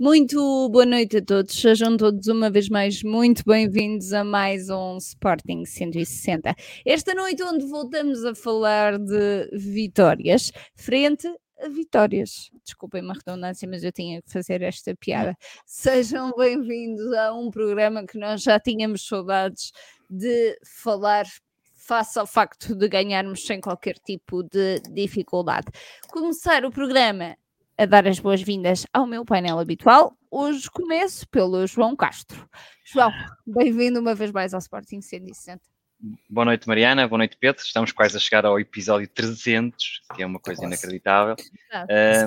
Muito 0.00 0.70
boa 0.70 0.86
noite 0.86 1.18
a 1.18 1.22
todos, 1.22 1.54
sejam 1.60 1.94
todos 1.94 2.26
uma 2.26 2.48
vez 2.48 2.70
mais 2.70 3.02
muito 3.02 3.42
bem-vindos 3.44 4.14
a 4.14 4.24
mais 4.24 4.70
um 4.70 4.96
Sporting 4.96 5.66
160. 5.66 6.56
Esta 6.86 7.12
noite, 7.12 7.42
onde 7.42 7.66
voltamos 7.66 8.24
a 8.24 8.34
falar 8.34 8.98
de 8.98 9.50
vitórias, 9.52 10.52
frente 10.74 11.28
a 11.58 11.68
vitórias. 11.68 12.50
Desculpem-me 12.64 13.10
a 13.10 13.12
redundância, 13.12 13.68
mas 13.68 13.84
eu 13.84 13.92
tinha 13.92 14.22
que 14.22 14.32
fazer 14.32 14.62
esta 14.62 14.96
piada. 14.96 15.36
Sejam 15.66 16.32
bem-vindos 16.34 17.12
a 17.12 17.34
um 17.34 17.50
programa 17.50 18.06
que 18.06 18.16
nós 18.16 18.42
já 18.42 18.58
tínhamos 18.58 19.06
saudades 19.06 19.70
de 20.08 20.58
falar 20.64 21.26
face 21.74 22.18
ao 22.18 22.26
facto 22.26 22.74
de 22.74 22.88
ganharmos 22.88 23.44
sem 23.44 23.60
qualquer 23.60 23.96
tipo 23.98 24.42
de 24.44 24.80
dificuldade. 24.94 25.66
Começar 26.08 26.64
o 26.64 26.70
programa 26.70 27.36
a 27.80 27.86
dar 27.86 28.06
as 28.06 28.18
boas-vindas 28.18 28.86
ao 28.92 29.06
meu 29.06 29.24
painel 29.24 29.58
habitual. 29.58 30.14
Hoje 30.30 30.70
começo 30.70 31.26
pelo 31.30 31.66
João 31.66 31.96
Castro. 31.96 32.46
João, 32.84 33.10
bem-vindo 33.46 33.98
uma 33.98 34.14
vez 34.14 34.30
mais 34.30 34.52
ao 34.52 34.58
Sporting 34.58 35.00
160. 35.00 35.62
Boa 36.28 36.44
noite, 36.44 36.68
Mariana. 36.68 37.08
Boa 37.08 37.16
noite, 37.16 37.38
Pedro. 37.40 37.62
Estamos 37.62 37.90
quase 37.90 38.18
a 38.18 38.20
chegar 38.20 38.44
ao 38.44 38.60
episódio 38.60 39.08
300, 39.08 40.02
que 40.14 40.22
é 40.22 40.26
uma 40.26 40.38
coisa 40.38 40.62
inacreditável. 40.66 41.36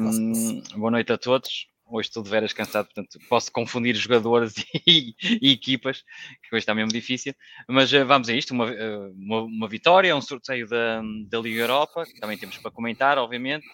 Um, 0.02 0.64
boa 0.76 0.90
noite 0.90 1.14
a 1.14 1.20
todos. 1.20 1.68
Hoje 1.86 2.10
estou 2.10 2.24
de 2.24 2.32
veras 2.32 2.52
cansado, 2.52 2.86
portanto 2.86 3.20
posso 3.30 3.52
confundir 3.52 3.94
jogadores 3.94 4.56
e, 4.88 5.14
e, 5.40 5.52
equipas, 5.52 6.04
que 6.42 6.56
hoje 6.56 6.64
está 6.64 6.74
mesmo 6.74 6.92
difícil. 6.92 7.32
Mas 7.68 7.94
uh, 7.94 8.04
vamos 8.08 8.28
a 8.28 8.34
isto: 8.34 8.56
uma, 8.56 8.72
uh, 8.72 9.14
uma, 9.16 9.42
uma, 9.44 9.68
vitória, 9.68 10.16
um 10.16 10.22
sorteio 10.22 10.68
da, 10.68 11.00
da 11.30 11.40
Liga 11.40 11.62
Europa, 11.62 12.06
que 12.06 12.20
também 12.20 12.40
temos 12.40 12.58
para 12.58 12.72
comentar, 12.72 13.20
obviamente. 13.20 13.68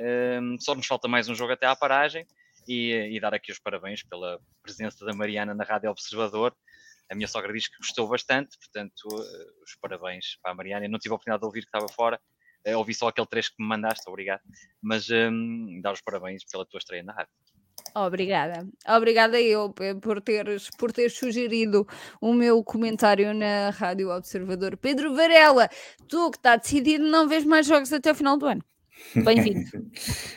Um, 0.00 0.56
só 0.60 0.74
nos 0.74 0.86
falta 0.86 1.08
mais 1.08 1.28
um 1.28 1.34
jogo 1.34 1.52
até 1.52 1.66
à 1.66 1.74
paragem 1.74 2.24
e, 2.68 2.92
e, 2.92 3.20
dar 3.20 3.34
aqui 3.34 3.50
os 3.50 3.58
parabéns 3.58 4.02
pela 4.02 4.38
presença 4.62 5.04
da 5.04 5.12
Mariana 5.12 5.54
na 5.54 5.64
Rádio 5.64 5.90
Observador. 5.90 6.54
A 7.10 7.14
minha 7.14 7.26
sogra 7.26 7.52
diz 7.52 7.66
que 7.66 7.78
gostou 7.78 8.06
bastante, 8.06 8.56
portanto, 8.58 9.08
uh, 9.08 9.62
os 9.64 9.74
parabéns 9.80 10.36
para 10.42 10.52
a 10.52 10.54
Mariana. 10.54 10.86
Eu 10.86 10.90
não 10.90 10.98
tive 10.98 11.12
a 11.12 11.16
oportunidade 11.16 11.40
de 11.40 11.46
ouvir 11.46 11.62
que 11.62 11.68
estava 11.68 11.88
fora, 11.88 12.20
uh, 12.66 12.76
ouvi 12.76 12.94
só 12.94 13.08
aquele 13.08 13.26
trecho 13.26 13.50
que 13.56 13.62
me 13.62 13.68
mandaste, 13.68 14.08
obrigado. 14.08 14.42
Mas 14.82 15.08
um, 15.10 15.80
dar 15.80 15.92
os 15.92 16.02
parabéns 16.02 16.44
pela 16.44 16.66
tua 16.66 16.78
estreia 16.78 17.02
na 17.02 17.12
rádio. 17.12 17.32
Obrigada. 17.94 18.68
Obrigada 18.86 19.40
eu 19.40 19.74
por 20.00 20.20
teres, 20.20 20.68
por 20.78 20.92
teres 20.92 21.16
sugerido 21.16 21.86
o 22.20 22.32
meu 22.34 22.62
comentário 22.62 23.32
na 23.32 23.70
Rádio 23.70 24.10
Observador. 24.10 24.76
Pedro 24.76 25.14
Varela, 25.14 25.68
tu 26.06 26.30
que 26.30 26.36
está 26.36 26.56
decidido 26.56 27.04
não 27.04 27.26
vês 27.26 27.44
mais 27.44 27.66
jogos 27.66 27.92
até 27.92 28.12
o 28.12 28.14
final 28.14 28.36
do 28.36 28.46
ano. 28.46 28.62
Bem-vindo. 29.24 29.90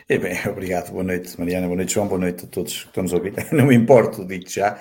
é 0.08 0.18
bem, 0.18 0.38
obrigado. 0.48 0.92
Boa 0.92 1.04
noite, 1.04 1.38
Mariana. 1.40 1.68
Boa 1.68 1.78
noite, 1.78 1.94
João. 1.94 2.08
Boa 2.08 2.20
noite 2.20 2.46
a 2.46 2.48
todos 2.48 2.84
que 2.84 2.88
estamos 2.88 3.14
a 3.14 3.18
ouvir. 3.18 3.34
Não 3.52 3.66
me 3.66 3.76
importo, 3.76 4.26
digo 4.26 4.50
já. 4.50 4.80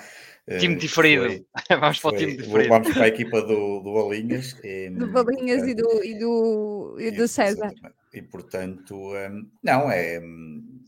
Time 0.59 0.75
eh, 0.75 0.77
diferido. 0.77 1.23
Foi, 1.23 1.45
vamos 1.79 1.99
para 1.99 2.09
o 2.09 2.17
time 2.17 2.37
diferido. 2.37 2.69
Vamos 2.69 2.93
para 2.93 3.03
a 3.03 3.07
equipa 3.07 3.41
do, 3.41 3.81
do 3.81 3.93
Balinhas. 3.93 4.55
E, 4.63 4.89
do 4.89 5.07
Balinhas 5.11 5.67
e 5.67 5.73
do, 5.73 6.03
e 6.03 6.19
do, 6.19 6.97
e 6.99 7.11
do 7.11 7.27
César. 7.27 7.73
E 8.13 8.21
portanto, 8.21 8.95
um, 8.95 9.49
não, 9.63 9.91
é. 9.91 10.19
Um, 10.19 10.85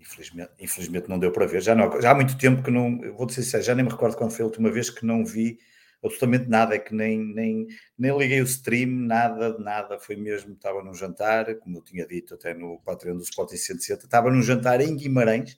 infelizmente, 0.00 0.50
infelizmente 0.60 1.08
não 1.08 1.18
deu 1.18 1.32
para 1.32 1.46
ver. 1.46 1.62
Já, 1.62 1.74
não, 1.74 2.00
já 2.00 2.10
há 2.10 2.14
muito 2.14 2.36
tempo 2.36 2.62
que 2.62 2.70
não. 2.70 2.98
Vou 3.16 3.26
dizer 3.26 3.62
já 3.62 3.74
nem 3.74 3.84
me 3.84 3.90
recordo 3.90 4.16
quando 4.16 4.32
foi 4.32 4.42
a 4.42 4.46
última 4.46 4.70
vez 4.70 4.90
que 4.90 5.06
não 5.06 5.24
vi 5.24 5.58
absolutamente 6.06 6.48
nada, 6.48 6.74
é 6.74 6.78
que 6.78 6.94
nem, 6.94 7.18
nem, 7.18 7.66
nem 7.98 8.16
liguei 8.16 8.40
o 8.40 8.44
stream, 8.44 8.90
nada, 8.90 9.58
nada, 9.58 9.98
foi 9.98 10.16
mesmo, 10.16 10.54
estava 10.54 10.82
num 10.82 10.94
jantar, 10.94 11.54
como 11.56 11.78
eu 11.78 11.82
tinha 11.82 12.06
dito 12.06 12.34
até 12.34 12.54
no 12.54 12.80
Patreon 12.84 13.16
do 13.16 13.22
Spot 13.22 13.48
160, 13.48 14.04
estava 14.04 14.30
num 14.30 14.42
jantar 14.42 14.80
em 14.80 14.96
Guimarães, 14.96 15.56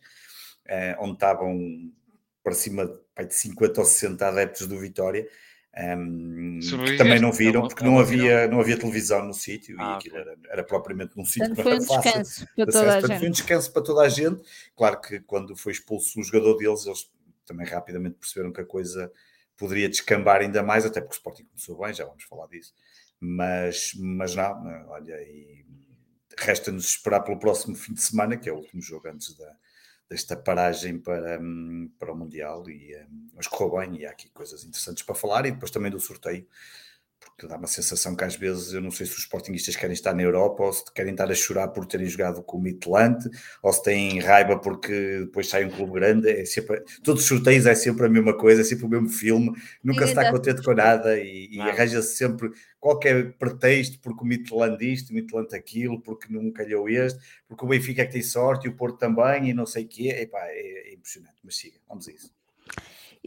eh, 0.67 0.97
onde 1.01 1.15
estavam 1.15 1.93
para 2.43 2.55
cima 2.55 2.87
de 2.87 3.34
50 3.34 3.81
ou 3.81 3.87
60 3.87 4.29
adeptos 4.29 4.67
do 4.67 4.79
Vitória, 4.79 5.27
um, 5.77 6.59
ehm, 6.61 6.61
que 6.61 6.97
também 6.97 7.21
não 7.21 7.33
viram, 7.33 7.67
porque 7.67 7.84
não 7.84 7.99
havia, 7.99 8.47
não 8.47 8.61
havia 8.61 8.78
televisão 8.78 9.25
no 9.25 9.34
sítio 9.34 9.77
ah, 9.78 9.93
e 9.93 9.97
aquilo 9.97 10.17
era, 10.17 10.37
era, 10.49 10.65
propriamente 10.65 11.17
num 11.17 11.25
sítio 11.25 11.55
que 11.55 11.63
não 11.63 11.73
era 11.73 11.83
fácil. 11.83 12.03
Descanso 12.03 12.47
para 12.55 12.67
toda 12.67 12.97
a 12.97 13.01
gente. 13.01 13.19
Foi 13.19 13.28
um 13.28 13.31
descanso 13.33 13.73
para 13.73 13.83
toda 13.83 14.03
a 14.03 14.09
gente. 14.09 14.43
Claro 14.75 15.01
que 15.01 15.21
quando 15.21 15.57
foi 15.57 15.73
expulso 15.73 16.19
um 16.19 16.23
jogador 16.23 16.57
deles, 16.57 16.87
eles 16.87 17.11
também 17.45 17.67
rapidamente 17.67 18.17
perceberam 18.17 18.53
que 18.53 18.61
a 18.61 18.65
coisa 18.65 19.13
poderia 19.56 19.89
descambar 19.89 20.41
ainda 20.41 20.62
mais, 20.62 20.84
até 20.84 21.00
porque 21.00 21.15
o 21.15 21.19
Sporting 21.19 21.44
começou 21.44 21.78
bem, 21.78 21.94
já 21.94 22.05
vamos 22.05 22.25
falar 22.25 22.47
disso. 22.49 22.75
Mas, 23.21 23.93
mas 23.97 24.34
não, 24.34 24.89
olha, 24.89 25.15
e 25.22 25.65
resta-nos 26.39 26.87
esperar 26.87 27.21
pelo 27.21 27.39
próximo 27.39 27.75
fim 27.75 27.95
de 27.95 28.03
semana, 28.03 28.37
que 28.37 28.49
é 28.49 28.53
o 28.53 28.56
último 28.56 28.83
jogo 28.83 29.09
antes 29.09 29.37
da, 29.37 29.56
desta 30.09 30.37
paragem 30.37 30.99
para, 30.99 31.41
para 31.99 32.12
o 32.12 32.16
Mundial. 32.16 32.69
E, 32.69 32.95
mas 33.34 33.47
correu 33.47 33.78
bem 33.78 34.00
e 34.00 34.06
há 34.06 34.11
aqui 34.11 34.28
coisas 34.31 34.65
interessantes 34.65 35.03
para 35.03 35.15
falar, 35.15 35.47
e 35.47 35.53
depois 35.53 35.71
também 35.71 35.91
do 35.91 36.00
sorteio 36.00 36.47
porque 37.21 37.47
dá 37.47 37.56
uma 37.56 37.66
sensação 37.66 38.15
que 38.16 38.25
às 38.25 38.34
vezes 38.34 38.72
eu 38.72 38.81
não 38.81 38.91
sei 38.91 39.06
se 39.06 39.12
os 39.12 39.19
sportingistas 39.21 39.77
querem 39.77 39.93
estar 39.93 40.15
na 40.15 40.22
Europa 40.22 40.65
ou 40.65 40.72
se 40.72 40.84
querem 40.93 41.12
estar 41.12 41.31
a 41.31 41.34
chorar 41.34 41.69
por 41.69 41.84
terem 41.87 42.06
jogado 42.06 42.43
com 42.43 42.56
o 42.56 42.60
Midland 42.60 43.28
ou 43.62 43.72
se 43.72 43.82
têm 43.82 44.19
raiva 44.21 44.59
porque 44.59 45.21
depois 45.21 45.49
sai 45.49 45.65
um 45.65 45.71
clube 45.71 45.93
grande. 45.93 46.31
É 46.31 46.44
sempre, 46.44 46.82
todos 47.03 47.22
os 47.22 47.28
sorteios 47.28 47.66
é 47.66 47.75
sempre 47.75 48.06
a 48.06 48.09
mesma 48.09 48.37
coisa, 48.37 48.62
é 48.62 48.65
sempre 48.65 48.87
o 48.87 48.88
mesmo 48.88 49.09
filme, 49.09 49.53
nunca 49.82 50.04
se 50.04 50.12
está 50.12 50.31
contente 50.31 50.62
com 50.62 50.72
nada 50.72 51.19
e, 51.19 51.49
e 51.53 51.60
arranja-se 51.60 52.16
sempre 52.16 52.50
qualquer 52.81 53.33
pretexto 53.34 53.98
porque 54.00 54.22
o 54.22 54.27
Midland 54.27 54.93
isto, 54.93 55.10
o 55.10 55.15
Midland 55.15 55.54
aquilo, 55.54 56.00
porque 56.00 56.33
não 56.33 56.50
calhou 56.50 56.88
este, 56.88 57.19
porque 57.48 57.65
o 57.65 57.69
Benfica 57.69 58.03
é 58.03 58.06
que 58.06 58.12
tem 58.12 58.22
sorte 58.22 58.66
e 58.66 58.71
o 58.71 58.77
Porto 58.77 58.98
também 58.98 59.50
e 59.50 59.54
não 59.54 59.66
sei 59.66 59.84
o 59.84 59.88
quê. 59.88 60.09
Epá, 60.09 60.41
é, 60.48 60.91
é 60.91 60.94
impressionante, 60.94 61.37
mas 61.43 61.56
siga, 61.56 61.78
vamos 61.88 62.09
a 62.09 62.12
isso. 62.12 62.31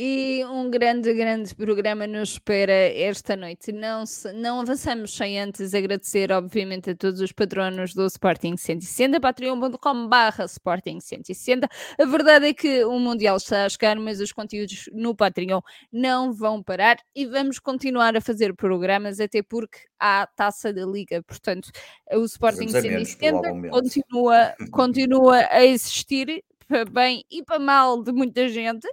E 0.02 0.46
um 0.46 0.72
grande, 0.72 1.14
grande 1.14 1.54
programa 1.54 2.08
nos 2.08 2.30
espera 2.30 2.72
esta 2.72 3.36
noite. 3.36 3.74
Não, 3.74 4.06
se, 4.06 4.32
não 4.32 4.62
avançamos 4.62 5.14
sem 5.14 5.38
antes 5.38 5.74
agradecer, 5.74 6.32
obviamente, 6.32 6.92
a 6.92 6.96
todos 6.96 7.20
os 7.20 7.34
patronos 7.34 7.94
do 7.94 8.06
Sporting 8.06 8.56
160, 8.56 9.20
patreon.com 9.20 10.08
barra 10.08 10.46
Sporting 10.46 11.02
160. 11.02 11.68
A 12.00 12.06
verdade 12.06 12.48
é 12.48 12.54
que 12.54 12.86
o 12.86 12.98
Mundial 12.98 13.36
está 13.36 13.66
a 13.66 13.69
chegar, 13.69 13.98
mas 13.98 14.22
os 14.22 14.31
conteúdos 14.31 14.86
no 14.94 15.13
Patreon 15.13 15.60
não 15.92 16.31
vão 16.31 16.63
parar 16.63 16.95
e 17.13 17.25
vamos 17.25 17.60
continuar 17.60 18.16
a 18.16 18.22
fazer 18.22 18.56
programas, 18.56 19.19
até 19.19 19.44
porque 19.44 19.80
há 20.00 20.25
taça 20.34 20.72
da 20.72 20.86
Liga. 20.86 21.22
Portanto, 21.24 21.72
o 22.13 22.24
Sporting 22.24 22.69
160 22.69 23.69
continua, 23.69 24.56
continua 24.72 25.45
a 25.52 25.66
existir 25.66 26.42
para 26.69 26.86
bem 26.86 27.25
e 27.30 27.44
para 27.44 27.60
mal 27.60 28.02
de 28.02 28.13
muita 28.13 28.48
gente. 28.48 28.88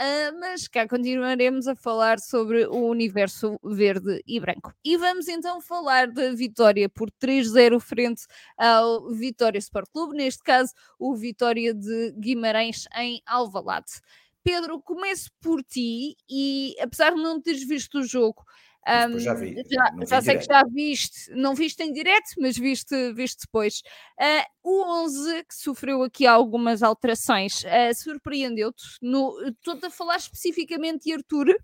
Uh, 0.00 0.32
mas 0.40 0.66
cá 0.66 0.88
continuaremos 0.88 1.68
a 1.68 1.76
falar 1.76 2.18
sobre 2.20 2.64
o 2.66 2.86
universo 2.86 3.60
verde 3.62 4.22
e 4.26 4.40
branco. 4.40 4.72
E 4.82 4.96
vamos 4.96 5.28
então 5.28 5.60
falar 5.60 6.10
da 6.10 6.32
vitória 6.32 6.88
por 6.88 7.10
3-0 7.10 7.78
frente 7.78 8.22
ao 8.56 9.10
Vitória 9.12 9.58
Sport 9.58 9.90
Clube, 9.92 10.16
neste 10.16 10.42
caso 10.42 10.72
o 10.98 11.14
Vitória 11.14 11.74
de 11.74 12.12
Guimarães 12.12 12.86
em 12.96 13.20
Alvalade. 13.26 14.00
Pedro, 14.42 14.80
começo 14.80 15.30
por 15.38 15.62
ti 15.62 16.16
e 16.30 16.74
apesar 16.80 17.14
de 17.14 17.22
não 17.22 17.38
teres 17.38 17.62
visto 17.62 17.98
o 17.98 18.02
jogo, 18.02 18.42
um, 18.88 19.18
já 19.18 19.34
vi. 19.34 19.54
Já, 19.70 19.90
já 20.06 20.22
sei 20.22 20.34
direto. 20.34 20.40
que 20.40 20.54
já 20.54 20.64
viste, 20.64 21.30
não 21.32 21.54
viste 21.54 21.82
em 21.82 21.92
direto, 21.92 22.30
mas 22.38 22.56
viste, 22.56 23.12
viste 23.12 23.42
depois. 23.44 23.82
Uh, 24.18 24.44
o 24.62 25.04
11, 25.04 25.44
que 25.44 25.54
sofreu 25.54 26.02
aqui 26.02 26.26
algumas 26.26 26.82
alterações, 26.82 27.62
uh, 27.64 27.94
surpreendeu-te? 27.94 28.82
Estou 29.02 29.78
a 29.82 29.90
falar 29.90 30.16
especificamente 30.16 31.04
de 31.04 31.12
Arthur, 31.12 31.54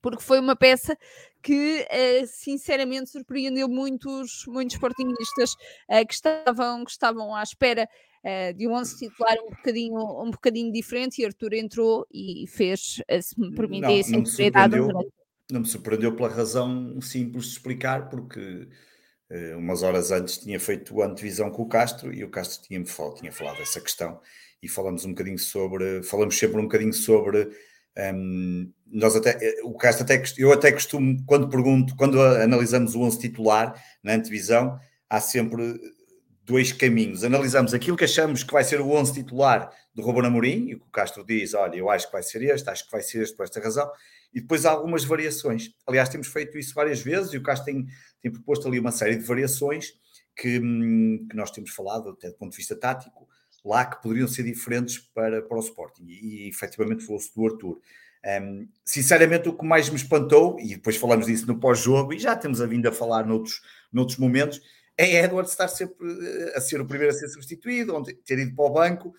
porque 0.00 0.22
foi 0.22 0.38
uma 0.38 0.54
peça 0.54 0.96
que 1.42 1.84
uh, 1.84 2.26
sinceramente 2.26 3.10
surpreendeu 3.10 3.68
muitos, 3.68 4.44
muitos 4.46 4.76
sportingistas 4.76 5.52
uh, 5.90 6.06
que, 6.06 6.14
estavam, 6.14 6.84
que 6.84 6.90
estavam 6.90 7.34
à 7.34 7.42
espera 7.42 7.88
de 8.56 8.66
um 8.66 8.72
11 8.72 8.98
titular 8.98 9.36
um 9.38 9.50
bocadinho, 9.50 10.00
um 10.20 10.32
bocadinho 10.32 10.72
diferente 10.72 11.22
e 11.22 11.24
Arthur 11.24 11.54
entrou 11.54 12.04
e 12.12 12.44
fez, 12.48 13.00
se 13.22 13.40
me 13.40 13.54
permitir, 13.54 14.04
não, 14.10 14.18
não 14.92 14.98
me 14.98 15.12
não 15.50 15.60
me 15.60 15.66
surpreendeu 15.66 16.14
pela 16.14 16.28
razão 16.28 17.00
simples 17.00 17.46
de 17.46 17.52
explicar, 17.52 18.08
porque 18.08 18.68
uh, 19.30 19.58
umas 19.58 19.82
horas 19.82 20.10
antes 20.10 20.38
tinha 20.38 20.58
feito 20.58 21.00
a 21.02 21.06
antevisão 21.06 21.50
com 21.50 21.62
o 21.62 21.68
Castro 21.68 22.12
e 22.12 22.24
o 22.24 22.30
Castro 22.30 22.66
tinha, 22.66 22.82
tinha 23.18 23.32
falado 23.32 23.58
dessa 23.58 23.80
questão 23.80 24.20
e 24.62 24.68
falamos 24.68 25.04
um 25.04 25.10
bocadinho 25.10 25.38
sobre, 25.38 26.02
falamos 26.02 26.36
sempre 26.38 26.58
um 26.58 26.62
bocadinho 26.64 26.92
sobre 26.92 27.44
um, 27.44 27.50
ehm, 27.96 28.72
nós 28.86 29.16
até, 29.16 29.38
eh, 29.40 29.62
o 29.64 29.74
Castro 29.74 30.04
até, 30.04 30.22
eu 30.38 30.52
até 30.52 30.72
costumo, 30.72 31.22
quando 31.26 31.48
pergunto, 31.48 31.96
quando 31.96 32.20
analisamos 32.20 32.94
o 32.94 33.00
11 33.00 33.18
titular 33.18 33.74
na 34.02 34.14
antevisão, 34.14 34.78
há 35.08 35.20
sempre 35.20 35.80
dois 36.44 36.72
caminhos. 36.72 37.24
Analisamos 37.24 37.74
aquilo 37.74 37.96
que 37.96 38.04
achamos 38.04 38.44
que 38.44 38.52
vai 38.52 38.62
ser 38.62 38.80
o 38.80 38.90
11 38.90 39.12
titular 39.12 39.70
do 39.94 40.02
Ruben 40.02 40.26
Amorim, 40.26 40.68
e 40.68 40.74
o 40.74 40.80
que 40.80 40.86
o 40.86 40.90
Castro 40.90 41.24
diz, 41.24 41.54
olha, 41.54 41.76
eu 41.76 41.90
acho 41.90 42.06
que 42.06 42.12
vai 42.12 42.22
ser 42.22 42.42
este, 42.42 42.70
acho 42.70 42.84
que 42.84 42.92
vai 42.92 43.02
ser 43.02 43.22
este 43.22 43.36
por 43.36 43.44
esta 43.44 43.60
razão, 43.60 43.90
e 44.36 44.40
depois 44.42 44.66
há 44.66 44.70
algumas 44.70 45.02
variações. 45.02 45.70
Aliás, 45.86 46.10
temos 46.10 46.26
feito 46.26 46.58
isso 46.58 46.74
várias 46.74 47.00
vezes 47.00 47.32
e 47.32 47.38
o 47.38 47.42
Castro 47.42 47.72
tem, 47.72 47.86
tem 48.20 48.30
proposto 48.30 48.68
ali 48.68 48.78
uma 48.78 48.92
série 48.92 49.16
de 49.16 49.24
variações 49.24 49.94
que, 50.36 50.60
hum, 50.60 51.26
que 51.30 51.34
nós 51.34 51.50
temos 51.50 51.70
falado, 51.70 52.10
até 52.10 52.28
do 52.28 52.34
ponto 52.34 52.50
de 52.50 52.58
vista 52.58 52.76
tático. 52.76 53.26
lá 53.64 53.86
que 53.86 54.00
poderiam 54.02 54.28
ser 54.28 54.42
diferentes 54.42 54.98
para, 54.98 55.40
para 55.40 55.56
o 55.56 55.60
Sporting. 55.60 56.04
E, 56.06 56.44
e 56.44 56.48
efetivamente 56.50 57.02
falou-se 57.02 57.34
do 57.34 57.46
Arthur. 57.46 57.80
Um, 58.42 58.68
sinceramente, 58.84 59.48
o 59.48 59.56
que 59.56 59.64
mais 59.64 59.88
me 59.88 59.96
espantou, 59.96 60.60
e 60.60 60.74
depois 60.74 60.96
falamos 60.96 61.26
disso 61.26 61.46
no 61.46 61.58
pós-jogo, 61.58 62.12
e 62.12 62.18
já 62.18 62.36
temos 62.36 62.60
a 62.60 62.66
vindo 62.66 62.86
a 62.86 62.92
falar 62.92 63.26
noutros, 63.26 63.62
noutros 63.90 64.18
momentos, 64.18 64.60
é 64.98 65.24
Edward 65.24 65.48
estar 65.48 65.68
sempre 65.68 66.06
eh, 66.06 66.52
a 66.54 66.60
ser 66.60 66.78
o 66.80 66.86
primeiro 66.86 67.12
a 67.12 67.16
ser 67.16 67.28
substituído, 67.28 68.02
ter 68.24 68.38
ido 68.38 68.54
para 68.54 68.64
o 68.64 68.70
banco, 68.70 69.14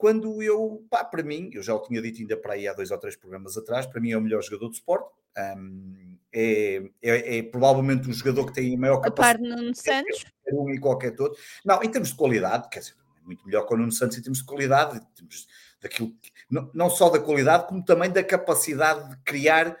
quando 0.00 0.42
eu, 0.42 0.82
pá, 0.88 1.04
para 1.04 1.22
mim, 1.22 1.50
eu 1.52 1.62
já 1.62 1.74
o 1.74 1.82
tinha 1.82 2.00
dito 2.00 2.22
ainda 2.22 2.34
para 2.34 2.54
aí 2.54 2.66
há 2.66 2.72
dois 2.72 2.90
ou 2.90 2.96
três 2.96 3.16
programas 3.16 3.54
atrás, 3.58 3.84
para 3.84 4.00
mim 4.00 4.12
é 4.12 4.16
o 4.16 4.20
melhor 4.22 4.42
jogador 4.42 4.70
de 4.70 4.76
esporte. 4.76 5.10
Um, 5.36 6.16
é, 6.32 6.82
é, 7.02 7.38
é, 7.38 7.42
provavelmente 7.42 8.08
o 8.08 8.12
jogador 8.14 8.46
que 8.46 8.54
tem 8.54 8.74
a 8.74 8.78
maior 8.78 9.02
capacidade. 9.02 9.44
A 9.44 9.48
par 9.48 9.58
Nuno 9.58 9.74
Santos? 9.74 10.24
Um 10.50 10.70
e 10.70 10.80
qualquer 10.80 11.14
todo. 11.14 11.36
Não, 11.62 11.82
em 11.82 11.90
termos 11.90 12.08
de 12.08 12.14
qualidade, 12.14 12.70
quer 12.70 12.78
dizer, 12.78 12.94
é 13.18 13.26
muito 13.26 13.44
melhor 13.44 13.66
que 13.66 13.74
o 13.74 13.76
Nuno 13.76 13.92
Santos 13.92 14.16
em 14.16 14.22
termos 14.22 14.38
de 14.38 14.44
qualidade, 14.46 14.96
em 14.96 15.14
termos 15.14 15.46
daquilo, 15.82 16.14
não, 16.50 16.70
não 16.72 16.88
só 16.88 17.10
da 17.10 17.20
qualidade, 17.20 17.68
como 17.68 17.84
também 17.84 18.10
da 18.10 18.24
capacidade 18.24 19.06
de 19.10 19.16
criar 19.22 19.76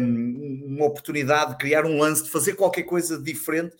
um, 0.00 0.64
uma 0.76 0.86
oportunidade, 0.86 1.50
de 1.50 1.56
criar 1.56 1.84
um 1.84 1.98
lance, 1.98 2.22
de 2.22 2.30
fazer 2.30 2.54
qualquer 2.54 2.84
coisa 2.84 3.20
diferente 3.20 3.74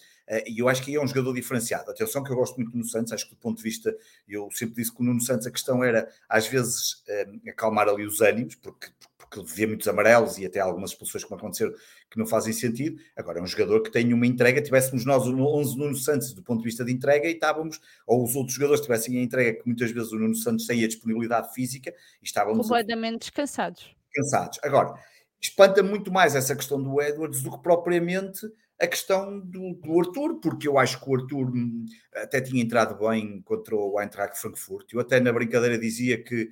e 0.47 0.59
eu 0.59 0.69
acho 0.69 0.83
que 0.83 0.91
aí 0.91 0.97
é 0.97 1.03
um 1.03 1.07
jogador 1.07 1.33
diferenciado. 1.33 1.91
Atenção 1.91 2.23
que 2.23 2.33
eu 2.33 2.37
gosto 2.37 2.57
muito 2.57 2.71
do 2.71 2.79
Nuno 2.79 2.89
Santos, 2.89 3.13
acho 3.13 3.29
que 3.29 3.35
do 3.35 3.41
ponto 3.41 3.59
de 3.59 3.63
vista, 3.63 3.97
eu 4.29 4.49
sempre 4.51 4.77
disse 4.77 4.93
que 4.93 5.01
o 5.01 5.05
Nuno 5.05 5.21
Santos 5.21 5.47
a 5.47 5.51
questão 5.51 5.85
era 5.85 6.09
às 6.29 6.47
vezes 6.49 7.03
eh, 7.09 7.29
acalmar 7.49 7.89
ali 7.89 8.05
os 8.05 8.21
ânimos, 8.21 8.57
porque, 8.57 8.89
porque 9.17 9.43
vê 9.45 9.67
muitos 9.67 9.87
amarelos 9.87 10.39
e 10.39 10.47
até 10.47 10.59
algumas 10.59 10.91
expulsões 10.91 11.25
que 11.25 11.33
aconteceram 11.33 11.73
que 12.11 12.19
não 12.19 12.27
fazem 12.27 12.53
sentido. 12.53 13.01
Agora 13.17 13.39
é 13.39 13.43
um 13.43 13.47
jogador 13.47 13.83
que 13.83 13.91
tem 13.91 14.13
uma 14.13 14.27
entrega, 14.27 14.61
tivéssemos 14.61 15.05
nós 15.05 15.23
11 15.27 15.79
Nuno 15.79 15.95
Santos 15.95 16.33
do 16.33 16.43
ponto 16.43 16.59
de 16.59 16.65
vista 16.65 16.85
de 16.85 16.93
entrega 16.93 17.29
e 17.29 17.33
estávamos, 17.33 17.81
ou 18.07 18.25
os 18.25 18.35
outros 18.35 18.55
jogadores 18.55 18.81
tivessem 18.81 19.19
a 19.19 19.23
entrega 19.23 19.61
que 19.61 19.67
muitas 19.67 19.91
vezes 19.93 20.13
o 20.13 20.19
Nuno 20.19 20.35
Santos 20.35 20.67
tem 20.67 20.83
a 20.83 20.89
disponibilidade 20.89 21.53
física 21.55 21.95
e 22.21 22.25
estávamos 22.25 22.67
completamente 22.67 23.21
descansados. 23.21 23.95
Cansados. 24.13 24.59
Agora, 24.63 24.95
espanta 25.41 25.83
muito 25.83 26.11
mais 26.11 26.35
essa 26.35 26.57
questão 26.57 26.83
do 26.83 27.01
Edwards 27.01 27.43
do 27.43 27.51
que 27.51 27.63
propriamente 27.63 28.41
a 28.79 28.87
questão 28.87 29.41
do, 29.41 29.75
do, 29.75 30.01
Arthur, 30.01 30.39
porque 30.41 30.69
eu 30.69 30.79
acho 30.79 31.03
que 31.03 31.09
o 31.09 31.15
Arthur 31.15 31.51
hum, 31.51 31.87
até 32.15 32.41
tinha 32.41 32.63
entrado 32.63 32.99
bem 32.99 33.41
contra 33.43 33.75
o 33.75 34.01
Eintracht 34.01 34.39
Frankfurt. 34.39 34.93
Eu 34.93 35.01
até 35.01 35.19
na 35.19 35.33
brincadeira 35.33 35.79
dizia 35.79 36.23
que, 36.23 36.51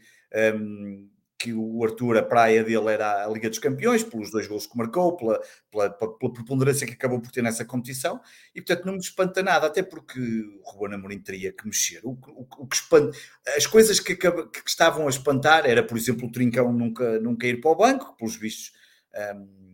um, 0.57 1.09
que 1.39 1.53
o 1.53 1.85
Arthur, 1.85 2.17
a 2.17 2.23
praia 2.23 2.65
dele 2.65 2.89
era 2.89 3.27
a 3.27 3.29
Liga 3.29 3.51
dos 3.51 3.59
Campeões, 3.59 4.03
pelos 4.03 4.31
dois 4.31 4.47
gols 4.47 4.67
que 4.67 4.77
marcou, 4.79 5.15
pela, 5.19 5.39
pela, 5.71 5.91
pela 5.91 6.33
preponderância 6.33 6.87
que 6.87 6.95
acabou 6.95 7.21
por 7.21 7.31
ter 7.31 7.43
nessa 7.43 7.65
competição, 7.65 8.19
e 8.55 8.63
portanto 8.63 8.87
não 8.87 8.95
me 8.95 9.01
espanta 9.01 9.43
nada, 9.43 9.67
até 9.67 9.83
porque 9.83 10.19
o 10.19 10.71
Ruben 10.71 10.95
Amorim 10.95 11.19
teria 11.19 11.53
que 11.53 11.67
mexer. 11.67 12.01
O, 12.03 12.13
o, 12.13 12.47
o 12.61 12.67
que 12.67 12.77
espanta, 12.77 13.19
as 13.55 13.67
coisas 13.67 14.01
que, 14.01 14.17
que, 14.17 14.29
estavam 14.67 15.07
a 15.07 15.11
espantar 15.11 15.67
era, 15.67 15.83
por 15.83 15.99
exemplo, 15.99 16.27
o 16.27 16.33
Trincão 16.33 16.73
nunca, 16.73 17.21
nunca 17.21 17.47
ir 17.47 17.61
para 17.61 17.71
o 17.71 17.77
banco, 17.77 18.17
pelos 18.17 18.37
vistos. 18.37 18.73
Um, 19.37 19.74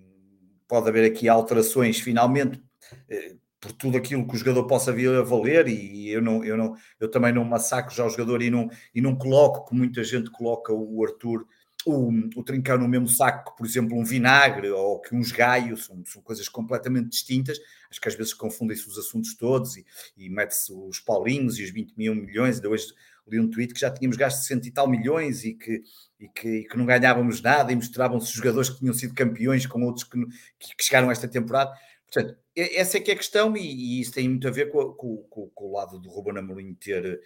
pode 0.70 0.88
haver 0.88 1.04
aqui 1.04 1.28
alterações 1.28 1.98
finalmente 1.98 2.62
eh, 3.08 3.34
por 3.60 3.72
tudo 3.72 3.98
aquilo 3.98 4.26
que 4.26 4.36
o 4.36 4.38
jogador 4.38 4.66
possa 4.68 4.92
vir 4.92 5.10
a 5.10 5.22
valer 5.22 5.66
e 5.66 6.08
eu 6.08 6.22
não 6.22 6.44
eu 6.44 6.56
não 6.56 6.76
eu 7.00 7.10
também 7.10 7.32
não 7.32 7.44
massacro 7.44 7.94
já 7.94 8.06
o 8.06 8.08
jogador 8.08 8.40
e 8.40 8.50
não 8.50 8.70
e 8.94 9.00
não 9.00 9.16
coloco 9.16 9.66
como 9.66 9.80
muita 9.80 10.04
gente 10.04 10.30
coloca 10.30 10.72
o 10.72 11.04
Arthur 11.04 11.44
o, 11.86 12.10
o 12.36 12.42
trincar 12.42 12.78
no 12.78 12.88
mesmo 12.88 13.08
saco 13.08 13.50
que, 13.50 13.56
por 13.56 13.66
exemplo, 13.66 13.96
um 13.96 14.04
vinagre 14.04 14.70
ou 14.70 15.00
que 15.00 15.14
uns 15.14 15.32
gaios, 15.32 15.86
são, 15.86 16.02
são 16.04 16.20
coisas 16.22 16.48
completamente 16.48 17.08
distintas. 17.08 17.58
Acho 17.90 18.00
que 18.00 18.08
às 18.08 18.14
vezes 18.14 18.34
confundem-se 18.34 18.86
os 18.86 18.98
assuntos 18.98 19.34
todos 19.34 19.76
e, 19.76 19.86
e 20.16 20.28
mete-se 20.28 20.72
os 20.72 21.00
Paulinhos 21.00 21.58
e 21.58 21.64
os 21.64 21.70
20 21.70 21.94
mil 21.96 22.14
milhões. 22.14 22.56
Ainda 22.56 22.68
hoje 22.68 22.92
li 23.30 23.40
um 23.40 23.50
tweet 23.50 23.72
que 23.72 23.80
já 23.80 23.90
tínhamos 23.90 24.16
gasto 24.16 24.42
60 24.42 24.68
e 24.68 24.70
tal 24.70 24.88
milhões 24.88 25.44
e 25.44 25.54
que, 25.54 25.82
e 26.18 26.28
que, 26.28 26.48
e 26.48 26.64
que 26.68 26.76
não 26.76 26.86
ganhávamos 26.86 27.40
nada 27.40 27.72
e 27.72 27.76
mostravam-se 27.76 28.32
jogadores 28.32 28.70
que 28.70 28.78
tinham 28.78 28.94
sido 28.94 29.14
campeões 29.14 29.66
com 29.66 29.82
outros 29.82 30.04
que, 30.04 30.18
que, 30.58 30.84
chegaram 30.84 31.10
esta 31.10 31.28
temporada. 31.28 31.72
Portanto, 32.12 32.36
essa 32.56 32.96
é 32.98 33.00
que 33.00 33.10
é 33.10 33.14
a 33.14 33.16
questão 33.16 33.56
e, 33.56 33.60
e 33.60 34.00
isso 34.00 34.12
tem 34.12 34.28
muito 34.28 34.48
a 34.48 34.50
ver 34.50 34.70
com, 34.70 34.92
com, 34.92 35.16
com, 35.30 35.48
com 35.48 35.64
o 35.64 35.72
lado 35.72 35.98
do 35.98 36.10
Ruben 36.10 36.38
Amorim 36.38 36.74
ter, 36.74 37.20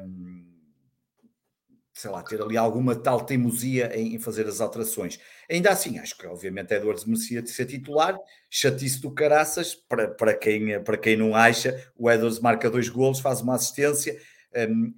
um, 0.00 0.44
sei 1.94 2.10
lá, 2.10 2.22
ter 2.22 2.40
ali 2.40 2.56
alguma 2.56 2.96
tal 2.96 3.24
teimosia 3.24 3.94
em, 3.94 4.14
em, 4.14 4.18
fazer 4.18 4.46
as 4.46 4.60
alterações. 4.60 5.20
Ainda 5.50 5.70
assim, 5.70 5.98
acho 5.98 6.16
que 6.16 6.26
obviamente 6.26 6.72
Edwards 6.72 7.04
merecia 7.04 7.42
de 7.42 7.50
ser 7.50 7.66
titular, 7.66 8.18
chatice 8.48 9.00
do 9.00 9.10
caraças, 9.10 9.74
para, 9.74 10.08
para, 10.08 10.34
quem, 10.34 10.82
para 10.82 10.96
quem 10.96 11.16
não 11.16 11.36
acha, 11.36 11.92
o 11.96 12.10
Edwards 12.10 12.40
marca 12.40 12.70
dois 12.70 12.88
golos, 12.88 13.20
faz 13.20 13.40
uma 13.40 13.54
assistência, 13.54 14.18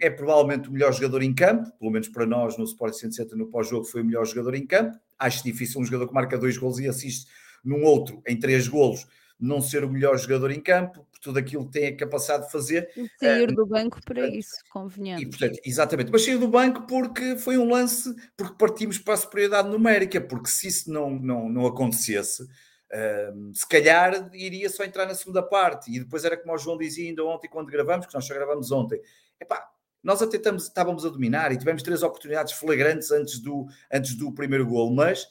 é 0.00 0.10
provavelmente 0.10 0.68
o 0.68 0.72
melhor 0.72 0.92
jogador 0.92 1.22
em 1.22 1.34
campo, 1.34 1.70
pelo 1.78 1.90
menos 1.90 2.08
para 2.08 2.26
nós 2.26 2.56
no 2.58 2.64
Sport 2.64 2.94
160 2.94 3.36
no 3.36 3.46
pós-jogo 3.46 3.84
foi 3.84 4.02
o 4.02 4.04
melhor 4.04 4.26
jogador 4.26 4.54
em 4.54 4.66
campo. 4.66 4.98
Acho 5.18 5.44
difícil 5.44 5.80
um 5.80 5.84
jogador 5.84 6.08
que 6.08 6.14
marca 6.14 6.36
dois 6.36 6.56
golos 6.58 6.78
e 6.78 6.88
assiste 6.88 7.26
num 7.64 7.84
outro 7.84 8.22
em 8.26 8.38
três 8.38 8.68
golos 8.68 9.06
não 9.38 9.60
ser 9.60 9.84
o 9.84 9.90
melhor 9.90 10.16
jogador 10.16 10.50
em 10.50 10.60
campo, 10.60 11.06
por 11.10 11.18
tudo 11.20 11.38
aquilo 11.38 11.66
que 11.66 11.72
tem 11.72 11.88
a 11.88 11.96
capacidade 11.96 12.46
de 12.46 12.52
fazer. 12.52 12.88
E 12.96 13.08
sair 13.18 13.52
do 13.52 13.66
banco 13.66 14.00
para 14.04 14.28
isso, 14.28 14.56
convenhamos. 14.70 15.22
E, 15.22 15.26
portanto, 15.26 15.60
exatamente, 15.64 16.10
mas 16.10 16.24
sair 16.24 16.38
do 16.38 16.48
banco 16.48 16.86
porque 16.86 17.36
foi 17.36 17.58
um 17.58 17.68
lance, 17.68 18.14
porque 18.36 18.54
partimos 18.56 18.98
para 18.98 19.14
a 19.14 19.18
superioridade 19.18 19.68
numérica, 19.68 20.20
porque 20.20 20.48
se 20.48 20.68
isso 20.68 20.90
não, 20.90 21.10
não, 21.10 21.48
não 21.48 21.66
acontecesse, 21.66 22.46
se 23.52 23.68
calhar 23.68 24.30
iria 24.32 24.68
só 24.68 24.84
entrar 24.84 25.04
na 25.06 25.14
segunda 25.14 25.42
parte 25.42 25.90
e 25.90 25.98
depois 25.98 26.24
era 26.24 26.36
como 26.36 26.54
o 26.54 26.58
João 26.58 26.78
dizia 26.78 27.08
ainda 27.08 27.24
ontem 27.24 27.48
quando 27.48 27.66
gravamos, 27.66 28.06
que 28.06 28.14
nós 28.14 28.24
só 28.24 28.32
gravamos 28.32 28.70
ontem, 28.70 29.00
epá, 29.40 29.68
nós 30.02 30.20
até 30.20 30.36
estamos, 30.36 30.64
estávamos 30.64 31.06
a 31.06 31.08
dominar 31.08 31.50
e 31.50 31.56
tivemos 31.56 31.82
três 31.82 32.02
oportunidades 32.02 32.52
flagrantes 32.52 33.10
antes 33.10 33.38
do, 33.38 33.66
antes 33.90 34.14
do 34.14 34.32
primeiro 34.32 34.66
gol, 34.66 34.94
mas 34.94 35.26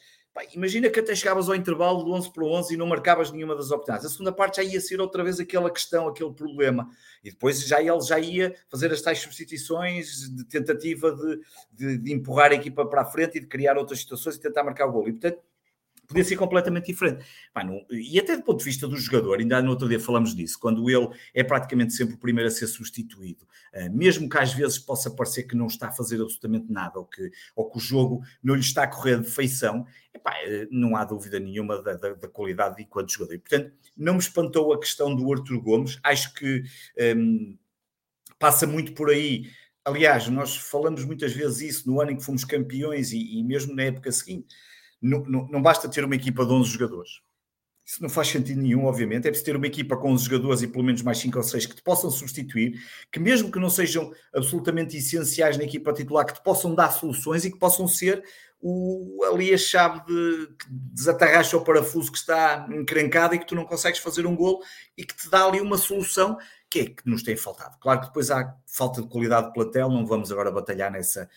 imagina 0.55 0.89
que 0.89 0.99
até 0.99 1.13
chegavas 1.13 1.47
ao 1.47 1.55
intervalo 1.55 2.03
do 2.03 2.11
11 2.11 2.33
para 2.33 2.43
11 2.43 2.73
e 2.73 2.77
não 2.77 2.87
marcavas 2.87 3.31
nenhuma 3.31 3.55
das 3.55 3.69
oportunidades. 3.69 4.07
A 4.07 4.09
segunda 4.09 4.31
parte 4.31 4.57
já 4.57 4.63
ia 4.63 4.81
ser 4.81 4.99
outra 4.99 5.23
vez 5.23 5.39
aquela 5.39 5.69
questão, 5.69 6.07
aquele 6.07 6.33
problema. 6.33 6.89
E 7.23 7.29
depois 7.29 7.63
já 7.63 7.79
ele 7.81 8.01
já 8.01 8.19
ia 8.19 8.55
fazer 8.67 8.91
as 8.91 9.01
tais 9.01 9.19
substituições 9.19 10.27
de 10.35 10.43
tentativa 10.45 11.15
de, 11.15 11.39
de, 11.71 11.97
de 11.99 12.13
empurrar 12.13 12.51
a 12.51 12.55
equipa 12.55 12.83
para 12.83 13.01
a 13.01 13.05
frente 13.05 13.37
e 13.37 13.41
de 13.41 13.47
criar 13.47 13.77
outras 13.77 13.99
situações 13.99 14.35
e 14.35 14.41
tentar 14.41 14.63
marcar 14.63 14.87
o 14.87 14.91
gol. 14.91 15.07
E 15.07 15.11
portanto, 15.11 15.39
podia 16.13 16.23
ser 16.23 16.37
completamente 16.37 16.85
diferente. 16.85 17.25
não, 17.65 17.83
e 17.89 18.19
até 18.19 18.37
do 18.37 18.43
ponto 18.43 18.59
de 18.59 18.65
vista 18.65 18.87
do 18.87 18.95
jogador, 18.95 19.39
ainda 19.39 19.61
no 19.61 19.71
outro 19.71 19.89
dia 19.89 19.99
falamos 19.99 20.35
disso, 20.35 20.59
quando 20.59 20.87
ele 20.89 21.09
é 21.33 21.43
praticamente 21.43 21.93
sempre 21.93 22.15
o 22.15 22.17
primeiro 22.17 22.47
a 22.47 22.51
ser 22.51 22.67
substituído, 22.67 23.43
uh, 23.73 23.91
mesmo 23.91 24.29
que 24.29 24.37
às 24.37 24.53
vezes 24.53 24.77
possa 24.77 25.09
parecer 25.09 25.43
que 25.43 25.55
não 25.55 25.67
está 25.67 25.87
a 25.87 25.91
fazer 25.91 26.21
absolutamente 26.21 26.71
nada, 26.71 26.99
ou 26.99 27.05
que, 27.05 27.31
ou 27.55 27.69
que 27.69 27.77
o 27.77 27.81
jogo 27.81 28.21
não 28.43 28.53
lhe 28.53 28.61
está 28.61 28.83
a 28.83 28.87
correr 28.87 29.19
de 29.19 29.29
feição, 29.29 29.85
epá, 30.13 30.31
uh, 30.31 30.67
não 30.71 30.95
há 30.95 31.03
dúvida 31.03 31.39
nenhuma 31.39 31.81
da, 31.81 31.95
da, 31.95 32.13
da 32.13 32.27
qualidade 32.27 32.87
jogador. 33.09 33.33
E, 33.33 33.39
portanto, 33.39 33.73
não 33.97 34.13
me 34.13 34.19
espantou 34.19 34.71
a 34.71 34.79
questão 34.79 35.15
do 35.15 35.31
Arthur 35.33 35.59
Gomes, 35.61 35.99
acho 36.03 36.33
que 36.35 36.59
um, 36.59 36.63
ehm, 36.97 37.57
passa 38.37 38.67
muito 38.67 38.93
por 38.93 39.09
aí. 39.09 39.49
Aliás, 39.85 40.27
nós 40.29 40.55
falamos 40.55 41.03
muitas 41.03 41.33
vezes 41.33 41.61
isso 41.61 41.89
no 41.89 41.99
ano 41.99 42.11
em 42.11 42.15
que 42.15 42.23
fomos 42.23 42.45
campeões 42.45 43.11
e, 43.11 43.39
e 43.39 43.43
mesmo 43.43 43.75
na 43.75 43.83
época 43.83 44.11
seguinte 44.11 44.55
não, 45.03 45.47
não, 45.47 45.61
basta 45.61 45.89
ter 45.89 46.05
uma 46.05 46.15
equipa 46.15 46.45
de 46.45 46.53
11 46.53 46.69
jogadores. 46.69 47.21
Isso 47.85 48.01
não 48.01 48.09
faz 48.09 48.29
sentido 48.29 48.61
nenhum, 48.61 48.85
obviamente. 48.85 49.27
É 49.27 49.29
preciso 49.29 49.45
ter 49.45 49.55
uma 49.57 49.67
equipa 49.67 49.97
com 49.97 50.13
11 50.13 50.23
jogadores 50.23 50.61
e 50.61 50.67
pelo 50.67 50.85
menos 50.85 51.01
mais 51.01 51.17
5 51.17 51.37
ou 51.37 51.43
6 51.43 51.65
que 51.65 51.75
te 51.75 51.81
possam 51.81 52.09
substituir, 52.09 52.79
que 53.11 53.19
mesmo 53.19 53.51
que 53.51 53.59
não 53.59 53.69
sejam 53.69 54.13
absolutamente 54.33 54.95
essenciais 54.95 55.57
na 55.57 55.65
equipa 55.65 55.91
titular, 55.91 56.25
que 56.25 56.33
te 56.33 56.41
possam 56.41 56.73
dar 56.73 56.91
soluções 56.91 57.43
e 57.43 57.51
que 57.51 57.59
possam 57.59 57.85
ser 57.85 58.23
o, 58.61 59.21
ali 59.29 59.53
a 59.53 59.57
chave 59.57 59.99
de 60.05 60.47
que 60.57 60.65
desatarracha 60.69 61.57
o 61.57 61.63
parafuso 61.65 62.09
que 62.09 62.17
está 62.17 62.65
encrencado 62.71 63.35
e 63.35 63.39
que 63.39 63.45
tu 63.45 63.55
não 63.55 63.65
consegues 63.65 63.99
fazer 63.99 64.25
um 64.25 64.33
golo 64.33 64.61
e 64.97 65.03
que 65.03 65.13
te 65.13 65.29
dá 65.29 65.45
ali 65.45 65.59
uma 65.59 65.77
solução 65.77 66.37
que 66.69 66.79
é 66.79 66.85
que 66.85 67.07
nos 67.07 67.21
tem 67.21 67.35
faltado. 67.35 67.77
Claro 67.79 67.99
que 67.99 68.07
depois 68.07 68.31
há 68.31 68.55
falta 68.65 69.01
de 69.01 69.09
qualidade 69.09 69.47
de 69.47 69.53
platel, 69.53 69.89
não 69.89 70.05
vamos 70.05 70.31
agora 70.31 70.49
batalhar 70.49 70.89
nessa 70.89 71.29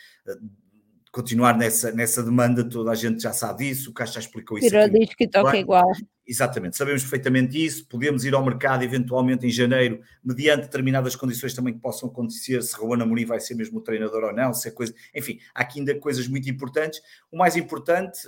continuar 1.16 1.56
nessa, 1.56 1.90
nessa 1.92 2.22
demanda, 2.22 2.62
toda 2.68 2.90
a 2.90 2.94
gente 2.94 3.22
já 3.22 3.32
sabe 3.32 3.64
disso, 3.64 3.90
o 3.90 3.94
Caixa 3.94 4.14
já 4.14 4.20
explicou 4.20 4.58
isso. 4.58 4.68
Tirou 4.68 4.86
diz 4.86 5.14
que 5.14 5.26
toca 5.26 5.56
igual. 5.56 5.90
Exatamente, 6.28 6.76
sabemos 6.76 7.02
perfeitamente 7.02 7.64
isso, 7.64 7.86
podemos 7.86 8.24
ir 8.24 8.34
ao 8.34 8.44
mercado 8.44 8.82
eventualmente 8.82 9.46
em 9.46 9.50
janeiro, 9.50 10.00
mediante 10.24 10.62
determinadas 10.62 11.14
condições 11.14 11.54
também 11.54 11.72
que 11.72 11.78
possam 11.78 12.08
acontecer, 12.08 12.60
se 12.64 12.76
Ruana 12.76 13.04
Amorim 13.04 13.24
vai 13.24 13.38
ser 13.38 13.54
mesmo 13.54 13.78
o 13.78 13.80
treinador 13.80 14.24
ou 14.24 14.32
não, 14.32 14.52
se 14.52 14.66
é 14.66 14.72
coisa, 14.72 14.92
enfim, 15.14 15.38
há 15.54 15.62
aqui 15.62 15.78
ainda 15.78 15.94
coisas 15.94 16.26
muito 16.26 16.50
importantes. 16.50 17.00
O 17.30 17.38
mais 17.38 17.54
importante, 17.56 18.18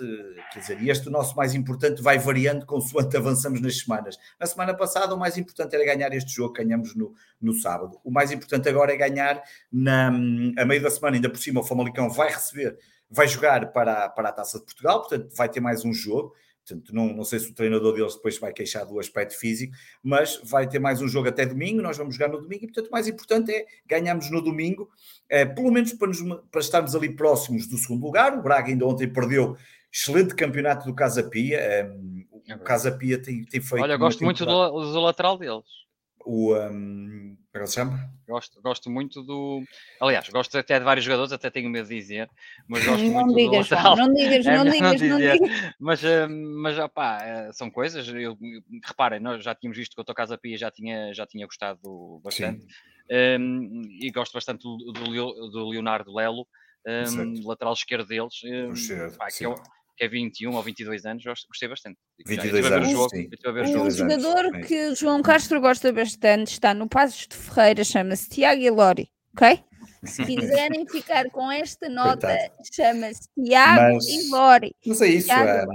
quer 0.53 0.61
dizer, 0.61 0.81
e 0.81 0.91
este 0.91 1.11
nosso 1.11 1.37
mais 1.37 1.57
importante 1.57 2.01
vai 2.01 2.21
variando 2.21 2.65
consoante 2.65 3.17
avançamos 3.19 3.61
nas 3.61 3.79
semanas. 3.79 4.17
Na 4.39 4.47
semana 4.47 4.75
passada 4.75 5.13
o 5.13 5.19
mais 5.19 5.37
importante 5.37 5.75
era 5.75 5.85
ganhar 5.85 6.13
este 6.13 6.33
jogo, 6.33 6.53
ganhamos 6.53 6.95
no, 6.95 7.13
no 7.41 7.53
sábado. 7.53 7.99
O 8.05 8.13
mais 8.13 8.31
importante 8.31 8.69
agora 8.69 8.93
é 8.93 8.97
ganhar 8.97 9.43
na, 9.73 10.07
a 10.07 10.65
meio 10.65 10.81
da 10.81 10.91
semana, 10.91 11.17
ainda 11.17 11.29
por 11.29 11.39
cima 11.39 11.61
o 11.61 11.65
Famalicão 11.65 12.09
vai 12.09 12.29
receber, 12.29 12.79
vai 13.11 13.27
jogar 13.27 13.73
para, 13.73 14.09
para 14.09 14.29
a 14.29 14.33
Taça 14.33 14.61
de 14.61 14.65
Portugal, 14.67 15.01
portanto 15.01 15.35
vai 15.35 15.49
ter 15.49 15.59
mais 15.59 15.85
um 15.85 15.93
jogo, 15.93 16.33
Portanto, 16.69 16.95
não, 16.95 17.13
não 17.15 17.25
sei 17.25 17.39
se 17.39 17.51
o 17.51 17.55
treinador 17.55 17.95
deles 17.95 18.15
depois 18.15 18.39
vai 18.39 18.53
queixar 18.53 18.87
do 18.87 18.99
aspecto 18.99 19.39
físico, 19.39 19.75
mas 20.03 20.41
vai 20.45 20.69
ter 20.69 20.79
mais 20.79 21.01
um 21.01 21.09
jogo 21.09 21.29
até 21.29 21.47
domingo. 21.47 21.83
Nós 21.83 21.97
vamos 21.97 22.15
jogar 22.15 22.29
no 22.29 22.41
domingo 22.41 22.65
e, 22.65 22.67
portanto, 22.67 22.89
o 22.89 22.93
mais 22.93 23.09
importante 23.09 23.51
é 23.53 23.65
ganharmos 23.87 24.31
no 24.31 24.43
domingo, 24.43 24.89
é, 25.29 25.45
pelo 25.45 25.71
menos 25.71 25.93
para, 25.93 26.09
nos, 26.09 26.21
para 26.51 26.61
estarmos 26.61 26.95
ali 26.95 27.15
próximos 27.15 27.67
do 27.67 27.79
segundo 27.79 28.05
lugar. 28.05 28.39
O 28.39 28.43
Braga 28.43 28.69
ainda 28.69 28.87
ontem 28.87 29.09
perdeu 29.09 29.57
excelente 29.93 30.35
campeonato 30.35 30.85
do 30.87 30.95
Casa 30.95 31.23
Pia. 31.23 31.91
Um, 31.91 32.25
é 32.47 32.55
o 32.55 32.61
Casa 32.61 32.93
Pia 32.93 33.21
tem, 33.21 33.45
tem 33.45 33.61
feito. 33.61 33.83
Olha, 33.83 33.97
gosto 33.97 34.25
muito 34.25 34.45
do, 34.45 34.93
do 34.93 35.01
lateral 35.01 35.39
deles 35.39 35.89
o. 36.29 36.55
Um, 36.55 37.37
é? 37.65 38.09
Gosto, 38.27 38.61
gosto 38.61 38.91
muito 38.91 39.23
do. 39.23 39.63
Aliás, 40.01 40.29
gosto 40.29 40.57
até 40.59 40.79
de 40.79 40.85
vários 40.85 41.05
jogadores, 41.05 41.33
até 41.33 41.51
tenho 41.51 41.71
medo 41.71 41.89
de 41.89 41.95
dizer, 41.95 42.29
mas 42.67 42.85
gosto 42.85 43.05
não 43.05 43.27
muito 43.27 43.37
digas, 43.37 43.69
do. 43.69 43.97
Não 43.97 44.13
digas, 44.13 44.47
é, 44.47 44.57
não, 44.57 44.65
digas, 44.65 45.01
não 45.01 45.19
digas. 45.19 45.75
Mas, 45.79 46.01
mas 46.29 46.79
opá, 46.79 47.19
eh, 47.23 47.51
são 47.53 47.71
coisas. 47.71 48.07
Eu, 48.09 48.37
reparem, 48.85 49.21
nós 49.21 49.43
já 49.43 49.55
tínhamos 49.55 49.79
visto 49.79 49.95
que 49.95 50.01
o 50.01 50.05
Tô 50.05 50.15
Casa 50.15 50.37
Pia 50.37 50.57
já 50.59 50.71
tinha, 50.71 51.13
já 51.15 51.27
tinha 51.27 51.47
gostado 51.47 52.21
bastante. 52.23 52.67
Um, 53.11 53.83
e 54.01 54.11
gosto 54.11 54.35
bastante 54.35 54.63
do, 54.63 54.77
do, 54.93 55.51
do 55.51 55.69
Leonardo 55.69 56.15
Lelo, 56.15 56.47
um, 56.87 57.47
lateral 57.47 57.73
esquerdo 57.73 58.07
deles. 58.07 58.43
Um, 58.45 59.17
pá, 59.17 59.29
que 59.29 59.45
é, 59.45 59.55
que 59.99 60.05
é 60.05 60.09
21 60.09 60.55
ou 60.55 60.63
22 60.63 61.05
anos, 61.05 61.25
gostei 61.25 61.69
bastante. 61.69 61.99
22 62.25 62.65
já, 62.65 62.77
anos, 62.77 62.91
jogo, 62.91 63.11
sim. 63.11 63.29
Um 63.77 63.91
jogador 63.91 64.47
anos. 64.47 64.67
que 64.69 64.95
João 64.95 65.21
Castro 65.21 65.61
gosta 65.61 65.93
bastante 65.93 66.53
está 66.53 66.73
no 66.73 66.89
Passos 66.89 67.27
de 67.27 67.35
Ferreira, 67.37 67.83
chama-se 67.83 68.29
Tiago 68.29 68.63
Ilori, 68.63 69.11
ok? 69.35 69.61
Se 70.05 70.25
quiserem 70.25 70.87
ficar 70.89 71.29
com 71.31 71.51
esta 71.51 71.89
nota, 71.89 72.29
chama-se 72.73 73.29
Tiago 73.35 73.99
Ilori. 74.09 74.73
Não 74.87 74.95
sei 74.95 75.17
isso, 75.17 75.33
é, 75.33 75.67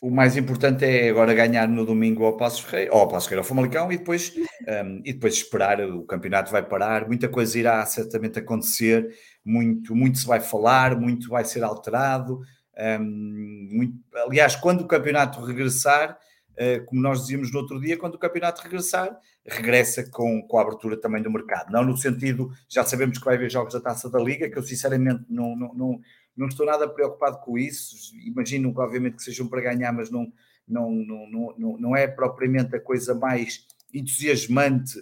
o 0.00 0.10
mais 0.10 0.36
importante 0.36 0.84
é 0.84 1.08
agora 1.08 1.34
ganhar 1.34 1.66
no 1.66 1.84
domingo 1.84 2.24
ao 2.24 2.36
Passos 2.36 2.60
Ferreira, 2.60 2.94
ou 2.94 3.00
ao 3.00 3.08
Passos 3.08 3.24
Ferreira 3.24 3.40
ao 3.40 3.48
Famalicão 3.48 3.90
e 3.90 3.98
depois, 3.98 4.32
um, 4.36 5.00
e 5.04 5.12
depois 5.12 5.34
esperar, 5.34 5.80
o 5.80 6.04
campeonato 6.04 6.52
vai 6.52 6.62
parar, 6.62 7.08
muita 7.08 7.28
coisa 7.28 7.58
irá 7.58 7.84
certamente 7.84 8.38
acontecer, 8.38 9.12
muito, 9.44 9.96
muito 9.96 10.18
se 10.18 10.26
vai 10.26 10.38
falar, 10.38 10.96
muito 10.96 11.28
vai 11.28 11.44
ser 11.44 11.64
alterado, 11.64 12.40
um, 12.78 13.68
muito, 13.70 13.98
aliás, 14.14 14.56
quando 14.56 14.82
o 14.82 14.86
campeonato 14.86 15.40
regressar, 15.40 16.18
uh, 16.52 16.84
como 16.86 17.00
nós 17.00 17.20
dizíamos 17.22 17.52
no 17.52 17.60
outro 17.60 17.80
dia, 17.80 17.96
quando 17.96 18.14
o 18.14 18.18
campeonato 18.18 18.62
regressar, 18.62 19.18
regressa 19.46 20.08
com, 20.10 20.42
com 20.42 20.58
a 20.58 20.62
abertura 20.62 20.96
também 20.96 21.22
do 21.22 21.30
mercado. 21.30 21.70
Não 21.70 21.84
no 21.84 21.96
sentido, 21.96 22.50
já 22.68 22.84
sabemos 22.84 23.18
que 23.18 23.24
vai 23.24 23.36
haver 23.36 23.50
jogos 23.50 23.72
da 23.72 23.80
taça 23.80 24.10
da 24.10 24.18
Liga, 24.18 24.50
que 24.50 24.58
eu 24.58 24.62
sinceramente 24.62 25.24
não, 25.28 25.56
não, 25.56 25.74
não, 25.74 26.00
não 26.36 26.48
estou 26.48 26.66
nada 26.66 26.88
preocupado 26.88 27.38
com 27.38 27.56
isso. 27.56 27.96
Imagino, 28.26 28.72
obviamente, 28.76 29.16
que 29.16 29.22
sejam 29.22 29.48
para 29.48 29.62
ganhar, 29.62 29.92
mas 29.92 30.10
não, 30.10 30.30
não, 30.66 30.90
não, 30.90 31.54
não, 31.56 31.78
não 31.78 31.96
é 31.96 32.06
propriamente 32.06 32.74
a 32.76 32.80
coisa 32.80 33.14
mais 33.14 33.64
entusiasmante 33.94 34.98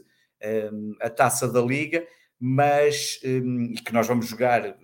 um, 0.73 0.95
a 1.01 1.11
taça 1.11 1.49
da 1.49 1.61
Liga, 1.61 2.07
mas 2.39 3.19
um, 3.25 3.63
e 3.73 3.75
que 3.75 3.93
nós 3.93 4.07
vamos 4.07 4.27
jogar 4.27 4.77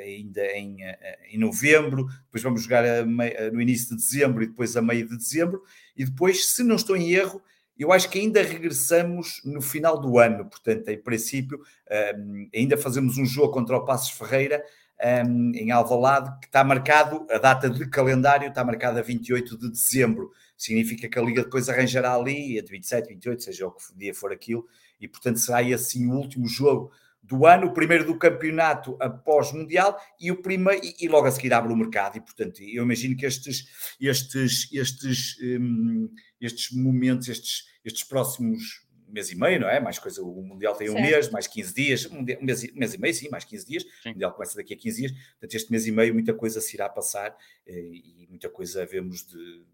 ainda 0.00 0.44
em, 0.56 0.82
eh, 0.82 1.18
em 1.32 1.38
novembro, 1.38 2.06
depois 2.24 2.42
vamos 2.42 2.62
jogar 2.62 2.84
no 3.06 3.60
início 3.60 3.90
de 3.90 3.96
dezembro 3.96 4.42
e 4.42 4.46
depois 4.46 4.76
a 4.76 4.82
meio 4.82 5.08
de 5.08 5.16
dezembro, 5.16 5.62
e 5.96 6.04
depois, 6.04 6.46
se 6.46 6.62
não 6.62 6.76
estou 6.76 6.96
em 6.96 7.12
erro, 7.12 7.42
eu 7.80 7.90
acho 7.92 8.10
que 8.10 8.18
ainda 8.18 8.42
regressamos 8.42 9.40
no 9.42 9.62
final 9.62 9.98
do 9.98 10.18
ano, 10.18 10.44
portanto, 10.44 10.86
em 10.90 10.98
princípio, 10.98 11.58
ehm, 11.88 12.46
ainda 12.54 12.76
fazemos 12.76 13.16
um 13.16 13.24
jogo 13.24 13.54
contra 13.54 13.74
o 13.74 13.86
Passos 13.86 14.10
Ferreira 14.10 14.62
ehm, 15.00 15.52
em 15.54 15.70
Alvalade, 15.70 16.30
que 16.40 16.46
está 16.46 16.62
marcado, 16.62 17.26
a 17.30 17.38
data 17.38 17.70
de 17.70 17.88
calendário 17.88 18.48
está 18.48 18.62
marcada 18.62 19.00
a 19.00 19.02
28 19.02 19.56
de 19.56 19.70
dezembro. 19.70 20.30
Significa 20.58 21.08
que 21.08 21.18
a 21.18 21.22
Liga 21.22 21.42
depois 21.42 21.70
arranjará 21.70 22.14
ali, 22.14 22.58
entre 22.58 22.72
27 22.72 23.06
e 23.06 23.08
28, 23.14 23.42
seja 23.44 23.66
o 23.66 23.72
que 23.72 23.82
dia 23.96 24.14
for 24.14 24.30
aquilo, 24.30 24.66
e 25.00 25.08
portanto 25.08 25.38
será 25.38 25.60
assim 25.74 26.06
o 26.06 26.16
último 26.16 26.46
jogo 26.46 26.92
do 27.30 27.46
ano, 27.46 27.68
o 27.68 27.72
primeiro 27.72 28.04
do 28.04 28.18
campeonato 28.18 28.96
após 28.98 29.52
Mundial 29.52 29.96
e 30.20 30.32
o 30.32 30.42
primeiro 30.42 30.84
e, 30.98 31.06
logo 31.06 31.28
a 31.28 31.30
seguir 31.30 31.52
abre 31.52 31.72
o 31.72 31.76
mercado 31.76 32.16
e 32.16 32.20
portanto 32.20 32.60
eu 32.60 32.82
imagino 32.82 33.16
que 33.16 33.24
estes 33.24 33.66
estes 34.00 34.68
estes 34.72 35.38
um, 35.40 36.12
estes 36.40 36.76
momentos 36.76 37.28
estes 37.28 37.68
estes 37.84 38.02
próximos 38.02 38.84
mês 39.12 39.30
e 39.30 39.36
meio, 39.36 39.60
não 39.60 39.68
é? 39.68 39.80
Mais 39.80 39.98
coisa, 39.98 40.22
o 40.22 40.42
Mundial 40.42 40.74
tem 40.76 40.88
um 40.88 40.92
certo. 40.92 41.10
mês, 41.10 41.30
mais 41.30 41.46
15 41.48 41.74
dias, 41.74 42.06
um 42.06 42.22
mês, 42.22 42.62
um 42.64 42.78
mês 42.78 42.94
e 42.94 42.98
meio, 42.98 43.14
sim, 43.14 43.28
mais 43.28 43.44
15 43.44 43.66
dias, 43.66 43.82
sim. 43.82 44.10
o 44.10 44.12
Mundial 44.12 44.32
começa 44.32 44.56
daqui 44.56 44.74
a 44.74 44.76
15 44.76 45.00
dias, 45.00 45.12
portanto 45.12 45.54
este 45.54 45.70
mês 45.70 45.86
e 45.86 45.90
meio 45.90 46.14
muita 46.14 46.32
coisa 46.32 46.60
se 46.60 46.76
irá 46.76 46.88
passar 46.88 47.36
eh, 47.66 47.72
e 47.72 48.26
muita 48.30 48.48
coisa 48.48 48.82
havemos 48.82 49.26
de, 49.26 49.64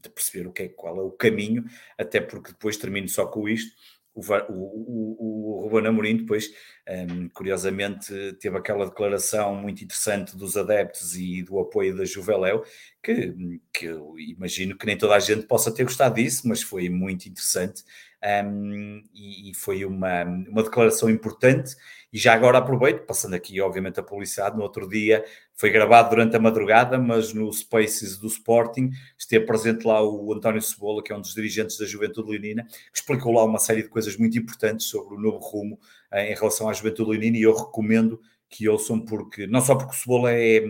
de 0.00 0.08
perceber 0.08 0.46
o 0.46 0.52
que 0.52 0.62
é, 0.62 0.68
qual 0.68 0.98
é 0.98 1.02
o 1.02 1.10
caminho, 1.10 1.64
até 1.98 2.20
porque 2.20 2.52
depois 2.52 2.76
termino 2.76 3.08
só 3.08 3.26
com 3.26 3.46
isto, 3.46 3.74
o, 4.14 4.20
o, 4.48 5.64
o, 5.64 5.68
Ruben 5.68 5.88
Amorim 5.88 6.18
depois, 6.18 6.50
um, 6.88 7.28
curiosamente, 7.30 8.12
teve 8.40 8.56
aquela 8.56 8.86
declaração 8.86 9.54
muito 9.56 9.82
interessante 9.82 10.36
dos 10.36 10.56
adeptos 10.56 11.16
e 11.16 11.42
do 11.42 11.58
apoio 11.58 11.96
da 11.96 12.04
Juveléu, 12.04 12.64
que, 13.02 13.34
que 13.72 13.86
eu 13.86 14.14
imagino 14.18 14.76
que 14.78 14.86
nem 14.86 14.96
toda 14.96 15.16
a 15.16 15.20
gente 15.20 15.46
possa 15.46 15.72
ter 15.72 15.84
gostado 15.84 16.14
disso, 16.14 16.46
mas 16.46 16.62
foi 16.62 16.88
muito 16.88 17.28
interessante 17.28 17.82
um, 18.24 19.02
e, 19.12 19.50
e, 19.50 19.54
foi 19.54 19.84
uma, 19.84 20.22
uma 20.24 20.62
declaração 20.62 21.10
importante. 21.10 21.76
E 22.12 22.18
já 22.18 22.32
agora 22.32 22.58
aproveito, 22.58 23.04
passando 23.04 23.34
aqui, 23.34 23.60
obviamente, 23.60 24.00
a 24.00 24.02
publicidade. 24.02 24.56
No 24.56 24.62
outro 24.62 24.88
dia 24.88 25.24
foi 25.56 25.70
gravado 25.70 26.10
durante 26.10 26.36
a 26.36 26.40
madrugada, 26.40 26.98
mas 26.98 27.32
no 27.32 27.52
Spaces 27.52 28.18
do 28.18 28.26
Sporting 28.26 28.90
esteve 29.18 29.46
presente 29.46 29.86
lá 29.86 30.02
o 30.02 30.32
António 30.32 30.60
Cebola, 30.60 31.02
que 31.02 31.12
é 31.12 31.16
um 31.16 31.20
dos 31.20 31.34
dirigentes 31.34 31.78
da 31.78 31.86
Juventude 31.86 32.30
Leonina, 32.30 32.64
que 32.64 32.98
explicou 32.98 33.32
lá 33.32 33.44
uma 33.44 33.58
série 33.58 33.82
de 33.82 33.88
coisas 33.88 34.16
muito 34.16 34.38
importantes 34.38 34.86
sobre 34.86 35.14
o 35.14 35.20
novo 35.20 35.38
rumo 35.38 35.78
eh, 36.10 36.32
em 36.32 36.34
relação 36.34 36.68
à 36.68 36.72
Juventude 36.72 37.10
Leonina. 37.10 37.38
E 37.38 37.42
eu 37.42 37.54
recomendo 37.54 38.20
que 38.48 38.68
ouçam, 38.68 39.00
porque 39.00 39.46
não 39.46 39.60
só 39.60 39.74
porque 39.74 39.92
o 39.94 39.96
Cebola 39.96 40.32
é 40.32 40.62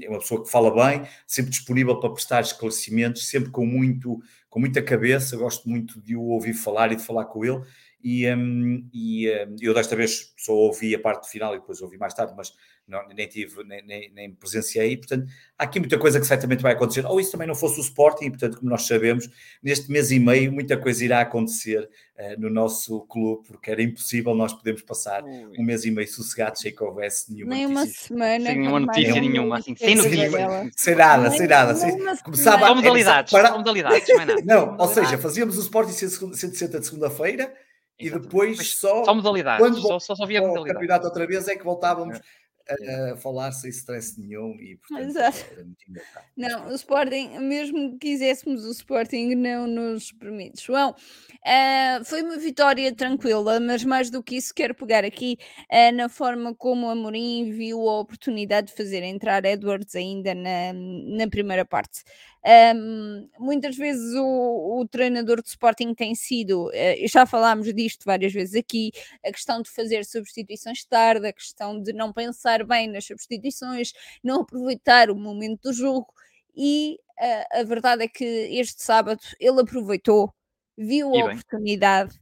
é 0.00 0.08
uma 0.08 0.20
pessoa 0.20 0.42
que 0.42 0.50
fala 0.50 0.70
bem, 0.74 1.06
sempre 1.26 1.50
disponível 1.50 1.98
para 2.00 2.10
prestar 2.10 2.40
esclarecimentos, 2.40 3.28
sempre 3.28 3.50
com 3.50 3.66
muito 3.66 4.22
com 4.48 4.60
muita 4.60 4.82
cabeça, 4.82 5.34
gosto 5.34 5.66
muito 5.66 5.98
de 6.02 6.14
o 6.14 6.24
ouvir 6.24 6.52
falar 6.52 6.92
e 6.92 6.96
de 6.96 7.02
falar 7.02 7.24
com 7.24 7.42
ele. 7.42 7.62
E, 8.04 8.28
um, 8.34 8.86
e 8.92 9.30
um, 9.30 9.56
eu 9.60 9.72
desta 9.72 9.96
vez 9.96 10.34
só 10.36 10.52
ouvi 10.52 10.94
a 10.94 11.00
parte 11.00 11.30
final 11.30 11.54
e 11.54 11.58
depois 11.58 11.80
ouvi 11.80 11.96
mais 11.96 12.12
tarde, 12.12 12.34
mas 12.36 12.52
não, 12.86 13.06
nem 13.08 13.26
tive, 13.28 13.62
nem, 13.64 13.82
nem, 13.84 14.12
nem, 14.12 14.34
presenciei. 14.34 14.96
Portanto, 14.96 15.26
há 15.58 15.64
aqui 15.64 15.78
muita 15.78 15.98
coisa 15.98 16.18
que 16.18 16.26
certamente 16.26 16.62
vai 16.62 16.72
acontecer. 16.72 17.06
Ou 17.06 17.20
isso 17.20 17.32
também 17.32 17.46
não 17.46 17.54
fosse 17.54 17.78
o 17.78 17.82
Sporting, 17.82 18.30
portanto, 18.30 18.58
como 18.58 18.70
nós 18.70 18.82
sabemos, 18.82 19.28
neste 19.62 19.90
mês 19.90 20.10
e 20.10 20.18
meio 20.18 20.52
muita 20.52 20.76
coisa 20.76 21.04
irá 21.04 21.20
acontecer 21.20 21.88
uh, 22.18 22.40
no 22.40 22.50
nosso 22.50 23.00
clube, 23.06 23.46
porque 23.46 23.70
era 23.70 23.82
impossível 23.82 24.34
nós 24.34 24.52
podermos 24.52 24.82
passar 24.82 25.22
Ui. 25.22 25.52
um 25.58 25.62
mês 25.62 25.84
e 25.84 25.90
meio 25.90 26.08
sossegado 26.08 26.58
sem 26.58 26.74
que 26.74 26.82
houvesse 26.82 27.32
nenhuma 27.32 27.54
Nem 27.54 27.68
notícia. 27.68 28.14
uma 28.14 28.18
semana. 28.18 28.46
Sem 28.46 28.58
nenhuma 28.58 28.80
notícia 28.80 29.20
nenhuma, 29.20 29.58
assim, 29.58 29.76
sem 29.76 29.94
notícia. 29.94 30.70
Sem 30.76 30.94
nada, 30.96 31.30
sem 31.30 31.46
nada. 31.46 31.74
Sem, 31.74 31.98
começava 32.22 32.66
só 32.66 32.74
modalidades, 32.74 33.32
para... 33.32 33.52
modalidades, 33.52 34.08
não 34.10 34.20
é 34.20 34.24
nada. 34.24 34.42
Não, 34.44 34.76
ou 34.76 34.88
seja, 34.88 35.16
fazíamos 35.18 35.56
o 35.56 35.60
Sporting 35.60 35.92
160 35.92 36.80
de 36.80 36.86
segunda-feira 36.86 37.54
e 37.98 38.10
depois 38.10 38.74
só, 38.74 39.04
só 39.04 39.14
modalidades, 39.14 39.64
quando 39.64 39.80
só, 39.80 39.98
só, 40.00 40.16
só 40.16 40.26
via 40.26 40.40
modalidades. 40.40 40.70
o 40.70 40.74
campeonato 40.74 41.06
outra 41.06 41.26
vez 41.26 41.46
é 41.46 41.54
que 41.54 41.62
voltávamos 41.62 42.18
é 42.18 42.41
a, 42.68 43.12
a 43.12 43.16
falar 43.16 43.52
sem 43.52 43.70
stress 43.70 44.20
nenhum 44.20 44.54
e 44.60 44.76
portanto 44.76 45.08
Exato. 45.08 45.38
era 45.52 45.64
muito 45.64 45.84
engraçado. 45.88 46.24
Não, 46.36 46.68
o 46.68 46.74
Sporting, 46.74 47.38
mesmo 47.38 47.92
que 47.92 48.12
quiséssemos, 48.12 48.64
o 48.64 48.70
Sporting 48.70 49.34
não 49.34 49.66
nos 49.66 50.12
permite. 50.12 50.64
João, 50.64 50.90
uh, 50.90 52.04
foi 52.04 52.22
uma 52.22 52.36
vitória 52.36 52.94
tranquila, 52.94 53.58
mas 53.60 53.84
mais 53.84 54.10
do 54.10 54.22
que 54.22 54.36
isso, 54.36 54.54
quero 54.54 54.74
pegar 54.74 55.04
aqui 55.04 55.38
uh, 55.70 55.94
na 55.94 56.08
forma 56.08 56.54
como 56.54 56.88
a 56.88 56.92
Amorim 56.92 57.50
viu 57.50 57.88
a 57.88 58.00
oportunidade 58.00 58.68
de 58.68 58.74
fazer 58.74 59.02
entrar 59.02 59.44
Edwards 59.44 59.94
ainda 59.94 60.34
na, 60.34 60.72
na 60.72 61.28
primeira 61.28 61.64
parte. 61.64 62.02
Um, 62.44 63.28
muitas 63.38 63.76
vezes 63.76 64.14
o, 64.16 64.80
o, 64.80 64.88
treinador 64.88 65.40
de 65.40 65.48
Sporting 65.48 65.94
tem 65.94 66.12
sido, 66.12 66.66
uh, 66.66 67.08
já 67.08 67.24
falámos 67.24 67.72
disto 67.72 68.04
várias 68.04 68.32
vezes 68.32 68.56
aqui, 68.56 68.90
a 69.24 69.30
questão 69.30 69.62
de 69.62 69.70
fazer 69.70 70.04
substituições 70.04 70.84
tarde, 70.84 71.28
a 71.28 71.32
questão 71.32 71.80
de 71.80 71.92
não 71.92 72.12
pensar 72.12 72.64
bem 72.64 72.88
nas 72.88 73.04
substituições, 73.06 73.92
não 74.24 74.40
aproveitar 74.40 75.08
o 75.08 75.14
momento 75.14 75.70
do 75.70 75.72
jogo. 75.72 76.12
E 76.54 76.98
uh, 77.20 77.60
a 77.60 77.62
verdade 77.62 78.04
é 78.04 78.08
que 78.08 78.24
este 78.24 78.82
sábado 78.82 79.20
ele 79.38 79.60
aproveitou, 79.60 80.34
viu 80.76 81.14
a 81.14 81.26
oportunidade, 81.26 82.18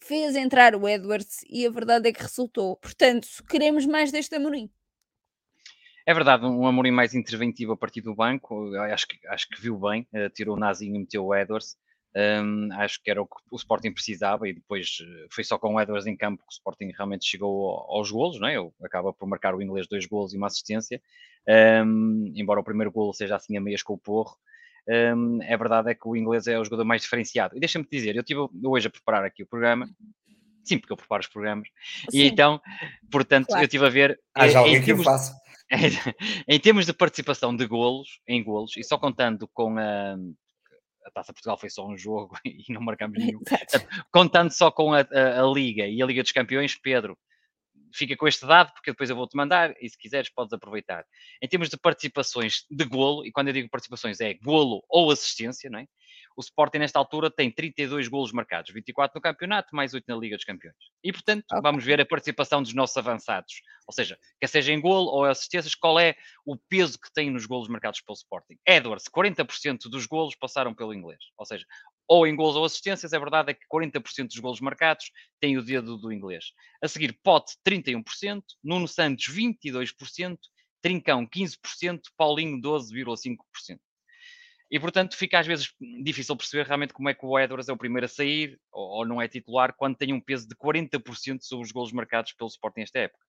fez 0.00 0.36
entrar 0.36 0.76
o 0.76 0.86
Edwards 0.86 1.38
e 1.48 1.66
a 1.66 1.70
verdade 1.70 2.10
é 2.10 2.12
que 2.12 2.22
resultou. 2.22 2.76
Portanto, 2.76 3.26
queremos 3.48 3.86
mais 3.86 4.12
deste 4.12 4.34
Amorim. 4.36 4.70
É 6.06 6.14
verdade, 6.14 6.46
um 6.46 6.66
Amorim 6.66 6.92
mais 6.92 7.14
interventivo 7.14 7.72
a 7.72 7.76
partir 7.76 8.00
do 8.00 8.14
banco, 8.14 8.72
acho 8.76 9.08
que, 9.08 9.26
acho 9.26 9.48
que 9.48 9.60
viu 9.60 9.76
bem, 9.76 10.06
uh, 10.14 10.30
tirou 10.30 10.56
o 10.56 10.58
Nazinho 10.58 10.94
e 10.94 10.98
meteu 11.00 11.26
o 11.26 11.34
Edwards, 11.34 11.76
um, 12.16 12.72
acho 12.80 13.02
que 13.02 13.10
era 13.10 13.20
o 13.20 13.26
que 13.26 13.36
o 13.50 13.56
Sporting 13.56 13.92
precisava 13.92 14.48
e 14.48 14.54
depois 14.54 14.98
eh, 15.02 15.26
foi 15.30 15.44
só 15.44 15.58
com 15.58 15.74
o 15.74 15.80
Edwards 15.80 16.06
em 16.06 16.16
campo 16.16 16.38
que 16.38 16.48
o 16.48 16.54
Sporting 16.54 16.90
realmente 16.96 17.26
chegou 17.26 17.70
aos 17.90 18.10
golos, 18.10 18.40
não 18.40 18.48
é? 18.48 18.56
Ele 18.56 18.70
acaba 18.82 19.12
por 19.12 19.28
marcar 19.28 19.54
o 19.54 19.60
inglês 19.60 19.86
dois 19.86 20.06
golos 20.06 20.32
e 20.32 20.38
uma 20.38 20.46
assistência, 20.46 20.98
um, 21.84 22.32
embora 22.34 22.60
o 22.60 22.64
primeiro 22.64 22.90
golo 22.90 23.12
seja 23.12 23.36
assim 23.36 23.54
a 23.58 23.60
meias 23.60 23.82
com 23.82 23.92
o 23.92 23.98
Porro. 23.98 24.34
um, 24.88 25.42
é 25.42 25.56
verdade 25.58 25.90
é 25.90 25.94
que 25.94 26.08
o 26.08 26.16
inglês 26.16 26.46
é 26.46 26.58
o 26.58 26.64
jogador 26.64 26.86
mais 26.86 27.02
diferenciado. 27.02 27.54
E 27.54 27.60
deixa-me 27.60 27.86
dizer, 27.90 28.16
eu 28.16 28.20
estive 28.20 28.48
hoje 28.64 28.86
a 28.86 28.90
preparar 28.90 29.22
aqui 29.22 29.42
o 29.42 29.46
programa, 29.46 29.86
sim, 30.64 30.78
porque 30.78 30.94
eu 30.94 30.96
preparo 30.96 31.20
os 31.20 31.28
programas, 31.28 31.68
sim. 32.10 32.18
e 32.18 32.26
então, 32.26 32.62
portanto, 33.10 33.48
claro. 33.48 33.62
eu 33.62 33.66
estive 33.66 33.84
a 33.84 33.90
ver. 33.90 34.18
Há 34.34 34.48
já 34.48 34.60
alguém 34.60 34.82
que 34.82 34.92
eu 34.92 35.02
faço. 35.02 35.34
em 36.48 36.60
termos 36.60 36.86
de 36.86 36.92
participação 36.92 37.54
de 37.54 37.66
golos, 37.66 38.20
em 38.26 38.42
golos, 38.42 38.76
e 38.76 38.84
só 38.84 38.98
contando 38.98 39.48
com 39.48 39.78
a, 39.78 40.16
a 41.04 41.10
Taça 41.10 41.32
Portugal 41.32 41.58
foi 41.58 41.70
só 41.70 41.86
um 41.86 41.96
jogo 41.96 42.36
e 42.44 42.64
não 42.68 42.80
marcamos 42.80 43.18
nenhum. 43.18 43.40
Contando 44.12 44.50
só 44.50 44.70
com 44.70 44.92
a, 44.92 45.00
a, 45.00 45.42
a, 45.42 45.52
Liga 45.52 45.86
e 45.86 46.02
a 46.02 46.06
Liga 46.06 46.22
dos 46.22 46.32
Campeões, 46.32 46.76
Pedro, 46.76 47.18
fica 47.92 48.16
com 48.16 48.28
este 48.28 48.46
dado, 48.46 48.72
porque 48.72 48.90
depois 48.90 49.10
eu 49.10 49.16
vou-te 49.16 49.36
mandar 49.36 49.74
e 49.80 49.88
se 49.88 49.96
quiseres 49.96 50.30
podes 50.30 50.52
aproveitar. 50.52 51.04
Em 51.42 51.48
termos 51.48 51.68
de 51.68 51.76
participações 51.76 52.64
de 52.70 52.84
golo, 52.84 53.24
e 53.24 53.32
quando 53.32 53.48
eu 53.48 53.54
digo 53.54 53.70
participações 53.70 54.20
é 54.20 54.34
golo 54.34 54.84
ou 54.88 55.10
assistência, 55.10 55.70
não 55.70 55.78
é? 55.78 55.86
O 56.36 56.40
Sporting 56.40 56.78
nesta 56.78 56.98
altura 56.98 57.30
tem 57.30 57.50
32 57.50 58.08
golos 58.08 58.30
marcados, 58.30 58.72
24 58.72 59.16
no 59.16 59.22
campeonato, 59.22 59.74
mais 59.74 59.94
8 59.94 60.04
na 60.06 60.16
Liga 60.16 60.36
dos 60.36 60.44
Campeões. 60.44 60.76
E, 61.02 61.10
portanto, 61.10 61.44
okay. 61.50 61.62
vamos 61.62 61.82
ver 61.82 62.00
a 62.00 62.04
participação 62.04 62.62
dos 62.62 62.74
nossos 62.74 62.96
avançados. 62.96 63.62
Ou 63.86 63.94
seja, 63.94 64.18
quer 64.38 64.48
seja 64.48 64.72
em 64.72 64.80
golo 64.80 65.08
ou 65.10 65.24
assistências, 65.24 65.74
qual 65.74 65.98
é 65.98 66.14
o 66.44 66.56
peso 66.68 66.98
que 67.00 67.10
tem 67.12 67.30
nos 67.30 67.46
golos 67.46 67.68
marcados 67.68 68.02
pelo 68.02 68.14
Sporting. 68.14 68.58
Edwards, 68.66 69.06
40% 69.08 69.88
dos 69.88 70.04
golos 70.04 70.34
passaram 70.34 70.74
pelo 70.74 70.92
inglês. 70.92 71.20
Ou 71.38 71.46
seja, 71.46 71.64
ou 72.06 72.26
em 72.26 72.36
golos 72.36 72.56
ou 72.56 72.64
assistências, 72.64 73.14
a 73.14 73.18
verdade 73.18 73.52
é 73.52 73.54
que 73.54 73.66
40% 73.72 74.28
dos 74.28 74.38
golos 74.38 74.60
marcados 74.60 75.10
têm 75.40 75.56
o 75.56 75.62
dedo 75.62 75.96
do 75.96 76.12
inglês. 76.12 76.52
A 76.82 76.88
seguir, 76.88 77.18
Pote, 77.22 77.54
31%, 77.66 78.42
Nuno 78.62 78.86
Santos, 78.86 79.26
22%, 79.26 80.38
Trincão, 80.82 81.26
15%, 81.26 82.00
Paulinho, 82.16 82.60
12,5%. 82.60 83.78
E 84.70 84.80
portanto 84.80 85.16
fica 85.16 85.38
às 85.38 85.46
vezes 85.46 85.72
difícil 86.02 86.36
perceber 86.36 86.66
realmente 86.66 86.92
como 86.92 87.08
é 87.08 87.14
que 87.14 87.24
o 87.24 87.38
Edwards 87.38 87.68
é 87.68 87.72
o 87.72 87.76
primeiro 87.76 88.06
a 88.06 88.08
sair 88.08 88.58
ou, 88.70 89.06
não 89.06 89.22
é 89.22 89.28
titular 89.28 89.72
quando 89.72 89.96
tem 89.96 90.12
um 90.12 90.20
peso 90.20 90.48
de 90.48 90.56
40% 90.56 91.42
sobre 91.42 91.66
os 91.66 91.72
golos 91.72 91.92
marcados 91.92 92.32
pelo 92.32 92.48
Sporting 92.48 92.80
esta 92.80 92.98
época. 92.98 93.25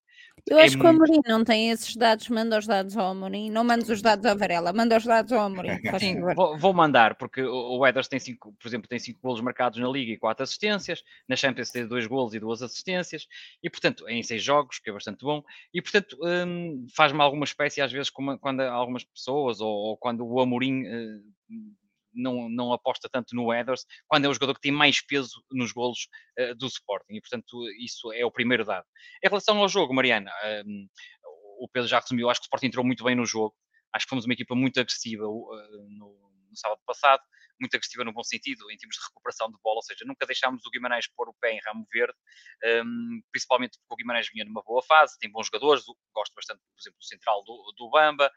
Eu 0.50 0.58
é 0.58 0.64
acho 0.64 0.78
muito... 0.78 0.90
que 0.90 0.96
o 0.96 1.04
Amorim 1.04 1.22
não 1.28 1.44
tem 1.44 1.72
esses 1.72 1.96
dados, 1.96 2.30
manda 2.30 2.58
os 2.58 2.66
dados 2.66 2.96
ao 2.96 3.08
Amorim, 3.08 3.52
não 3.52 3.64
manda 3.64 3.92
os 3.92 4.02
dados 4.02 4.26
ao 4.26 4.38
Varela, 4.38 4.72
manda 4.72 4.96
os 4.96 5.04
dados 5.04 5.32
ao 5.34 5.42
Amorim. 5.42 5.70
Sim, 6.00 6.22
vou, 6.22 6.58
vou, 6.58 6.74
mandar, 6.74 7.16
porque 7.16 7.42
o 7.42 7.86
Edwards 7.86 8.08
tem 8.08 8.20
cinco, 8.20 8.54
por 8.54 8.68
exemplo, 8.68 8.88
tem 8.88 8.98
5 8.98 9.20
golos 9.22 9.42
marcados 9.42 9.78
na 9.78 9.90
Liga 9.90 10.14
e 10.14 10.18
4 10.18 10.44
assistências, 10.44 11.04
na 11.28 11.36
Champions 11.36 11.70
tem 11.70 11.86
2 11.86 12.08
golos 12.08 12.34
e 12.34 12.40
2 12.40 12.62
assistências, 12.62 13.28
e 13.62 13.70
portanto, 13.70 14.08
em 14.08 14.24
6 14.24 14.42
jogos, 14.42 14.80
que 14.80 14.90
é 14.90 14.94
bastante 14.94 15.24
bom, 15.26 15.44
e 15.74 15.82
portanto 15.82 16.18
hum, 16.22 16.88
faz-me 16.96 17.22
alguma 17.22 17.44
espécie 17.44 17.82
às 17.82 17.92
vezes 17.92 18.10
como, 18.10 18.38
quando 18.40 18.62
algumas 18.62 19.04
pessoas, 19.04 19.60
ou, 19.60 19.70
ou 19.70 19.98
quando 19.98 20.26
o 20.26 20.40
Amorim 20.40 20.86
hum, 21.50 21.74
não, 22.18 22.50
não 22.50 22.74
aposta 22.74 23.08
tanto 23.12 23.36
no 23.36 23.54
Edwards, 23.54 23.86
quando 24.08 24.26
é 24.26 24.28
o 24.28 24.34
jogador 24.34 24.56
que 24.56 24.62
tem 24.62 24.72
mais 24.72 25.02
peso 25.02 25.44
nos 25.52 25.72
golos 25.72 26.08
uh, 26.40 26.56
do 26.56 26.68
Sporting. 26.68 27.16
E, 27.16 27.22
portanto, 27.22 27.48
isso 27.80 28.12
é 28.12 28.26
o 28.26 28.32
primeiro 28.32 28.66
dado. 28.66 28.86
Em 29.24 29.28
relação 29.28 29.58
ao 29.60 29.70
jogo, 29.70 29.94
Mariana, 29.94 30.32
um, 30.66 30.88
o 31.60 31.70
Pedro 31.72 31.88
já 31.88 32.00
resumiu, 32.00 32.30
acho 32.30 32.42
que 32.42 32.46
o 32.46 32.48
Sporting 32.48 32.68
entrou 32.68 32.86
muito 32.86 33.04
bem 33.04 33.16
no 33.16 33.26
jogo. 33.26 33.56
Acho 33.94 34.06
que 34.06 34.10
fomos 34.10 34.26
uma 34.26 34.34
equipa 34.34 34.56
muito 34.56 34.80
agressiva 34.80 35.26
uh, 35.28 35.90
no, 35.90 36.32
no 36.50 36.56
sábado 36.56 36.82
passado 36.86 37.22
muito 37.60 37.76
agressiva 37.76 38.04
no 38.04 38.14
bom 38.14 38.24
sentido, 38.24 38.70
em 38.72 38.78
termos 38.78 38.96
de 38.96 39.04
recuperação 39.04 39.48
de 39.50 39.58
bola, 39.64 39.78
ou 39.78 39.84
seja, 39.84 40.06
nunca 40.06 40.26
deixámos 40.26 40.66
o 40.66 40.70
Guimarães 40.70 41.08
pôr 41.16 41.30
o 41.30 41.36
pé 41.40 41.54
em 41.54 41.60
ramo 41.66 41.86
verde, 41.92 42.14
um, 42.84 43.22
principalmente 43.32 43.78
porque 43.80 43.94
o 43.94 43.98
Guimarães 43.98 44.30
vinha 44.32 44.46
numa 44.46 44.62
boa 44.64 44.82
fase, 44.84 45.18
tem 45.20 45.32
bons 45.32 45.48
jogadores, 45.48 45.84
gosto 46.14 46.34
bastante, 46.36 46.60
por 46.60 46.82
exemplo, 46.82 47.00
do 47.00 47.06
central 47.06 47.44
do, 47.44 47.74
do 47.78 47.90
Bamba, 47.90 48.32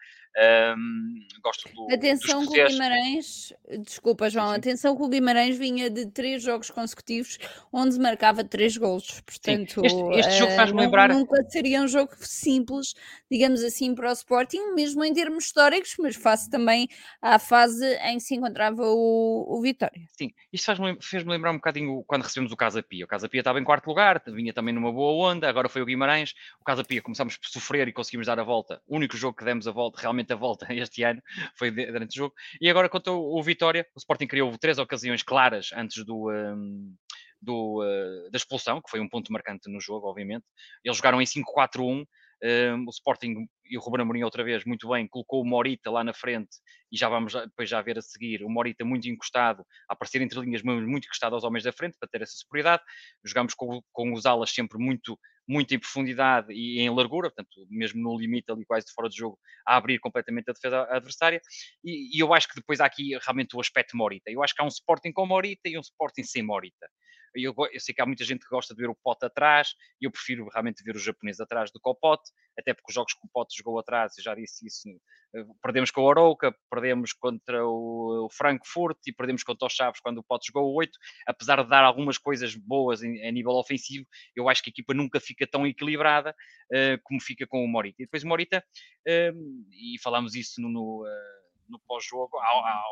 um, 0.77 1.19
gosto 1.43 1.69
do. 1.75 1.93
Atenção 1.93 2.47
que 2.47 2.61
o 2.61 2.69
Guimarães, 2.69 3.53
desculpa, 3.81 4.31
João, 4.31 4.51
Sim. 4.51 4.57
atenção 4.57 4.97
que 4.97 5.03
o 5.03 5.09
Guimarães 5.09 5.57
vinha 5.57 5.91
de 5.91 6.07
três 6.07 6.43
jogos 6.43 6.71
consecutivos 6.71 7.39
onde 7.73 7.99
marcava 7.99 8.45
três 8.45 8.77
golos, 8.77 9.21
portanto. 9.21 9.85
Este, 9.85 10.03
este, 10.19 10.39
jogo 10.39 10.53
faz-me 10.53 10.81
lembrar. 10.81 11.09
Nunca 11.11 11.43
seria 11.49 11.83
um 11.83 11.89
jogo 11.89 12.13
simples, 12.21 12.95
digamos 13.31 13.63
assim, 13.63 13.95
para 13.95 14.11
o 14.11 14.13
Sporting, 14.13 14.75
mesmo 14.75 15.05
em 15.05 15.13
termos 15.13 15.45
históricos, 15.45 15.95
mas 15.99 16.17
face 16.17 16.49
também 16.49 16.89
à 17.21 17.39
fase 17.39 17.85
em 18.05 18.19
que 18.19 18.25
se 18.25 18.35
encontrava 18.35 18.83
o 18.83 19.10
o, 19.11 19.61
Vitória. 19.63 20.01
Sim, 20.09 20.33
isto 20.53 20.67
fez-me 20.67 20.99
fez 21.01 21.25
lembrar 21.25 21.51
um 21.51 21.57
bocadinho 21.57 22.05
quando 22.07 22.23
recebemos 22.23 22.53
o 22.53 22.57
Casa 22.57 22.83
Pia. 22.83 23.05
O 23.05 23.09
Casa 23.09 23.29
Pia 23.29 23.41
estava 23.41 23.61
em 23.61 23.65
quarto 23.65 23.87
lugar, 23.87 24.23
vinha 24.27 24.53
também 24.53 24.75
numa 24.75 24.93
boa 24.93 25.31
onda, 25.31 25.49
agora 25.49 25.69
foi 25.69 25.83
o 25.83 25.87
Guimarães. 25.87 26.35
O 26.61 26.65
Casa 26.65 26.85
Pia 26.85 27.03
começámos 27.03 27.37
por 27.37 27.49
sofrer 27.49 27.89
e 27.89 27.93
conseguimos 27.93 28.27
dar 28.27 28.39
a 28.39 28.45
volta. 28.45 28.81
O 28.87 28.97
único 28.97 29.17
jogo 29.17 29.37
que 29.37 29.45
demos 29.45 29.67
a 29.69 29.73
volta, 29.73 30.01
realmente 30.01 30.33
a 30.33 30.37
volta 30.37 30.67
este 30.73 31.03
ano, 31.03 31.23
foi 31.57 31.71
durante 31.71 32.13
o 32.13 32.17
jogo. 32.17 32.35
E 32.61 32.69
agora 32.69 32.89
quanto 32.89 33.13
o 33.13 33.43
Vitória, 33.43 33.87
o 33.95 33.99
Sporting 33.99 34.27
criou 34.27 34.57
três 34.59 34.79
ocasiões 34.79 35.23
claras 35.23 35.71
antes 35.75 36.05
do... 36.05 36.31
Um, 36.31 36.95
do, 37.41 37.83
uh, 37.83 38.31
da 38.31 38.37
expulsão, 38.37 38.83
que 38.83 38.91
foi 38.91 39.01
um 39.01 39.09
ponto 39.09 39.33
marcante 39.33 39.71
no 39.71 39.81
jogo, 39.81 40.07
obviamente. 40.07 40.45
Eles 40.85 40.99
jogaram 40.99 41.23
em 41.23 41.25
5-4-1, 41.25 42.07
um, 42.43 42.85
o 42.87 42.91
Sporting 42.91 43.47
e 43.71 43.77
o 43.77 43.81
Ruben 43.81 44.03
Amorim 44.03 44.23
outra 44.23 44.43
vez, 44.43 44.65
muito 44.65 44.89
bem, 44.89 45.07
colocou 45.07 45.43
o 45.43 45.47
Morita 45.47 45.91
lá 45.91 46.03
na 46.03 46.13
frente 46.13 46.57
e 46.91 46.97
já 46.97 47.09
vamos 47.09 47.33
depois 47.33 47.69
já 47.69 47.81
ver 47.81 47.99
a 47.99 48.03
seguir, 48.03 48.43
o 48.43 48.49
Morita 48.49 48.85
muito 48.85 49.09
encostado, 49.09 49.65
a 49.89 49.93
aparecer 49.93 50.21
entre 50.21 50.41
linhas 50.41 50.63
muito 50.63 51.05
encostado 51.05 51.35
aos 51.35 51.45
homens 51.45 51.65
da 51.65 51.73
frente 51.73 51.97
para 51.99 52.09
ter 52.09 52.23
essa 52.23 52.33
superioridade. 52.33 52.83
Jogámos 53.25 53.55
com, 53.55 53.81
com 53.93 54.13
os 54.13 54.27
alas 54.27 54.51
sempre 54.51 54.79
muito, 54.79 55.19
muito 55.47 55.73
em 55.75 55.79
profundidade 55.79 56.53
e 56.53 56.81
em 56.81 56.91
largura, 56.91 57.31
portanto, 57.31 57.67
mesmo 57.71 58.03
no 58.03 58.19
limite 58.19 58.51
ali 58.51 58.65
quase 58.65 58.87
de 58.87 58.93
fora 58.93 59.09
de 59.09 59.17
jogo, 59.17 59.39
a 59.67 59.77
abrir 59.77 59.99
completamente 60.01 60.51
a 60.51 60.53
defesa 60.53 60.87
adversária. 60.91 61.41
E, 61.85 62.17
e 62.17 62.21
eu 62.21 62.35
acho 62.35 62.49
que 62.49 62.57
depois 62.57 62.81
há 62.81 62.87
aqui 62.87 63.17
realmente 63.23 63.57
o 63.57 63.61
aspecto 63.61 63.97
Morita. 63.97 64.31
Eu 64.31 64.43
acho 64.43 64.55
que 64.55 64.63
há 64.63 64.65
um 64.65 64.69
Sporting 64.69 65.13
com 65.13 65.27
Morita 65.27 65.69
e 65.69 65.77
um 65.79 65.83
Sporting 65.83 66.25
sem 66.25 66.43
Morita. 66.43 66.89
Eu, 67.35 67.55
eu, 67.73 67.81
sei 67.81 67.95
que 67.95 68.01
há 68.01 68.07
muita 68.07 68.25
gente 68.25 68.45
que 68.45 68.51
gosta 68.51 68.75
de 68.75 68.81
ver 68.81 68.89
o 68.89 68.95
Pote 68.95 69.25
atrás, 69.25 69.75
e 70.01 70.07
eu 70.07 70.11
prefiro 70.11 70.49
realmente 70.49 70.83
ver 70.83 70.97
o 70.97 70.99
japonês 70.99 71.41
atrás 71.41 71.71
do 71.71 71.81
que 71.81 71.89
o 71.89 71.95
Pote, 71.95 72.31
até 72.59 72.75
porque 72.75 72.91
os 72.91 72.95
jogos 72.95 73.15
que 73.15 73.25
o 73.25 73.31
Pote 73.33 73.57
jogou 73.57 73.79
atrás, 73.79 74.17
eu 74.19 74.25
já 74.25 74.35
disse 74.35 74.67
isso, 74.67 74.89
eh, 75.35 75.45
perdemos 75.63 75.91
com 75.91 76.03
o 76.03 76.11
Arouca, 76.11 76.55
perdemos 76.71 77.13
contra 77.13 77.65
o, 77.67 78.29
Frankfurt 78.33 78.99
e 79.07 79.13
perdemos 79.13 79.43
contra 79.43 79.67
o 79.67 79.71
Chaves 79.71 80.01
quando 80.01 80.19
o 80.19 80.25
Pote 80.25 80.49
jogou 80.49 80.71
o 80.71 80.75
8, 80.75 80.99
apesar 81.27 81.63
de 81.63 81.69
dar 81.69 81.85
algumas 81.85 82.19
coisas 82.19 82.55
boas 82.55 83.03
em, 83.03 83.27
a 83.27 83.31
nível 83.31 83.53
ofensivo, 83.53 84.07
eu 84.35 84.49
acho 84.49 84.63
que 84.63 84.71
a 84.71 84.73
equipa 84.73 84.95
nunca 84.95 85.21
fica 85.21 85.47
tão 85.47 85.67
equilibrada 85.67 86.31
uh, 86.31 87.01
como 87.03 87.21
fica 87.21 87.47
com 87.47 87.65
o 87.65 87.69
Morita. 87.69 88.03
E 88.03 88.07
depois 88.07 88.25
o 88.25 88.29
Morita, 88.29 88.65
uh, 89.07 89.67
e 89.71 89.99
falamos 90.03 90.35
isso 90.35 90.61
no, 90.61 90.69
no, 90.69 91.05
uh, 91.05 91.51
no 91.69 91.81
pós-jogo, 91.87 92.37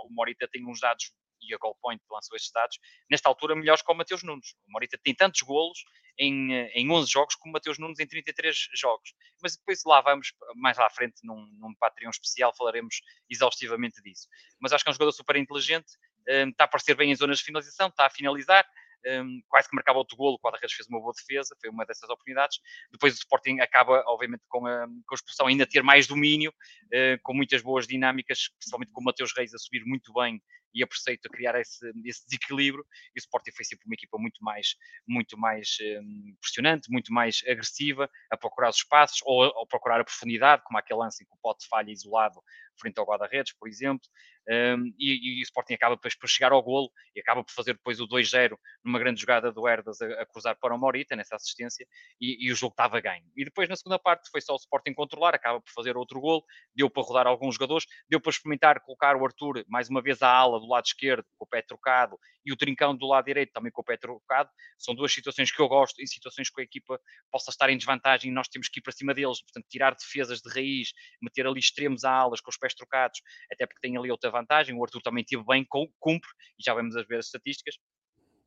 o 0.05 0.12
Morita 0.12 0.48
tem 0.51 0.66
uns 0.66 0.81
dados 0.81 1.12
e 1.40 1.55
a 1.55 1.59
Goalpoint 1.59 2.03
lançou 2.11 2.37
estes 2.37 2.53
dados, 2.53 2.79
nesta 3.11 3.29
altura 3.29 3.55
melhores 3.55 3.83
que 3.83 3.92
o 3.92 3.94
Mateus 3.94 4.22
Nunes. 4.22 4.55
O 4.66 4.72
Morita 4.72 4.98
tem 5.03 5.14
tantos 5.14 5.42
golos 5.42 5.79
em, 6.18 6.53
em 6.53 6.90
11 6.90 7.11
jogos 7.11 7.35
como 7.37 7.53
o 7.53 7.55
Mateus 7.55 7.79
Nunes 7.79 7.98
em 8.01 8.07
33 8.07 8.68
jogos. 8.74 9.14
Mas 9.42 9.57
depois 9.57 9.83
lá 9.87 10.01
vamos, 10.01 10.33
mais 10.57 10.77
lá 10.77 10.87
à 10.87 10.90
frente, 10.90 11.20
num, 11.22 11.46
num 11.59 11.74
Patreon 11.79 12.11
especial, 12.11 12.55
falaremos 12.57 13.01
exaustivamente 13.31 14.03
disso. 14.03 14.29
Mas 14.61 14.72
acho 14.72 14.85
que 14.85 14.90
é 14.90 14.92
um 14.92 14.94
jogador 14.94 15.12
super 15.12 15.37
inteligente, 15.37 15.92
um, 16.29 16.51
está 16.51 16.64
a 16.64 16.66
aparecer 16.66 16.94
bem 16.94 17.11
em 17.11 17.14
zonas 17.14 17.38
de 17.38 17.44
finalização, 17.44 17.88
está 17.88 18.07
a 18.07 18.11
finalizar, 18.11 18.66
um, 19.06 19.40
quase 19.48 19.68
que 19.68 19.76
marcava 19.76 19.98
outro 19.98 20.16
golo, 20.16 20.34
o 20.34 20.38
Quadra-Redes 20.38 20.74
fez 20.74 20.88
uma 20.88 21.00
boa 21.00 21.12
defesa, 21.12 21.56
foi 21.61 21.70
uma 21.70 21.84
dessas 21.84 22.08
oportunidades. 22.08 22.58
Depois 22.90 23.14
o 23.14 23.16
Sporting 23.16 23.61
acaba, 23.61 24.02
obviamente, 24.06 24.42
com 24.48 24.66
a, 24.66 24.87
com 24.87 25.14
a 25.14 25.14
expulsão 25.14 25.46
ainda 25.46 25.66
ter 25.66 25.82
mais 25.82 26.06
domínio, 26.06 26.50
uh, 26.50 27.18
com 27.22 27.34
muitas 27.34 27.62
boas 27.62 27.87
dinâmicas, 27.87 28.48
principalmente 28.58 28.92
com 28.92 29.00
o 29.00 29.04
Mateus 29.04 29.32
Reis 29.37 29.54
a 29.54 29.58
subir 29.58 29.84
muito 29.84 30.12
bem 30.12 30.40
e 30.74 30.82
a 30.82 30.87
Preceito 30.87 31.26
a 31.26 31.30
criar 31.30 31.58
esse, 31.58 31.87
esse, 32.04 32.24
desequilíbrio 32.26 32.84
e 33.14 33.18
o 33.18 33.20
Sporting 33.20 33.52
foi 33.52 33.64
sempre 33.64 33.87
uma 33.87 33.94
equipa 33.94 34.18
muito 34.18 34.42
mais, 34.42 34.74
muito 35.06 35.38
mais 35.38 35.76
um, 36.00 36.37
pressionante, 36.40 36.90
muito 36.90 37.12
mais 37.12 37.40
agressiva, 37.48 38.08
a 38.30 38.37
procurar 38.37 38.70
os 38.70 38.76
espaços 38.76 39.20
ou 39.24 39.44
a 39.44 39.66
procurar 39.66 40.00
a 40.00 40.04
profundidade, 40.04 40.62
como 40.64 40.78
aquele 40.78 41.00
lance 41.00 41.22
em 41.22 41.26
que 41.26 41.32
o 41.32 41.38
Pote 41.40 41.66
falha 41.68 41.90
isolado 41.90 42.40
frente 42.78 42.98
ao 42.98 43.06
guarda-redes, 43.06 43.52
por 43.58 43.68
exemplo, 43.68 44.06
um, 44.50 44.94
e, 44.98 45.38
e, 45.38 45.40
o 45.40 45.42
Sporting 45.42 45.74
acaba 45.74 45.94
depois 45.94 46.14
por 46.14 46.26
chegar 46.26 46.52
ao 46.52 46.62
golo 46.62 46.90
e 47.14 47.20
acaba 47.20 47.44
por 47.44 47.52
fazer 47.52 47.74
depois 47.74 48.00
o 48.00 48.08
2-0 48.08 48.56
numa 48.82 48.98
grande 48.98 49.20
jogada 49.20 49.52
do 49.52 49.68
Herdas 49.68 50.00
a, 50.00 50.06
a, 50.22 50.26
cruzar 50.26 50.56
para 50.58 50.74
o 50.74 50.78
Morita 50.78 51.14
nessa 51.14 51.37
assistência 51.37 51.87
e, 52.18 52.46
e, 52.46 52.50
o 52.50 52.56
jogo 52.56 52.72
estava 52.72 52.98
ganho. 52.98 53.26
E 53.37 53.44
depois 53.44 53.68
na 53.68 53.76
segunda 53.76 53.98
parte 53.98 54.30
foi 54.30 54.40
só 54.40 54.54
o 54.54 54.56
Sporting 54.56 54.94
controlar, 54.94 55.34
acaba 55.34 55.61
por 55.61 55.70
fazer 55.70 55.98
outro 55.98 56.18
golo, 56.18 56.42
deu 56.74 56.88
para 56.88 57.02
rodar 57.02 57.26
alguns 57.26 57.56
jogadores, 57.56 57.87
deu 58.08 58.20
para 58.20 58.30
experimentar 58.30 58.80
colocar 58.80 59.16
o 59.16 59.24
Arthur 59.24 59.64
mais 59.68 59.90
uma 59.90 60.00
vez 60.00 60.22
à 60.22 60.30
ala 60.30 60.58
do 60.58 60.66
lado 60.66 60.87
esquerdo 60.87 61.26
com 61.37 61.44
o 61.44 61.48
pé 61.48 61.61
trocado 61.61 62.18
e 62.48 62.52
o 62.52 62.56
Trincão 62.56 62.96
do 62.96 63.06
lado 63.06 63.26
direito 63.26 63.52
também 63.52 63.70
com 63.70 63.82
o 63.82 63.84
pé 63.84 63.98
trocado. 63.98 64.48
São 64.78 64.94
duas 64.94 65.12
situações 65.12 65.52
que 65.52 65.61
eu 65.61 65.68
gosto, 65.68 66.00
em 66.00 66.06
situações 66.06 66.48
que 66.48 66.61
a 66.62 66.64
equipa 66.64 66.98
possa 67.30 67.50
estar 67.50 67.68
em 67.68 67.76
desvantagem 67.76 68.30
e 68.30 68.34
nós 68.34 68.48
temos 68.48 68.68
que 68.70 68.80
ir 68.80 68.82
para 68.82 68.92
cima 68.92 69.12
deles, 69.12 69.42
portanto 69.42 69.66
tirar 69.68 69.94
defesas 69.94 70.40
de 70.40 70.50
raiz, 70.50 70.92
meter 71.20 71.46
ali 71.46 71.61
extremos 71.61 72.04
a 72.04 72.11
alas 72.11 72.40
com 72.40 72.50
os 72.50 72.56
pés 72.56 72.74
trocados, 72.74 73.20
até 73.52 73.66
porque 73.66 73.80
tem 73.80 73.98
ali 73.98 74.11
outra 74.11 74.30
vantagem. 74.40 74.74
O 74.74 74.83
Arthur 74.83 75.03
também 75.03 75.24
teve 75.24 75.44
bem, 75.44 75.66
cumpre, 75.66 76.29
e 76.59 76.64
já 76.64 76.74
vamos 76.74 76.94
ver 77.07 77.18
as 77.18 77.27
estatísticas. 77.27 77.77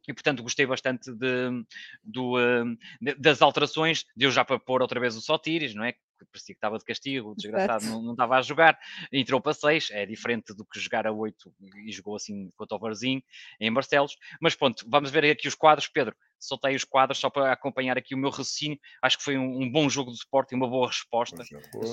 E, 0.08 0.14
portanto, 0.14 0.44
gostei 0.44 0.66
bastante 0.66 1.12
hum, 1.12 1.66
de, 2.04 3.16
das 3.16 3.42
alterações. 3.42 4.06
Deu 4.16 4.32
já 4.32 4.44
para 4.44 4.60
pôr 4.60 4.82
outra 4.82 5.00
vez 5.00 5.16
o 5.16 5.22
Sotiris, 5.22 5.76
não 5.76 5.84
é? 5.84 5.94
Parecia 6.26 6.54
que 6.54 6.58
estava 6.58 6.78
de 6.78 6.86
castigo, 6.86 7.32
o 7.32 7.36
desgraçado 7.36 7.86
não, 7.86 8.02
não, 8.02 8.12
estava 8.12 8.38
a 8.38 8.42
jogar, 8.42 8.78
entrou 9.12 9.42
para 9.42 9.54
6, 9.54 9.90
é 9.92 10.06
diferente 10.06 10.54
do 10.54 10.66
que 10.66 10.80
jogar 10.80 11.08
a 11.08 11.12
8 11.12 11.54
e 11.86 11.92
jogou 11.92 12.16
assim 12.16 12.52
contra 12.56 12.76
o 12.76 12.80
Varzinho 12.80 13.22
em 13.60 13.72
Barcelos. 13.72 14.16
Mas 14.40 14.56
pronto, 14.56 14.86
vamos 14.88 15.12
ver 15.12 15.26
aqui 15.26 15.48
os 15.48 15.56
quadros, 15.56 15.88
Pedro. 15.88 16.16
Soltei 16.40 16.76
os 16.76 16.84
quadros 16.84 17.20
só 17.20 17.30
para 17.30 17.52
acompanhar 17.52 17.98
aqui 17.98 18.16
o 18.16 18.18
meu 18.18 18.32
raciocínio. 18.32 18.80
Acho 19.02 19.18
que 19.18 19.24
foi 19.24 19.38
um, 19.38 19.62
um 19.62 19.72
bom 19.72 19.88
jogo 19.88 20.10
do 20.10 20.16
Sporting, 20.16 20.56
uma 20.56 20.68
boa 20.68 20.88
resposta, 20.88 21.44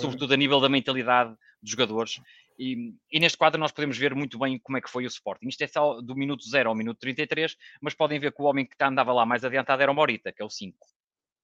sobretudo 0.01 0.33
a 0.33 0.37
nível 0.37 0.59
da 0.59 0.69
mentalidade 0.69 1.35
dos 1.61 1.71
jogadores. 1.71 2.21
E, 2.59 2.95
e, 3.11 3.21
neste 3.21 3.39
quadro 3.39 3.61
nós 3.61 3.71
podemos 3.71 3.97
ver 3.97 4.15
muito 4.15 4.39
bem 4.39 4.59
como 4.59 4.79
é 4.79 4.81
que 4.81 4.91
foi 4.91 5.05
o 5.05 5.07
Sporting. 5.07 5.49
Isto 5.49 5.63
é 5.63 5.67
só 5.67 6.01
do 6.01 6.17
minuto 6.17 6.49
0 6.49 6.71
ao 6.71 6.75
minuto 6.75 6.99
33, 6.99 7.57
mas 7.81 7.95
podem 7.95 8.19
ver 8.19 8.33
que 8.33 8.43
o 8.43 8.47
homem 8.47 8.67
que 8.67 8.75
andava 8.83 9.13
lá 9.13 9.25
mais 9.25 9.45
adiantado 9.45 9.83
era 9.83 9.93
o 9.93 9.95
Morita, 9.95 10.33
que 10.33 10.43
é 10.43 10.45
o 10.45 10.51
5. 10.51 10.77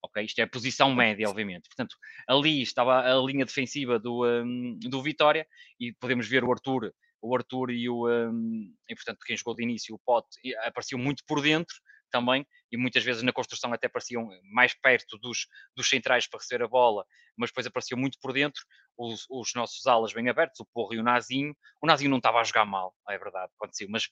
Ok, 0.04 0.22
isto 0.22 0.38
é 0.38 0.42
a 0.42 0.46
posição 0.46 0.94
média, 0.94 1.26
obviamente. 1.30 1.66
Portanto, 1.66 1.96
ali 2.28 2.60
estava 2.60 3.00
a 3.00 3.16
linha 3.24 3.46
defensiva 3.46 3.98
do, 3.98 4.26
um, 4.26 4.78
do 4.78 5.02
Vitória 5.02 5.46
e 5.80 5.94
podemos 5.94 6.28
ver 6.28 6.44
o 6.44 6.52
Arthur, 6.52 6.92
o 7.22 7.34
Arthur 7.34 7.70
e 7.70 7.88
o 7.88 8.06
um, 8.06 8.70
e 8.86 8.94
portanto 8.94 9.20
quem 9.24 9.34
jogou 9.34 9.54
de 9.54 9.62
início 9.62 9.94
o 9.94 9.98
Pote 9.98 10.28
apareciam 10.66 11.00
muito 11.00 11.24
por 11.26 11.40
dentro 11.40 11.74
também 12.10 12.46
e 12.74 12.76
muitas 12.76 13.04
vezes 13.04 13.22
na 13.22 13.32
construção 13.32 13.72
até 13.72 13.88
pareciam 13.88 14.28
mais 14.52 14.74
perto 14.74 15.16
dos, 15.18 15.46
dos 15.76 15.88
centrais 15.88 16.26
para 16.26 16.40
receber 16.40 16.64
a 16.64 16.68
bola, 16.68 17.06
mas 17.36 17.50
depois 17.50 17.66
apareciam 17.66 17.98
muito 17.98 18.18
por 18.20 18.32
dentro 18.32 18.62
os, 18.96 19.26
os, 19.30 19.52
nossos 19.54 19.86
alas 19.86 20.12
bem 20.12 20.28
abertos, 20.28 20.60
o 20.60 20.66
Porro 20.66 20.94
e 20.94 20.98
o 20.98 21.02
Nazinho. 21.02 21.54
O 21.82 21.86
Nazinho 21.86 22.10
não 22.10 22.18
estava 22.18 22.40
a 22.40 22.44
jogar 22.44 22.64
mal, 22.64 22.94
é 23.08 23.18
verdade, 23.18 23.52
aconteceu, 23.56 23.88
mas 23.90 24.08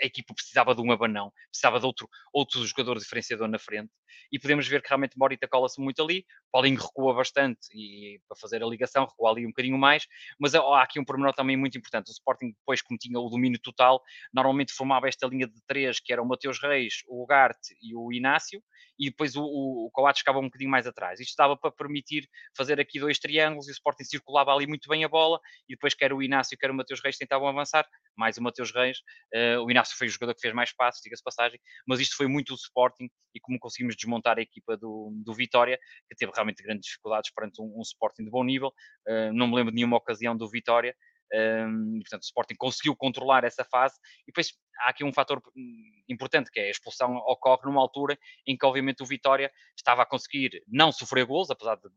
a 0.00 0.06
equipa 0.06 0.34
precisava 0.34 0.74
de 0.74 0.80
um 0.80 0.90
abanão, 0.92 1.32
precisava 1.50 1.78
de 1.78 1.86
outro, 1.86 2.08
outro 2.32 2.64
jogador 2.64 2.98
diferenciador 2.98 3.48
na 3.48 3.58
frente. 3.58 3.90
E 4.30 4.38
podemos 4.38 4.66
ver 4.66 4.82
que 4.82 4.88
realmente 4.88 5.18
Morita 5.18 5.46
cola-se 5.48 5.80
muito 5.80 6.02
ali. 6.02 6.24
Paulinho 6.50 6.80
recua 6.80 7.14
bastante 7.14 7.68
e 7.72 8.20
para 8.28 8.36
fazer 8.36 8.62
a 8.62 8.66
ligação, 8.66 9.06
recua 9.06 9.30
ali 9.30 9.44
um 9.44 9.50
bocadinho 9.50 9.78
mais. 9.78 10.06
Mas 10.38 10.54
há 10.54 10.82
aqui 10.82 11.00
um 11.00 11.04
pormenor 11.04 11.34
também 11.34 11.56
muito 11.56 11.76
importante. 11.76 12.08
O 12.08 12.12
Sporting, 12.12 12.52
depois, 12.52 12.80
como 12.82 12.98
tinha 12.98 13.18
o 13.18 13.28
domínio 13.28 13.58
total, 13.60 14.02
normalmente 14.32 14.72
formava 14.72 15.08
esta 15.08 15.26
linha 15.26 15.46
de 15.46 15.60
três, 15.66 16.00
que 16.00 16.12
era 16.12 16.22
o 16.22 16.26
Mateus 16.26 16.60
Reis, 16.60 17.02
o 17.08 17.22
Ugarte 17.22 17.74
e 17.82 17.91
o 17.94 18.12
Inácio, 18.12 18.62
e 18.98 19.10
depois 19.10 19.36
o, 19.36 19.42
o, 19.42 19.86
o 19.86 19.90
Coates 19.90 20.20
ficava 20.20 20.38
um 20.38 20.44
bocadinho 20.44 20.70
mais 20.70 20.86
atrás. 20.86 21.18
Isto 21.20 21.30
estava 21.30 21.56
para 21.56 21.72
permitir 21.72 22.28
fazer 22.56 22.80
aqui 22.80 23.00
dois 23.00 23.18
triângulos 23.18 23.66
e 23.66 23.70
o 23.70 23.72
Sporting 23.72 24.04
circulava 24.04 24.52
ali 24.52 24.66
muito 24.66 24.88
bem 24.88 25.04
a 25.04 25.08
bola 25.08 25.40
e 25.68 25.74
depois 25.74 25.94
quer 25.94 26.12
o 26.12 26.22
Inácio, 26.22 26.56
quer 26.58 26.70
o 26.70 26.74
Mateus 26.74 27.00
Reis 27.02 27.16
tentavam 27.16 27.48
avançar, 27.48 27.86
mais 28.16 28.36
o 28.36 28.42
Mateus 28.42 28.72
Reis. 28.72 28.98
Uh, 29.34 29.64
o 29.64 29.70
Inácio 29.70 29.96
foi 29.96 30.06
o 30.06 30.10
jogador 30.10 30.34
que 30.34 30.40
fez 30.40 30.54
mais 30.54 30.72
passos, 30.72 31.00
diga-se 31.02 31.22
passagem, 31.22 31.58
mas 31.86 32.00
isto 32.00 32.16
foi 32.16 32.26
muito 32.26 32.52
o 32.52 32.56
Sporting 32.56 33.08
e 33.34 33.40
como 33.40 33.58
conseguimos 33.58 33.96
desmontar 33.96 34.38
a 34.38 34.42
equipa 34.42 34.76
do, 34.76 35.10
do 35.24 35.34
Vitória, 35.34 35.78
que 36.08 36.16
teve 36.16 36.32
realmente 36.34 36.62
grandes 36.62 36.86
dificuldades 36.86 37.32
perante 37.34 37.60
um, 37.60 37.78
um 37.78 37.82
Sporting 37.82 38.24
de 38.24 38.30
bom 38.30 38.44
nível. 38.44 38.68
Uh, 39.08 39.32
não 39.32 39.48
me 39.48 39.56
lembro 39.56 39.72
de 39.72 39.76
nenhuma 39.76 39.96
ocasião 39.96 40.36
do 40.36 40.48
Vitória. 40.48 40.94
Um, 41.34 42.00
portanto, 42.00 42.22
o 42.22 42.24
Sporting 42.24 42.54
conseguiu 42.56 42.96
controlar 42.96 43.44
essa 43.44 43.64
fase. 43.64 43.96
E 44.22 44.26
depois 44.26 44.52
há 44.80 44.90
aqui 44.90 45.04
um 45.04 45.12
fator 45.12 45.42
hum, 45.56 46.02
importante 46.08 46.50
que 46.50 46.60
é 46.60 46.66
a 46.66 46.70
expulsão 46.70 47.16
ocorre 47.16 47.62
numa 47.64 47.80
altura 47.80 48.18
em 48.46 48.56
que 48.56 48.66
obviamente 48.66 49.02
o 49.02 49.06
Vitória 49.06 49.50
estava 49.76 50.02
a 50.02 50.06
conseguir 50.06 50.62
não 50.68 50.92
sofrer 50.92 51.24
gols, 51.24 51.50
apesar 51.50 51.76
de 51.76 51.88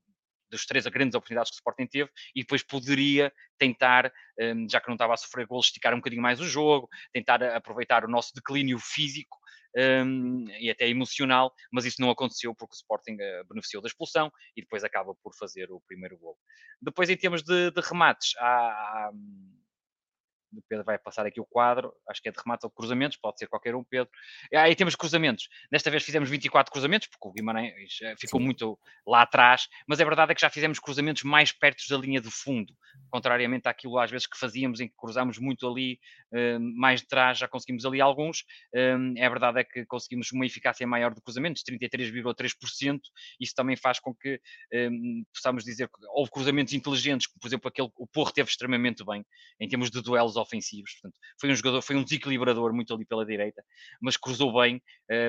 dos 0.50 0.66
três 0.66 0.86
grandes 0.88 1.16
oportunidades 1.16 1.52
que 1.52 1.56
o 1.56 1.60
Sporting 1.60 1.88
teve 1.88 2.10
e 2.36 2.42
depois 2.42 2.64
poderia 2.64 3.34
tentar, 3.58 4.12
hum, 4.40 4.68
já 4.70 4.80
que 4.80 4.88
não 4.88 4.96
estava 4.96 5.14
a 5.14 5.18
sofrer 5.18 5.46
golos, 5.46 5.68
esticar 5.68 5.94
um 5.94 5.98
bocadinho 5.98 6.22
mais 6.22 6.40
o 6.40 6.48
jogo, 6.48 6.88
tentar 7.12 7.44
aproveitar 7.44 8.06
o 8.06 8.10
nosso 8.10 8.34
declínio 8.34 8.78
físico 8.80 9.38
um, 9.76 10.46
e 10.60 10.70
até 10.70 10.88
emocional, 10.88 11.54
mas 11.72 11.86
isso 11.86 12.02
não 12.02 12.10
aconteceu 12.10 12.56
porque 12.56 12.74
o 12.74 12.78
Sporting 12.78 13.14
uh, 13.14 13.48
beneficiou 13.48 13.82
da 13.82 13.88
expulsão 13.88 14.32
e 14.56 14.62
depois 14.62 14.84
acaba 14.84 15.14
por 15.16 15.36
fazer 15.36 15.72
o 15.72 15.82
primeiro 15.82 16.18
gol. 16.18 16.38
Depois, 16.82 17.10
em 17.10 17.18
termos 17.18 17.44
de, 17.44 17.72
de 17.72 17.82
remates, 17.82 18.34
há, 18.38 18.46
há 18.46 19.12
hum, 19.14 19.65
o 20.52 20.62
Pedro 20.68 20.86
vai 20.86 20.98
passar 20.98 21.26
aqui 21.26 21.40
o 21.40 21.46
quadro, 21.46 21.94
acho 22.10 22.22
que 22.22 22.30
é 22.30 22.32
de 22.32 22.38
remate 22.38 22.66
ou 22.66 22.70
cruzamentos, 22.70 23.18
pode 23.18 23.40
ser 23.40 23.48
qualquer 23.48 23.76
um, 23.76 23.84
Pedro. 23.84 24.10
Aí 24.54 24.76
temos 24.76 24.96
cruzamentos. 24.96 25.50
Desta 25.72 25.90
vez 25.92 26.04
fizemos 26.04 26.30
24 26.30 26.72
cruzamentos, 26.72 27.08
porque 27.08 27.28
o 27.28 27.32
Guimarães 27.32 28.00
eh, 28.02 28.16
ficou 28.20 28.40
Sim. 28.40 28.46
muito 28.46 28.80
lá 29.06 29.22
atrás, 29.22 29.68
mas 29.88 30.00
a 30.00 30.06
verdade 30.06 30.32
é 30.32 30.36
que 30.36 30.42
já 30.42 30.50
fizemos 30.50 30.80
cruzamentos 30.80 31.24
mais 31.24 31.52
perto 31.52 31.84
da 31.90 31.98
linha 31.98 32.22
de 32.22 32.30
fundo, 32.30 32.74
contrariamente 33.10 33.68
àquilo 33.68 34.00
às 34.00 34.12
vezes 34.12 34.28
que 34.28 34.38
fazíamos, 34.38 34.80
em 34.80 34.88
que 34.88 34.96
cruzámos 34.98 35.38
muito 35.38 35.68
ali, 35.68 36.00
eh, 36.34 36.58
mais 36.60 37.02
de 37.02 37.08
trás, 37.08 37.38
já 37.38 37.48
conseguimos 37.48 37.86
ali 37.86 38.02
alguns. 38.02 38.44
É 38.74 39.30
verdade 39.30 39.60
é 39.60 39.64
que 39.64 39.86
conseguimos 39.86 40.32
uma 40.32 40.46
eficácia 40.46 40.86
maior 40.86 41.14
de 41.14 41.22
cruzamentos, 41.22 41.64
33,3%. 41.64 43.00
Isso 43.40 43.54
também 43.56 43.76
faz 43.76 44.00
com 44.00 44.14
que 44.14 44.40
possamos 45.34 45.64
dizer 45.64 45.88
que 45.88 45.94
houve 46.10 46.32
cruzamentos 46.32 46.74
inteligentes, 46.74 47.28
por 47.28 47.48
exemplo 47.48 47.68
aquele, 47.68 47.90
o 47.98 48.08
Porro 48.08 48.32
teve 48.32 48.50
extremamente 48.50 49.04
bem, 49.04 49.26
em 49.60 49.68
termos 49.68 49.90
de 49.90 50.02
duelos 50.02 50.35
ofensivos. 50.36 50.94
Portanto, 50.94 51.20
foi 51.40 51.52
um 51.52 51.56
jogador, 51.56 51.82
foi 51.82 51.96
um 51.96 52.04
desequilibrador 52.04 52.74
muito 52.74 52.94
ali 52.94 53.06
pela 53.06 53.26
direita, 53.26 53.64
mas 54.02 54.18
cruzou 54.18 54.54
bem 54.54 54.82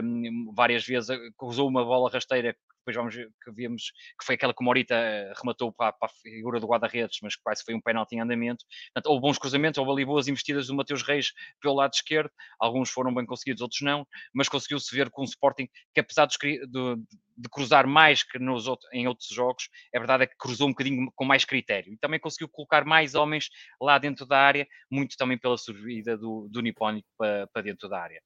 um, 0.02 0.52
várias 0.54 0.84
vezes, 0.84 1.16
cruzou 1.36 1.68
uma 1.68 1.84
bola 1.84 2.10
rasteira 2.10 2.56
depois 2.86 2.96
vamos 2.96 3.14
que 3.16 3.52
vimos 3.52 3.90
que 4.18 4.24
foi 4.24 4.36
aquela 4.36 4.54
que 4.54 4.62
o 4.62 4.64
Morita 4.64 4.94
eh, 4.94 5.32
rematou 5.36 5.72
para, 5.72 5.92
para 5.92 6.08
a 6.08 6.20
figura 6.22 6.60
do 6.60 6.66
guarda-redes, 6.66 7.18
mas 7.20 7.34
quase 7.34 7.64
foi 7.64 7.74
um 7.74 7.80
penalti 7.80 8.14
em 8.14 8.20
andamento. 8.20 8.64
Portanto, 8.94 9.10
houve 9.10 9.22
bons 9.22 9.38
cruzamentos, 9.38 9.78
houve 9.78 9.90
ali 9.90 10.04
boas 10.04 10.28
investidas 10.28 10.68
do 10.68 10.74
Mateus 10.74 11.02
Reis 11.02 11.32
pelo 11.60 11.74
lado 11.74 11.92
esquerdo, 11.92 12.30
alguns 12.60 12.90
foram 12.90 13.12
bem 13.12 13.26
conseguidos, 13.26 13.60
outros 13.60 13.80
não, 13.80 14.06
mas 14.32 14.48
conseguiu-se 14.48 14.94
ver 14.94 15.10
com 15.10 15.22
o 15.22 15.24
Sporting 15.24 15.68
que 15.92 16.00
apesar 16.00 16.26
de, 16.26 16.66
de, 16.66 17.48
cruzar 17.50 17.86
mais 17.86 18.22
que 18.22 18.38
nos 18.38 18.68
outros, 18.68 18.88
em 18.92 19.08
outros 19.08 19.28
jogos, 19.28 19.68
é 19.92 19.98
verdade 19.98 20.24
é 20.24 20.26
que 20.26 20.36
cruzou 20.38 20.68
um 20.68 20.70
bocadinho 20.70 21.10
com 21.14 21.24
mais 21.24 21.44
critério 21.44 21.92
e 21.92 21.98
também 21.98 22.20
conseguiu 22.20 22.48
colocar 22.48 22.84
mais 22.84 23.14
homens 23.14 23.48
lá 23.80 23.98
dentro 23.98 24.26
da 24.26 24.38
área, 24.38 24.66
muito 24.90 25.16
também 25.16 25.38
pela 25.38 25.58
subida 25.58 26.16
do, 26.16 26.48
do 26.50 26.60
Nipónico 26.62 27.08
para, 27.18 27.46
para 27.48 27.62
dentro 27.62 27.88
da 27.88 28.00
área 28.00 28.20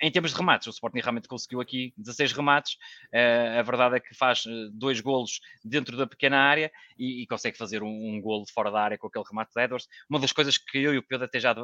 em 0.00 0.10
termos 0.10 0.32
de 0.32 0.36
remates, 0.36 0.66
o 0.66 0.70
Sporting 0.70 1.00
realmente 1.00 1.28
conseguiu 1.28 1.60
aqui 1.60 1.92
16 1.96 2.32
remates. 2.32 2.74
Uh, 3.12 3.58
a 3.58 3.62
verdade 3.62 3.96
é 3.96 4.00
que 4.00 4.14
faz 4.14 4.44
uh, 4.44 4.70
dois 4.72 5.00
golos 5.00 5.40
dentro 5.64 5.96
da 5.96 6.06
pequena 6.06 6.38
área 6.38 6.70
e, 6.98 7.22
e 7.22 7.26
consegue 7.26 7.56
fazer 7.56 7.82
um, 7.82 7.88
um, 7.88 8.20
golo 8.20 8.44
fora 8.52 8.70
da 8.70 8.80
área 8.80 8.98
com 8.98 9.06
aquele 9.06 9.24
remate 9.28 9.52
de 9.54 9.62
Edwards. 9.62 9.88
Uma 10.08 10.20
das 10.20 10.32
coisas 10.32 10.58
que 10.58 10.78
eu 10.78 10.94
e 10.94 10.98
o 10.98 11.02
Pedro 11.02 11.24
até 11.24 11.40
já 11.40 11.54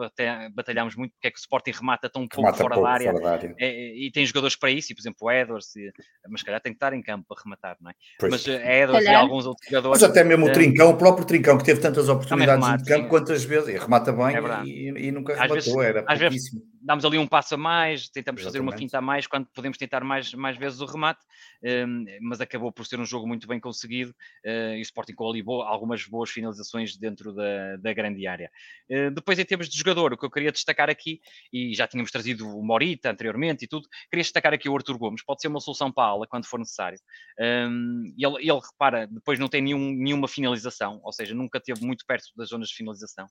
batalhámos 0.53 0.97
muito, 0.97 1.13
porque 1.13 1.29
é 1.29 1.31
que 1.31 1.39
o 1.39 1.41
Sporting 1.41 1.73
remata 1.73 2.09
tão 2.09 2.27
pouco 2.27 2.47
remata 2.47 2.63
fora, 2.63 2.75
pouco 2.75 2.89
da 2.89 2.95
área, 2.95 3.13
fora, 3.13 3.25
da 3.25 3.33
área. 3.33 3.55
É, 3.59 3.97
e 3.97 4.11
tem 4.11 4.25
jogadores 4.25 4.57
para 4.57 4.71
isso, 4.71 4.93
e, 4.93 4.95
por 4.95 5.03
exemplo, 5.03 5.27
o 5.27 5.31
Edwards, 5.31 5.77
e, 5.77 5.93
mas 6.29 6.43
calhar 6.43 6.61
tem 6.61 6.73
que 6.73 6.77
estar 6.77 6.93
em 6.93 7.03
campo 7.03 7.27
para 7.29 7.43
rematar, 7.43 7.77
não 7.81 7.91
é? 7.91 7.95
Pois. 8.19 8.33
Mas 8.33 8.47
uh, 8.47 8.51
Edwards 8.51 9.07
e 9.07 9.15
alguns 9.15 9.47
outros 9.47 9.69
jogadores. 9.69 10.01
Mas 10.01 10.11
até 10.11 10.25
mesmo 10.25 10.47
o 10.47 10.53
Trincão, 10.53 10.91
o 10.91 10.97
próprio 10.97 11.27
Trincão, 11.27 11.59
que 11.59 11.65
teve 11.65 11.81
tantas 11.81 12.09
oportunidades 12.09 12.65
remate, 12.65 12.85
de 12.85 12.89
campo, 12.89 13.03
sim. 13.03 13.09
quantas 13.09 13.45
vezes, 13.45 13.69
e 13.69 13.79
remata 13.79 14.13
bem 14.13 14.37
é 14.37 14.65
e, 14.65 15.09
e, 15.09 15.13
nunca 15.13 15.35
às 15.35 15.41
rematou, 15.41 15.57
vezes, 15.57 15.77
era 15.77 16.03
pouquíssimo. 16.03 16.61
Vezes, 16.61 16.72
damos 16.83 17.05
ali 17.05 17.17
um 17.17 17.27
passo 17.27 17.55
a 17.55 17.59
mais, 17.59 18.09
tentamos 18.09 18.41
Exatamente. 18.41 18.45
fazer 18.45 18.61
uma 18.61 18.77
finta 18.77 18.99
a 18.99 19.01
mais 19.01 19.27
quando 19.27 19.47
podemos 19.47 19.79
tentar 19.79 20.03
mais, 20.03 20.35
mais 20.35 20.57
vezes 20.57 20.81
o 20.81 20.87
remate, 20.87 21.21
um, 21.63 22.05
mas 22.21 22.41
acabou 22.41 22.73
por 22.73 22.85
ser 22.85 22.99
um 22.99 23.05
jogo 23.05 23.27
muito 23.27 23.47
bem 23.47 23.61
conseguido 23.61 24.11
uh, 24.45 24.75
e 24.75 24.81
o 24.81 24.83
Sporting 24.83 25.15
com 25.15 25.29
ali 25.29 25.43
algumas 25.47 26.05
boas 26.07 26.31
finalizações 26.31 26.97
dentro 26.97 27.33
da, 27.33 27.77
da 27.77 27.93
grande 27.93 28.27
área. 28.27 28.51
Uh, 28.91 29.11
depois, 29.13 29.39
em 29.39 29.45
termos 29.45 29.69
de 29.69 29.79
jogador, 29.79 30.13
o 30.13 30.19
que 30.19 30.27
eu 30.27 30.31
queria 30.31 30.51
destacar 30.51 30.91
aqui, 30.91 31.21
e 31.53 31.75
já 31.75 31.87
tínhamos 31.87 32.11
trazido 32.11 32.49
o 32.49 32.65
Morita 32.65 33.11
anteriormente 33.11 33.65
e 33.65 33.69
tudo, 33.69 33.89
queria 34.11 34.23
destacar 34.23 34.53
aqui 34.53 34.69
o 34.69 34.77
Arthur 34.77 34.99
Gomes, 34.99 35.25
pode 35.25 35.41
ser 35.41 35.49
uma 35.49 35.61
solução 35.61 35.93
para 35.93 36.05
a 36.05 36.09
aula 36.09 36.27
quando 36.27 36.47
for 36.47 36.59
necessário. 36.59 36.99
Um, 37.39 38.13
ele, 38.19 38.51
ele, 38.51 38.61
repara, 38.61 39.07
depois 39.07 39.39
não 39.39 39.49
tem 39.49 39.63
nenhum, 39.63 39.93
nenhuma 39.93 40.27
finalização, 40.27 41.01
ou 41.05 41.13
seja, 41.13 41.35
nunca 41.35 41.61
teve 41.61 41.85
muito 41.85 42.05
perto 42.05 42.25
das 42.37 42.49
zonas 42.49 42.69
de 42.69 42.75
finalização, 42.75 43.29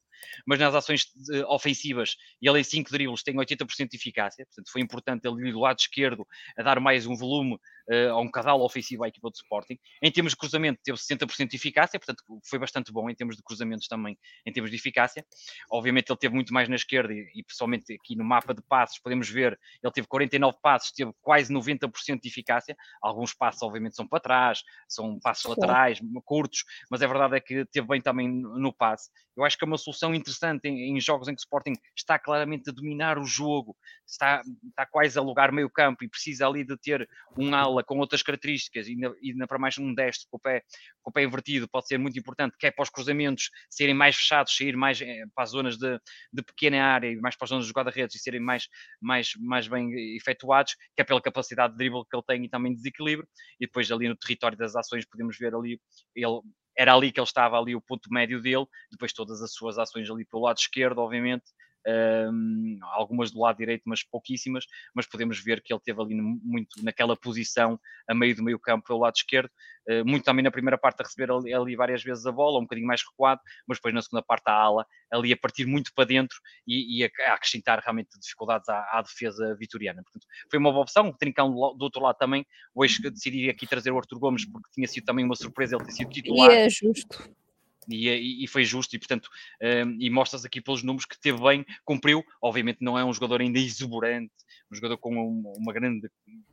mas 0.48 0.60
nas 0.60 0.74
ações 0.74 1.08
ofensivas, 1.48 2.16
ele 2.42 2.60
em 2.60 2.64
5 2.64 2.90
dribles 2.90 3.24
tem 3.24 3.41
80% 3.42 3.90
de 3.90 3.98
eficácia, 3.98 4.46
portanto 4.46 4.72
foi 4.72 4.82
importante 4.82 5.28
ele 5.28 5.52
do 5.52 5.60
lado 5.60 5.80
esquerdo 5.80 6.26
a 6.58 6.64
dar 6.64 6.80
mais 6.80 7.06
um 7.06 7.16
volume 7.16 7.56
uh, 7.90 8.12
a 8.12 8.20
um 8.20 8.30
cadal 8.30 8.62
ofensivo 8.62 9.04
à 9.04 9.08
equipa 9.08 9.30
do 9.30 9.36
Sporting. 9.36 9.78
Em 10.02 10.12
termos 10.12 10.34
de 10.34 10.38
cruzamento 10.38 10.80
teve 10.84 10.98
60% 10.98 11.50
de 11.50 11.56
eficácia, 11.56 12.00
portanto 12.00 12.24
foi 12.48 12.60
bastante 12.60 12.92
bom 12.92 13.10
em 13.10 13.16
termos 13.16 13.36
de 13.36 13.44
cruzamentos 13.44 13.88
também, 13.88 14.18
em 14.46 14.52
termos 14.52 14.72
de 14.72 14.78
eficácia. 14.78 15.26
Obviamente 15.70 16.10
ele 16.10 16.20
teve 16.20 16.34
muito 16.34 16.54
mais 16.54 16.70
na 16.70 16.76
esquerda 16.76 17.14
e, 17.14 17.26
e 17.36 17.44
pessoalmente 17.44 17.94
aqui 17.94 18.16
no 18.16 18.24
mapa 18.24 18.54
de 18.54 18.62
passos 18.62 19.00
podemos 19.00 19.30
ver, 19.30 19.60
ele 19.84 19.94
teve 19.94 20.08
49 20.08 20.58
passos, 20.62 20.92
teve 20.92 21.12
quase 21.22 21.54
90% 21.54 22.20
de 22.22 22.28
eficácia. 22.28 22.76
Alguns 23.02 23.34
passos 23.34 23.62
obviamente 23.62 23.96
são 23.96 24.08
para 24.08 24.20
trás, 24.20 24.64
são 24.88 25.20
passos 25.20 25.46
laterais, 25.46 26.00
curtos, 26.24 26.64
mas 26.90 27.02
a 27.02 27.08
verdade 27.08 27.36
é 27.36 27.40
que 27.40 27.66
teve 27.66 27.88
bem 27.88 28.02
também 28.02 28.28
no 28.30 28.74
passe. 28.74 29.10
Eu 29.36 29.44
acho 29.44 29.58
que 29.58 29.64
é 29.64 29.68
uma 29.68 29.78
solução 29.78 30.14
interessante 30.14 30.66
em, 30.66 30.96
em 30.96 31.00
jogos 31.00 31.28
em 31.28 31.36
que 31.36 31.40
o 31.40 31.44
Sporting 31.44 31.74
está 31.96 32.20
claramente 32.20 32.70
a 32.70 32.74
dominar 32.74 33.18
o 33.18 33.26
jogo, 33.32 33.76
está, 34.06 34.42
está 34.68 34.86
quase 34.86 35.18
a 35.18 35.22
lugar 35.22 35.52
meio 35.52 35.70
campo 35.70 36.04
e 36.04 36.10
precisa 36.10 36.48
ali 36.48 36.64
de 36.64 36.78
ter 36.78 37.08
um 37.38 37.54
ala 37.56 37.84
com 37.84 37.98
outras 38.00 38.22
características 38.22 38.88
e 38.88 38.98
ainda, 39.24 39.48
para 39.48 39.58
mais 39.58 39.78
um 39.78 39.94
destro 39.94 40.28
com 40.30 40.38
o, 40.38 40.40
pé, 40.40 40.64
com 41.02 41.10
o 41.10 41.14
pé 41.14 41.24
invertido 41.24 41.68
pode 41.68 41.88
ser 41.88 41.98
muito 41.98 42.18
importante, 42.20 42.56
que 42.58 42.68
é 42.68 42.72
para 42.72 42.84
os 42.84 42.90
cruzamentos 42.90 43.50
serem 43.70 43.96
mais 43.96 44.16
fechados, 44.16 44.56
sair 44.56 44.76
mais 44.76 45.02
eh, 45.02 45.24
para 45.34 45.44
as 45.44 45.52
zonas 45.52 45.78
de, 45.78 46.00
de 46.32 46.44
pequena 46.44 46.84
área 46.84 47.10
e 47.10 47.16
mais 47.18 47.36
para 47.36 47.46
as 47.46 47.50
zonas 47.50 47.66
de 47.66 47.72
guarda-redes 47.72 48.16
e 48.16 48.20
serem 48.20 48.40
mais, 48.40 48.68
mais, 49.02 49.34
mais 49.40 49.68
bem 49.68 50.16
efetuados, 50.16 50.76
que 50.96 51.02
é 51.02 51.04
pela 51.04 51.22
capacidade 51.22 51.74
de 51.74 51.78
dribble 51.78 52.04
que 52.10 52.16
ele 52.16 52.24
tem 52.28 52.46
e 52.46 52.50
também 52.50 52.72
de 52.72 52.78
desequilíbrio. 52.78 53.28
E 53.60 53.66
depois 53.66 53.92
ali 53.92 54.08
no 54.08 54.16
território 54.16 54.58
das 54.58 54.76
ações 54.76 55.06
podemos 55.06 55.38
ver 55.38 55.56
ali 55.56 55.80
ele 56.16 56.42
era 56.78 56.94
ali 56.94 57.12
que 57.12 57.20
ele 57.20 57.26
estava 57.26 57.60
ali 57.60 57.76
o 57.76 57.82
ponto 57.82 58.12
médio 58.12 58.42
dele, 58.42 58.66
depois 58.90 59.14
todas 59.14 59.42
as 59.42 59.54
suas 59.54 59.78
ações 59.78 60.10
ali 60.10 60.26
pelo 60.26 60.44
lado 60.44 60.58
esquerdo, 60.58 61.00
obviamente, 61.00 61.44
um, 61.88 62.80
algumas 62.82 63.32
do 63.32 63.40
lado 63.40 63.58
direito, 63.58 63.84
mas 63.86 64.04
pouquíssimas, 64.04 64.66
mas 64.94 65.08
podemos 65.08 65.40
ver 65.44 65.62
que 65.62 65.74
ele 65.74 65.82
teve 65.84 66.02
ali 66.02 66.16
muito 66.16 66.84
naquela 66.84 67.16
posição 67.16 67.80
a 68.08 68.14
meio 68.14 68.36
do 68.36 68.44
meio 68.44 68.60
campo 68.60 68.88
pelo 68.88 69.00
lado 69.00 69.16
esquerdo, 69.16 69.50
uh, 69.90 70.06
muito 70.06 70.24
também 70.24 70.44
na 70.44 70.52
primeira 70.52 70.78
parte 70.78 71.02
a 71.02 71.04
receber 71.04 71.32
ali, 71.32 71.54
ali, 71.54 71.76
várias 71.76 72.04
vezes 72.04 72.26
a 72.26 72.32
bola, 72.32 72.60
um 72.60 72.64
bocadinho 72.64 72.88
mais 72.88 73.02
recuado, 73.02 73.42
mas 73.68 73.78
depois 73.78 73.94
na 73.94 74.02
segunda 74.02 74.24
parte 74.24 74.44
a 74.48 74.54
ala, 74.54 74.86
ali 75.12 75.34
a 75.34 75.38
partir 75.38 75.66
muito 75.66 75.92
para 75.94 76.06
dentro 76.06 76.38
e, 76.68 77.00
e 77.00 77.04
a, 77.04 77.10
a, 77.32 77.34
acrescentar 77.34 77.80
realmente 77.80 78.20
dificuldades 78.20 78.68
à, 78.70 78.80
à, 78.92 79.02
defesa 79.02 79.56
vitoriana. 79.56 80.04
Portanto, 80.04 80.26
foi 80.50 80.60
uma 80.60 80.72
boa 80.72 80.84
opção, 80.84 81.10
o 81.10 81.18
Trincão 81.18 81.52
do, 81.52 81.84
outro 81.84 82.02
lado 82.02 82.18
também, 82.18 82.46
hoje 82.76 83.02
decidi 83.02 83.50
aqui 83.50 83.66
trazer 83.66 83.92
o 83.92 83.98
Arthur 83.98 84.20
Gomes 84.20 84.46
porque 84.46 84.70
tinha 84.74 84.88
sido 84.88 85.06
também 85.06 85.26
uma 85.26 85.36
surpresa 85.36 85.76
ele 85.76 85.86
ter 85.86 85.92
sido 85.92 86.10
titular. 86.10 86.52
E 86.52 86.56
é 86.56 86.70
justo 86.70 87.41
e, 87.90 88.44
e, 88.44 88.48
foi 88.48 88.64
justo, 88.64 88.96
e 88.96 89.00
portanto, 89.00 89.30
um, 89.62 89.98
e 90.00 90.10
mostras 90.10 90.46
aqui 90.46 90.62
pelos 90.62 90.84
números 90.84 91.06
que 91.06 91.20
teve 91.20 91.42
bem, 91.42 91.66
cumpriu. 91.84 92.24
Obviamente, 92.42 92.80
não 92.82 92.98
é 92.98 93.04
um 93.04 93.14
jogador 93.14 93.42
ainda 93.42 93.58
exuberante, 93.60 94.34
um 94.72 94.76
jogador 94.76 94.98
com 94.98 95.10
uma, 95.12 95.54
uma 95.58 95.74
grande 95.74 96.10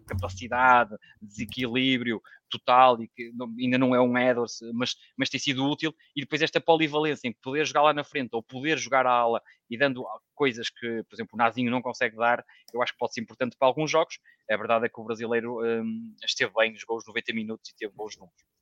capacidade, 0.07 0.97
desequilíbrio 1.21 2.23
total, 2.51 3.03
e 3.03 3.09
que 3.09 3.31
não, 3.35 3.55
ainda 3.59 3.79
não 3.79 3.95
é 3.95 4.01
um 4.01 4.17
Edwards, 4.17 4.59
mas, 4.73 4.97
mas 5.17 5.29
tem 5.29 5.39
sido 5.39 5.69
útil. 5.69 5.95
E 6.17 6.23
depois, 6.23 6.41
esta 6.41 6.61
polivalência 6.61 7.29
em 7.29 7.33
poder 7.33 7.67
jogar 7.67 7.83
lá 7.83 7.93
na 7.93 8.05
frente 8.05 8.31
ou 8.33 8.43
poder 8.43 8.79
jogar 8.79 9.07
a 9.07 9.13
ala 9.13 9.43
e 9.69 9.77
dando 9.77 10.05
coisas 10.35 10.71
que, 10.71 11.03
por 11.05 11.15
exemplo, 11.15 11.35
o 11.35 11.37
Nazinho 11.37 11.71
não 11.71 11.83
consegue 11.83 12.17
dar, 12.17 12.45
eu 12.73 12.83
acho 12.83 12.93
que 12.93 12.99
pode 12.99 13.13
ser 13.13 13.21
importante 13.21 13.57
para 13.59 13.69
alguns 13.69 13.91
jogos. 13.91 14.19
A 14.51 14.57
verdade 14.57 14.87
é 14.87 14.89
que 14.89 14.99
o 14.99 15.05
brasileiro 15.05 15.61
um, 15.63 16.15
esteve 16.25 16.53
bem, 16.57 16.75
jogou 16.79 16.97
os 16.97 17.07
90 17.07 17.35
minutos 17.35 17.71
e 17.71 17.77
teve 17.77 17.93
bons 17.95 18.17
números. 18.17 18.58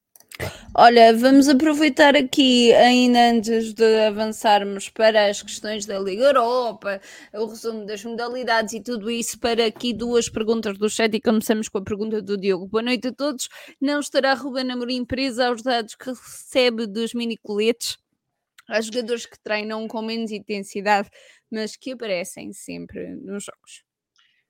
Olha, 0.74 1.16
vamos 1.16 1.48
aproveitar 1.48 2.14
aqui, 2.14 2.72
ainda 2.74 3.30
antes 3.30 3.72
de 3.72 4.06
avançarmos 4.06 4.90
para 4.90 5.30
as 5.30 5.42
questões 5.42 5.86
da 5.86 5.98
Liga 5.98 6.24
Europa, 6.24 7.00
o 7.32 7.46
resumo 7.46 7.86
das 7.86 8.04
modalidades 8.04 8.74
e 8.74 8.82
tudo 8.82 9.10
isso, 9.10 9.40
para 9.40 9.64
aqui 9.64 9.94
duas 9.94 10.28
perguntas 10.28 10.76
do 10.76 10.90
chat 10.90 11.14
e 11.14 11.20
começamos 11.20 11.68
com 11.68 11.78
a 11.78 11.82
pergunta 11.82 12.20
do 12.20 12.36
Diogo. 12.36 12.66
Boa 12.66 12.82
noite 12.82 13.08
a 13.08 13.12
todos. 13.12 13.48
Não 13.80 14.00
estará 14.00 14.34
Ruben 14.34 14.70
Amorim 14.70 15.04
presa 15.04 15.48
aos 15.48 15.62
dados 15.62 15.94
que 15.94 16.10
recebe 16.10 16.86
dos 16.86 17.14
mini-coletes? 17.14 17.96
Há 18.68 18.80
jogadores 18.80 19.24
que 19.24 19.38
treinam 19.38 19.88
com 19.88 20.02
menos 20.02 20.30
intensidade, 20.30 21.08
mas 21.50 21.76
que 21.76 21.92
aparecem 21.92 22.52
sempre 22.52 23.14
nos 23.16 23.44
jogos. 23.44 23.84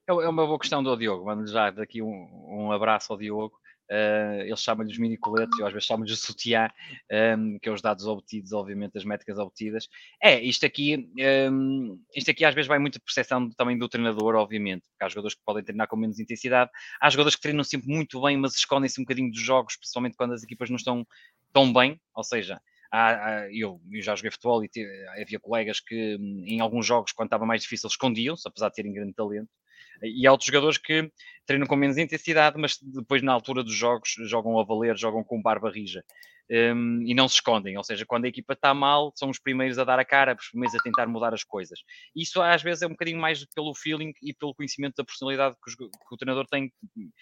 É, 0.08 0.12
é 0.12 0.28
uma 0.28 0.46
boa 0.46 0.58
questão 0.58 0.82
do 0.82 0.96
Diogo. 0.96 1.24
Vamos 1.24 1.52
já 1.52 1.70
daqui 1.70 2.02
um, 2.02 2.28
um 2.48 2.72
abraço 2.72 3.12
ao 3.12 3.18
Diogo. 3.18 3.60
Uh, 3.90 4.42
eles 4.42 4.60
chamam-lhe 4.60 4.90
os 4.90 4.98
mini 4.98 5.16
coletes, 5.16 5.58
eu 5.58 5.66
às 5.66 5.72
vezes 5.72 5.86
chamo-lhes 5.86 6.10
de 6.10 6.16
sutiã, 6.16 6.68
um, 7.38 7.58
que 7.58 7.68
é 7.68 7.72
os 7.72 7.80
dados 7.80 8.06
obtidos, 8.06 8.52
obviamente, 8.52 8.98
as 8.98 9.04
métricas 9.04 9.38
obtidas. 9.38 9.88
É, 10.20 10.40
isto 10.40 10.66
aqui, 10.66 11.08
um, 11.50 12.00
isto 12.14 12.30
aqui 12.30 12.44
às 12.44 12.54
vezes 12.54 12.66
vai 12.66 12.78
muito 12.78 13.00
percepção 13.00 13.48
também 13.50 13.78
do 13.78 13.88
treinador, 13.88 14.34
obviamente, 14.34 14.82
porque 14.88 15.04
há 15.04 15.08
jogadores 15.08 15.36
que 15.36 15.44
podem 15.44 15.62
treinar 15.62 15.86
com 15.86 15.96
menos 15.96 16.18
intensidade, 16.18 16.70
há 17.00 17.10
jogadores 17.10 17.36
que 17.36 17.42
treinam 17.42 17.62
sempre 17.62 17.88
muito 17.88 18.20
bem, 18.20 18.36
mas 18.36 18.54
escondem-se 18.54 19.00
um 19.00 19.04
bocadinho 19.04 19.30
dos 19.30 19.40
jogos, 19.40 19.76
principalmente 19.76 20.16
quando 20.16 20.34
as 20.34 20.42
equipas 20.42 20.68
não 20.68 20.76
estão 20.76 21.06
tão 21.52 21.72
bem, 21.72 22.00
ou 22.14 22.24
seja, 22.24 22.60
eu, 23.52 23.80
já 24.00 24.14
joguei 24.14 24.30
futebol 24.30 24.64
e 24.64 24.68
havia 25.20 25.40
colegas 25.40 25.80
que 25.80 26.16
hum, 26.16 26.44
em 26.46 26.60
alguns 26.60 26.86
jogos, 26.86 27.12
quando 27.12 27.28
estava 27.28 27.46
mais 27.46 27.62
difícil, 27.62 27.88
escondiam-se, 27.88 28.46
apesar 28.48 28.68
de 28.68 28.74
terem 28.74 28.92
grande 28.92 29.14
talento, 29.14 29.48
e 30.02 30.26
há 30.26 30.32
outros 30.32 30.46
jogadores 30.46 30.78
que 30.78 31.10
treinam 31.44 31.66
com 31.66 31.76
menos 31.76 31.96
intensidade, 31.96 32.58
mas 32.58 32.78
depois 32.82 33.22
na 33.22 33.32
altura 33.32 33.62
dos 33.62 33.74
jogos 33.74 34.14
jogam 34.28 34.58
a 34.58 34.64
valer, 34.64 34.96
jogam 34.96 35.22
com 35.22 35.40
barba 35.40 35.70
rija 35.70 36.04
um, 36.50 37.02
e 37.02 37.14
não 37.14 37.28
se 37.28 37.36
escondem. 37.36 37.76
Ou 37.76 37.84
seja, 37.84 38.04
quando 38.06 38.24
a 38.24 38.28
equipa 38.28 38.52
está 38.52 38.72
mal, 38.72 39.12
são 39.14 39.30
os 39.30 39.38
primeiros 39.38 39.78
a 39.78 39.84
dar 39.84 39.98
a 39.98 40.04
cara, 40.04 40.36
os 40.38 40.48
primeiros 40.48 40.74
a 40.74 40.82
tentar 40.82 41.06
mudar 41.06 41.34
as 41.34 41.44
coisas. 41.44 41.80
Isso 42.14 42.40
às 42.40 42.62
vezes 42.62 42.82
é 42.82 42.86
um 42.86 42.90
bocadinho 42.90 43.20
mais 43.20 43.44
pelo 43.54 43.74
feeling 43.74 44.12
e 44.22 44.32
pelo 44.32 44.54
conhecimento 44.54 44.96
da 44.96 45.04
personalidade 45.04 45.56
que, 45.62 45.70
os, 45.70 45.74
que 45.76 45.84
o 45.84 46.16
treinador 46.16 46.46
tem, 46.46 46.72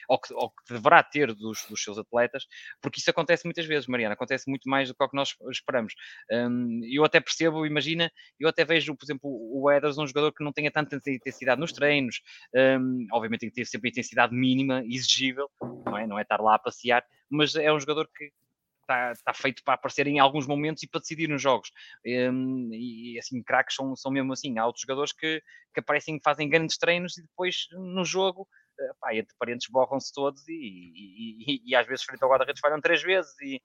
ou 0.08 0.18
que, 0.18 0.34
ou 0.34 0.50
que 0.50 0.74
deverá 0.74 1.02
ter 1.02 1.34
dos, 1.34 1.64
dos, 1.68 1.82
seus 1.82 1.98
atletas, 1.98 2.46
porque 2.80 3.00
isso 3.00 3.10
acontece 3.10 3.44
muitas 3.44 3.66
vezes, 3.66 3.86
Mariana, 3.86 4.14
acontece 4.14 4.48
muito 4.48 4.68
mais 4.68 4.88
do 4.88 4.94
que 4.94 5.04
o 5.04 5.08
que 5.08 5.16
nós 5.16 5.34
esperamos. 5.50 5.94
Um, 6.30 6.80
eu 6.84 7.04
até 7.04 7.20
percebo, 7.20 7.66
imagina, 7.66 8.10
eu 8.38 8.48
até 8.48 8.64
vejo, 8.64 8.94
por 8.96 9.04
exemplo, 9.04 9.30
o 9.30 9.70
Eders, 9.70 9.98
um 9.98 10.06
jogador 10.06 10.32
que 10.32 10.44
não 10.44 10.52
tenha 10.52 10.70
tanta 10.70 10.96
intensidade 10.96 11.60
nos 11.60 11.72
treinos, 11.72 12.20
um, 12.54 13.06
obviamente 13.12 13.40
tem 13.40 13.48
que 13.50 13.56
ter 13.56 13.66
sempre 13.66 13.88
a 13.88 13.90
intensidade 13.90 14.34
mínima, 14.34 14.82
exigível, 14.86 15.50
não 15.60 15.98
é? 15.98 16.06
Não 16.06 16.18
é 16.18 16.22
estar 16.22 16.40
lá 16.40 16.54
a 16.54 16.58
passear, 16.58 17.04
mas 17.30 17.54
é 17.54 17.72
um 17.72 17.80
jogador 17.80 18.08
que 18.14 18.32
está, 18.84 19.12
tá 19.24 19.34
feito 19.34 19.62
para 19.64 19.74
aparecer 19.74 20.06
em 20.06 20.18
alguns 20.18 20.46
momentos 20.46 20.82
e 20.82 20.88
para 20.88 21.00
decidir 21.00 21.28
nos 21.28 21.42
jogos. 21.42 21.70
Um, 22.06 22.70
e 22.72 23.18
assim, 23.18 23.42
craques 23.42 23.74
são, 23.74 23.94
são 23.96 24.12
mesmo 24.12 24.32
assim. 24.32 24.58
Há 24.58 24.66
outros 24.66 24.82
jogadores 24.82 25.12
que, 25.12 25.42
que 25.72 25.80
aparecem, 25.80 26.20
fazem 26.22 26.48
grandes 26.48 26.78
treinos 26.78 27.16
e 27.18 27.22
depois 27.22 27.66
no 27.72 28.04
jogo 28.04 28.46
eh, 28.78 28.92
pá, 29.00 29.14
entre 29.14 29.34
parentes 29.38 29.68
borram-se 29.70 30.12
todos 30.12 30.46
e, 30.48 30.52
e, 30.52 31.54
e, 31.54 31.70
e, 31.70 31.76
às 31.76 31.86
vezes 31.86 32.04
frente 32.04 32.22
ao 32.22 32.28
guarda-redes 32.28 32.60
falham 32.60 32.80
três 32.80 33.02
vezes 33.02 33.32
e, 33.40 33.60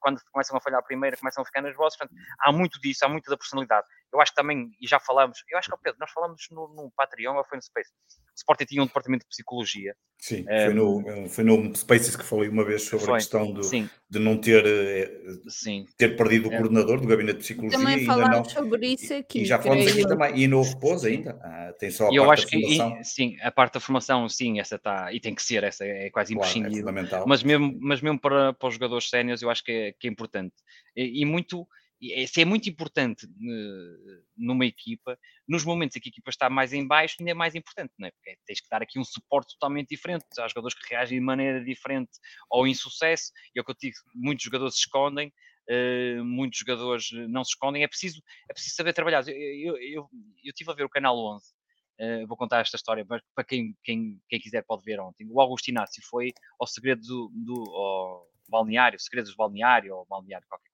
quando 0.00 0.20
começam 0.30 0.56
a 0.56 0.60
falhar 0.60 0.80
a 0.80 0.82
primeira 0.82 1.16
começam 1.16 1.42
a 1.42 1.46
ficar 1.46 1.62
nas 1.62 1.74
vozes, 1.74 1.96
portanto, 1.96 2.18
há 2.40 2.52
muito 2.52 2.78
disso, 2.80 3.04
há 3.04 3.08
muito 3.08 3.30
da 3.30 3.36
personalidade. 3.36 3.86
Eu 4.12 4.20
acho 4.20 4.32
que 4.32 4.36
também, 4.36 4.70
e 4.80 4.86
já 4.86 5.00
falamos, 5.00 5.42
eu 5.48 5.58
acho 5.58 5.70
que, 5.70 5.76
Pedro, 5.82 5.98
nós 5.98 6.10
falamos 6.10 6.46
no, 6.50 6.68
no 6.68 6.90
Patreon 6.94 7.36
ou 7.36 7.44
foi 7.44 7.56
no 7.56 7.62
Space, 7.62 7.90
o 7.90 8.27
Sporting 8.38 8.64
tinha 8.64 8.82
um 8.82 8.86
departamento 8.86 9.24
de 9.24 9.28
psicologia. 9.28 9.94
Sim, 10.20 10.44
um, 10.48 10.64
foi, 10.64 10.74
no, 10.74 11.28
foi 11.28 11.44
no 11.44 11.76
Spaces 11.76 12.16
que 12.16 12.24
falei 12.24 12.48
uma 12.48 12.64
vez 12.64 12.82
sobre 12.82 13.06
foi, 13.06 13.14
a 13.14 13.16
questão 13.18 13.52
do, 13.52 13.60
de 13.60 14.18
não 14.18 14.36
ter, 14.36 14.66
eh, 14.66 15.10
sim. 15.48 15.86
ter 15.96 16.16
perdido 16.16 16.48
o 16.48 16.52
é. 16.52 16.56
coordenador 16.56 17.00
do 17.00 17.06
gabinete 17.06 17.38
de 17.38 17.44
psicologia. 17.44 17.78
Também 17.78 18.04
falámos 18.04 18.36
não, 18.36 18.44
sobre 18.44 18.88
isso 18.88 19.14
aqui. 19.14 19.42
E, 19.42 19.44
já 19.44 19.60
falamos 19.60 19.86
aqui 19.86 20.00
eu. 20.00 20.08
também, 20.08 20.36
e 20.36 20.48
no 20.48 20.62
repouso 20.62 21.06
ainda, 21.06 21.38
ah, 21.40 21.72
tem 21.78 21.90
só 21.90 22.08
a 22.08 22.12
eu 22.12 22.26
parte 22.26 22.40
acho 22.40 22.50
da 22.50 22.58
formação. 22.58 22.96
Que, 22.96 23.04
sim, 23.04 23.36
a 23.40 23.50
parte 23.52 23.74
da 23.74 23.80
formação, 23.80 24.28
sim, 24.28 24.58
essa 24.58 24.74
está, 24.74 25.12
e 25.12 25.20
tem 25.20 25.34
que 25.34 25.42
ser, 25.42 25.62
essa 25.62 25.84
é 25.84 26.10
quase 26.10 26.34
claro, 26.34 26.48
é 26.48 26.58
imprescindível. 26.58 27.20
É 27.20 27.24
mas 27.24 27.42
mesmo, 27.44 27.78
mas 27.80 28.00
mesmo 28.00 28.20
para, 28.20 28.52
para 28.52 28.68
os 28.68 28.74
jogadores 28.74 29.08
séniores, 29.08 29.42
eu 29.42 29.50
acho 29.50 29.62
que 29.62 29.70
é, 29.70 29.92
que 29.92 30.08
é 30.08 30.10
importante. 30.10 30.54
E, 30.96 31.22
e 31.22 31.24
muito 31.24 31.66
isso 32.00 32.40
é 32.40 32.44
muito 32.44 32.68
importante 32.68 33.26
uh, 33.26 34.24
numa 34.36 34.64
equipa, 34.64 35.18
nos 35.48 35.64
momentos 35.64 35.96
em 35.96 36.00
que 36.00 36.08
a 36.08 36.12
equipa 36.12 36.30
está 36.30 36.48
mais 36.48 36.72
em 36.72 36.86
baixo, 36.86 37.16
ainda 37.18 37.32
é 37.32 37.34
mais 37.34 37.54
importante, 37.54 37.92
não 37.98 38.06
é? 38.06 38.10
Porque 38.12 38.38
tens 38.46 38.60
que 38.60 38.68
dar 38.70 38.82
aqui 38.82 38.98
um 38.98 39.04
suporte 39.04 39.54
totalmente 39.54 39.88
diferente. 39.88 40.24
Há 40.38 40.46
jogadores 40.46 40.78
que 40.78 40.94
reagem 40.94 41.18
de 41.18 41.24
maneira 41.24 41.62
diferente 41.64 42.12
ao 42.50 42.66
insucesso, 42.66 43.32
e 43.54 43.58
é 43.58 43.62
o 43.62 43.64
que 43.64 43.72
eu 43.72 43.76
digo, 43.80 43.96
muitos 44.14 44.44
jogadores 44.44 44.74
se 44.74 44.80
escondem, 44.80 45.32
uh, 45.68 46.24
muitos 46.24 46.60
jogadores 46.60 47.10
não 47.28 47.42
se 47.42 47.50
escondem, 47.50 47.82
é 47.82 47.88
preciso, 47.88 48.22
é 48.48 48.52
preciso 48.52 48.76
saber 48.76 48.92
trabalhar. 48.92 49.26
Eu, 49.28 49.36
eu, 49.36 49.76
eu, 49.76 50.10
eu 50.44 50.52
tive 50.54 50.70
a 50.70 50.74
ver 50.74 50.84
o 50.84 50.90
Canal 50.90 51.18
11, 51.18 51.44
uh, 51.44 51.52
eh, 51.98 52.26
vou 52.26 52.36
contar 52.36 52.60
esta 52.60 52.76
história, 52.76 53.04
para 53.04 53.44
quem, 53.44 53.76
quem, 53.82 54.20
quem 54.28 54.40
quiser 54.40 54.64
pode 54.64 54.84
ver 54.84 55.00
ontem. 55.00 55.26
O 55.30 55.40
Augusto 55.40 55.68
Inácio 55.68 56.02
foi 56.08 56.32
ao 56.60 56.66
segredo 56.66 57.02
do, 57.02 57.32
do 57.34 57.70
ao 57.74 58.28
balneário, 58.48 58.98
segredos 58.98 59.30
do 59.30 59.36
balneário, 59.36 59.94
ou 59.94 60.06
balneário, 60.06 60.46
qualquer 60.48 60.67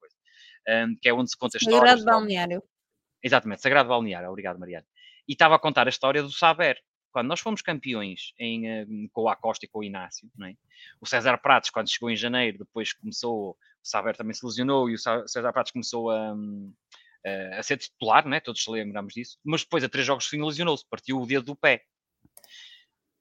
um, 0.68 0.96
que 1.00 1.08
é 1.08 1.14
onde 1.14 1.30
se 1.30 1.36
conta 1.36 1.56
a 1.56 1.58
história. 1.58 1.78
Sagrado 1.78 2.04
Balneário. 2.04 2.62
Exatamente, 3.22 3.62
Sagrado 3.62 3.88
Balneário, 3.88 4.28
obrigado, 4.28 4.58
Mariana. 4.58 4.86
E 5.26 5.32
estava 5.32 5.54
a 5.54 5.58
contar 5.58 5.86
a 5.86 5.90
história 5.90 6.22
do 6.22 6.30
Saber. 6.30 6.78
Quando 7.10 7.28
nós 7.28 7.38
fomos 7.38 7.62
campeões 7.62 8.32
em, 8.38 9.08
com 9.12 9.22
o 9.22 9.28
Acosta 9.28 9.64
e 9.64 9.68
com 9.68 9.78
o 9.78 9.84
Inácio, 9.84 10.28
é? 10.42 10.54
o 11.00 11.06
César 11.06 11.38
Pratos, 11.38 11.70
quando 11.70 11.88
chegou 11.88 12.10
em 12.10 12.16
janeiro, 12.16 12.58
depois 12.58 12.92
começou, 12.92 13.50
o 13.50 13.56
Saber 13.82 14.16
também 14.16 14.34
se 14.34 14.44
lesionou 14.44 14.90
e 14.90 14.94
o 14.94 14.98
César 14.98 15.52
Pratos 15.52 15.70
começou 15.70 16.10
a, 16.10 16.34
hum, 16.34 16.74
a 17.56 17.62
ser 17.62 17.78
titular, 17.78 18.26
é? 18.32 18.40
todos 18.40 18.66
lembramos 18.66 19.14
disso, 19.14 19.38
mas 19.44 19.62
depois 19.62 19.84
a 19.84 19.88
três 19.88 20.04
jogos 20.04 20.26
fim 20.26 20.42
lesionou-se, 20.42 20.84
partiu 20.88 21.20
o 21.20 21.26
dedo 21.26 21.46
do 21.46 21.56
pé. 21.56 21.84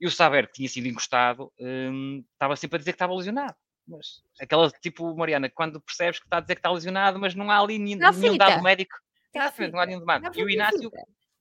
E 0.01 0.07
o 0.07 0.11
Saber, 0.11 0.47
que 0.47 0.53
tinha 0.53 0.69
sido 0.69 0.87
encostado, 0.87 1.53
um, 1.59 2.25
estava 2.33 2.55
sempre 2.55 2.77
a 2.77 2.79
dizer 2.79 2.91
que 2.91 2.95
estava 2.95 3.13
lesionado. 3.13 3.55
Mas 3.87 4.23
aquela 4.39 4.69
tipo, 4.69 5.15
Mariana, 5.15 5.49
quando 5.49 5.81
percebes 5.81 6.19
que 6.19 6.25
está 6.25 6.37
a 6.37 6.39
dizer 6.39 6.55
que 6.55 6.59
está 6.59 6.71
lesionado, 6.71 7.19
mas 7.19 7.35
não 7.35 7.51
há 7.51 7.59
ali 7.59 7.77
nenhum, 7.77 7.99
nenhum 7.99 8.37
dado 8.37 8.63
médico. 8.63 8.97
Exatamente, 9.33 9.73
não 9.73 9.79
há 9.79 9.85
nenhum 9.85 10.05
dado. 10.05 10.39
E 10.39 10.43
o 10.43 10.49
Inácio, 10.49 10.91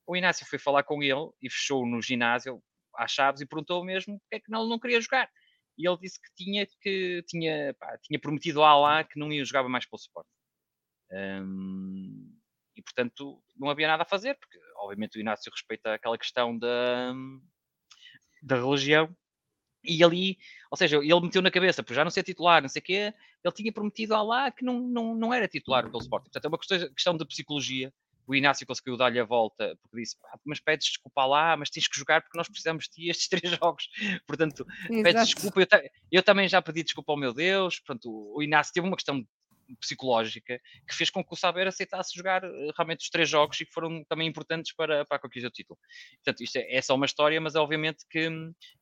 o 0.07 0.16
Inácio 0.16 0.46
foi 0.46 0.59
falar 0.59 0.83
com 0.83 1.02
ele 1.02 1.31
e 1.40 1.48
fechou 1.48 1.87
no 1.87 2.02
ginásio 2.02 2.62
às 2.96 3.12
chaves 3.12 3.40
e 3.40 3.46
perguntou 3.46 3.85
mesmo 3.85 4.18
porque 4.20 4.37
é 4.37 4.40
que 4.40 4.50
não, 4.50 4.66
não 4.66 4.78
queria 4.78 5.00
jogar. 5.00 5.31
E 5.78 5.88
ele 5.88 5.98
disse 5.98 6.20
que 6.20 6.28
tinha, 6.35 6.66
que 6.81 7.22
tinha, 7.26 7.74
pá, 7.78 7.96
tinha 8.02 8.18
prometido 8.18 8.62
a 8.62 8.68
Alá 8.68 9.05
que 9.05 9.18
não 9.18 9.33
ia 9.33 9.44
jogar 9.44 9.66
mais 9.68 9.87
pelo 9.87 9.98
suporte. 9.98 10.28
Um, 11.11 12.38
e 12.74 12.83
portanto 12.83 13.42
não 13.57 13.68
havia 13.68 13.87
nada 13.87 14.02
a 14.02 14.07
fazer, 14.07 14.35
porque 14.35 14.59
obviamente 14.76 15.16
o 15.16 15.20
Inácio 15.20 15.50
respeita 15.52 15.94
aquela 15.94 16.18
questão 16.18 16.59
da, 16.59 17.12
da 18.42 18.57
religião 18.57 19.14
e 19.85 20.03
ali, 20.03 20.38
ou 20.71 20.77
seja, 20.77 20.99
ele 20.99 21.21
meteu 21.21 21.42
na 21.42 21.51
cabeça, 21.51 21.83
por 21.83 21.95
já 21.95 22.05
não 22.05 22.11
ser 22.11 22.23
titular, 22.23 22.62
não 22.62 22.68
sei 22.68 22.81
o 22.81 22.85
quê, 22.85 23.14
ele 23.45 23.55
tinha 23.55 23.73
prometido 23.73 24.14
lá 24.25 24.51
que 24.51 24.64
não, 24.64 24.81
não, 24.81 25.14
não 25.14 25.35
era 25.35 25.49
titular 25.49 25.85
pelo 25.85 26.03
Sporting. 26.03 26.31
Portanto, 26.31 26.45
é 26.45 26.49
uma 26.49 26.59
questão, 26.59 27.16
de 27.16 27.25
psicologia. 27.27 27.92
O 28.25 28.35
Inácio 28.35 28.64
conseguiu 28.64 28.97
dar-lhe 28.97 29.18
a 29.18 29.25
volta, 29.25 29.77
porque 29.83 29.97
disse, 29.99 30.16
mas 30.45 30.61
pedes 30.61 30.87
desculpa 30.87 31.27
lá, 31.27 31.57
mas 31.57 31.71
tens 31.71 31.88
que 31.88 31.99
jogar 31.99 32.23
porque 32.23 32.38
nós 32.38 32.49
precisamos 32.49 32.85
de 32.85 32.90
ti 32.90 33.09
estes 33.09 33.27
três 33.29 33.57
jogos. 33.59 33.88
Portanto, 34.27 34.64
pedes 34.88 35.27
desculpa, 35.27 35.61
eu, 35.61 35.66
eu, 36.11 36.23
também 36.23 36.49
já 36.49 36.62
pedi 36.62 36.85
desculpa 36.85 37.12
ao 37.12 37.18
meu 37.18 37.35
Deus. 37.35 37.81
Portanto, 37.81 38.09
o 38.09 38.42
Inácio 38.42 38.73
teve 38.73 38.87
uma 38.87 38.97
questão 38.97 39.27
psicológica 39.81 40.61
que 40.88 40.94
fez 40.94 41.11
com 41.11 41.25
que 41.25 41.33
o 41.33 41.37
Saber 41.37 41.66
aceitasse 41.66 42.14
jogar 42.14 42.44
eh, 42.44 42.70
realmente 42.77 43.01
os 43.01 43.11
três 43.11 43.29
jogos 43.29 43.61
e 43.61 43.66
que 43.66 43.72
foram 43.72 44.05
também 44.05 44.29
importantes 44.29 44.75
para, 44.75 45.05
para 45.05 45.16
a 45.16 45.20
conquista 45.20 45.48
do 45.48 45.53
título. 45.53 45.79
Portanto, 46.25 46.42
isto 46.42 46.57
é, 46.57 46.77
é 46.77 46.83
só 46.83 46.94
uma 46.94 47.07
história, 47.07 47.40
mas 47.40 47.55
é 47.55 47.59
obviamente 47.59 48.05
que, 48.09 48.29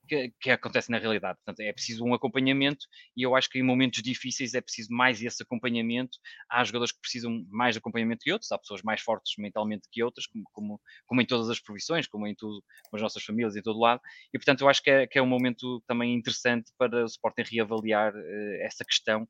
que, 0.08 0.32
que, 0.40 0.50
acontece 0.50 0.90
na 0.90 0.98
realidade. 0.98 1.38
Portanto, 1.38 1.60
é 1.60 1.72
preciso 1.72 2.04
um 2.04 2.14
acompanhamento 2.14 2.86
e 3.16 3.22
eu 3.22 3.34
acho 3.36 3.48
que 3.48 3.58
em 3.58 3.62
momentos 3.62 4.02
difíceis 4.02 4.54
é 4.54 4.60
preciso 4.60 4.92
mais 4.92 5.22
esse 5.22 5.42
acompanhamento. 5.42 6.18
Há 6.50 6.64
jogadores 6.64 6.92
que 6.92 7.00
precisam 7.00 7.44
mais 7.48 7.74
de 7.74 7.78
acompanhamento 7.78 8.24
que 8.24 8.32
outros, 8.32 8.50
há 8.52 8.58
pessoas 8.58 8.82
mais 8.82 9.00
fortes 9.00 9.34
mentalmente 9.38 9.88
que 9.90 10.02
outras, 10.02 10.26
como, 10.26 10.44
como, 10.52 10.80
como 11.06 11.20
em 11.20 11.26
todas 11.26 11.48
as 11.48 11.60
profissões, 11.60 12.06
como 12.06 12.26
em 12.26 12.34
tudo, 12.34 12.62
com 12.90 12.96
as 12.96 13.02
nossas 13.02 13.22
famílias 13.22 13.56
em 13.56 13.62
todo 13.62 13.78
lado. 13.78 14.00
E 14.32 14.38
portanto, 14.38 14.62
eu 14.62 14.68
acho 14.68 14.82
que 14.82 14.90
é, 14.90 15.06
que 15.06 15.18
é 15.18 15.22
um 15.22 15.26
momento 15.26 15.82
também 15.86 16.14
interessante 16.14 16.72
para 16.76 17.02
o 17.02 17.06
Sporting 17.06 17.42
reavaliar 17.42 18.14
uh, 18.14 18.62
essa 18.62 18.84
questão 18.84 19.28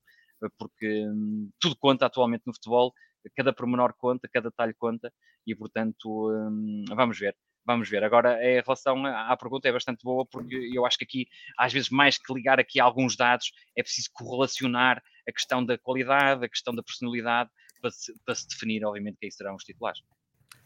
porque 0.59 1.07
hum, 1.07 1.51
tudo 1.61 1.77
conta 1.77 2.07
atualmente 2.07 2.43
no 2.47 2.55
futebol, 2.55 2.93
cada 3.37 3.53
pormenor 3.53 3.95
conta, 3.99 4.29
cada 4.33 4.51
detalhe 4.51 4.75
conta, 4.75 5.13
e 5.47 5.55
portanto, 5.55 6.31
hum, 6.31 6.85
vamos 6.95 7.19
ver. 7.19 7.37
Vamos 7.67 7.89
ver. 7.91 8.03
Agora, 8.03 8.43
em 8.43 8.61
relação 8.63 9.05
à 9.07 9.37
pergunta, 9.37 9.69
é 9.69 9.73
bastante 9.73 10.03
boa, 10.03 10.27
porque 10.27 10.71
eu 10.75 10.87
acho 10.87 10.97
que 10.97 11.05
aqui, 11.05 11.27
às 11.59 11.73
vezes, 11.73 11.91
mais 11.91 12.17
que 12.17 12.33
ligar 12.33 12.59
aqui 12.59 12.81
alguns 12.81 13.17
dados, 13.17 13.53
é 13.77 13.83
preciso 13.83 14.09
correlacionar 14.15 15.03
a 15.29 15.33
questão 15.33 15.65
da 15.65 15.77
qualidade, 15.77 16.45
a 16.45 16.49
questão 16.49 16.75
da 16.75 16.83
personalidade, 16.83 17.51
para 17.81 17.91
se, 17.91 18.13
para 18.25 18.35
se 18.35 18.49
definir, 18.49 18.85
obviamente, 18.85 19.19
quem 19.21 19.31
serão 19.31 19.55
os 19.55 19.65
titulares. 19.65 20.01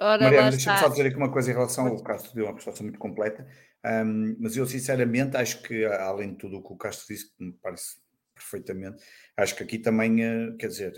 Ora, 0.00 0.24
Mariana, 0.24 0.50
deixa-me 0.50 0.78
só 0.78 0.88
dizer 0.88 1.06
aqui 1.06 1.16
uma 1.16 1.30
coisa 1.30 1.50
em 1.50 1.54
relação 1.54 1.86
ao 1.86 2.02
Castro, 2.02 2.34
deu 2.34 2.46
uma 2.46 2.54
resposta 2.54 2.82
muito 2.82 2.98
completa, 2.98 3.46
um, 3.84 4.36
mas 4.40 4.56
eu 4.56 4.66
sinceramente 4.66 5.36
acho 5.36 5.62
que, 5.62 5.84
além 5.84 6.32
de 6.32 6.38
tudo 6.38 6.56
o 6.56 6.62
que 6.62 6.72
o 6.72 6.76
Castro 6.76 7.06
disse, 7.08 7.34
que 7.34 7.44
me 7.44 7.52
parece 7.62 7.96
perfeitamente. 8.44 9.02
Acho 9.36 9.56
que 9.56 9.62
aqui 9.62 9.78
também, 9.78 10.22
eh, 10.22 10.52
quer 10.58 10.68
dizer, 10.68 10.92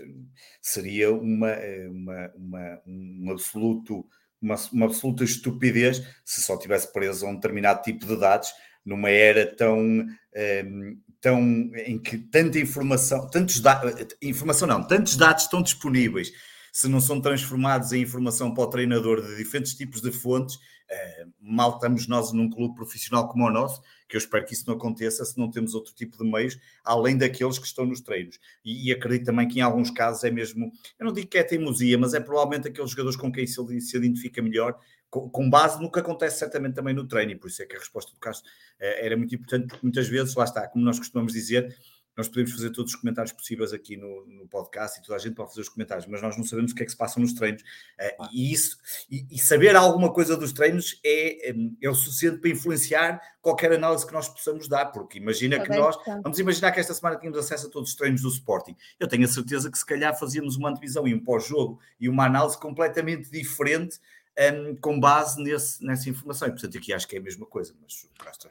seria 0.61 1.11
uma, 1.11 1.49
eh, 1.49 1.87
uma, 1.89 2.31
uma, 2.35 2.81
um 2.85 3.31
absoluto, 3.31 4.05
uma, 4.41 4.55
uma 4.71 4.85
absoluta 4.85 5.23
estupidez 5.23 6.01
se 6.23 6.41
só 6.41 6.57
tivesse 6.57 6.91
preso 6.91 7.25
a 7.25 7.29
um 7.29 7.35
determinado 7.35 7.81
tipo 7.81 8.05
de 8.05 8.17
dados 8.19 8.51
numa 8.85 9.09
era 9.09 9.45
tão, 9.55 10.05
ehm, 10.33 10.97
tão 11.19 11.41
em 11.75 11.99
que 11.99 12.17
tanta 12.17 12.59
informação, 12.59 13.29
tantos 13.29 13.59
dados, 13.59 13.93
informação 14.21 14.67
não, 14.67 14.85
tantos 14.87 15.17
dados 15.17 15.43
estão 15.43 15.61
disponíveis, 15.61 16.31
se 16.71 16.87
não 16.87 16.99
são 16.99 17.21
transformados 17.21 17.91
em 17.91 18.01
informação 18.01 18.53
para 18.53 18.63
o 18.63 18.67
treinador 18.67 19.21
de 19.21 19.35
diferentes 19.37 19.73
tipos 19.73 20.01
de 20.01 20.11
fontes, 20.11 20.55
uh, 20.55 21.31
mal 21.39 21.75
estamos 21.75 22.07
nós 22.07 22.31
num 22.31 22.49
clube 22.49 22.75
profissional 22.75 23.27
como 23.27 23.45
o 23.45 23.51
nosso, 23.51 23.81
que 24.07 24.15
eu 24.15 24.19
espero 24.19 24.45
que 24.45 24.53
isso 24.53 24.63
não 24.67 24.75
aconteça 24.75 25.25
se 25.25 25.37
não 25.37 25.51
temos 25.51 25.73
outro 25.73 25.93
tipo 25.93 26.17
de 26.17 26.29
meios, 26.29 26.57
além 26.83 27.17
daqueles 27.17 27.59
que 27.59 27.67
estão 27.67 27.85
nos 27.85 28.01
treinos. 28.01 28.39
E, 28.63 28.87
e 28.87 28.91
acredito 28.91 29.25
também 29.25 29.47
que 29.47 29.59
em 29.59 29.61
alguns 29.61 29.91
casos 29.91 30.23
é 30.23 30.31
mesmo, 30.31 30.71
eu 30.97 31.05
não 31.05 31.13
digo 31.13 31.27
que 31.27 31.37
é 31.37 31.43
teimosia, 31.43 31.97
mas 31.97 32.13
é 32.13 32.19
provavelmente 32.19 32.67
aqueles 32.67 32.91
jogadores 32.91 33.17
com 33.17 33.31
quem 33.31 33.45
se, 33.45 33.81
se 33.81 33.97
identifica 33.97 34.41
melhor, 34.41 34.79
com, 35.09 35.29
com, 35.29 35.49
base 35.49 35.81
no 35.81 35.91
que 35.91 35.99
acontece 35.99 36.39
certamente 36.39 36.75
também 36.75 36.93
no 36.93 37.07
treino, 37.07 37.31
e 37.31 37.35
por 37.35 37.47
isso 37.49 37.61
é 37.61 37.65
que 37.65 37.75
a 37.75 37.79
resposta 37.79 38.11
do 38.11 38.19
Castro 38.19 38.49
eh, 38.79 39.05
era 39.05 39.15
muito 39.15 39.33
importante, 39.33 39.67
porque 39.67 39.85
muitas 39.85 40.07
vezes, 40.07 40.35
lá 40.35 40.43
está, 40.43 40.67
como 40.67 40.83
nós 40.83 40.99
costumamos 40.99 41.31
dizer, 41.31 41.75
nós 42.17 42.27
podemos 42.27 42.51
fazer 42.51 42.71
todos 42.71 42.93
os 42.93 42.99
comentários 42.99 43.31
possíveis 43.31 43.71
aqui 43.71 43.95
no, 43.95 44.25
no, 44.25 44.47
podcast 44.47 44.99
e 44.99 45.03
toda 45.03 45.15
a 45.15 45.19
gente 45.19 45.35
pode 45.35 45.49
fazer 45.49 45.61
os 45.61 45.69
comentários, 45.69 46.07
mas 46.07 46.19
nós 46.21 46.35
não 46.35 46.43
sabemos 46.43 46.71
o 46.71 46.75
que 46.75 46.81
é 46.81 46.85
que 46.85 46.91
se 46.91 46.97
passa 46.97 47.19
nos 47.19 47.33
treinos. 47.33 47.61
Uh, 47.61 48.27
e, 48.33 48.51
isso, 48.51 48.77
e, 49.09 49.25
e, 49.29 49.37
saber 49.37 49.75
alguma 49.75 50.11
coisa 50.11 50.35
dos 50.35 50.51
treinos 50.51 50.99
é, 51.05 51.51
é, 51.79 51.89
o 51.89 51.93
suficiente 51.93 52.39
para 52.39 52.49
influenciar 52.49 53.21
qualquer 53.39 53.71
análise 53.71 54.05
que 54.05 54.11
nós 54.11 54.27
possamos 54.27 54.67
dar, 54.67 54.87
porque 54.87 55.19
imagina 55.19 55.59
que 55.59 55.69
nós, 55.69 55.95
vamos 56.23 56.39
imaginar 56.39 56.71
que 56.71 56.79
esta 56.79 56.93
semana 56.93 57.17
tínhamos 57.17 57.39
acesso 57.39 57.67
a 57.67 57.69
todos 57.69 57.91
os 57.91 57.95
treinos 57.95 58.21
do 58.21 58.29
Sporting. 58.29 58.75
Eu 58.99 59.07
tenho 59.07 59.23
a 59.23 59.27
certeza 59.27 59.71
que 59.71 59.77
se 59.77 59.85
calhar 59.85 60.17
fazíamos 60.17 60.57
uma 60.57 60.69
antevisão 60.69 61.07
e 61.07 61.13
um 61.13 61.23
pós-jogo 61.23 61.79
e 61.99 62.09
uma 62.09 62.25
análise 62.25 62.59
completamente 62.59 63.29
diferente 63.31 63.99
um, 64.39 64.75
com 64.75 64.99
base 64.99 65.41
nesse, 65.41 65.83
nessa 65.83 66.09
informação. 66.09 66.47
E, 66.47 66.51
portanto, 66.51 66.77
aqui 66.77 66.93
acho 66.93 67.07
que 67.07 67.15
é 67.15 67.19
a 67.19 67.21
mesma 67.21 67.45
coisa. 67.45 67.73
Mas, 67.81 68.07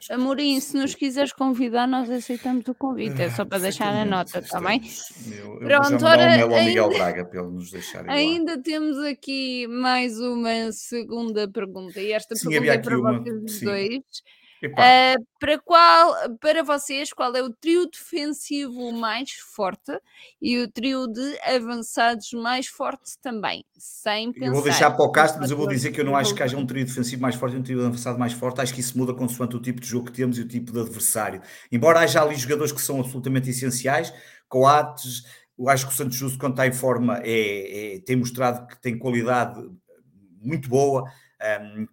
Amorim, 0.09 0.59
se 0.59 0.75
nos 0.75 0.93
quiseres 0.93 1.31
convidar, 1.31 1.87
nós 1.87 2.09
aceitamos 2.09 2.67
o 2.67 2.75
convite. 2.75 3.21
É 3.21 3.29
só 3.29 3.45
para 3.45 3.59
deixar 3.59 3.93
a 3.93 4.05
nota, 4.05 4.39
está 4.39 4.59
bem? 4.59 4.81
Eu, 5.31 5.57
Pronto, 5.59 6.05
ora, 6.05 6.25
ainda, 6.25 6.89
Braga 6.89 7.23
nos 7.43 7.71
Ainda 8.07 8.61
temos 8.61 8.97
aqui 8.99 9.67
mais 9.67 10.19
uma 10.19 10.71
segunda 10.71 11.49
pergunta. 11.49 11.99
E 12.01 12.11
esta 12.11 12.35
Sim, 12.35 12.49
pergunta 12.49 12.73
é 12.73 12.77
para 12.77 12.99
uma, 12.99 13.19
vocês 13.19 13.61
dois. 13.61 14.03
Uh, 14.63 15.23
para, 15.39 15.59
qual, 15.59 16.15
para 16.39 16.63
vocês, 16.63 17.13
qual 17.13 17.35
é 17.35 17.41
o 17.43 17.51
trio 17.53 17.87
defensivo 17.87 18.91
mais 18.91 19.31
forte 19.33 19.99
e 20.41 20.57
o 20.59 20.69
trio 20.69 21.07
de 21.07 21.39
avançados 21.41 22.31
mais 22.33 22.67
forte 22.67 23.17
também? 23.21 23.63
Sem 23.77 24.33
pensar. 24.33 24.47
Eu 24.47 24.53
vou 24.53 24.63
deixar 24.63 24.91
para 24.91 25.05
o 25.05 25.11
Castro, 25.11 25.41
mas 25.41 25.51
eu 25.51 25.57
vou 25.57 25.67
dizer 25.67 25.91
que 25.91 26.01
eu 26.01 26.05
não 26.05 26.15
acho 26.15 26.33
que 26.33 26.41
haja 26.41 26.57
um 26.57 26.65
trio 26.65 26.85
defensivo 26.85 27.21
mais 27.21 27.35
forte 27.35 27.55
e 27.55 27.59
um 27.59 27.63
trio 27.63 27.79
de 27.79 27.85
avançado 27.85 28.17
mais 28.17 28.33
forte. 28.33 28.59
Acho 28.61 28.73
que 28.73 28.81
isso 28.81 28.97
muda 28.97 29.13
consoante 29.13 29.55
o 29.55 29.61
tipo 29.61 29.79
de 29.79 29.87
jogo 29.87 30.07
que 30.07 30.13
temos 30.13 30.37
e 30.37 30.41
o 30.41 30.47
tipo 30.47 30.71
de 30.71 30.79
adversário. 30.79 31.41
Embora 31.71 31.99
haja 31.99 32.21
ali 32.21 32.35
jogadores 32.35 32.71
que 32.71 32.81
são 32.81 32.99
absolutamente 32.99 33.49
essenciais, 33.49 34.11
Coates, 34.47 35.23
eu 35.57 35.69
acho 35.69 35.87
que 35.87 35.93
o 35.93 35.95
Santos 35.95 36.15
Justo, 36.15 36.39
quando 36.39 36.53
está 36.53 36.65
em 36.65 36.73
forma, 36.73 37.19
é, 37.23 37.95
é, 37.95 37.99
tem 37.99 38.15
mostrado 38.15 38.67
que 38.67 38.81
tem 38.81 38.97
qualidade 38.97 39.59
muito 40.41 40.69
boa 40.69 41.03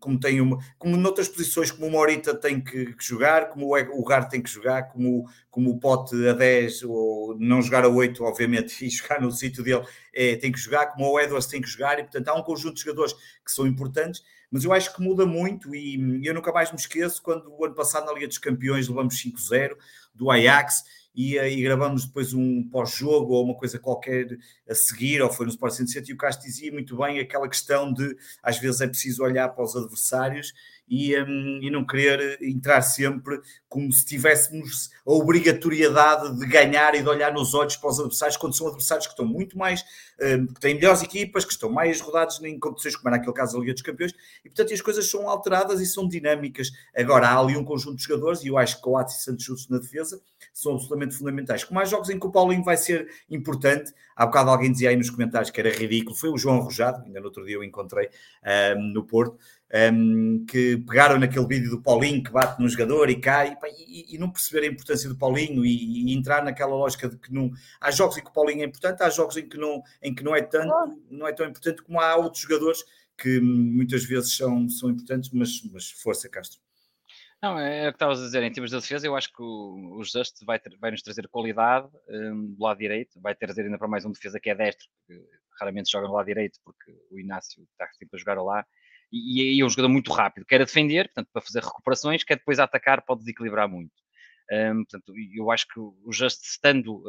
como 0.00 0.18
tem 0.18 0.40
uma, 0.40 0.58
como 0.78 0.96
noutras 0.96 1.28
posições, 1.28 1.70
como 1.70 1.86
o 1.86 1.90
Morita 1.90 2.34
tem 2.34 2.60
que, 2.60 2.94
que 2.94 3.04
jogar, 3.04 3.50
como 3.50 3.66
o, 3.66 4.00
o 4.00 4.04
Gar 4.04 4.28
tem 4.28 4.42
que 4.42 4.50
jogar, 4.50 4.84
como, 4.84 5.28
como 5.50 5.70
o 5.70 5.78
Pote 5.78 6.14
a 6.26 6.32
10 6.32 6.82
ou 6.84 7.36
não 7.38 7.60
jogar 7.60 7.84
a 7.84 7.88
8, 7.88 8.24
obviamente, 8.24 8.84
e 8.86 8.90
jogar 8.90 9.20
no 9.20 9.30
sítio 9.30 9.62
dele 9.62 9.84
é, 10.14 10.36
tem 10.36 10.50
que 10.50 10.58
jogar, 10.58 10.86
como 10.86 11.10
o 11.10 11.20
Edwards 11.20 11.46
tem 11.46 11.60
que 11.60 11.68
jogar, 11.68 11.98
e 11.98 12.04
portanto 12.04 12.28
há 12.28 12.34
um 12.34 12.42
conjunto 12.42 12.76
de 12.76 12.82
jogadores 12.82 13.12
que 13.12 13.52
são 13.52 13.66
importantes, 13.66 14.22
mas 14.50 14.64
eu 14.64 14.72
acho 14.72 14.94
que 14.94 15.02
muda 15.02 15.26
muito 15.26 15.74
e 15.74 16.24
eu 16.24 16.32
nunca 16.32 16.52
mais 16.52 16.70
me 16.70 16.78
esqueço 16.78 17.20
quando 17.22 17.52
o 17.52 17.64
ano 17.64 17.74
passado 17.74 18.06
na 18.06 18.12
Liga 18.12 18.28
dos 18.28 18.38
Campeões 18.38 18.88
levamos 18.88 19.14
5-0 19.16 19.76
do 20.14 20.30
Ajax 20.30 20.84
e, 21.14 21.36
e 21.38 21.62
gravamos 21.62 22.04
depois 22.04 22.34
um 22.34 22.62
pós-jogo 22.68 23.34
ou 23.34 23.44
uma 23.44 23.54
coisa 23.54 23.78
qualquer 23.78 24.36
a 24.68 24.74
seguir, 24.74 25.22
ou 25.22 25.30
foi 25.30 25.46
no 25.46 25.52
Sport 25.52 25.74
107, 25.74 26.10
e 26.10 26.14
o 26.14 26.16
Castro 26.16 26.46
dizia 26.46 26.72
muito 26.72 26.96
bem 26.96 27.20
aquela 27.20 27.48
questão 27.48 27.92
de 27.92 28.16
às 28.42 28.58
vezes 28.58 28.80
é 28.80 28.86
preciso 28.86 29.22
olhar 29.22 29.48
para 29.50 29.64
os 29.64 29.76
adversários 29.76 30.52
e, 30.88 31.18
um, 31.20 31.60
e 31.62 31.70
não 31.70 31.84
querer 31.84 32.38
entrar 32.42 32.82
sempre 32.82 33.40
como 33.68 33.90
se 33.92 34.04
tivéssemos 34.04 34.90
a 35.06 35.12
obrigatoriedade 35.12 36.38
de 36.38 36.46
ganhar 36.46 36.94
e 36.94 37.02
de 37.02 37.08
olhar 37.08 37.32
nos 37.32 37.54
olhos 37.54 37.76
para 37.76 37.90
os 37.90 37.98
adversários, 37.98 38.36
quando 38.36 38.56
são 38.56 38.66
adversários 38.66 39.06
que 39.06 39.12
estão 39.12 39.26
muito 39.26 39.58
mais, 39.58 39.84
um, 40.20 40.46
que 40.46 40.60
têm 40.60 40.74
melhores 40.74 41.02
equipas, 41.02 41.44
que 41.44 41.52
estão 41.52 41.70
mais 41.70 42.00
rodados 42.00 42.42
em 42.42 42.58
competições, 42.58 42.96
como 42.96 43.08
era 43.08 43.16
aquele 43.16 43.34
caso 43.34 43.54
da 43.54 43.60
Liga 43.60 43.72
dos 43.72 43.82
Campeões, 43.82 44.12
e 44.44 44.48
portanto 44.48 44.72
as 44.72 44.80
coisas 44.80 45.10
são 45.10 45.28
alteradas 45.28 45.80
e 45.80 45.86
são 45.86 46.06
dinâmicas. 46.06 46.70
Agora 46.96 47.28
há 47.28 47.38
ali 47.38 47.56
um 47.56 47.64
conjunto 47.64 47.96
de 47.96 48.04
jogadores, 48.04 48.42
e 48.42 48.48
eu 48.48 48.58
acho 48.58 48.76
que 48.76 48.82
Coates 48.82 49.18
e 49.18 49.22
Santos 49.22 49.44
Justo 49.44 49.72
na 49.72 49.78
defesa 49.78 50.20
são 50.52 50.72
absolutamente 50.72 51.16
fundamentais. 51.16 51.64
Como 51.64 51.80
há 51.80 51.84
jogos 51.84 52.10
em 52.10 52.18
que 52.18 52.26
o 52.26 52.30
Paulinho 52.30 52.62
vai 52.62 52.76
ser 52.76 53.08
importante, 53.28 53.92
há 54.14 54.24
bocado 54.26 54.50
alguém 54.50 54.70
dizia 54.70 54.90
aí 54.90 54.96
nos 54.96 55.10
comentários 55.10 55.50
que 55.50 55.60
era 55.60 55.70
ridículo, 55.70 56.14
foi 56.14 56.30
o 56.30 56.38
João 56.38 56.60
Rojado, 56.60 57.02
ainda 57.04 57.18
no 57.18 57.26
outro 57.26 57.44
dia 57.44 57.56
eu 57.56 57.64
encontrei 57.64 58.08
um, 58.76 58.92
no 58.92 59.04
Porto, 59.04 59.36
um, 59.74 60.44
que 60.46 60.76
pegaram 60.86 61.18
naquele 61.18 61.46
vídeo 61.46 61.70
do 61.70 61.82
Paulinho 61.82 62.22
que 62.22 62.30
bate 62.30 62.62
no 62.62 62.68
jogador 62.68 63.10
e 63.10 63.20
cai 63.20 63.56
e, 63.76 64.14
e 64.14 64.18
não 64.18 64.30
perceber 64.30 64.66
a 64.66 64.70
importância 64.70 65.08
do 65.08 65.16
Paulinho 65.16 65.64
e, 65.64 66.10
e, 66.10 66.14
entrar 66.14 66.44
naquela 66.44 66.74
lógica 66.74 67.08
de 67.08 67.16
que 67.18 67.32
não 67.32 67.50
há 67.80 67.90
jogos 67.90 68.16
em 68.16 68.22
que 68.22 68.30
o 68.30 68.32
Paulinho 68.32 68.62
é 68.62 68.66
importante, 68.66 69.02
há 69.02 69.10
jogos 69.10 69.36
em 69.36 69.48
que 69.48 69.58
não, 69.58 69.82
em 70.00 70.14
que 70.14 70.22
não 70.22 70.34
é 70.34 70.42
tanto, 70.42 70.72
não 71.10 71.26
é 71.26 71.32
tão 71.32 71.46
importante 71.46 71.82
como 71.82 72.00
há 72.00 72.14
outros 72.16 72.42
jogadores 72.42 72.84
que 73.18 73.40
muitas 73.40 74.04
vezes 74.04 74.36
são, 74.36 74.68
são 74.68 74.90
importantes, 74.90 75.30
mas, 75.32 75.60
mas 75.72 75.90
força, 75.90 76.28
Castro. 76.28 76.60
Não, 77.42 77.58
é 77.58 77.88
o 77.88 77.92
que 77.92 77.96
estavas 77.96 78.20
a 78.20 78.24
dizer, 78.24 78.42
em 78.42 78.52
termos 78.52 78.70
de 78.70 78.80
defesa, 78.80 79.06
eu 79.06 79.14
acho 79.14 79.30
que 79.30 79.42
o, 79.42 79.98
o 79.98 80.04
Just 80.04 80.44
vai, 80.46 80.58
ter, 80.58 80.76
vai 80.78 80.90
nos 80.90 81.02
trazer 81.02 81.28
qualidade 81.28 81.88
um, 82.08 82.54
do 82.54 82.62
lado 82.62 82.78
direito, 82.78 83.20
vai 83.20 83.34
trazer 83.34 83.62
ainda 83.62 83.76
para 83.76 83.88
mais 83.88 84.04
um 84.04 84.12
defesa 84.12 84.40
que 84.40 84.48
é 84.48 84.54
destro, 84.54 84.86
que 85.06 85.20
raramente 85.60 85.90
joga 85.90 86.08
no 86.08 86.14
lado 86.14 86.26
direito, 86.26 86.58
porque 86.64 86.96
o 87.10 87.18
Inácio 87.18 87.62
está 87.72 87.86
sempre 87.92 88.16
a 88.16 88.18
jogar 88.18 88.42
lá, 88.42 88.64
e, 89.14 89.56
e 89.56 89.60
é 89.60 89.64
um 89.64 89.68
jogador 89.68 89.88
muito 89.88 90.12
rápido, 90.12 90.44
quer 90.44 90.60
a 90.60 90.64
defender, 90.64 91.06
portanto, 91.06 91.28
para 91.32 91.42
fazer 91.42 91.62
recuperações, 91.62 92.24
quer 92.24 92.36
depois 92.36 92.58
a 92.58 92.64
atacar, 92.64 93.02
pode 93.02 93.20
desequilibrar 93.20 93.68
muito. 93.68 93.92
Um, 94.50 94.84
portanto, 94.84 95.14
eu 95.32 95.50
acho 95.50 95.66
que 95.68 95.78
o 95.78 96.12
Just 96.12 96.42
estando, 96.44 97.02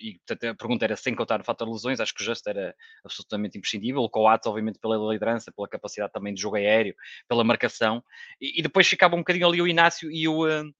e 0.00 0.18
portanto, 0.26 0.44
a 0.44 0.54
pergunta 0.54 0.84
era 0.84 0.96
sem 0.96 1.14
contar 1.14 1.40
o 1.40 1.44
fator 1.44 1.70
lesões, 1.70 2.00
acho 2.00 2.14
que 2.14 2.22
o 2.22 2.24
Just 2.24 2.46
era 2.46 2.74
absolutamente 3.04 3.58
imprescindível. 3.58 4.00
O 4.00 4.08
Coates, 4.08 4.46
obviamente, 4.46 4.78
pela 4.78 4.96
liderança, 5.12 5.52
pela 5.52 5.68
capacidade 5.68 6.12
também 6.12 6.32
de 6.32 6.40
jogo 6.40 6.56
aéreo, 6.56 6.94
pela 7.28 7.44
marcação, 7.44 8.02
e, 8.40 8.58
e, 8.58 8.62
depois 8.62 8.88
ficava 8.88 9.14
um 9.14 9.18
bocadinho 9.18 9.46
ali 9.46 9.60
o 9.60 9.68
Inácio 9.68 10.10
e 10.10 10.26
o. 10.26 10.46
Uh, 10.46 10.72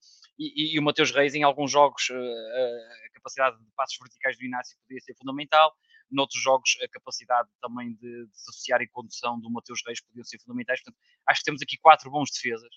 e, 0.43 0.75
e 0.75 0.79
o 0.79 0.83
Mateus 0.83 1.11
Reis 1.11 1.35
em 1.35 1.43
alguns 1.43 1.71
jogos 1.71 2.11
a 2.11 3.13
capacidade 3.13 3.59
de 3.59 3.71
passos 3.77 3.99
verticais 4.01 4.39
do 4.39 4.45
Inácio 4.47 4.79
podia 4.89 4.99
ser 5.01 5.15
fundamental, 5.15 5.71
noutros 6.11 6.43
jogos 6.43 6.77
a 6.83 6.89
capacidade 6.89 7.49
também 7.61 7.95
de, 7.95 8.27
de 8.27 8.31
associar 8.49 8.81
e 8.83 8.89
condução 8.89 9.39
do 9.41 9.51
Mateus 9.51 9.81
Reis 9.87 10.01
podiam 10.01 10.25
ser 10.25 10.39
fundamentais, 10.41 10.83
portanto 10.83 11.01
acho 11.27 11.41
que 11.41 11.45
temos 11.45 11.63
aqui 11.63 11.77
quatro 11.79 12.11
bons 12.11 12.31
defesas, 12.31 12.71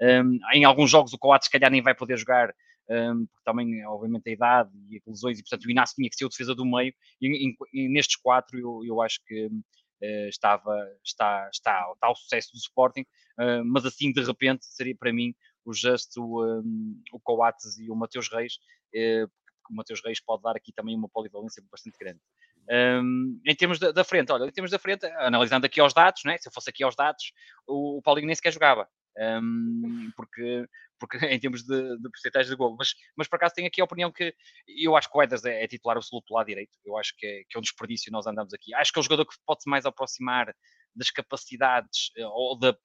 um, 0.00 0.38
em 0.52 0.64
alguns 0.64 0.90
jogos 0.90 1.12
o 1.12 1.18
Coates 1.18 1.46
se 1.46 1.50
calhar 1.50 1.70
nem 1.70 1.82
vai 1.82 1.94
poder 1.94 2.18
jogar 2.18 2.54
um, 2.88 3.26
porque 3.26 3.44
também, 3.44 3.84
obviamente, 3.86 4.28
a 4.28 4.32
idade 4.32 4.70
e 4.88 4.96
as 4.96 5.06
lesões, 5.06 5.38
e 5.38 5.42
portanto 5.42 5.64
o 5.64 5.70
Inácio 5.70 5.96
tinha 5.96 6.08
que 6.08 6.16
ser 6.16 6.24
o 6.24 6.28
defesa 6.28 6.54
do 6.54 6.64
meio, 6.64 6.94
e, 7.20 7.48
e, 7.48 7.56
e 7.72 7.88
nestes 7.88 8.16
quatro 8.16 8.58
eu, 8.58 8.84
eu 8.84 9.02
acho 9.02 9.20
que 9.26 9.46
uh, 9.46 10.28
estava, 10.28 10.74
está, 11.04 11.48
está, 11.50 11.90
está 11.92 12.10
o 12.10 12.14
sucesso 12.14 12.52
do 12.52 12.58
Sporting, 12.58 13.02
uh, 13.40 13.64
mas 13.64 13.84
assim 13.84 14.12
de 14.12 14.22
repente 14.22 14.64
seria 14.66 14.94
para 14.96 15.12
mim 15.12 15.34
o 15.64 15.72
Justo, 15.72 16.22
um, 16.22 17.02
o 17.12 17.18
Coates 17.18 17.76
e 17.78 17.90
o 17.90 17.96
Mateus 17.96 18.28
Reis, 18.30 18.54
uh, 18.94 19.30
o 19.68 19.74
Mateus 19.74 20.00
Reis 20.04 20.20
pode 20.20 20.42
dar 20.42 20.56
aqui 20.56 20.72
também 20.72 20.96
uma 20.96 21.08
polivalência 21.08 21.62
bastante 21.70 21.98
grande. 21.98 22.20
Um, 22.68 23.40
em 23.46 23.54
termos 23.54 23.78
da, 23.78 23.92
da, 23.92 24.02
frente, 24.02 24.32
olha, 24.32 24.44
em 24.44 24.50
termos 24.50 24.70
da 24.70 24.78
frente, 24.78 25.06
analisando 25.18 25.66
aqui 25.66 25.80
aos 25.80 25.94
dados, 25.94 26.22
né, 26.24 26.36
se 26.36 26.48
eu 26.48 26.52
fosse 26.52 26.68
aqui 26.68 26.82
aos 26.82 26.96
dados, 26.96 27.32
o, 27.66 27.98
o 27.98 28.02
Paulinho 28.02 28.26
nem 28.26 28.34
sequer 28.34 28.52
jogava 28.52 28.88
um, 29.18 30.10
porque, 30.16 30.66
porque 30.98 31.18
em 31.34 31.38
termos 31.40 31.62
de, 31.62 31.96
de 31.96 32.10
porcentagem 32.10 32.50
de 32.50 32.56
gol. 32.56 32.76
Mas, 32.78 32.94
mas 33.16 33.28
por 33.28 33.36
acaso 33.36 33.54
tenho 33.54 33.68
aqui 33.68 33.80
a 33.80 33.84
opinião 33.84 34.12
que 34.12 34.34
eu 34.66 34.96
acho 34.96 35.10
que 35.10 35.16
o 35.16 35.22
Eders 35.22 35.44
é, 35.44 35.64
é 35.64 35.68
titular 35.68 35.96
absoluto 35.96 36.34
lado 36.34 36.46
direito. 36.46 36.72
Eu 36.84 36.96
acho 36.96 37.14
que 37.16 37.26
é, 37.26 37.42
que 37.48 37.56
é 37.56 37.58
um 37.58 37.62
desperdício 37.62 38.12
nós 38.12 38.26
andamos 38.26 38.52
aqui. 38.52 38.74
Acho 38.74 38.92
que 38.92 38.98
é 38.98 39.00
o 39.00 39.02
jogador 39.02 39.26
que 39.26 39.34
pode-se 39.46 39.68
mais 39.68 39.86
aproximar 39.86 40.54
das 40.94 41.10
capacidades 41.10 42.10
eh, 42.16 42.26
ou 42.26 42.58
da. 42.58 42.76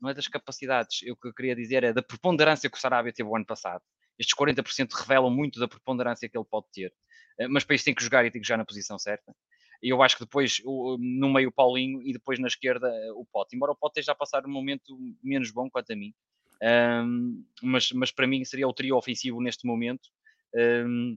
Não 0.00 0.10
é 0.10 0.14
das 0.14 0.28
capacidades, 0.28 1.00
eu 1.02 1.16
que 1.16 1.28
eu 1.28 1.32
queria 1.32 1.56
dizer 1.56 1.82
é 1.82 1.90
da 1.90 2.02
preponderância 2.02 2.68
que 2.68 2.76
o 2.76 2.80
Sarabia 2.80 3.12
teve 3.12 3.28
o 3.28 3.34
ano 3.34 3.46
passado. 3.46 3.82
Estes 4.18 4.36
40% 4.36 4.92
revelam 4.92 5.30
muito 5.30 5.58
da 5.58 5.66
preponderância 5.66 6.28
que 6.28 6.36
ele 6.36 6.44
pode 6.44 6.66
ter. 6.70 6.92
Eh, 7.38 7.48
mas 7.48 7.64
para 7.64 7.76
isso 7.76 7.84
tem 7.84 7.94
que 7.94 8.02
jogar 8.02 8.24
e 8.24 8.30
tem 8.30 8.40
que 8.40 8.46
jogar 8.46 8.58
na 8.58 8.64
posição 8.64 8.98
certa. 8.98 9.34
E 9.82 9.90
eu 9.90 10.02
acho 10.02 10.16
que 10.16 10.24
depois 10.24 10.60
no 10.64 11.32
meio 11.32 11.50
o 11.50 11.52
Paulinho 11.52 12.02
e 12.02 12.12
depois 12.12 12.38
na 12.38 12.48
esquerda 12.48 12.90
o 13.14 13.26
Pote. 13.26 13.54
Embora 13.54 13.72
o 13.72 13.76
Pote 13.76 14.00
esteja 14.00 14.12
a 14.12 14.14
passar 14.14 14.46
um 14.46 14.50
momento 14.50 14.98
menos 15.22 15.50
bom 15.50 15.68
quanto 15.68 15.92
a 15.92 15.96
mim, 15.96 16.14
um, 17.04 17.44
mas, 17.62 17.92
mas 17.92 18.10
para 18.10 18.26
mim 18.26 18.44
seria 18.44 18.66
o 18.66 18.72
trio 18.72 18.96
ofensivo 18.96 19.40
neste 19.40 19.66
momento. 19.66 20.08
Um, 20.54 21.16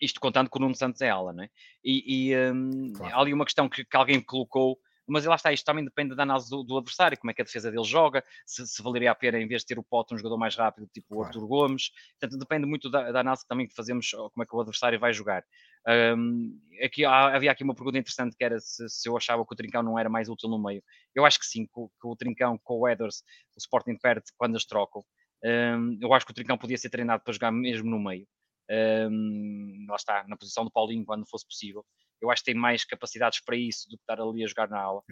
isto 0.00 0.20
contando 0.20 0.50
com 0.50 0.58
o 0.58 0.62
Nuno 0.62 0.74
Santos 0.74 1.00
é 1.00 1.08
ala, 1.08 1.32
não 1.32 1.44
é? 1.44 1.50
E, 1.84 2.30
e 2.30 2.52
um, 2.52 2.92
claro. 2.92 3.14
há 3.14 3.20
ali 3.20 3.32
uma 3.32 3.44
questão 3.44 3.68
que, 3.68 3.84
que 3.84 3.96
alguém 3.96 4.20
colocou 4.20 4.78
mas 5.06 5.24
lá 5.24 5.36
está, 5.36 5.52
isto 5.52 5.64
também 5.64 5.84
depende 5.84 6.14
da 6.14 6.22
análise 6.24 6.50
do, 6.50 6.62
do, 6.62 6.78
adversário, 6.78 7.18
como 7.18 7.30
é 7.30 7.34
que 7.34 7.42
a 7.42 7.44
defesa 7.44 7.70
dele 7.70 7.84
joga, 7.84 8.24
se, 8.44 8.66
se, 8.66 8.82
valeria 8.82 9.10
a 9.10 9.14
pena 9.14 9.38
em 9.38 9.46
vez 9.46 9.62
de 9.62 9.68
ter 9.68 9.78
o 9.78 9.82
Pote 9.82 10.14
um 10.14 10.18
jogador 10.18 10.36
mais 10.36 10.56
rápido, 10.56 10.88
tipo 10.92 11.08
claro. 11.08 11.22
o 11.22 11.26
Arthur 11.26 11.46
Gomes, 11.46 11.90
portanto 12.18 12.38
depende 12.38 12.66
muito 12.66 12.90
da, 12.90 13.12
da, 13.12 13.20
análise 13.20 13.46
também 13.46 13.68
que 13.68 13.74
fazemos, 13.74 14.10
como 14.10 14.42
é 14.42 14.46
que 14.46 14.54
o 14.54 14.60
adversário 14.60 14.98
vai 14.98 15.12
jogar. 15.12 15.44
Um, 15.88 16.58
aqui, 16.82 17.04
havia 17.04 17.52
aqui 17.52 17.62
uma 17.62 17.74
pergunta 17.74 17.98
interessante 17.98 18.36
que 18.36 18.44
era 18.44 18.58
se, 18.58 18.88
se, 18.88 19.08
eu 19.08 19.16
achava 19.16 19.46
que 19.46 19.52
o 19.52 19.56
Trincão 19.56 19.82
não 19.82 19.98
era 19.98 20.08
mais 20.08 20.28
útil 20.28 20.48
no 20.48 20.58
meio. 20.62 20.82
Eu 21.14 21.24
acho 21.24 21.38
que 21.38 21.46
sim, 21.46 21.64
que, 21.66 21.72
que 21.72 22.06
o 22.06 22.16
Trincão 22.16 22.58
com 22.62 22.80
o 22.80 22.88
Eders, 22.88 23.22
o 23.54 23.58
Sporting 23.58 23.96
perde 23.96 24.24
quando 24.36 24.54
eles 24.54 24.66
trocam. 24.66 25.04
Um, 25.44 25.98
eu 26.00 26.12
acho 26.12 26.26
que 26.26 26.32
o 26.32 26.34
Trincão 26.34 26.58
podia 26.58 26.76
ser 26.76 26.90
treinado 26.90 27.22
para 27.22 27.32
jogar 27.32 27.52
mesmo 27.52 27.88
no 27.88 28.00
meio. 28.00 28.26
Um, 28.68 29.86
lá 29.88 29.94
está, 29.94 30.24
na 30.26 30.36
posição 30.36 30.64
do 30.64 30.70
Paulinho, 30.70 31.04
quando 31.04 31.28
fosse 31.28 31.46
possível 31.46 31.84
eu 32.20 32.30
acho 32.30 32.42
que 32.42 32.52
tem 32.52 32.60
mais 32.60 32.84
capacidades 32.84 33.40
para 33.44 33.56
isso 33.56 33.88
do 33.88 33.96
que 33.96 34.02
estar 34.02 34.20
ali 34.20 34.44
a 34.44 34.46
jogar 34.46 34.68
na 34.68 34.80
aula. 34.80 35.02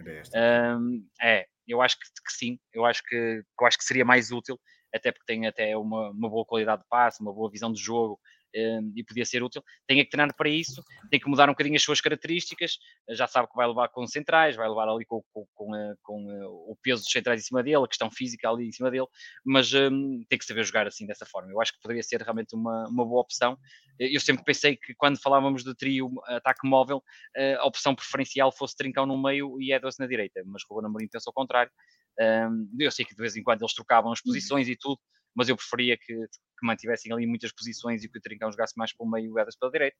Um, 0.79 1.07
é, 1.21 1.45
eu 1.67 1.81
acho 1.81 1.97
que, 1.97 2.05
que, 2.05 2.33
sim, 2.33 2.59
eu 2.73 2.85
acho 2.85 3.03
que, 3.03 3.43
eu 3.59 3.67
acho 3.67 3.77
que 3.77 3.83
seria 3.83 4.05
mais 4.05 4.31
útil, 4.31 4.59
até 4.93 5.11
porque 5.11 5.25
tem 5.25 5.47
até 5.47 5.75
uma, 5.77 6.11
uma 6.11 6.29
boa 6.29 6.45
qualidade 6.45 6.81
de 6.81 6.87
passe, 6.89 7.21
uma 7.21 7.33
boa 7.33 7.49
visão 7.49 7.71
de 7.71 7.81
jogo, 7.81 8.19
e 8.95 9.03
podia 9.03 9.25
ser 9.25 9.43
útil, 9.43 9.61
tem 9.85 9.97
que 9.97 10.09
treinar 10.09 10.33
para 10.35 10.49
isso, 10.49 10.83
tem 11.09 11.19
que 11.19 11.29
mudar 11.29 11.49
um 11.49 11.51
bocadinho 11.51 11.75
as 11.75 11.83
suas 11.83 11.99
características, 11.99 12.77
já 13.09 13.27
sabe 13.27 13.49
que 13.49 13.55
vai 13.55 13.67
levar 13.67 13.89
com 13.89 14.07
centrais, 14.07 14.55
vai 14.55 14.67
levar 14.67 14.87
ali 14.87 15.05
com, 15.05 15.21
com, 15.33 15.45
com, 15.53 15.75
eh, 15.75 15.93
com 16.01 16.31
eh, 16.31 16.45
o 16.45 16.77
peso 16.81 17.03
dos 17.03 17.11
centrais 17.11 17.41
em 17.41 17.43
cima 17.43 17.61
dele, 17.61 17.83
a 17.83 17.87
questão 17.87 18.09
física 18.09 18.49
ali 18.49 18.67
em 18.67 18.71
cima 18.71 18.89
dele, 18.89 19.07
mas 19.45 19.73
um, 19.73 20.23
tem 20.29 20.39
que 20.39 20.45
saber 20.45 20.63
jogar 20.63 20.87
assim 20.87 21.05
dessa 21.05 21.25
forma. 21.25 21.51
Eu 21.51 21.61
acho 21.61 21.73
que 21.73 21.81
poderia 21.81 22.03
ser 22.03 22.21
realmente 22.21 22.55
uma, 22.55 22.87
uma 22.87 23.05
boa 23.05 23.21
opção. 23.21 23.57
Eu 23.99 24.19
sempre 24.19 24.43
pensei 24.43 24.75
que 24.75 24.93
quando 24.95 25.21
falávamos 25.21 25.63
de 25.63 25.73
trio 25.75 26.11
ataque 26.25 26.67
móvel, 26.67 27.03
eh, 27.35 27.55
a 27.55 27.65
opção 27.65 27.93
preferencial 27.93 28.51
fosse 28.51 28.75
Trincão 28.75 29.05
no 29.05 29.21
meio 29.21 29.59
e 29.61 29.73
Edwards 29.73 29.97
na 29.99 30.07
direita, 30.07 30.41
mas 30.45 30.63
Ruben 30.69 30.87
Amorim 30.87 31.07
pensou 31.07 31.31
ao 31.31 31.33
contrário. 31.33 31.71
Um, 32.17 32.69
eu 32.79 32.91
sei 32.91 33.03
que 33.03 33.13
de 33.13 33.21
vez 33.21 33.35
em 33.35 33.43
quando 33.43 33.61
eles 33.61 33.73
trocavam 33.73 34.11
as 34.11 34.19
uhum. 34.19 34.31
posições 34.31 34.69
e 34.69 34.75
tudo, 34.77 34.99
mas 35.35 35.49
eu 35.49 35.55
preferia 35.55 35.97
que, 35.97 36.13
que 36.13 36.65
mantivessem 36.65 37.11
ali 37.11 37.25
muitas 37.27 37.51
posições 37.51 38.03
e 38.03 38.09
que 38.09 38.17
o 38.17 38.21
Trincão 38.21 38.51
jogasse 38.51 38.77
mais 38.77 38.93
pelo 38.93 39.09
meio 39.09 39.25
e 39.25 39.31
o 39.31 39.39
Edas 39.39 39.55
pela 39.55 39.71
direita, 39.71 39.97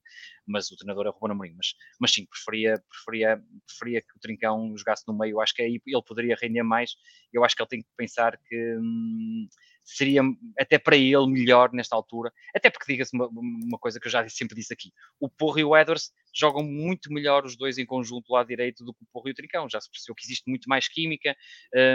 mas 0.48 0.72
o 0.72 0.78
treinador 0.78 1.08
é 1.08 1.10
Ruben 1.10 1.32
Amorim, 1.32 1.54
mas, 1.56 1.74
mas 2.00 2.12
sim, 2.12 2.26
preferia, 2.26 2.82
preferia, 2.90 3.44
preferia 3.68 4.02
que 4.02 4.16
o 4.16 4.20
Trincão 4.20 4.76
jogasse 4.78 5.04
no 5.08 5.18
meio, 5.18 5.42
acho 5.42 5.54
que 5.54 5.62
aí 5.62 5.82
ele 5.86 6.04
poderia 6.06 6.36
render 6.42 6.64
mais, 6.64 6.96
eu 7.34 7.44
acho 7.44 7.56
que 7.56 7.62
ele 7.62 7.70
tem 7.70 7.82
que 7.82 7.90
pensar 7.98 8.38
que 8.38 8.78
hum, 8.78 9.48
seria 9.86 10.22
até 10.60 10.80
para 10.80 10.98
ele 10.98 11.28
melhor 11.28 11.72
nesta 11.72 11.96
altura, 11.96 12.32
até 12.56 12.70
porque 12.70 12.92
diga-se 12.92 13.16
uma, 13.16 13.28
uma, 13.28 13.78
coisa 13.78 14.00
que 14.00 14.08
eu 14.08 14.12
já 14.12 14.28
sempre 14.30 14.56
disse 14.56 14.74
aqui, 14.74 14.92
o 15.20 15.30
Porro 15.30 15.60
e 15.60 15.64
o 15.64 15.78
Edwards 15.78 16.12
jogam 16.34 16.64
muito 16.64 17.14
melhor 17.14 17.46
os 17.46 17.56
dois 17.56 17.78
em 17.78 17.86
conjunto 17.86 18.34
lá 18.34 18.44
direito 18.44 18.84
do 18.84 18.94
que 18.94 19.04
o 19.04 19.08
Porro 19.14 19.30
e 19.30 19.32
o 19.32 19.36
Trincão, 19.36 19.70
já 19.70 19.80
se 19.80 19.90
percebeu 19.90 20.16
que 20.16 20.26
existe 20.26 20.50
muito 20.50 20.68
mais 20.68 20.88
química, 20.88 21.36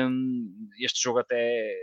hum, 0.08 0.68
este 0.78 1.02
jogo 1.02 1.18
até 1.18 1.74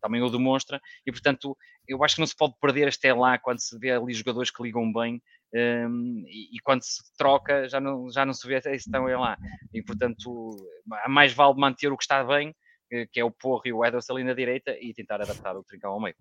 também 0.00 0.22
o 0.22 0.30
demonstra, 0.30 0.80
e 1.06 1.12
portanto 1.12 1.56
eu 1.86 2.02
acho 2.04 2.16
que 2.16 2.20
não 2.20 2.26
se 2.26 2.36
pode 2.36 2.54
perder 2.60 2.88
este 2.88 3.12
lá 3.12 3.38
quando 3.38 3.60
se 3.60 3.78
vê 3.78 3.90
ali 3.90 4.12
jogadores 4.12 4.50
que 4.50 4.62
ligam 4.62 4.92
bem 4.92 5.20
um, 5.52 6.24
e, 6.28 6.56
e, 6.56 6.60
quando 6.62 6.82
se 6.82 7.02
troca 7.16 7.68
já 7.68 7.80
não, 7.80 8.08
já 8.10 8.24
não 8.24 8.32
se 8.32 8.46
vê 8.46 8.56
esse 8.56 8.70
estão 8.70 9.04
lá. 9.04 9.36
E 9.74 9.82
portanto, 9.82 10.56
mais 11.08 11.32
vale 11.32 11.58
manter 11.58 11.92
o 11.92 11.96
que 11.96 12.04
está 12.04 12.22
bem, 12.22 12.54
eh, 12.92 13.06
que 13.10 13.18
é 13.18 13.24
o 13.24 13.32
Porro 13.32 13.62
e 13.64 13.72
o 13.72 13.84
Ederson 13.84 14.14
ali 14.14 14.24
na 14.24 14.32
direita, 14.32 14.76
e 14.80 14.94
tentar 14.94 15.20
adaptar 15.20 15.56
o 15.56 15.64
Trincão 15.64 15.92
ao 15.92 16.00
meio. 16.00 16.14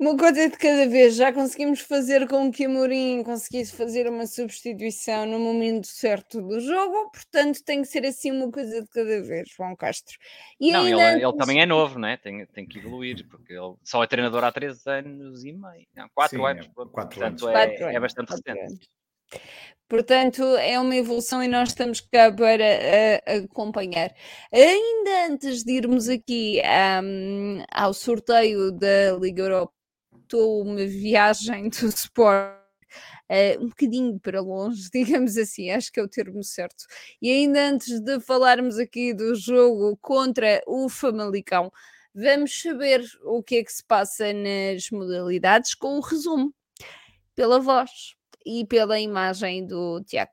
Uma 0.00 0.16
coisa 0.16 0.48
de 0.48 0.56
cada 0.56 0.88
vez, 0.88 1.14
já 1.14 1.30
conseguimos 1.30 1.80
fazer 1.80 2.26
com 2.26 2.50
que 2.50 2.64
a 2.64 2.68
Mourinho 2.70 3.22
conseguisse 3.22 3.76
fazer 3.76 4.08
uma 4.08 4.26
substituição 4.26 5.26
no 5.26 5.38
momento 5.38 5.88
certo 5.88 6.40
do 6.40 6.58
jogo, 6.58 7.10
portanto 7.10 7.62
tem 7.62 7.82
que 7.82 7.88
ser 7.88 8.06
assim 8.06 8.30
uma 8.30 8.50
coisa 8.50 8.80
de 8.80 8.88
cada 8.88 9.20
vez, 9.20 9.50
João 9.54 9.76
Castro. 9.76 10.16
E 10.58 10.72
não, 10.72 10.88
ele, 10.88 11.02
antes... 11.02 11.22
ele, 11.22 11.36
também 11.36 11.60
é 11.60 11.66
novo, 11.66 11.98
né? 11.98 12.16
tem, 12.16 12.46
tem 12.46 12.66
que 12.66 12.78
evoluir, 12.78 13.28
porque 13.28 13.52
ele 13.52 13.74
só 13.84 14.02
é 14.02 14.06
treinador 14.06 14.42
há 14.42 14.50
três 14.50 14.86
anos 14.86 15.44
e 15.44 15.52
meio, 15.52 15.86
não, 15.94 16.08
quatro 16.14 16.38
Sim, 16.38 16.46
anos, 16.46 16.64
é, 16.64 16.70
quatro 16.70 17.20
portanto 17.20 17.46
anos. 17.48 17.80
É, 17.82 17.94
é 17.94 18.00
bastante 18.00 18.30
recente. 18.30 18.88
Portanto, 19.86 20.42
é 20.56 20.80
uma 20.80 20.96
evolução 20.96 21.42
e 21.42 21.48
nós 21.48 21.70
estamos 21.70 22.00
cá 22.00 22.32
para 22.32 22.64
uh, 22.64 23.44
acompanhar. 23.44 24.14
Ainda 24.50 25.26
antes 25.26 25.62
de 25.62 25.72
irmos 25.72 26.08
aqui 26.08 26.62
um, 27.02 27.62
ao 27.70 27.92
sorteio 27.92 28.72
da 28.72 29.12
Liga 29.20 29.42
Europa 29.42 29.79
estou 30.30 30.62
uma 30.62 30.86
viagem 30.86 31.68
do 31.68 31.86
Sport 31.88 32.60
Uh, 33.30 33.62
um 33.64 33.68
bocadinho 33.68 34.18
para 34.18 34.40
longe, 34.40 34.90
digamos 34.92 35.36
assim, 35.36 35.70
acho 35.70 35.92
que 35.92 36.00
é 36.00 36.02
o 36.02 36.08
termo 36.08 36.42
certo. 36.42 36.86
E 37.22 37.30
ainda 37.30 37.68
antes 37.68 38.00
de 38.00 38.18
falarmos 38.18 38.76
aqui 38.80 39.14
do 39.14 39.32
jogo 39.36 39.96
contra 39.98 40.60
o 40.66 40.88
Famalicão, 40.88 41.72
vamos 42.12 42.60
saber 42.60 43.04
o 43.22 43.40
que 43.40 43.58
é 43.58 43.62
que 43.64 43.72
se 43.72 43.84
passa 43.84 44.32
nas 44.32 44.90
modalidades 44.90 45.76
com 45.76 45.98
o 45.98 46.00
resumo, 46.00 46.52
pela 47.36 47.60
voz 47.60 48.16
e 48.44 48.66
pela 48.66 48.98
imagem 48.98 49.64
do 49.64 50.02
Tiago. 50.02 50.32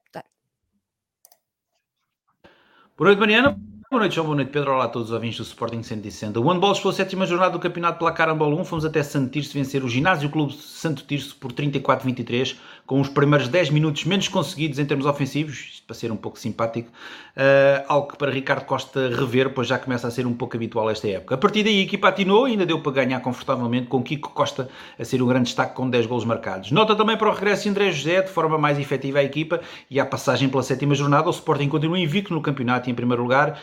Boa 2.98 3.10
noite, 3.10 3.20
Mariana. 3.20 3.77
Boa 3.90 4.02
noite, 4.02 4.16
João. 4.16 4.26
Boa 4.28 4.36
noite, 4.36 4.52
Pedro. 4.52 4.74
Olá 4.74 4.84
a 4.84 4.90
todos 4.90 5.08
os 5.08 5.14
ouvintes 5.14 5.38
do 5.38 5.44
Sporting 5.44 5.82
160. 5.82 6.38
O 6.42 6.52
handball 6.52 6.76
chegou 6.76 6.92
a 6.92 6.94
sétima 6.94 7.26
jornada 7.26 7.54
do 7.54 7.60
campeonato 7.60 7.98
pela 7.98 8.12
Carambol 8.12 8.54
1. 8.60 8.66
Fomos 8.66 8.84
até 8.84 9.02
Santo 9.02 9.32
Tirso 9.32 9.54
vencer 9.54 9.82
o 9.82 9.88
Ginásio 9.88 10.30
Clube 10.30 10.54
Santo 10.56 11.06
Tirso 11.06 11.38
por 11.38 11.54
34-23, 11.54 12.58
com 12.86 13.00
os 13.00 13.08
primeiros 13.08 13.48
10 13.48 13.70
minutos 13.70 14.04
menos 14.04 14.28
conseguidos 14.28 14.78
em 14.78 14.86
termos 14.86 15.06
ofensivos, 15.06 15.77
para 15.88 15.96
ser 15.96 16.12
um 16.12 16.18
pouco 16.18 16.38
simpático, 16.38 16.90
uh, 16.90 17.86
algo 17.88 18.10
que 18.10 18.18
para 18.18 18.30
Ricardo 18.30 18.66
Costa 18.66 19.08
rever, 19.08 19.54
pois 19.54 19.70
já 19.70 19.80
começa 19.80 20.06
a 20.06 20.12
ser 20.12 20.28
um 20.28 20.34
pouco 20.34 20.58
habitual 20.58 20.90
esta 20.90 21.08
época. 21.08 21.36
A 21.36 21.38
partir 21.38 21.64
daí 21.64 21.80
a 21.80 21.84
equipa 21.84 22.10
atinou 22.10 22.46
e 22.46 22.52
ainda 22.52 22.66
deu 22.66 22.82
para 22.82 22.92
ganhar 22.92 23.22
confortavelmente, 23.22 23.88
com 23.88 24.04
Kiko 24.04 24.32
Costa 24.32 24.70
a 25.00 25.06
ser 25.06 25.22
um 25.24 25.28
grande 25.28 25.46
destaque 25.46 25.74
com 25.74 25.90
10 25.90 26.06
golos 26.06 26.26
marcados. 26.26 26.72
Nota 26.72 26.94
também 26.94 27.16
para 27.16 27.30
o 27.30 27.34
regresso 27.34 27.64
de 27.64 27.70
André 27.70 27.92
José, 27.92 28.22
de 28.22 28.30
forma 28.30 28.58
mais 28.58 28.78
efetiva 28.78 29.20
à 29.20 29.24
equipa, 29.24 29.62
e 29.90 29.98
à 29.98 30.06
passagem 30.06 30.50
pela 30.50 30.62
sétima 30.62 30.94
jornada, 30.94 31.28
o 31.28 31.32
Sporting 31.32 31.70
continua 31.70 31.98
invicto 31.98 32.34
no 32.34 32.42
campeonato 32.42 32.90
e 32.90 32.92
em 32.92 32.96
primeiro 32.96 33.24
lugar, 33.24 33.58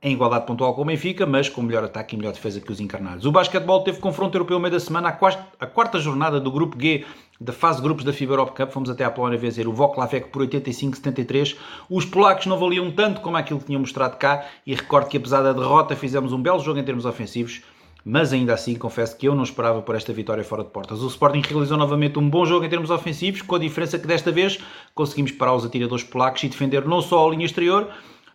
em 0.00 0.12
igualdade 0.12 0.46
pontual 0.46 0.74
com 0.74 0.82
o 0.82 0.84
Benfica, 0.84 1.24
mas 1.24 1.48
com 1.48 1.62
melhor 1.62 1.82
ataque 1.82 2.14
e 2.14 2.18
melhor 2.18 2.34
defesa 2.34 2.60
que 2.60 2.70
os 2.70 2.78
encarnados. 2.78 3.24
O 3.24 3.32
basquetebol 3.32 3.82
teve 3.82 3.98
confronto 3.98 4.36
europeu 4.36 4.60
meio 4.60 4.70
da 4.70 4.78
semana, 4.78 5.08
a 5.08 5.66
quarta 5.66 5.98
jornada 5.98 6.38
do 6.38 6.52
grupo 6.52 6.80
G 6.80 7.04
da 7.40 7.52
fase 7.52 7.78
de 7.78 7.84
grupos 7.84 8.04
da 8.04 8.12
FIBA 8.12 8.32
Europe 8.34 8.52
Cup. 8.56 8.70
Fomos 8.70 8.90
até 8.90 9.04
à 9.04 9.10
Polónia 9.10 9.38
vencer 9.38 9.66
o 9.66 9.72
Voklavek 9.72 10.28
por 10.28 10.46
85-73. 10.46 11.56
Os 11.90 12.04
polacos 12.04 12.46
não 12.46 12.58
valiam 12.58 12.90
tanto 12.90 13.20
como 13.20 13.36
aquilo 13.36 13.60
que 13.60 13.66
tinham 13.66 13.80
mostrado 13.80 14.16
cá 14.16 14.46
e 14.66 14.74
recordo 14.74 15.08
que 15.08 15.16
apesar 15.16 15.42
da 15.42 15.52
derrota 15.52 15.96
fizemos 15.96 16.32
um 16.32 16.40
belo 16.40 16.60
jogo 16.60 16.78
em 16.78 16.84
termos 16.84 17.04
ofensivos 17.04 17.62
mas 18.04 18.32
ainda 18.32 18.52
assim 18.52 18.74
confesso 18.74 19.16
que 19.16 19.26
eu 19.26 19.34
não 19.34 19.42
esperava 19.42 19.80
por 19.80 19.94
esta 19.94 20.12
vitória 20.12 20.44
fora 20.44 20.62
de 20.62 20.68
portas. 20.68 21.02
O 21.02 21.06
Sporting 21.06 21.40
realizou 21.40 21.78
novamente 21.78 22.18
um 22.18 22.28
bom 22.28 22.44
jogo 22.44 22.66
em 22.66 22.68
termos 22.68 22.90
ofensivos, 22.90 23.40
com 23.40 23.54
a 23.54 23.58
diferença 23.58 23.98
que 23.98 24.06
desta 24.06 24.30
vez 24.30 24.58
conseguimos 24.94 25.32
parar 25.32 25.54
os 25.54 25.64
atiradores 25.64 26.04
polacos 26.04 26.42
e 26.42 26.48
defender 26.48 26.84
não 26.86 27.00
só 27.00 27.26
a 27.26 27.30
linha 27.30 27.46
exterior, 27.46 27.88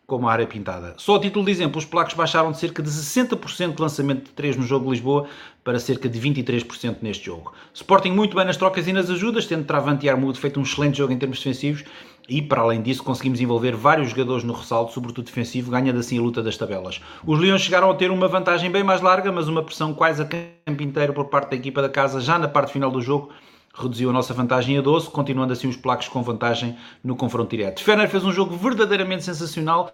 como 0.10 0.28
a 0.28 0.32
área 0.32 0.47
pintada. 0.47 0.95
Só 0.97 1.16
a 1.16 1.20
título 1.20 1.45
de 1.45 1.51
exemplo, 1.51 1.78
os 1.78 1.86
polacos 1.86 2.16
baixaram 2.16 2.51
de 2.51 2.57
cerca 2.57 2.82
de 2.82 2.89
60% 2.89 3.76
de 3.76 3.82
lançamento 3.82 4.26
de 4.26 4.32
3 4.32 4.57
no 4.57 4.64
jogo 4.64 4.86
de 4.86 4.91
Lisboa 4.91 5.28
para 5.64 5.80
cerca 5.80 6.10
de 6.10 6.20
23% 6.20 6.97
neste 7.01 7.28
jogo. 7.28 7.53
Sporting 7.74 8.12
muito 8.12 8.36
bem 8.36 8.43
nas 8.43 8.57
trocas 8.57 8.88
e 8.88 8.91
nas 8.91 9.10
ajudas, 9.10 9.45
tendo 9.45 9.64
Travante 9.66 10.07
e 10.07 10.10
Armudo 10.10 10.38
feito 10.38 10.60
um 10.60 10.64
excelente 10.64 10.97
jogo 10.97 11.14
em 11.14 11.18
termos 11.18 11.38
defensivos 11.38 11.84
e, 12.28 12.41
para 12.41 12.62
além 12.62 12.82
disso, 12.82 13.03
conseguimos 13.03 13.39
envolver 13.39 13.76
vários 13.76 14.10
jogadores 14.10 14.43
no 14.43 14.53
ressalto, 14.53 14.93
sobretudo 14.93 15.26
defensivo, 15.26 15.72
ganhando 15.72 15.99
assim 15.99 16.18
a 16.18 16.22
luta 16.22 16.41
das 16.41 16.57
tabelas. 16.57 16.99
Os 17.26 17.39
Leões 17.39 17.62
chegaram 17.62 17.89
a 17.89 17.95
ter 17.95 18.12
uma 18.12 18.28
vantagem 18.28 18.72
bem 18.72 18.84
mais 18.84 19.01
larga, 19.01 19.32
mas 19.32 19.47
uma 19.47 19.64
pressão 19.64 19.93
quase 19.93 20.22
a 20.22 20.26
campo 20.26 20.84
inteiro 20.84 21.14
por 21.14 21.26
parte 21.26 21.51
da 21.51 21.55
equipa 21.55 21.82
da 21.82 21.89
casa 21.89 22.20
já 22.20 22.38
na 22.38 22.47
parte 22.47 22.74
final 22.74 22.91
do 22.91 23.01
jogo 23.01 23.30
reduziu 23.74 24.10
a 24.10 24.14
nossa 24.14 24.34
vantagem 24.34 24.78
a 24.78 24.82
12, 24.82 25.10
continuando 25.10 25.53
assim 25.53 25.68
os 25.68 25.78
polacos 25.78 26.07
com 26.07 26.22
vantagem 26.22 26.78
no 27.03 27.16
confronto 27.16 27.49
direto. 27.49 27.84
Fener 27.84 28.10
fez 28.10 28.24
um 28.24 28.32
jogo 28.32 28.55
verdadeiramente 28.55 29.24
sensacional, 29.24 29.91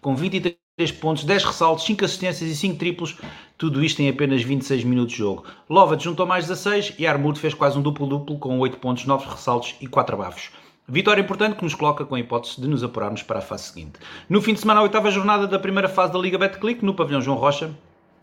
com 0.00 0.14
23 0.14 0.56
pontos, 1.00 1.24
10 1.24 1.44
ressaltos, 1.44 1.84
5 1.84 2.04
assistências 2.04 2.50
e 2.50 2.56
5 2.56 2.76
triplos, 2.76 3.16
tudo 3.58 3.84
isto 3.84 4.00
em 4.00 4.08
apenas 4.08 4.42
26 4.42 4.84
minutos 4.84 5.12
de 5.12 5.18
jogo. 5.18 5.44
Lovat 5.68 6.02
juntou 6.02 6.26
mais 6.26 6.46
16 6.46 6.94
e 6.98 7.06
Armud 7.06 7.38
fez 7.38 7.54
quase 7.54 7.78
um 7.78 7.82
duplo-duplo 7.82 8.38
com 8.38 8.58
8 8.58 8.78
pontos, 8.78 9.04
9 9.04 9.28
ressaltos 9.28 9.74
e 9.80 9.86
4 9.86 10.14
abafos. 10.14 10.50
Vitória 10.88 11.20
importante 11.20 11.56
que 11.56 11.62
nos 11.62 11.74
coloca 11.74 12.04
com 12.04 12.16
a 12.16 12.20
hipótese 12.20 12.60
de 12.60 12.66
nos 12.66 12.82
apurarmos 12.82 13.22
para 13.22 13.38
a 13.38 13.42
fase 13.42 13.64
seguinte. 13.64 14.00
No 14.28 14.42
fim 14.42 14.54
de 14.54 14.60
semana, 14.60 14.80
a 14.80 14.82
oitava 14.82 15.10
jornada 15.10 15.46
da 15.46 15.58
primeira 15.58 15.88
fase 15.88 16.12
da 16.12 16.18
Liga 16.18 16.36
Betclic, 16.36 16.84
no 16.84 16.94
pavilhão 16.94 17.20
João 17.20 17.36
Rocha, 17.36 17.70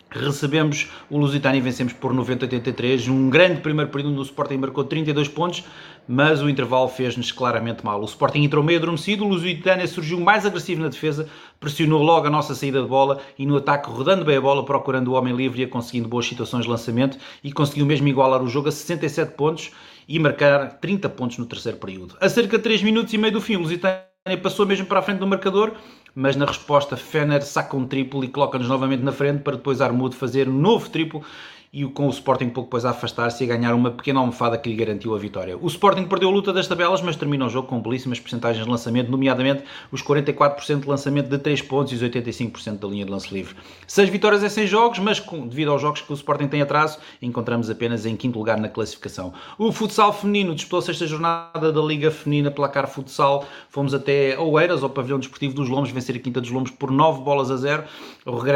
recebemos 0.10 0.90
o 1.10 1.18
Lusitânia 1.18 1.60
e 1.60 1.62
vencemos 1.62 1.94
por 1.94 2.14
90-83. 2.14 3.10
Um 3.10 3.30
grande 3.30 3.62
primeiro 3.62 3.92
período 3.92 4.12
onde 4.12 4.20
o 4.20 4.24
Sporting 4.24 4.58
marcou 4.58 4.84
32 4.84 5.28
pontos, 5.28 5.64
mas 6.08 6.42
o 6.42 6.50
intervalo 6.50 6.88
fez-nos 6.88 7.32
claramente 7.32 7.84
mal. 7.84 8.02
O 8.02 8.06
Sporting 8.06 8.44
entrou 8.44 8.64
meio 8.64 8.80
adormecido, 8.80 9.26
o 9.26 9.28
Lusitânia 9.28 9.88
surgiu 9.88 10.20
mais 10.20 10.46
agressivo 10.46 10.82
na 10.82 10.90
defesa, 10.90 11.28
pressionou 11.60 12.02
logo 12.02 12.28
a 12.28 12.30
nossa 12.30 12.56
saída 12.56 12.82
de 12.82 12.88
bola 12.88 13.20
e 13.38 13.46
no 13.46 13.58
ataque 13.58 13.90
rodando 13.90 14.24
bem 14.24 14.38
a 14.38 14.42
bola, 14.42 14.64
procurando 14.64 15.10
o 15.10 15.14
homem 15.14 15.36
livre 15.36 15.62
e 15.62 15.68
conseguindo 15.68 16.08
boas 16.08 16.26
situações 16.26 16.64
de 16.64 16.70
lançamento 16.70 17.18
e 17.44 17.52
conseguiu 17.52 17.86
mesmo 17.86 18.08
igualar 18.08 18.42
o 18.42 18.48
jogo 18.48 18.70
a 18.70 18.72
67 18.72 19.34
pontos 19.34 19.72
e 20.08 20.18
marcar 20.20 20.80
30 20.80 21.10
pontos 21.10 21.38
no 21.38 21.46
terceiro 21.46 21.78
período. 21.78 22.16
A 22.22 22.30
cerca 22.30 22.58
de 22.58 22.64
3 22.64 22.82
minutos 22.84 23.14
e 23.14 23.18
meio 23.18 23.34
do 23.34 23.42
fim, 23.42 23.58
o 23.58 23.60
Lusitânia 23.60 24.08
passou 24.42 24.66
mesmo 24.66 24.86
para 24.86 25.00
a 25.00 25.02
frente 25.02 25.20
do 25.20 25.28
marcador, 25.28 25.74
mas 26.16 26.36
na 26.36 26.46
resposta 26.46 26.98
Fener 26.98 27.44
saca 27.44 27.76
um 27.76 27.86
triplo 27.86 28.24
e 28.24 28.28
coloca-nos 28.28 28.68
novamente 28.68 29.04
na 29.04 29.12
frente 29.12 29.42
para 29.42 29.58
depois 29.58 29.82
Armudo 29.82 30.16
fazer 30.16 30.48
um 30.50 30.54
novo 30.54 30.90
triplo 30.90 31.24
e 31.72 31.86
com 31.86 32.08
o 32.08 32.10
Sporting 32.10 32.50
pouco 32.50 32.68
depois 32.68 32.86
a 32.86 32.92
afastar-se 32.92 33.44
e 33.44 33.52
a 33.52 33.56
ganhar 33.56 33.74
uma 33.74 33.92
pequena 33.92 34.20
almofada 34.20 34.58
que 34.58 34.70
lhe 34.70 34.76
garantiu 34.76 35.14
a 35.16 35.18
vitória. 35.18 35.58
O 35.58 35.68
Sporting 35.68 36.06
perdeu 36.06 36.30
a 36.30 36.32
luta 36.32 36.54
das 36.54 36.68
tabelas, 36.68 37.02
mas 37.02 37.16
termina 37.16 37.46
o 37.46 37.50
jogo 37.50 37.68
com 37.68 37.82
belíssimas 37.82 38.20
porcentagens 38.20 38.64
de 38.64 38.70
lançamento, 38.70 39.10
nomeadamente 39.10 39.64
os 39.92 40.02
44% 40.02 40.82
de 40.82 40.88
lançamento 40.88 41.30
de 41.30 41.38
3 41.38 41.62
pontos 41.64 41.94
e 41.94 41.96
os 41.96 42.02
85% 42.02 42.80
da 42.80 42.88
linha 42.88 43.06
de 43.06 43.12
lance 43.12 43.34
livre. 43.34 43.56
6 43.86 44.10
vitórias 44.10 44.44
em 44.44 44.50
6 44.50 44.70
jogos, 44.70 45.00
mas 45.00 45.20
com, 45.20 45.48
devido 45.48 45.72
aos 45.72 45.82
jogos 45.82 46.02
que 46.02 46.12
o 46.12 46.16
Sporting 46.16 46.48
tem 46.48 46.62
atraso, 46.62 47.00
encontramos 47.22 47.70
apenas 47.70 48.06
em 48.06 48.16
quinto 48.16 48.38
lugar 48.38 48.58
na 48.60 48.70
classificação. 48.70 49.34
O 49.58 49.72
futsal 49.72 50.14
feminino 50.14 50.56
disputou 50.56 50.80
a 50.80 50.82
sexta 50.82 51.06
jornada 51.06 51.72
da 51.72 51.82
Liga 51.82 52.12
Feminina 52.12 52.52
Placar 52.52 52.88
Futsal. 52.88 53.46
Fomos 53.70 53.94
até 53.94 54.38
Oeiras, 54.40 54.84
ao 54.84 54.90
pavilhão 54.90 55.20
desportivo 55.20 55.54
dos 55.54 55.70
Lombos, 55.70 55.92
vencer 55.92 56.16
a 56.16 56.20
Quinta 56.20 56.42
dos 56.42 56.52
Lombos 56.52 56.72
por 56.72 56.92
9 56.92 57.22
bolas 57.22 57.52
a 57.52 57.58
0. 57.58 57.84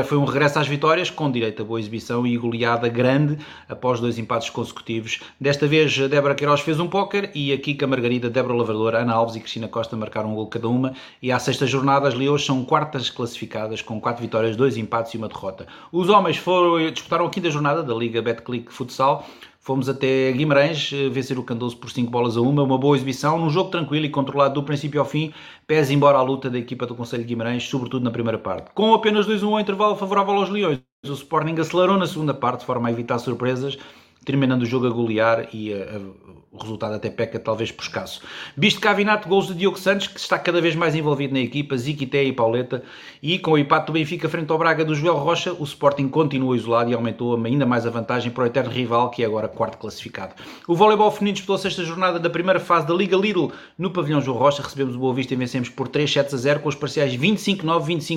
Foi 0.06 0.18
um 0.18 0.26
regresso 0.26 0.60
às 0.60 0.68
vitórias, 0.68 1.10
com 1.10 1.32
direito 1.32 1.62
a 1.62 1.66
boa 1.66 1.80
exibição 1.80 2.26
e 2.26 2.38
goleada 2.38 2.90
grande 3.02 3.38
após 3.68 4.00
dois 4.00 4.20
empates 4.20 4.50
consecutivos. 4.50 5.20
Desta 5.40 5.66
vez, 5.66 5.98
Débora 6.10 6.36
Queiroz 6.36 6.62
fez 6.62 6.80
um 6.80 6.88
póquer 6.88 7.32
e 7.34 7.52
a 7.52 7.58
Kika 7.58 7.88
Margarida, 7.88 8.30
Débora 8.30 8.54
Lavrador, 8.54 8.94
Ana 8.96 9.14
Alves 9.14 9.36
e 9.36 9.40
Cristina 9.40 9.68
Costa 9.68 9.96
marcaram 9.98 10.32
um 10.32 10.36
gol 10.36 10.48
cada 10.48 10.68
uma. 10.68 10.94
E 11.22 11.32
à 11.32 11.40
sexta 11.40 11.66
jornada, 11.66 12.08
as 12.08 12.14
Leões 12.14 12.46
são 12.46 12.64
quartas 12.64 13.10
classificadas 13.10 13.82
com 13.82 14.00
quatro 14.00 14.22
vitórias, 14.22 14.56
dois 14.56 14.78
empates 14.78 15.14
e 15.14 15.18
uma 15.18 15.28
derrota. 15.28 15.66
Os 15.92 16.10
homens 16.10 16.38
foram, 16.38 16.92
disputaram 16.92 17.26
a 17.26 17.30
quinta 17.30 17.50
jornada 17.50 17.82
da 17.82 17.94
Liga 17.94 18.22
Betclic 18.22 18.72
Futsal. 18.72 19.26
Fomos 19.64 19.88
até 19.88 20.32
Guimarães 20.32 20.90
eh, 20.92 21.08
vencer 21.08 21.38
o 21.38 21.44
Candoso 21.44 21.78
por 21.78 21.92
5 21.92 22.10
bolas 22.10 22.36
a 22.36 22.42
uma, 22.42 22.64
uma 22.64 22.80
boa 22.80 22.98
exibição, 22.98 23.38
num 23.38 23.50
jogo 23.52 23.70
tranquilo 23.70 24.08
e 24.08 24.10
controlado 24.10 24.56
do 24.56 24.64
princípio 24.64 25.00
ao 25.00 25.06
fim, 25.06 25.32
pese 25.68 25.94
embora 25.94 26.18
a 26.18 26.22
luta 26.24 26.50
da 26.50 26.58
equipa 26.58 26.88
do 26.88 26.96
Conselho 26.96 27.22
de 27.22 27.30
Guimarães, 27.30 27.64
sobretudo 27.64 28.04
na 28.04 28.10
primeira 28.10 28.40
parte. 28.40 28.72
Com 28.74 28.92
apenas 28.92 29.28
2-1 29.28 29.54
ao 29.54 29.60
intervalo 29.60 29.96
favorável 29.96 30.34
aos 30.34 30.50
Leões, 30.50 30.80
o 31.06 31.14
Sporting 31.14 31.60
acelerou 31.60 31.96
na 31.96 32.08
segunda 32.08 32.34
parte, 32.34 32.62
de 32.62 32.66
forma 32.66 32.90
a 32.90 32.92
evitar 32.92 33.20
surpresas, 33.20 33.78
terminando 34.26 34.64
o 34.64 34.66
jogo 34.66 34.88
a 34.88 34.90
golear 34.90 35.48
e 35.54 35.72
a, 35.72 35.78
a, 35.78 36.41
o 36.52 36.58
resultado 36.58 36.96
até 36.96 37.10
peca 37.10 37.40
talvez 37.40 37.72
por 37.72 37.84
escasso. 37.84 38.22
Visto 38.58 38.82
Cavinato, 38.82 39.28
gols 39.30 39.48
de 39.48 39.54
Diogo 39.54 39.80
Santos, 39.80 40.08
que 40.08 40.20
está 40.20 40.38
cada 40.38 40.60
vez 40.60 40.76
mais 40.76 40.94
envolvido 40.94 41.34
na 41.34 41.40
equipa, 41.40 41.78
Ziquité 41.78 42.24
e 42.26 42.34
Pauleta, 42.34 42.84
e 43.24 43.40
com 43.40 43.52
o 43.52 43.58
empate 43.58 43.88
do 43.88 43.94
Benfica 43.94 44.28
frente 44.28 44.52
ao 44.52 44.58
Braga 44.58 44.84
do 44.84 44.94
Joel 44.94 45.16
Rocha, 45.16 45.54
o 45.54 45.64
Sporting 45.64 46.10
continua 46.10 46.56
isolado 46.56 46.92
e 46.92 46.94
aumentou 46.94 47.42
ainda 47.46 47.66
mais 47.66 47.86
a 47.86 47.90
vantagem 47.90 48.32
para 48.32 48.44
o 48.44 48.48
eterno 48.48 48.70
rival, 48.70 49.10
que 49.10 49.24
é 49.24 49.26
agora 49.26 49.48
quarto 49.48 49.78
classificado. 49.78 50.36
O 50.68 50.76
voleibol 50.76 51.10
feminino 51.10 51.36
disputou 51.36 51.56
a 51.56 51.60
sexta 51.60 51.86
jornada 51.86 52.20
da 52.20 52.30
primeira 52.30 52.60
fase 52.60 52.86
da 52.86 52.94
Liga 52.94 53.16
Lidl 53.16 53.52
no 53.78 53.92
pavilhão 53.92 54.22
João 54.22 54.38
Rocha, 54.38 54.62
recebemos 54.62 54.96
o 54.96 55.00
Boa 55.00 55.14
Vista 55.14 55.34
e 55.34 55.38
vencemos 55.38 55.70
por 55.70 55.88
3 55.88 56.12
sets 56.12 56.34
a 56.34 56.38
0, 56.38 56.60
com 56.60 56.68
os 56.70 56.76
parciais 56.76 57.16
25-9, 57.16 57.62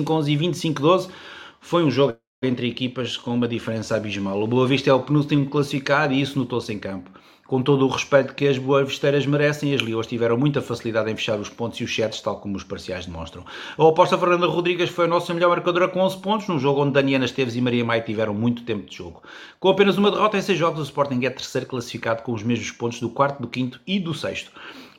25-11 0.05 0.27
e 0.27 0.37
25-12. 0.73 1.09
Foi 1.61 1.85
um 1.85 1.89
jogo 1.89 2.17
entre 2.43 2.67
equipas 2.67 3.15
com 3.15 3.33
uma 3.33 3.47
diferença 3.47 3.95
abismal. 3.95 4.41
O 4.41 4.47
Boa 4.47 4.67
Vista 4.67 4.89
é 4.89 4.93
o 4.93 4.99
penúltimo 4.99 5.49
classificado 5.49 6.13
e 6.13 6.21
isso 6.21 6.37
notou-se 6.37 6.71
em 6.73 6.77
campo. 6.77 7.09
Com 7.47 7.61
todo 7.61 7.85
o 7.85 7.89
respeito 7.89 8.33
que 8.33 8.47
as 8.47 8.57
boas 8.57 8.87
visteiras 8.87 9.23
merecem, 9.27 9.71
as 9.75 9.79
Leões 9.79 10.07
tiveram 10.07 10.35
muita 10.35 10.63
facilidade 10.63 11.11
em 11.11 11.15
fechar 11.15 11.39
os 11.39 11.47
pontos 11.47 11.79
e 11.79 11.83
os 11.83 11.95
sets, 11.95 12.19
tal 12.19 12.37
como 12.37 12.57
os 12.57 12.63
parciais 12.63 13.05
demonstram. 13.05 13.45
A 13.77 13.83
oposta 13.83 14.17
Fernanda 14.17 14.47
Rodrigues 14.47 14.89
foi 14.89 15.05
a 15.05 15.07
nossa 15.07 15.31
melhor 15.31 15.49
marcadora 15.49 15.87
com 15.87 15.99
11 15.99 16.17
pontos, 16.17 16.47
num 16.47 16.57
jogo 16.57 16.81
onde 16.81 16.93
Daniana 16.93 17.25
Esteves 17.25 17.55
e 17.55 17.61
Maria 17.61 17.85
Maia 17.85 18.01
tiveram 18.01 18.33
muito 18.33 18.63
tempo 18.63 18.89
de 18.89 18.97
jogo. 18.97 19.21
Com 19.59 19.69
apenas 19.69 19.95
uma 19.95 20.09
derrota 20.09 20.39
em 20.39 20.41
6 20.41 20.57
jogos, 20.57 20.79
o 20.79 20.83
Sporting 20.83 21.23
é 21.23 21.29
terceiro 21.29 21.67
classificado 21.67 22.23
com 22.23 22.33
os 22.33 22.41
mesmos 22.41 22.71
pontos 22.71 22.99
do 22.99 23.11
quarto, 23.11 23.39
do 23.39 23.47
quinto 23.47 23.79
e 23.85 23.99
do 23.99 24.15
sexto. 24.15 24.51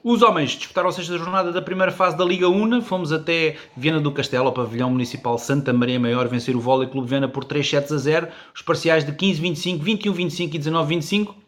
Os 0.05 0.23
homens 0.23 0.53
disputaram 0.53 0.89
a 0.89 0.93
sexta 0.93 1.19
jornada 1.19 1.51
da 1.51 1.61
primeira 1.61 1.91
fase 1.91 2.17
da 2.17 2.25
Liga 2.25 2.49
Una. 2.49 2.81
Fomos 2.81 3.11
até 3.11 3.57
Viana 3.77 3.99
do 3.99 4.13
Castelo, 4.13 4.47
ao 4.47 4.53
pavilhão 4.53 4.89
municipal 4.89 5.37
Santa 5.37 5.73
Maria 5.73 5.99
Maior, 5.99 6.29
vencer 6.29 6.55
o 6.55 6.61
Vôlei 6.61 6.89
Clube 6.89 7.09
Viana 7.09 7.27
por 7.27 7.43
3 7.43 7.69
sets 7.69 7.91
a 7.91 7.99
0. 7.99 8.29
Os 8.55 8.63
parciais 8.63 9.05
de 9.05 9.11
15-25, 9.11 9.81
21-25 9.83 10.55
e 10.55 10.59
19-25. 10.61 11.46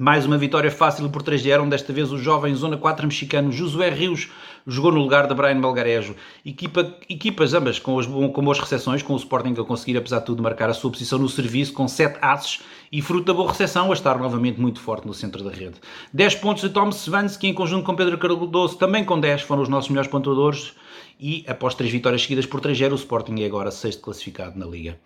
Mais 0.00 0.24
uma 0.24 0.38
vitória 0.38 0.70
fácil 0.70 1.10
por 1.10 1.24
3-0, 1.24 1.68
desta 1.68 1.92
vez 1.92 2.12
o 2.12 2.18
jovem 2.18 2.54
Zona 2.54 2.76
4 2.76 3.04
mexicano 3.04 3.50
Josué 3.50 3.90
Rios 3.90 4.28
jogou 4.64 4.92
no 4.92 5.00
lugar 5.00 5.26
de 5.26 5.34
Brian 5.34 5.60
Belgarejo. 5.60 6.14
Equipa, 6.46 6.94
equipas 7.10 7.52
ambas 7.52 7.80
com, 7.80 7.98
as, 7.98 8.06
com 8.06 8.44
boas 8.44 8.60
recepções, 8.60 9.02
com 9.02 9.14
o 9.14 9.16
Sporting 9.16 9.54
a 9.58 9.64
conseguir, 9.64 9.96
apesar 9.96 10.20
de 10.20 10.26
tudo, 10.26 10.40
marcar 10.40 10.70
a 10.70 10.74
sua 10.74 10.92
posição 10.92 11.18
no 11.18 11.28
serviço 11.28 11.72
com 11.72 11.88
7 11.88 12.16
aces 12.22 12.60
e 12.92 13.02
fruto 13.02 13.24
da 13.24 13.34
boa 13.34 13.48
recepção 13.48 13.90
a 13.90 13.92
estar 13.92 14.16
novamente 14.18 14.60
muito 14.60 14.80
forte 14.80 15.04
no 15.04 15.12
centro 15.12 15.42
da 15.42 15.50
rede. 15.50 15.80
10 16.12 16.36
pontos 16.36 16.62
de 16.62 16.68
Tom 16.68 16.92
Svans, 16.92 17.36
que 17.36 17.48
em 17.48 17.54
conjunto 17.54 17.84
com 17.84 17.96
Pedro 17.96 18.18
Cardoso, 18.18 18.78
também 18.78 19.04
com 19.04 19.18
10, 19.18 19.42
foram 19.42 19.62
os 19.62 19.68
nossos 19.68 19.90
melhores 19.90 20.10
pontuadores 20.10 20.74
e 21.18 21.44
após 21.48 21.74
3 21.74 21.90
vitórias 21.90 22.22
seguidas 22.22 22.46
por 22.46 22.60
3-0, 22.60 22.92
o 22.92 22.94
Sporting 22.94 23.42
é 23.42 23.46
agora 23.46 23.72
sexto 23.72 24.02
classificado 24.02 24.56
na 24.56 24.66
Liga. 24.66 24.96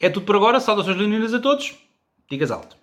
É 0.00 0.08
tudo 0.08 0.24
por 0.24 0.36
agora, 0.36 0.58
saudações 0.58 0.96
leoninas 0.96 1.34
a 1.34 1.38
todos, 1.38 1.74
digas 2.30 2.50
alto. 2.50 2.81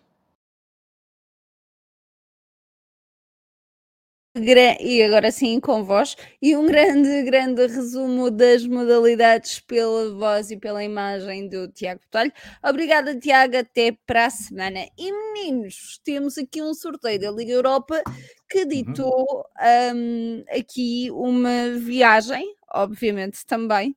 E 4.80 5.04
agora 5.04 5.32
sim 5.32 5.60
com 5.60 5.84
voz, 5.84 6.16
e 6.42 6.56
um 6.56 6.66
grande, 6.66 7.24
grande 7.24 7.68
resumo 7.68 8.32
das 8.32 8.66
modalidades 8.66 9.60
pela 9.60 10.14
voz 10.14 10.52
e 10.52 10.58
pela 10.58 10.84
imagem 10.84 11.48
do 11.48 11.68
Tiago 11.68 12.02
Botelho. 12.02 12.32
Obrigada, 12.64 13.20
Tiago, 13.20 13.58
até 13.58 13.92
para 14.06 14.26
a 14.26 14.30
semana. 14.30 14.88
E 14.98 15.12
meninos, 15.12 16.00
temos 16.04 16.38
aqui 16.38 16.62
um 16.62 16.74
sorteio 16.74 17.20
da 17.20 17.32
Liga 17.32 17.52
Europa 17.52 18.02
que 18.50 18.64
uhum. 18.64 18.68
ditou 18.68 19.46
uhum. 19.62 19.96
um, 19.96 20.44
aqui 20.50 21.10
uma 21.12 21.78
viagem, 21.78 22.56
obviamente 22.74 23.46
também, 23.46 23.96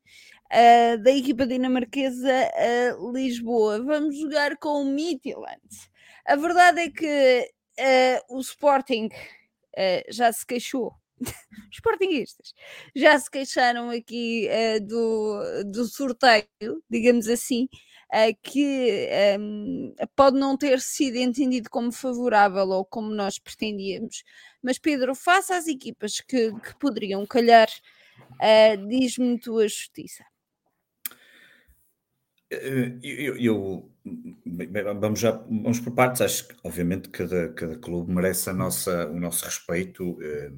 uh, 0.53 1.03
da 1.03 1.11
equipa 1.11 1.47
dinamarquesa 1.47 2.33
a 2.33 3.13
Lisboa. 3.13 3.83
Vamos 3.83 4.19
jogar 4.19 4.57
com 4.57 4.83
o 4.83 4.85
Midland. 4.85 5.61
A 6.27 6.37
verdade 6.37 6.81
é 6.81 6.91
que 6.91 7.51
uh, 7.79 8.37
o 8.37 8.41
Sporting 8.41 9.09
uh, 9.77 10.13
já 10.13 10.33
se 10.33 10.47
queixou. 10.47 10.95
Os 11.71 11.77
sportinguistas 11.77 12.53
já 12.97 13.19
se 13.19 13.31
queixaram 13.31 13.91
aqui 13.91 14.49
uh, 14.49 14.85
do, 14.85 15.65
do 15.67 15.85
sorteio, 15.85 16.47
digamos 16.91 17.29
assim, 17.29 17.69
uh, 18.13 18.37
que 18.43 19.09
um, 19.39 19.95
ehm, 19.99 20.07
pode 20.17 20.39
não 20.39 20.57
ter 20.57 20.81
sido 20.81 21.17
entendido 21.17 21.71
como 21.71 21.93
favorável 21.93 22.69
ou 22.69 22.85
como 22.85 23.15
nós 23.15 23.39
pretendíamos. 23.39 24.25
Mas, 24.63 24.79
Pedro, 24.79 25.15
faça 25.15 25.57
as 25.57 25.67
equipas 25.67 26.21
que, 26.21 26.53
que 26.61 26.77
poderiam 26.79 27.27
calhar, 27.27 27.69
diz-me 28.89 29.39
tua 29.39 29.69
justiça. 29.69 30.25
Eh, 32.53 32.99
eu, 33.03 33.37
eu, 33.37 33.91
vamos 35.01 35.21
já 35.21 35.33
vamos 35.33 35.81
por 35.81 35.93
partes. 35.93 36.21
Acho 36.21 36.49
que 36.49 36.55
obviamente 36.63 37.09
cada, 37.09 37.49
cada 37.51 37.77
clube 37.77 38.13
merece 38.13 38.51
a 38.51 38.53
nossa, 38.53 39.09
o 39.09 39.19
nosso 39.19 39.45
respeito. 39.45 40.19
Eh, 40.23 40.51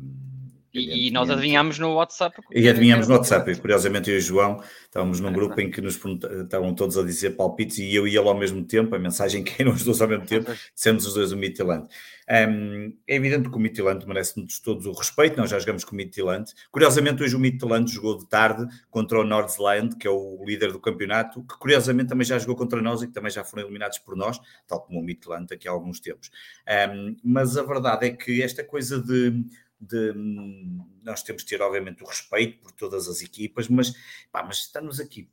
e, 0.75 1.07
e, 1.07 1.11
nós 1.13 1.31
adivinhámos 1.31 1.79
no 1.79 1.95
WhatsApp. 1.95 2.43
E 2.53 2.69
adivinhámos 2.69 3.07
no 3.07 3.15
WhatsApp. 3.15 3.49
E, 3.49 3.57
curiosamente, 3.57 4.11
eu 4.11 4.17
e 4.17 4.19
o 4.19 4.21
João 4.21 4.61
estávamos 4.83 5.21
num 5.21 5.33
grupo 5.33 5.61
em 5.61 5.71
que 5.71 5.81
nos 5.81 5.97
estavam 6.43 6.75
todos 6.75 6.99
a 6.99 7.05
dizer 7.05 7.37
palpites 7.37 7.79
e 7.79 7.95
eu 7.95 8.09
e 8.09 8.17
ele 8.17 8.29
ao 8.29 8.37
mesmo 8.37 8.65
tempo. 8.65 8.93
A 8.97 8.99
mensagem 8.99 9.45
que 9.45 9.63
eram 9.63 9.73
os 9.73 9.85
dois 9.85 10.03
ao 10.03 10.09
mesmo 10.09 10.27
tempo, 10.27 10.51
dissemos 10.75 11.07
os 11.07 11.15
dois 11.15 11.31
o 11.31 11.37
Midtjylland. 11.37 11.89
Um, 12.31 12.97
é 13.07 13.17
evidente 13.17 13.51
que 13.51 13.57
o 13.57 13.59
Midtjylland 13.59 14.07
merece-nos 14.07 14.59
todos 14.61 14.87
o 14.87 14.93
respeito. 14.93 15.37
Nós 15.37 15.51
já 15.51 15.59
jogamos 15.59 15.85
com 15.85 15.93
o 15.93 15.97
Midtjylland. 15.97 16.53
Curiosamente, 16.71 17.23
hoje 17.23 17.37
o 17.37 17.39
Midtjylland 17.39 17.91
jogou 17.91 18.19
de 18.19 18.27
tarde 18.27 18.67
contra 18.91 19.21
o 19.21 19.25
Nordsland, 19.25 19.97
que 19.97 20.07
é 20.07 20.11
o 20.11 20.43
líder 20.45 20.73
do 20.73 20.81
campeonato, 20.81 21.43
que 21.43 21.59
curiosamente 21.59 22.09
também 22.09 22.25
já 22.25 22.39
jogou 22.39 22.57
contra 22.57 22.81
nós 22.81 23.03
e 23.03 23.07
que 23.07 23.13
também 23.13 23.31
já 23.31 23.45
foram 23.45 23.65
eliminados 23.65 23.99
por 23.99 24.17
nós, 24.17 24.39
tal 24.67 24.81
como 24.81 25.01
o 25.01 25.03
Midtjylland 25.03 25.53
aqui 25.53 25.69
há 25.69 25.71
alguns 25.71 26.01
tempos. 26.01 26.31
Um, 26.93 27.17
mas 27.23 27.57
a 27.57 27.63
verdade 27.63 28.07
é 28.07 28.11
que 28.11 28.43
esta 28.43 28.65
coisa 28.65 29.01
de 29.01 29.45
de, 29.81 30.15
nós 31.03 31.23
temos 31.23 31.43
de 31.43 31.49
ter, 31.49 31.61
obviamente, 31.61 32.03
o 32.03 32.07
respeito 32.07 32.59
por 32.63 32.73
todas 32.73 33.09
as 33.09 33.21
equipas, 33.21 33.69
mas, 33.69 33.93
pá, 34.33 34.43
mas 34.43 34.59
estamos 34.59 34.99
aqui, 34.99 35.29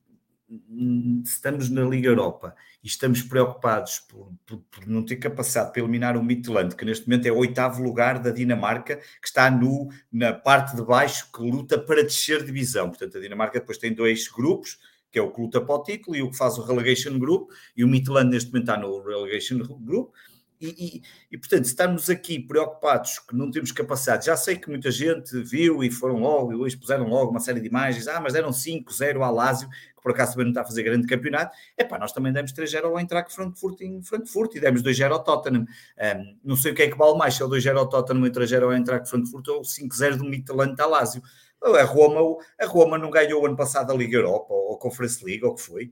estamos 1.24 1.70
na 1.70 1.84
Liga 1.84 2.10
Europa 2.10 2.56
e 2.84 2.88
estamos 2.88 3.22
preocupados 3.22 4.00
por, 4.00 4.34
por, 4.46 4.58
por 4.72 4.88
não 4.88 5.06
ter 5.06 5.18
capacidade 5.18 5.72
para 5.72 5.82
eliminar 5.82 6.18
o 6.18 6.24
Midtjylland, 6.24 6.76
que 6.76 6.84
neste 6.84 7.08
momento 7.08 7.26
é 7.28 7.32
o 7.32 7.38
oitavo 7.38 7.82
lugar 7.82 8.20
da 8.20 8.32
Dinamarca, 8.32 8.98
que 8.98 9.28
está 9.28 9.50
no, 9.50 9.90
na 10.12 10.34
parte 10.34 10.76
de 10.76 10.84
baixo, 10.84 11.32
que 11.32 11.42
luta 11.42 11.80
para 11.80 12.04
descer 12.04 12.44
divisão. 12.44 12.90
Portanto, 12.90 13.18
a 13.18 13.22
Dinamarca 13.22 13.60
depois 13.60 13.78
tem 13.78 13.94
dois 13.94 14.28
grupos, 14.28 14.80
que 15.12 15.20
é 15.20 15.22
o 15.22 15.32
que 15.32 15.42
luta 15.42 15.62
para 15.62 15.76
o 15.76 15.84
título 15.84 16.16
e 16.16 16.22
o 16.22 16.32
que 16.32 16.38
faz 16.38 16.58
o 16.58 16.64
Relegation 16.64 17.18
Group, 17.20 17.52
e 17.76 17.84
o 17.84 17.88
Midtjylland 17.88 18.30
neste 18.30 18.52
momento 18.52 18.70
está 18.70 18.82
no 18.82 19.02
Relegation 19.02 19.60
Group, 19.60 20.14
e, 20.62 20.68
e, 20.68 21.02
e, 21.32 21.38
portanto, 21.40 21.66
estarmos 21.66 22.08
aqui 22.08 22.40
preocupados 22.40 23.18
que 23.18 23.36
não 23.36 23.50
temos 23.50 23.72
capacidade, 23.72 24.28
já 24.28 24.38
sei 24.38 24.56
que 24.56 24.70
muita 24.70 24.92
gente 24.92 25.42
viu 25.42 25.84
e 25.84 25.90
foram 25.90 26.20
logo, 26.20 26.54
e 26.54 26.56
hoje 26.56 26.78
puseram 26.78 27.08
logo 27.08 27.32
uma 27.32 27.40
série 27.40 27.60
de 27.60 27.68
imagens, 27.68 28.08
ah, 28.08 28.22
mas 28.22 28.34
deram 28.34 28.52
5-0 28.52 29.24
ao 29.24 29.34
Lásio, 29.34 29.68
que 30.02 30.04
por 30.04 30.12
acaso 30.12 30.32
também 30.32 30.46
não 30.46 30.52
está 30.52 30.62
a 30.62 30.66
fazer 30.66 30.84
grande 30.84 31.08
campeonato, 31.08 31.56
é 31.78 31.84
pá, 31.84 32.00
nós 32.00 32.12
também 32.12 32.34
demos 32.34 32.52
3-0 32.52 32.86
ao 32.86 33.00
Eintracht 33.00 33.34
Frankfurt 33.34 33.82
em 33.82 34.02
Frankfurt 34.02 34.56
e 34.56 34.60
demos 34.60 34.82
2-0 34.82 35.12
ao 35.12 35.24
Tottenham. 35.24 35.62
Um, 35.62 36.38
não 36.44 36.56
sei 36.56 36.72
o 36.72 36.76
que 36.76 36.84
é 36.84 36.90
que 36.90 36.98
vale 36.98 37.18
mais, 37.18 37.36
se 37.36 37.44
é 37.44 37.46
o 37.46 37.50
2-0 37.50 37.78
ao 37.78 37.88
Tottenham 37.88 38.26
e 38.26 38.32
3-0 38.32 38.64
ao 38.64 38.74
Eintracht 38.74 39.10
Frankfurt 39.10 39.48
ou 39.48 39.62
5-0 39.62 40.18
do 40.18 40.26
Midtjylland 40.26 40.82
ao 40.82 40.90
Lásio. 40.90 41.22
A 41.64 41.84
Roma, 41.84 42.38
a 42.60 42.66
Roma 42.66 42.98
não 42.98 43.12
ganhou 43.12 43.46
ano 43.46 43.56
passado 43.56 43.92
a 43.92 43.96
Liga 43.96 44.18
Europa 44.18 44.52
ou 44.52 44.74
a 44.74 44.80
Conference 44.80 45.24
League, 45.24 45.46
ou 45.46 45.52
o 45.52 45.56
que 45.56 45.62
foi. 45.62 45.92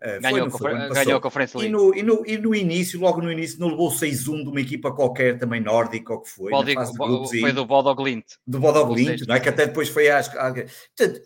Uh, 0.00 0.20
ganhou, 0.22 0.50
foi, 0.50 0.70
foi, 0.70 0.88
ganhou 0.94 1.16
a 1.18 1.20
Conferência 1.20 1.58
League. 1.58 1.74
E 1.74 1.76
no, 1.76 1.94
e, 1.94 2.02
no, 2.02 2.26
e 2.26 2.38
no 2.38 2.54
início, 2.54 2.98
logo 2.98 3.20
no 3.20 3.30
início, 3.30 3.58
não 3.58 3.68
levou 3.68 3.90
6-1 3.90 4.44
de 4.44 4.48
uma 4.48 4.60
equipa 4.60 4.92
qualquer, 4.92 5.36
também 5.36 5.60
nórdica, 5.60 6.14
ou 6.14 6.20
que 6.20 6.30
foi. 6.30 6.52
foi 7.40 7.52
do 7.52 7.66
Bodo 7.66 7.94
Glint. 7.94 8.24
Do 8.46 8.60
Bodo 8.60 8.86
Glint, 8.86 9.26
não 9.26 9.34
é? 9.34 9.40
Que 9.40 9.48
até 9.48 9.66
depois 9.66 9.88
foi 9.88 10.08
às. 10.08 10.28
Portanto, 10.28 11.20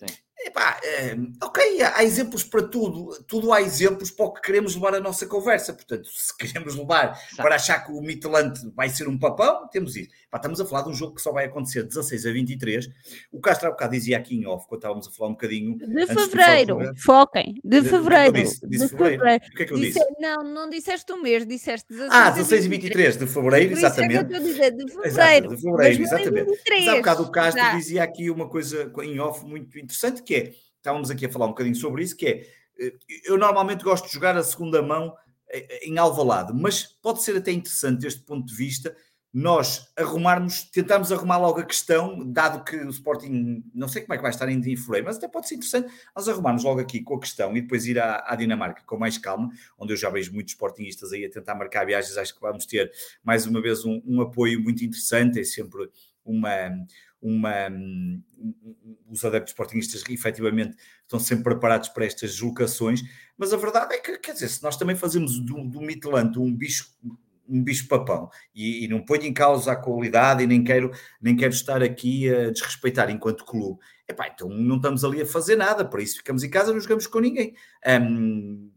Epá, 0.44 0.78
é, 0.84 1.16
ok, 1.42 1.82
há 1.82 2.04
exemplos 2.04 2.44
para 2.44 2.62
tudo, 2.62 3.18
tudo 3.26 3.50
há 3.50 3.62
exemplos 3.62 4.10
para 4.10 4.26
o 4.26 4.32
que 4.34 4.42
queremos 4.42 4.74
levar 4.74 4.94
a 4.94 5.00
nossa 5.00 5.26
conversa. 5.26 5.72
Portanto, 5.72 6.06
se 6.06 6.36
queremos 6.36 6.76
levar 6.76 7.18
para 7.36 7.54
achar 7.54 7.84
que 7.84 7.90
o 7.90 8.00
Midland 8.02 8.52
vai 8.74 8.90
ser 8.90 9.08
um 9.08 9.18
papão, 9.18 9.66
temos 9.68 9.96
isso. 9.96 10.10
Epá, 10.28 10.36
estamos 10.36 10.60
a 10.60 10.66
falar 10.66 10.82
de 10.82 10.90
um 10.90 10.94
jogo 10.94 11.14
que 11.14 11.22
só 11.22 11.32
vai 11.32 11.46
acontecer 11.46 11.82
de 11.82 11.88
16 11.88 12.26
a 12.26 12.32
23. 12.32 12.90
O 13.32 13.40
Castro 13.40 13.68
há 13.68 13.70
bocado 13.70 13.92
dizia 13.92 14.18
aqui 14.18 14.36
em 14.36 14.46
off, 14.46 14.66
quando 14.68 14.80
estávamos 14.80 15.08
a 15.08 15.10
falar 15.12 15.30
um 15.30 15.32
bocadinho. 15.32 15.78
De 15.78 16.06
fevereiro, 16.06 16.92
de 16.92 17.00
foquem, 17.00 17.54
de, 17.64 17.80
de 17.80 17.88
fevereiro. 17.88 18.32
Disse, 18.34 18.68
disse 18.68 18.84
de 18.84 18.90
fevereiro. 18.90 19.22
fevereiro. 19.22 19.44
O 19.46 19.56
que 19.56 19.62
é 19.62 19.66
que 19.66 19.72
eu 19.72 19.78
disse? 19.78 19.98
disse? 19.98 20.20
Não, 20.20 20.42
não 20.44 20.68
disseste 20.68 21.10
o 21.12 21.22
mês, 21.22 21.46
disseste 21.46 21.86
16 21.88 22.12
Ah, 22.12 22.30
16 22.30 22.66
e 22.66 22.68
23 22.68 23.16
de 23.16 23.26
fevereiro, 23.26 23.72
exatamente. 23.72 24.16
É 24.16 24.24
que 24.24 24.34
eu 24.34 24.40
dizer, 24.40 24.70
de 24.72 24.92
fevereiro. 24.92 25.06
Exato, 25.06 25.56
de 25.56 25.62
fevereiro, 25.62 26.02
exatamente. 26.02 26.60
Mas 26.68 26.88
há 26.88 26.96
bocado 26.96 27.22
o 27.22 27.30
Castro 27.32 27.62
Já. 27.62 27.74
dizia 27.76 28.02
aqui 28.02 28.30
uma 28.30 28.48
coisa 28.48 28.92
em 29.02 29.18
off 29.20 29.44
muito 29.46 29.78
interessante 29.78 30.22
que 30.22 30.33
é 30.36 30.54
estávamos 30.76 31.10
aqui 31.10 31.26
a 31.26 31.30
falar 31.30 31.46
um 31.46 31.50
bocadinho 31.50 31.74
sobre 31.74 32.02
isso, 32.02 32.16
que 32.16 32.26
é, 32.26 32.46
eh, 32.78 32.92
eu 33.24 33.38
normalmente 33.38 33.82
gosto 33.82 34.06
de 34.06 34.12
jogar 34.12 34.36
a 34.36 34.42
segunda 34.42 34.82
mão 34.82 35.14
eh, 35.48 35.86
em 35.86 35.98
Alvalade, 35.98 36.52
mas 36.54 36.82
pode 36.82 37.22
ser 37.22 37.36
até 37.36 37.52
interessante 37.52 38.00
deste 38.00 38.20
ponto 38.20 38.46
de 38.46 38.54
vista 38.54 38.94
nós 39.34 39.92
arrumarmos, 39.96 40.70
tentarmos 40.70 41.10
arrumar 41.10 41.38
logo 41.38 41.58
a 41.58 41.64
questão, 41.64 42.20
dado 42.24 42.62
que 42.62 42.76
o 42.76 42.88
Sporting, 42.88 43.64
não 43.74 43.88
sei 43.88 44.02
como 44.02 44.14
é 44.14 44.16
que 44.16 44.22
vai 44.22 44.30
estar 44.30 44.48
em 44.48 44.76
Freio, 44.76 45.04
mas 45.04 45.16
até 45.16 45.26
pode 45.26 45.48
ser 45.48 45.56
interessante 45.56 45.92
nós 46.14 46.28
arrumarmos 46.28 46.62
logo 46.62 46.78
aqui 46.78 47.02
com 47.02 47.16
a 47.16 47.20
questão 47.20 47.56
e 47.56 47.60
depois 47.60 47.84
ir 47.84 47.98
à, 47.98 48.24
à, 48.28 48.36
Dinamarca 48.36 48.84
com 48.86 48.96
mais 48.96 49.18
calma, 49.18 49.50
onde 49.76 49.92
eu 49.92 49.96
já 49.96 50.08
vejo 50.08 50.32
muitos 50.32 50.52
Sportingistas 50.52 51.12
aí 51.12 51.24
a 51.24 51.30
tentar 51.30 51.56
marcar 51.56 51.84
viagens, 51.84 52.16
acho 52.16 52.32
que 52.32 52.40
vamos 52.40 52.64
ter 52.64 52.92
mais 53.24 53.44
uma 53.44 53.60
vez 53.60 53.84
um, 53.84 54.00
um 54.06 54.20
apoio 54.20 54.62
muito 54.62 54.84
interessante, 54.84 55.40
é 55.40 55.44
sempre 55.44 55.90
uma, 56.24 56.70
uma, 57.24 57.70
os 59.08 59.24
adeptos 59.24 59.52
sportingistas 59.52 60.04
efetivamente 60.10 60.76
estão 61.02 61.18
sempre 61.18 61.44
preparados 61.44 61.88
para 61.88 62.04
estas 62.04 62.32
deslocações, 62.32 63.00
mas 63.36 63.52
a 63.52 63.56
verdade 63.56 63.94
é 63.94 63.98
que, 63.98 64.18
quer 64.18 64.34
dizer, 64.34 64.48
se 64.48 64.62
nós 64.62 64.76
também 64.76 64.94
fazemos 64.94 65.38
do, 65.40 65.64
do 65.64 65.80
um 65.80 66.54
bicho 66.54 66.94
um 67.46 67.62
bicho 67.62 67.86
papão 67.88 68.30
e, 68.54 68.84
e, 68.84 68.88
não 68.88 69.04
ponho 69.04 69.24
em 69.24 69.32
causa 69.32 69.72
a 69.72 69.76
qualidade 69.76 70.42
e 70.42 70.46
nem 70.46 70.64
quero, 70.64 70.90
nem 71.20 71.36
quero 71.36 71.52
estar 71.52 71.82
aqui 71.82 72.26
a 72.34 72.50
desrespeitar 72.50 73.10
enquanto 73.10 73.44
clube. 73.44 73.78
Epá, 74.08 74.28
então 74.28 74.48
não 74.48 74.76
estamos 74.76 75.04
ali 75.04 75.20
a 75.20 75.26
fazer 75.26 75.54
nada, 75.54 75.84
por 75.84 76.00
isso 76.00 76.16
ficamos 76.16 76.42
em 76.42 76.48
casa, 76.48 76.72
não 76.72 76.80
jogamos 76.80 77.06
com 77.06 77.20
ninguém. 77.20 77.54
Um, 77.86 78.70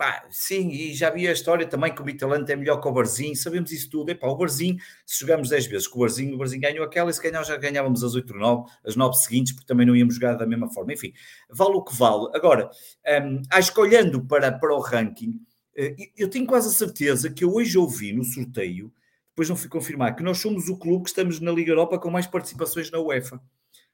Pá, 0.00 0.24
sim, 0.30 0.70
e 0.70 0.94
já 0.94 1.10
vi 1.10 1.28
a 1.28 1.32
história 1.32 1.66
também 1.66 1.94
que 1.94 2.00
o 2.00 2.04
Midtjylland 2.06 2.50
é 2.50 2.56
melhor 2.56 2.80
que 2.80 2.88
o 2.88 2.90
Barzinho, 2.90 3.36
sabemos 3.36 3.70
isso 3.70 3.90
tudo. 3.90 4.08
Epá, 4.08 4.28
o 4.28 4.34
Barzinho, 4.34 4.78
se 5.04 5.20
jogamos 5.20 5.50
10 5.50 5.66
vezes 5.66 5.86
com 5.86 5.98
o 5.98 6.00
Barzinho, 6.00 6.34
o 6.34 6.38
Barzinho 6.38 6.62
ganhou 6.62 6.82
aquela 6.86 7.10
e 7.10 7.12
se 7.12 7.22
ganhar 7.22 7.42
já 7.42 7.54
ganhávamos 7.58 8.02
as 8.02 8.14
8 8.14 8.32
ou 8.32 8.40
9, 8.40 8.70
as 8.82 8.96
9 8.96 9.14
seguintes, 9.18 9.52
porque 9.52 9.66
também 9.66 9.86
não 9.86 9.94
íamos 9.94 10.14
jogar 10.14 10.36
da 10.36 10.46
mesma 10.46 10.72
forma. 10.72 10.94
Enfim, 10.94 11.12
vale 11.50 11.74
o 11.74 11.82
que 11.82 11.94
vale. 11.94 12.30
Agora, 12.32 12.70
um, 13.22 13.42
acho 13.50 13.74
que 13.74 13.78
olhando 13.78 14.24
para, 14.24 14.50
para 14.50 14.74
o 14.74 14.80
ranking, 14.80 15.32
uh, 15.78 15.94
eu 16.16 16.30
tenho 16.30 16.46
quase 16.46 16.68
a 16.68 16.72
certeza 16.72 17.28
que 17.28 17.44
eu 17.44 17.52
hoje 17.52 17.76
ouvi 17.76 18.14
no 18.14 18.24
sorteio, 18.24 18.90
depois 19.28 19.50
não 19.50 19.56
fui 19.56 19.68
confirmar, 19.68 20.16
que 20.16 20.22
nós 20.22 20.38
somos 20.38 20.70
o 20.70 20.78
clube 20.78 21.04
que 21.04 21.10
estamos 21.10 21.40
na 21.40 21.52
Liga 21.52 21.72
Europa 21.72 21.98
com 21.98 22.10
mais 22.10 22.26
participações 22.26 22.90
na 22.90 23.00
UEFA 23.00 23.38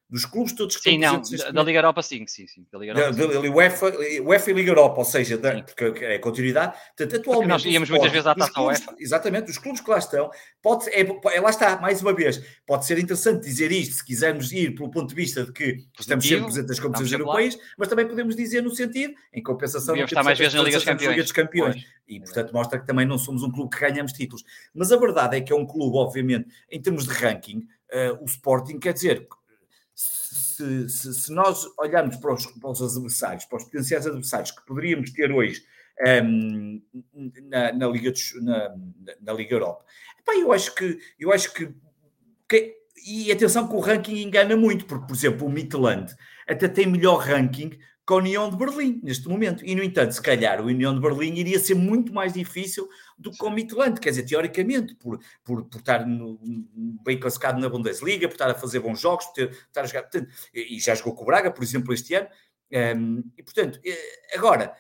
dos 0.09 0.25
clubes 0.25 0.53
todos 0.53 0.77
que 0.77 0.83
sim, 0.83 0.97
estão 0.97 1.19
presentes. 1.19 1.41
Sim, 1.41 1.47
não, 1.49 1.55
da 1.55 1.63
Liga 1.65 1.79
Europa 1.79 2.03
sim, 2.03 2.27
sim, 2.29 2.47
sim. 2.47 2.67
Da 2.71 2.79
Liga 2.79 2.93
Europa, 2.93 3.13
da, 3.13 3.27
da, 3.27 3.41
UEFA, 3.41 3.93
UEFA 4.23 4.51
e 4.51 4.55
Liga 4.55 4.71
Europa, 4.71 4.99
ou 4.99 5.05
seja, 5.05 5.37
da, 5.37 5.63
porque 5.63 6.05
é 6.05 6.19
continuidade. 6.19 6.77
Portanto, 6.97 7.21
atualmente, 7.21 7.49
nós 7.49 7.65
íamos 7.65 7.91
muitas 7.91 8.13
vezes 8.13 8.27
à 8.27 8.35
taça 8.35 8.61
UEFA. 8.61 8.95
Exatamente, 8.99 9.51
os 9.51 9.59
clubes 9.59 9.81
que 9.81 9.91
lá 9.91 9.99
estão, 9.99 10.31
pode, 10.63 10.89
é, 10.91 11.01
é, 11.01 11.41
lá 11.41 11.51
está, 11.51 11.81
mais 11.81 12.01
uma 12.03 12.15
vez, 12.15 12.41
pode 12.65 12.87
ser 12.87 12.99
interessante 12.99 13.45
dizer 13.45 13.73
isto, 13.73 13.97
se 13.97 14.05
quisermos 14.05 14.53
ir 14.53 14.77
pelo 14.77 14.91
ponto 14.91 15.09
de 15.09 15.15
vista 15.15 15.45
de 15.45 15.53
que 15.53 15.65
Positivo, 15.65 15.91
estamos 15.99 16.25
sempre 16.25 16.45
presentes 16.45 16.69
nas 16.69 16.81
competições 16.81 17.13
europeias, 17.13 17.59
mas 17.77 17.89
também 17.89 18.07
podemos 18.07 18.37
dizer 18.37 18.63
no 18.63 18.71
sentido, 18.71 19.13
em 19.33 19.43
compensação, 19.43 19.95
Devíamos 19.95 20.13
estar 20.13 20.23
mais 20.23 20.39
vezes 20.39 20.55
na 20.55 20.63
Liga 20.63 20.77
dos 20.77 20.85
Campeões. 20.85 21.17
dos 21.17 21.33
Campeões. 21.33 21.97
E, 22.09 22.21
portanto, 22.21 22.53
mostra 22.53 22.79
que 22.79 22.87
também 22.87 23.05
não 23.05 23.19
somos 23.19 23.43
um 23.43 23.51
clube 23.51 23.75
que 23.75 23.81
ganhamos 23.81 24.13
títulos. 24.13 24.45
Mas 24.73 24.93
a 24.93 24.97
verdade 24.97 25.37
é 25.37 25.41
que 25.41 25.53
é 25.53 25.57
um 25.57 25.67
clube, 25.67 25.97
obviamente, 25.97 26.49
em 26.71 26.81
termos 26.81 27.05
de 27.05 27.13
ranking, 27.13 27.67
uh, 27.93 28.23
o 28.23 28.27
Sporting, 28.27 28.79
quer 28.79 28.93
dizer, 28.93 29.27
se, 30.57 30.89
se, 30.89 31.15
se 31.15 31.33
nós 31.33 31.67
olharmos 31.79 32.17
para 32.17 32.33
os, 32.33 32.47
para 32.47 32.71
os, 32.71 32.83
adversários, 32.83 33.45
para 33.45 33.59
os 33.59 33.65
potenciais 33.65 34.07
adversários 34.07 34.51
que 34.51 34.65
poderíamos 34.65 35.13
ter 35.13 35.31
hoje 35.31 35.63
um, 36.25 36.83
na, 37.49 37.73
na, 37.73 37.87
Liga 37.89 38.13
na, 38.43 38.77
na, 39.21 39.33
Liga 39.33 39.55
Europa, 39.55 39.85
epá, 40.19 40.35
eu 40.35 40.53
acho 40.53 40.75
que 40.75 40.99
eu 41.19 41.33
acho 41.33 41.53
que, 41.53 41.75
que, 42.49 42.75
e 43.07 43.31
atenção 43.31 43.69
que 43.69 43.75
o 43.75 43.81
ranking 43.81 44.23
engana 44.23 44.57
muito, 44.57 44.87
porque, 44.87 45.07
por 45.07 45.15
exemplo, 45.15 45.47
o 45.47 45.51
Midland 45.51 46.15
até 46.49 46.69
tem 46.69 46.87
melhor 46.87 47.19
ranking 47.19 47.71
com 48.07 48.15
a 48.15 48.17
União 48.19 48.49
de 48.49 48.57
Berlim 48.57 49.01
neste 49.03 49.29
momento. 49.29 49.67
E, 49.67 49.75
no 49.75 49.83
entanto, 49.83 50.13
se 50.13 50.23
calhar 50.23 50.61
o 50.61 50.67
União 50.67 50.95
de 50.95 51.01
Berlim 51.01 51.35
iria 51.35 51.59
ser 51.59 51.75
muito 51.75 52.15
mais 52.15 52.33
difícil 52.33 52.89
do 53.19 53.33
que 53.33 53.45
o 53.45 53.51
Midland, 53.51 54.01
quer 54.01 54.11
dizer, 54.11 54.23
teoricamente, 54.23 54.95
por, 54.95 55.19
por, 55.43 55.65
por 55.65 55.79
estar 55.79 56.07
no, 56.07 56.39
bem 57.05 57.19
classificado 57.19 57.61
na 57.61 57.69
Bundesliga, 57.69 58.29
por 58.29 58.35
estar 58.35 58.51
a 58.51 58.55
fazer 58.55 58.79
bons 58.79 59.01
jogos, 59.01 59.27
por 59.27 59.35
ter, 59.35 59.51
estar 59.51 59.83
a 59.83 59.87
jogar. 59.87 60.03
Portanto, 60.03 60.33
e 60.55 60.79
já 60.79 60.95
jogou 60.95 61.15
com 61.15 61.25
o 61.25 61.27
Braga, 61.27 61.51
por 61.51 61.65
exemplo, 61.65 61.93
este 61.93 62.15
ano. 62.15 62.29
Um, 62.73 63.23
e, 63.37 63.43
portanto, 63.43 63.81
eh, 63.85 64.37
agora 64.37 64.75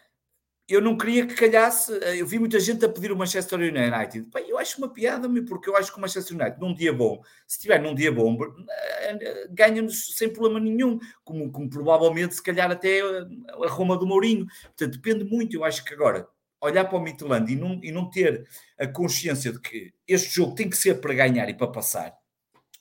eu 0.68 0.80
não 0.80 0.96
queria 0.96 1.26
que 1.26 1.34
calhasse. 1.34 1.92
Eh, 2.02 2.20
eu 2.20 2.26
vi 2.26 2.38
muita 2.38 2.58
gente 2.58 2.84
a 2.84 2.88
pedir 2.88 3.12
o 3.12 3.16
Manchester 3.16 3.58
United. 3.58 4.28
Bem, 4.32 4.48
eu 4.48 4.58
acho 4.58 4.78
uma 4.78 4.92
piada, 4.92 5.28
porque 5.46 5.68
eu 5.70 5.76
acho 5.76 5.92
que 5.92 5.98
o 5.98 6.00
Manchester 6.00 6.36
United, 6.36 6.60
num 6.60 6.74
dia 6.74 6.92
bom, 6.92 7.22
se 7.46 7.56
estiver 7.56 7.80
num 7.80 7.94
dia 7.94 8.10
bom, 8.10 8.36
eh, 8.68 9.48
ganha-nos 9.50 10.16
sem 10.16 10.32
problema 10.32 10.60
nenhum, 10.60 10.98
como, 11.24 11.50
como 11.52 11.70
provavelmente, 11.70 12.34
se 12.34 12.42
calhar, 12.42 12.70
até 12.70 12.98
eh, 12.98 13.26
a 13.64 13.68
Roma 13.68 13.96
do 13.96 14.06
Mourinho. 14.06 14.46
Portanto, 14.76 14.92
depende 14.92 15.24
muito. 15.24 15.54
Eu 15.54 15.64
acho 15.64 15.84
que 15.84 15.94
agora, 15.94 16.28
olhar 16.60 16.84
para 16.84 16.98
o 16.98 17.00
Midland 17.02 17.52
e 17.52 17.56
não, 17.56 17.80
e 17.82 17.92
não 17.92 18.10
ter 18.10 18.46
a 18.78 18.86
consciência 18.86 19.52
de 19.52 19.60
que 19.60 19.92
este 20.06 20.34
jogo 20.34 20.54
tem 20.54 20.68
que 20.68 20.76
ser 20.76 21.00
para 21.00 21.14
ganhar 21.14 21.48
e 21.48 21.54
para 21.54 21.68
passar. 21.68 22.12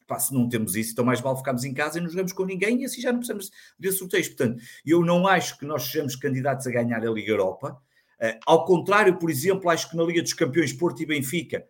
Pá, 0.07 0.19
se 0.19 0.33
não 0.33 0.47
temos 0.47 0.75
isso, 0.75 0.91
então 0.91 1.03
mais 1.03 1.19
vale 1.19 1.37
ficarmos 1.37 1.63
em 1.63 1.73
casa 1.73 1.97
e 1.97 2.01
não 2.01 2.09
jogamos 2.09 2.31
com 2.31 2.45
ninguém 2.45 2.81
e 2.81 2.85
assim 2.85 3.01
já 3.01 3.11
não 3.11 3.19
precisamos 3.19 3.51
de 3.77 3.91
sorteios. 3.91 4.27
Portanto, 4.27 4.61
eu 4.85 5.03
não 5.03 5.27
acho 5.27 5.57
que 5.57 5.65
nós 5.65 5.83
sejamos 5.83 6.15
candidatos 6.15 6.67
a 6.67 6.71
ganhar 6.71 7.03
a 7.03 7.09
Liga 7.09 7.31
Europa. 7.31 7.81
Uh, 8.21 8.39
ao 8.45 8.65
contrário, 8.65 9.17
por 9.17 9.29
exemplo, 9.29 9.69
acho 9.69 9.89
que 9.89 9.97
na 9.97 10.03
Liga 10.03 10.21
dos 10.21 10.33
Campeões 10.33 10.71
Porto 10.71 11.01
e 11.01 11.05
Benfica 11.05 11.65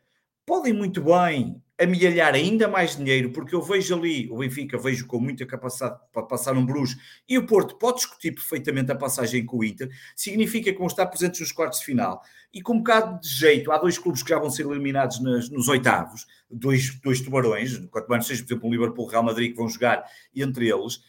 podem 0.45 0.73
muito 0.73 1.01
bem 1.01 1.61
amealhar 1.80 2.34
ainda 2.34 2.67
mais 2.67 2.95
dinheiro, 2.95 3.32
porque 3.32 3.53
eu 3.53 3.61
vejo 3.61 3.95
ali, 3.95 4.30
o 4.32 4.38
Benfica 4.38 4.78
vejo 4.78 5.05
com 5.07 5.19
muita 5.19 5.45
capacidade 5.45 5.99
para 6.11 6.23
passar 6.23 6.55
um 6.55 6.65
Bruges, 6.65 6.97
e 7.28 7.38
o 7.38 7.45
Porto 7.45 7.76
pode 7.76 7.97
discutir 7.97 8.32
perfeitamente 8.32 8.91
a 8.91 8.95
passagem 8.95 9.45
com 9.45 9.57
o 9.57 9.63
Inter, 9.63 9.89
significa 10.15 10.71
que 10.71 10.78
vão 10.78 10.88
estar 10.88 11.05
presentes 11.07 11.41
nos 11.41 11.51
quartos 11.51 11.80
de 11.80 11.86
final. 11.86 12.21
E 12.53 12.61
com 12.61 12.73
um 12.73 12.78
bocado 12.78 13.19
de 13.19 13.28
jeito, 13.28 13.71
há 13.71 13.78
dois 13.78 13.97
clubes 13.97 14.23
que 14.23 14.30
já 14.30 14.39
vão 14.39 14.49
ser 14.49 14.65
eliminados 14.65 15.19
nos, 15.19 15.49
nos 15.49 15.67
oitavos, 15.67 16.26
dois, 16.49 16.97
dois 17.01 17.19
tubarões, 17.19 17.78
quanto 17.91 18.07
mais 18.07 18.26
seja, 18.26 18.41
por 18.43 18.53
exemplo, 18.53 18.69
o 18.69 18.71
Liverpool 18.71 19.05
e 19.05 19.07
o 19.07 19.11
Real 19.11 19.23
Madrid, 19.23 19.51
que 19.51 19.57
vão 19.57 19.67
jogar 19.67 20.05
entre 20.34 20.69
eles. 20.69 21.01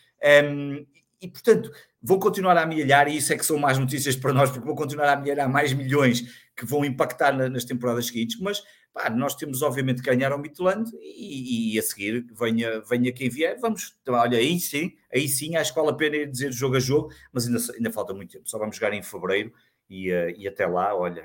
Um, 0.45 0.85
e, 1.21 1.29
portanto, 1.29 1.71
vão 2.03 2.19
continuar 2.19 2.57
a 2.57 2.62
amealhar, 2.62 3.09
e 3.09 3.17
isso 3.17 3.33
é 3.33 3.37
que 3.37 3.47
são 3.47 3.59
mais 3.59 3.79
notícias 3.79 4.17
para 4.17 4.33
nós, 4.33 4.51
porque 4.51 4.67
vão 4.67 4.75
continuar 4.75 5.09
a 5.09 5.12
amealhar 5.12 5.49
mais 5.49 5.73
milhões 5.73 6.47
que 6.57 6.67
vão 6.67 6.85
impactar 6.85 7.33
na, 7.33 7.49
nas 7.49 7.64
temporadas 7.64 8.07
seguintes, 8.07 8.39
mas 8.41 8.62
Pá, 8.97 9.11
nós 9.11 9.34
temos 9.34 9.61
obviamente 9.61 10.01
que 10.01 10.09
ganhar 10.09 10.32
ao 10.32 10.38
Midland 10.38 10.90
e, 11.03 11.74
e, 11.74 11.78
a 11.78 11.82
seguir 11.82 12.24
venha, 12.32 12.80
venha 12.80 13.12
quem 13.12 13.28
vier, 13.28 13.61
vamos, 13.61 13.94
olha, 14.09 14.38
aí 14.38 14.59
sim, 14.59 14.97
aí 15.12 15.28
sim 15.28 15.55
acho 15.55 15.74
que 15.74 15.78
vale 15.78 15.92
a 15.92 15.94
pena 15.94 16.16
ir 16.16 16.30
dizer 16.30 16.51
jogo 16.51 16.76
a 16.76 16.80
jogo, 16.80 17.12
mas 17.30 17.47
ainda, 17.47 17.59
ainda 17.74 17.92
falta 17.92 18.14
muito 18.14 18.32
tempo, 18.32 18.49
só 18.49 18.59
vamos 18.59 18.76
jogar 18.76 18.94
em 18.94 19.03
Fevereiro 19.03 19.53
e, 19.90 20.11
uh, 20.11 20.30
e 20.34 20.49
até 20.49 20.66
lá, 20.66 20.97
olha, 20.97 21.22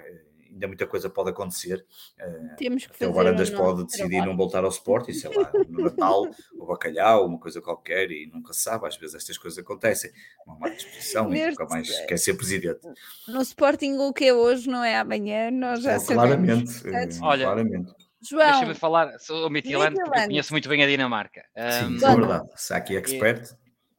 ainda 0.52 0.68
muita 0.68 0.86
coisa 0.86 1.10
pode 1.10 1.30
acontecer. 1.30 1.86
Uh, 2.20 2.56
Temos 2.58 2.86
que 2.86 2.98
fazer 2.98 3.10
o 3.10 3.14
Varandas 3.14 3.50
pode 3.50 3.86
decidir 3.86 4.10
trabalho. 4.10 4.32
não 4.32 4.38
voltar 4.38 4.64
ao 4.64 4.70
Sport, 4.70 5.10
e 5.10 5.14
sei 5.14 5.36
lá, 5.36 5.52
no 5.68 5.84
Natal, 5.84 6.28
o 6.58 6.66
bacalhau, 6.66 7.26
uma 7.26 7.40
coisa 7.40 7.62
qualquer, 7.62 8.12
e 8.12 8.28
nunca 8.28 8.54
se 8.54 8.62
sabe, 8.62 8.88
às 8.88 8.98
vezes 8.98 9.16
estas 9.16 9.38
coisas 9.38 9.58
acontecem. 9.58 10.12
Uma 10.46 10.60
má 10.60 10.70
disposição 10.70 11.34
e 11.34 11.50
nunca 11.50 11.66
mais 11.66 11.90
quer 12.06 12.18
ser 12.18 12.34
presidente. 12.34 12.82
No 13.28 13.42
Sporting, 13.42 13.98
o 13.98 14.14
que 14.14 14.26
é 14.26 14.34
hoje 14.34 14.70
não 14.70 14.84
é 14.84 14.98
amanhã, 14.98 15.50
nós 15.52 15.82
já 15.82 16.00
claramente, 16.00 16.70
sabemos. 16.70 17.18
Uh, 17.18 17.24
Olha, 17.24 17.46
claramente. 17.46 17.94
João, 18.24 18.52
deixa-me 18.52 18.76
falar 18.76 19.20
sobre 19.20 19.44
o 19.46 19.50
Midtjylland, 19.50 19.96
porque 19.96 20.20
eu 20.20 20.24
conheço 20.26 20.54
muito 20.54 20.70
bem 20.70 20.84
a 20.84 20.88
Dinamarca. 20.88 21.44
Sim, 21.56 21.96
um, 21.96 22.08
é 22.08 22.16
verdade. 22.16 22.50
Se 22.56 22.74
aqui 22.74 22.96
expert. 22.96 23.50
E, 23.50 23.56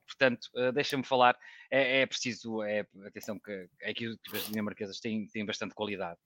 portanto, 0.07 0.47
uh, 0.55 0.73
deixa-me 0.73 1.05
falar. 1.05 1.37
É, 1.75 2.03
é, 2.03 2.07
preciso, 2.07 2.63
é, 2.63 2.87
atenção, 3.07 3.41
que 3.41 3.67
a 3.83 3.91
equipe 3.91 4.15
das 4.31 4.47
dinamarquesas 4.47 5.01
tem, 5.01 5.27
tem 5.27 5.45
bastante 5.45 5.75
qualidade. 5.75 6.21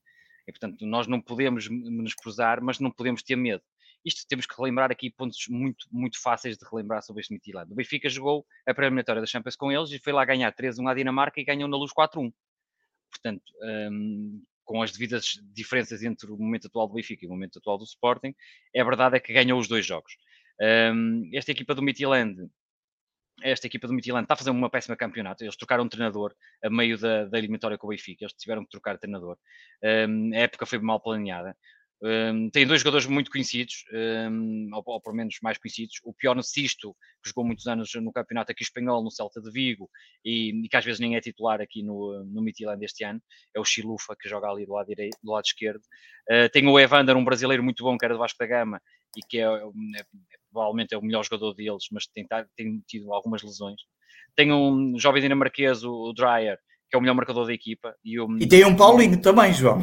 E, 0.47 0.53
portanto, 0.53 0.86
nós 0.86 1.07
não 1.07 1.20
podemos 1.20 1.68
menosprezar, 1.68 2.62
mas 2.62 2.78
não 2.78 2.90
podemos 2.90 3.22
ter 3.22 3.36
medo. 3.36 3.62
Isto 4.05 4.24
temos 4.28 4.47
que 4.47 4.55
relembrar 4.57 4.92
aqui 4.92 5.11
pontos 5.11 5.47
muito, 5.49 5.86
muito 5.90 6.22
fáceis 6.22 6.57
de 6.57 6.64
relembrar 6.70 7.03
sobre 7.03 7.22
este 7.22 7.32
Midtjylland. 7.32 7.72
O 7.72 7.74
Benfica 7.74 8.09
jogou 8.09 8.47
a 8.64 8.72
pré-eliminatória 8.72 9.20
da 9.20 9.26
Champions 9.26 9.57
com 9.57 9.72
eles 9.72 9.90
e 9.90 9.99
foi 9.99 10.12
lá 10.12 10.24
ganhar 10.24 10.55
3-1 10.55 10.88
à 10.88 10.94
Dinamarca 10.94 11.40
e 11.40 11.44
ganhou 11.44 11.68
na 11.68 11.76
luz 11.76 11.92
4-1. 11.92 12.32
Portanto, 13.11 13.42
um, 13.90 14.42
com 14.64 14.82
as 14.82 14.92
devidas 14.92 15.40
diferenças 15.53 16.05
entre 16.05 16.30
o 16.30 16.36
momento 16.36 16.68
atual 16.68 16.86
do 16.86 16.94
Benfica 16.94 17.24
e 17.24 17.28
o 17.28 17.30
momento 17.30 17.59
atual 17.59 17.78
do 17.78 17.84
Sporting, 17.84 18.34
é 18.72 18.84
verdade 18.84 19.16
é 19.16 19.20
que 19.20 19.32
ganhou 19.32 19.59
os 19.59 19.66
dois 19.66 19.84
jogos. 19.84 20.16
Um, 20.61 21.28
esta 21.34 21.51
equipa 21.51 21.74
do 21.74 21.82
Midtjylland 21.82 22.49
esta 23.43 23.66
equipa 23.66 23.87
do 23.87 23.93
Midtjylland 23.93 24.24
está 24.24 24.34
a 24.34 24.37
fazer 24.37 24.51
uma 24.51 24.70
péssima 24.70 24.97
campeonato. 24.97 25.45
Eles 25.45 25.57
trocaram 25.57 25.84
um 25.84 25.89
treinador 25.89 26.34
a 26.64 26.70
meio 26.70 26.99
da, 26.99 27.24
da 27.26 27.39
eliminatória 27.39 27.76
com 27.76 27.87
o 27.87 27.91
Benfica. 27.91 28.24
Eles 28.24 28.34
tiveram 28.34 28.64
que 28.64 28.70
trocar 28.70 28.99
treinador. 28.99 29.37
Um, 29.82 30.32
a 30.34 30.39
época 30.39 30.66
foi 30.66 30.78
mal 30.78 31.01
planeada. 31.01 31.57
Um, 32.03 32.51
tem 32.51 32.66
dois 32.66 32.82
jogadores 32.82 33.07
muito 33.07 33.30
conhecidos, 33.30 33.84
um, 34.30 34.68
ou, 34.74 34.82
ou 34.84 35.01
pelo 35.01 35.16
menos 35.16 35.39
mais 35.43 35.57
conhecidos. 35.59 35.99
O 36.05 36.12
Pior 36.12 36.41
Sisto, 36.43 36.95
que 37.22 37.30
jogou 37.30 37.45
muitos 37.45 37.66
anos 37.66 37.91
no 37.95 38.12
campeonato 38.12 38.53
aqui 38.53 38.62
espanhol, 38.62 39.03
no 39.03 39.11
Celta 39.11 39.41
de 39.41 39.51
Vigo, 39.51 39.89
e, 40.24 40.51
e 40.64 40.68
que 40.68 40.76
às 40.76 40.84
vezes 40.84 41.01
nem 41.01 41.16
é 41.16 41.20
titular 41.20 41.61
aqui 41.61 41.82
no, 41.82 42.22
no 42.24 42.43
Midtjylland 42.43 42.84
este 42.84 43.05
ano. 43.05 43.20
É 43.55 43.61
o 43.61 43.64
Chilufa, 43.64 44.14
que 44.20 44.28
joga 44.28 44.49
ali 44.49 44.66
do 44.66 44.72
lado, 44.72 44.87
direito, 44.87 45.16
do 45.22 45.32
lado 45.32 45.45
esquerdo. 45.45 45.82
Uh, 46.30 46.49
tem 46.53 46.66
o 46.66 46.78
Evander, 46.78 47.16
um 47.16 47.24
brasileiro 47.24 47.62
muito 47.62 47.82
bom, 47.82 47.97
que 47.97 48.05
era 48.05 48.14
do 48.14 48.20
Vasco 48.20 48.39
da 48.39 48.47
Gama, 48.47 48.80
e 49.16 49.20
que 49.26 49.39
é, 49.39 49.45
é, 49.45 50.01
é 50.01 50.05
provavelmente 50.57 50.95
é 50.95 50.99
o 50.99 51.03
melhor 51.03 51.23
jogador 51.23 51.53
deles, 51.53 51.85
mas 51.93 52.07
tem, 52.07 52.27
tem 52.57 52.83
tido 52.87 53.13
algumas 53.13 53.43
lesões. 53.43 53.77
Tem 54.35 54.51
um 54.51 54.99
jovem 54.99 55.21
dinamarquês, 55.21 55.85
o, 55.85 55.93
o 55.93 56.13
Dreyer, 56.15 56.59
que 56.89 56.97
é 56.97 56.99
o 56.99 57.01
melhor 57.01 57.14
marcador 57.14 57.47
da 57.47 57.53
equipa. 57.53 57.95
E, 58.05 58.18
o... 58.20 58.28
e 58.39 58.47
tem 58.47 58.64
um 58.64 58.76
Paulinho 58.76 59.20
também, 59.20 59.53
João. 59.53 59.80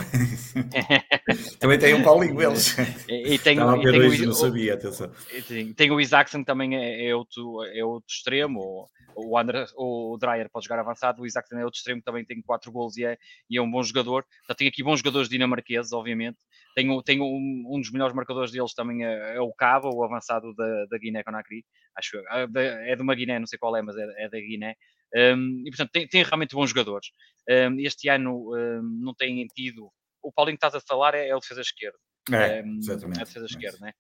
também 1.59 1.77
tem 1.77 1.93
um 1.93 2.03
Paulinho, 2.03 2.41
eles. 2.41 2.77
E, 3.07 3.33
e 3.33 3.39
tem, 3.39 3.53
Estava 3.53 3.77
e 3.77 3.81
tem 3.81 4.23
o, 4.23 4.25
não 4.27 4.33
sabia, 4.33 4.73
atenção. 4.75 5.11
Tem, 5.47 5.73
tem 5.73 5.91
o 5.91 5.99
Isaacson 5.99 6.43
também 6.43 6.75
é, 6.75 7.07
é, 7.09 7.15
outro, 7.15 7.63
é 7.65 7.83
outro 7.83 8.07
extremo. 8.09 8.89
O, 9.15 9.37
André, 9.37 9.65
o 9.77 10.17
Dreyer 10.19 10.49
pode 10.49 10.65
jogar 10.65 10.79
avançado, 10.79 11.21
o 11.21 11.25
Isaacson 11.25 11.57
é 11.57 11.65
outro 11.65 11.77
extremo, 11.77 12.01
também 12.01 12.25
tem 12.25 12.41
quatro 12.41 12.71
gols 12.71 12.97
e 12.97 13.05
é, 13.05 13.17
e 13.49 13.57
é 13.57 13.61
um 13.61 13.69
bom 13.69 13.83
jogador. 13.83 14.25
Já 14.47 14.55
tem 14.55 14.67
aqui 14.67 14.81
bons 14.81 14.99
jogadores 14.99 15.29
dinamarqueses, 15.29 15.91
obviamente. 15.91 16.37
Tem, 16.73 17.01
tem 17.03 17.21
um, 17.21 17.63
um 17.67 17.79
dos 17.79 17.91
melhores 17.91 18.15
marcadores 18.15 18.51
deles 18.51 18.73
também 18.73 19.05
é, 19.05 19.35
é 19.35 19.41
o 19.41 19.53
Cava, 19.53 19.89
o 19.89 20.03
avançado 20.03 20.53
da, 20.55 20.85
da 20.89 20.97
Guiné-Conakry. 20.97 21.63
Acho 21.95 22.17
é 22.27 22.95
de 22.95 23.01
uma 23.01 23.13
Guiné, 23.13 23.37
não 23.37 23.45
sei 23.45 23.59
qual 23.59 23.75
é, 23.75 23.81
mas 23.81 23.95
é, 23.97 24.25
é 24.25 24.29
da 24.29 24.39
Guiné. 24.39 24.75
Um, 25.15 25.63
e 25.65 25.69
portanto 25.69 25.91
tem, 25.91 26.07
tem, 26.07 26.23
realmente 26.23 26.55
bons 26.55 26.69
jogadores. 26.69 27.09
Um, 27.49 27.79
este 27.79 28.09
ano 28.09 28.51
não 28.81 29.13
têm 29.13 29.45
tido. 29.47 29.91
O 30.21 30.31
Paulinho 30.31 30.57
que 30.57 30.65
estás 30.65 30.75
a 30.75 30.85
falar 30.85 31.13
é, 31.13 31.27
é 31.27 31.35
o 31.35 31.39
defesa 31.39 31.61
esquerdo. 31.61 31.97
É, 32.31 32.59
exatamente. 32.59 33.19
É 33.19 33.21
a 33.21 33.25
defesa 33.25 33.45
esquerda, 33.45 33.77
né? 33.79 33.93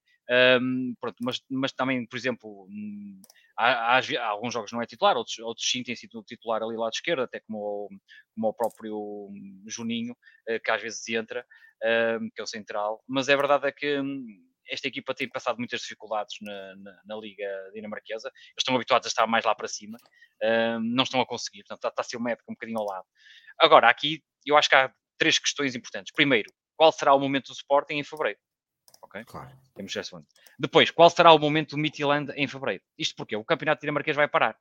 pronto, 1.01 1.17
mas, 1.21 1.41
mas 1.49 1.73
também, 1.73 2.05
por 2.07 2.15
exemplo, 2.15 2.65
hum, 2.69 3.21
há, 3.57 3.97
há, 3.97 3.99
há, 3.99 4.27
alguns 4.27 4.53
jogos 4.53 4.71
não 4.71 4.81
é 4.81 4.85
titular, 4.85 5.17
outros, 5.17 5.37
outros 5.39 5.69
sim 5.69 5.83
têm 5.83 5.95
sido 5.95 6.23
titular 6.23 6.63
ali 6.63 6.77
lado 6.77 6.93
esquerdo, 6.93 7.23
até 7.23 7.41
como 7.41 7.57
o, 7.59 7.89
como 8.33 8.47
o 8.47 8.53
próprio 8.53 9.29
Juninho, 9.67 10.15
eh, 10.47 10.59
que 10.59 10.71
às 10.71 10.81
vezes 10.81 11.07
entra, 11.09 11.45
que 12.33 12.41
é 12.41 12.43
o 12.43 12.47
central. 12.47 13.03
Mas 13.07 13.27
é 13.27 13.35
verdade 13.35 13.67
é 13.67 13.71
que 13.71 13.99
hum, 13.99 14.25
esta 14.67 14.87
equipa 14.87 15.13
tem 15.13 15.29
passado 15.29 15.57
muitas 15.57 15.81
dificuldades 15.81 16.35
na, 16.41 16.75
na, 16.75 17.01
na, 17.05 17.15
Liga 17.15 17.47
Dinamarquesa. 17.73 18.27
Eles 18.27 18.53
estão 18.59 18.75
habituados 18.75 19.05
a 19.05 19.09
estar 19.09 19.27
mais 19.27 19.45
lá 19.45 19.53
para 19.53 19.67
cima, 19.67 19.97
uh, 20.41 20.79
não 20.79 21.03
estão 21.03 21.21
a 21.21 21.25
conseguir, 21.25 21.63
portanto, 21.63 21.79
está, 21.79 21.89
está 21.89 22.01
a 22.01 22.05
ser 22.05 22.17
uma 22.17 22.31
época 22.31 22.51
um 22.51 22.53
bocadinho 22.53 22.79
ao 22.79 22.85
lado. 22.85 23.05
Agora, 23.59 23.89
aqui 23.89 24.23
eu 24.45 24.57
acho 24.57 24.69
que 24.69 24.75
há 24.75 24.93
três 25.17 25.39
questões 25.39 25.75
importantes. 25.75 26.11
Primeiro, 26.13 26.51
qual 26.75 26.91
será 26.91 27.13
o 27.13 27.19
momento 27.19 27.47
do 27.47 27.53
Sporting 27.53 27.95
em 27.95 28.03
fevereiro? 28.03 28.39
Ok? 29.01 29.23
Claro. 29.25 29.51
Temos 29.75 29.95
esse 29.95 30.09
ponto. 30.09 30.27
Depois, 30.57 30.91
qual 30.91 31.09
será 31.09 31.31
o 31.31 31.39
momento 31.39 31.71
do 31.71 31.77
Midtjylland 31.77 32.31
em 32.35 32.47
fevereiro? 32.47 32.83
Isto 32.97 33.15
porque 33.15 33.35
o 33.35 33.43
campeonato 33.43 33.81
dinamarquês 33.81 34.15
vai 34.15 34.27
parar. 34.27 34.57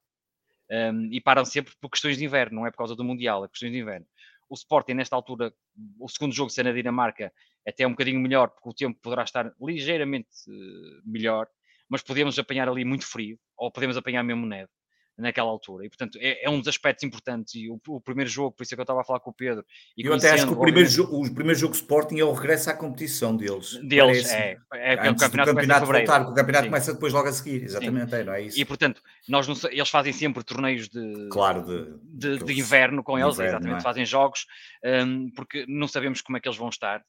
Um, 0.71 1.13
e 1.13 1.21
param 1.21 1.45
sempre 1.45 1.75
por 1.81 1.91
questões 1.91 2.17
de 2.17 2.25
inverno, 2.25 2.57
não 2.57 2.67
é 2.67 2.71
por 2.71 2.79
causa 2.79 2.97
do 2.97 3.05
Mundial, 3.05 3.45
é 3.45 3.49
questões 3.49 3.73
de 3.73 3.79
inverno. 3.79 4.07
O 4.49 4.55
Sporting, 4.55 4.95
nesta 4.95 5.15
altura, 5.17 5.53
o 5.99 6.09
segundo 6.09 6.35
jogo 6.35 6.51
ser 6.51 6.65
na 6.65 6.73
Dinamarca, 6.73 7.33
até 7.67 7.87
um 7.87 7.91
bocadinho 7.91 8.21
melhor, 8.21 8.49
porque 8.49 8.69
o 8.69 8.75
tempo 8.75 8.99
poderá 9.01 9.23
estar 9.23 9.53
ligeiramente 9.61 10.29
uh, 10.49 11.03
melhor, 11.05 11.47
mas 11.89 12.03
podemos 12.03 12.39
apanhar 12.39 12.69
ali 12.69 12.85
muito 12.85 13.07
frio, 13.07 13.39
ou 13.57 13.71
podemos 13.71 13.97
apanhar 13.97 14.23
mesmo 14.23 14.47
neve 14.47 14.71
naquela 15.19 15.51
altura. 15.51 15.85
E, 15.85 15.89
portanto, 15.89 16.19
é, 16.21 16.45
é, 16.45 16.51
um 16.51 16.59
dos 16.59 16.69
aspectos 16.69 17.05
importantes. 17.05 17.55
E 17.55 17.69
o, 17.69 17.81
o, 17.89 18.01
primeiro 18.01 18.31
jogo, 18.31 18.53
por 18.53 18.63
isso 18.63 18.75
é 18.75 18.77
que 18.77 18.81
eu 18.81 18.85
estava 18.85 19.01
a 19.01 19.05
falar 19.05 19.21
com 19.21 19.31
o 19.31 19.35
Pedro. 19.35 19.65
E 19.97 20.05
eu 20.05 20.15
até 20.15 20.31
acho 20.31 20.47
que 20.47 20.53
o 20.53 20.61
primeiro, 20.61 20.89
jogo, 20.89 21.25
o 21.25 21.35
primeiro 21.35 21.59
jogo 21.59 21.75
Sporting 21.75 22.19
é 22.19 22.25
o 22.25 22.33
regresso 22.33 22.71
à 22.71 22.75
competição 22.75 23.37
deles. 23.37 23.77
Deles, 23.83 24.31
é. 24.31 24.57
é, 24.75 24.95
é 24.95 25.11
o 25.11 25.17
campeonato, 25.17 25.51
campeonato 25.51 25.87
voltar, 25.87 26.23
o 26.23 26.35
campeonato 26.35 26.65
Sim. 26.65 26.71
começa 26.71 26.93
depois 26.95 27.13
logo 27.13 27.29
a 27.29 27.33
seguir. 27.33 27.63
Exatamente, 27.63 28.15
é, 28.15 28.25
não 28.25 28.33
é 28.33 28.43
isso. 28.43 28.59
E, 28.59 28.65
portanto, 28.65 29.01
nós 29.29 29.47
não, 29.47 29.55
eles 29.71 29.89
fazem 29.89 30.13
sempre 30.13 30.43
torneios 30.43 30.89
de, 30.89 31.29
claro, 31.31 31.63
de, 31.63 32.39
de, 32.39 32.45
de 32.45 32.59
inverno 32.59 33.03
com 33.03 33.19
eles, 33.19 33.35
inverno, 33.35 33.59
exatamente, 33.59 33.81
é? 33.81 33.83
fazem 33.83 34.07
jogos, 34.07 34.47
um, 34.85 35.31
porque 35.31 35.65
não 35.69 35.87
sabemos 35.87 36.21
como 36.21 36.37
é 36.37 36.41
que 36.41 36.49
eles 36.49 36.59
vão 36.59 36.69
estar. 36.69 37.03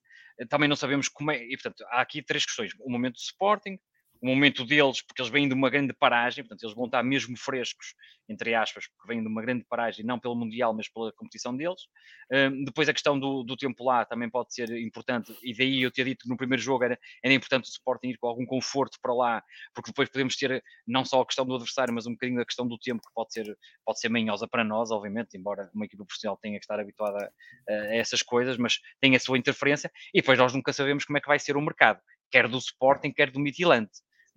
Também 0.49 0.67
não 0.69 0.75
sabemos 0.75 1.07
como 1.07 1.31
é. 1.31 1.43
E, 1.43 1.57
portanto, 1.57 1.83
há 1.89 2.01
aqui 2.01 2.21
três 2.21 2.45
questões. 2.45 2.71
O 2.79 2.89
momento 2.89 3.15
do 3.15 3.19
Sporting, 3.19 3.77
o 4.23 4.25
momento 4.25 4.63
deles, 4.63 5.01
porque 5.01 5.21
eles 5.21 5.29
vêm 5.29 5.49
de 5.49 5.53
uma 5.53 5.69
grande 5.69 5.91
paragem, 5.91 6.45
portanto, 6.45 6.63
eles 6.63 6.73
vão 6.73 6.85
estar 6.85 7.03
mesmo 7.03 7.37
frescos, 7.37 7.93
entre 8.29 8.55
aspas, 8.55 8.87
porque 8.87 9.05
vêm 9.05 9.21
de 9.21 9.27
uma 9.27 9.41
grande 9.41 9.65
paragem, 9.65 10.05
não 10.05 10.17
pelo 10.17 10.33
Mundial, 10.33 10.73
mas 10.73 10.87
pela 10.87 11.11
competição 11.11 11.53
deles. 11.53 11.81
Um, 12.31 12.63
depois 12.63 12.87
a 12.87 12.93
questão 12.93 13.19
do, 13.19 13.43
do, 13.43 13.57
tempo 13.57 13.83
lá 13.83 14.05
também 14.05 14.29
pode 14.29 14.53
ser 14.53 14.71
importante, 14.79 15.37
e 15.43 15.53
daí 15.53 15.81
eu 15.81 15.91
ter 15.91 16.05
dito 16.05 16.23
que 16.23 16.29
no 16.29 16.37
primeiro 16.37 16.63
jogo 16.63 16.85
era, 16.85 16.97
era 17.21 17.33
importante 17.33 17.65
o 17.65 17.69
Sporting 17.69 18.11
ir 18.11 18.17
com 18.17 18.27
algum 18.27 18.45
conforto 18.45 18.97
para 19.01 19.13
lá, 19.13 19.43
porque 19.75 19.91
depois 19.91 20.07
podemos 20.07 20.37
ter 20.37 20.63
não 20.87 21.03
só 21.03 21.19
a 21.19 21.25
questão 21.25 21.45
do 21.45 21.55
adversário, 21.55 21.93
mas 21.93 22.07
um 22.07 22.13
bocadinho 22.13 22.39
a 22.39 22.45
questão 22.45 22.65
do 22.65 22.77
tempo, 22.77 23.01
que 23.05 23.13
pode 23.13 23.33
ser, 23.33 23.57
pode 23.85 23.99
ser 23.99 24.07
manhosa 24.07 24.47
para 24.47 24.63
nós, 24.63 24.89
obviamente, 24.89 25.37
embora 25.37 25.69
uma 25.75 25.83
equipa 25.83 26.05
profissional 26.05 26.37
tenha 26.37 26.57
que 26.57 26.63
estar 26.63 26.79
habituada 26.79 27.29
a, 27.69 27.73
a 27.73 27.95
essas 27.97 28.21
coisas, 28.21 28.55
mas 28.55 28.79
tem 29.01 29.17
a 29.17 29.19
sua 29.19 29.37
interferência, 29.37 29.91
e 30.13 30.21
depois 30.21 30.39
nós 30.39 30.53
nunca 30.53 30.71
sabemos 30.71 31.03
como 31.03 31.17
é 31.17 31.21
que 31.21 31.27
vai 31.27 31.39
ser 31.39 31.57
o 31.57 31.61
mercado, 31.61 31.99
quer 32.31 32.47
do 32.47 32.57
Sporting, 32.57 33.11
quer 33.11 33.29
do 33.29 33.37
Midtjylland 33.37 33.89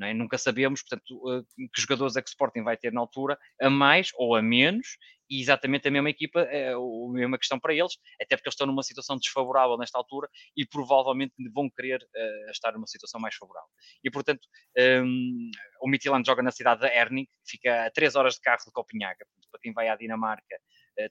é? 0.02 0.12
Nunca 0.12 0.36
sabemos, 0.36 0.82
portanto, 0.82 1.46
que 1.74 1.80
jogadores 1.80 2.16
é 2.16 2.22
que 2.22 2.28
o 2.28 2.30
Sporting 2.30 2.62
vai 2.62 2.76
ter 2.76 2.92
na 2.92 3.00
altura, 3.00 3.38
a 3.60 3.70
mais 3.70 4.10
ou 4.16 4.34
a 4.34 4.42
menos, 4.42 4.98
e 5.28 5.40
exatamente 5.40 5.88
a 5.88 5.90
mesma 5.90 6.10
equipa, 6.10 6.40
é 6.42 6.72
a 6.72 6.78
mesma 7.12 7.38
questão 7.38 7.58
para 7.58 7.74
eles, 7.74 7.92
até 8.20 8.36
porque 8.36 8.48
eles 8.48 8.54
estão 8.54 8.66
numa 8.66 8.82
situação 8.82 9.16
desfavorável 9.16 9.76
nesta 9.76 9.98
altura 9.98 10.28
e 10.56 10.66
provavelmente 10.66 11.34
vão 11.52 11.68
querer 11.70 12.02
uh, 12.02 12.50
estar 12.50 12.72
numa 12.72 12.86
situação 12.86 13.20
mais 13.20 13.34
favorável. 13.34 13.68
E 14.04 14.10
portanto, 14.10 14.46
um, 15.02 15.50
o 15.82 15.88
Midtjylland 15.88 16.26
joga 16.26 16.42
na 16.42 16.50
cidade 16.50 16.82
de 16.82 16.86
Erning, 16.86 17.26
fica 17.46 17.86
a 17.86 17.90
3 17.90 18.14
horas 18.16 18.34
de 18.34 18.40
carro 18.40 18.64
de 18.64 18.72
Copenhaga, 18.72 19.24
portanto, 19.26 19.48
para 19.50 19.60
quem 19.60 19.72
vai 19.72 19.88
à 19.88 19.96
Dinamarca 19.96 20.56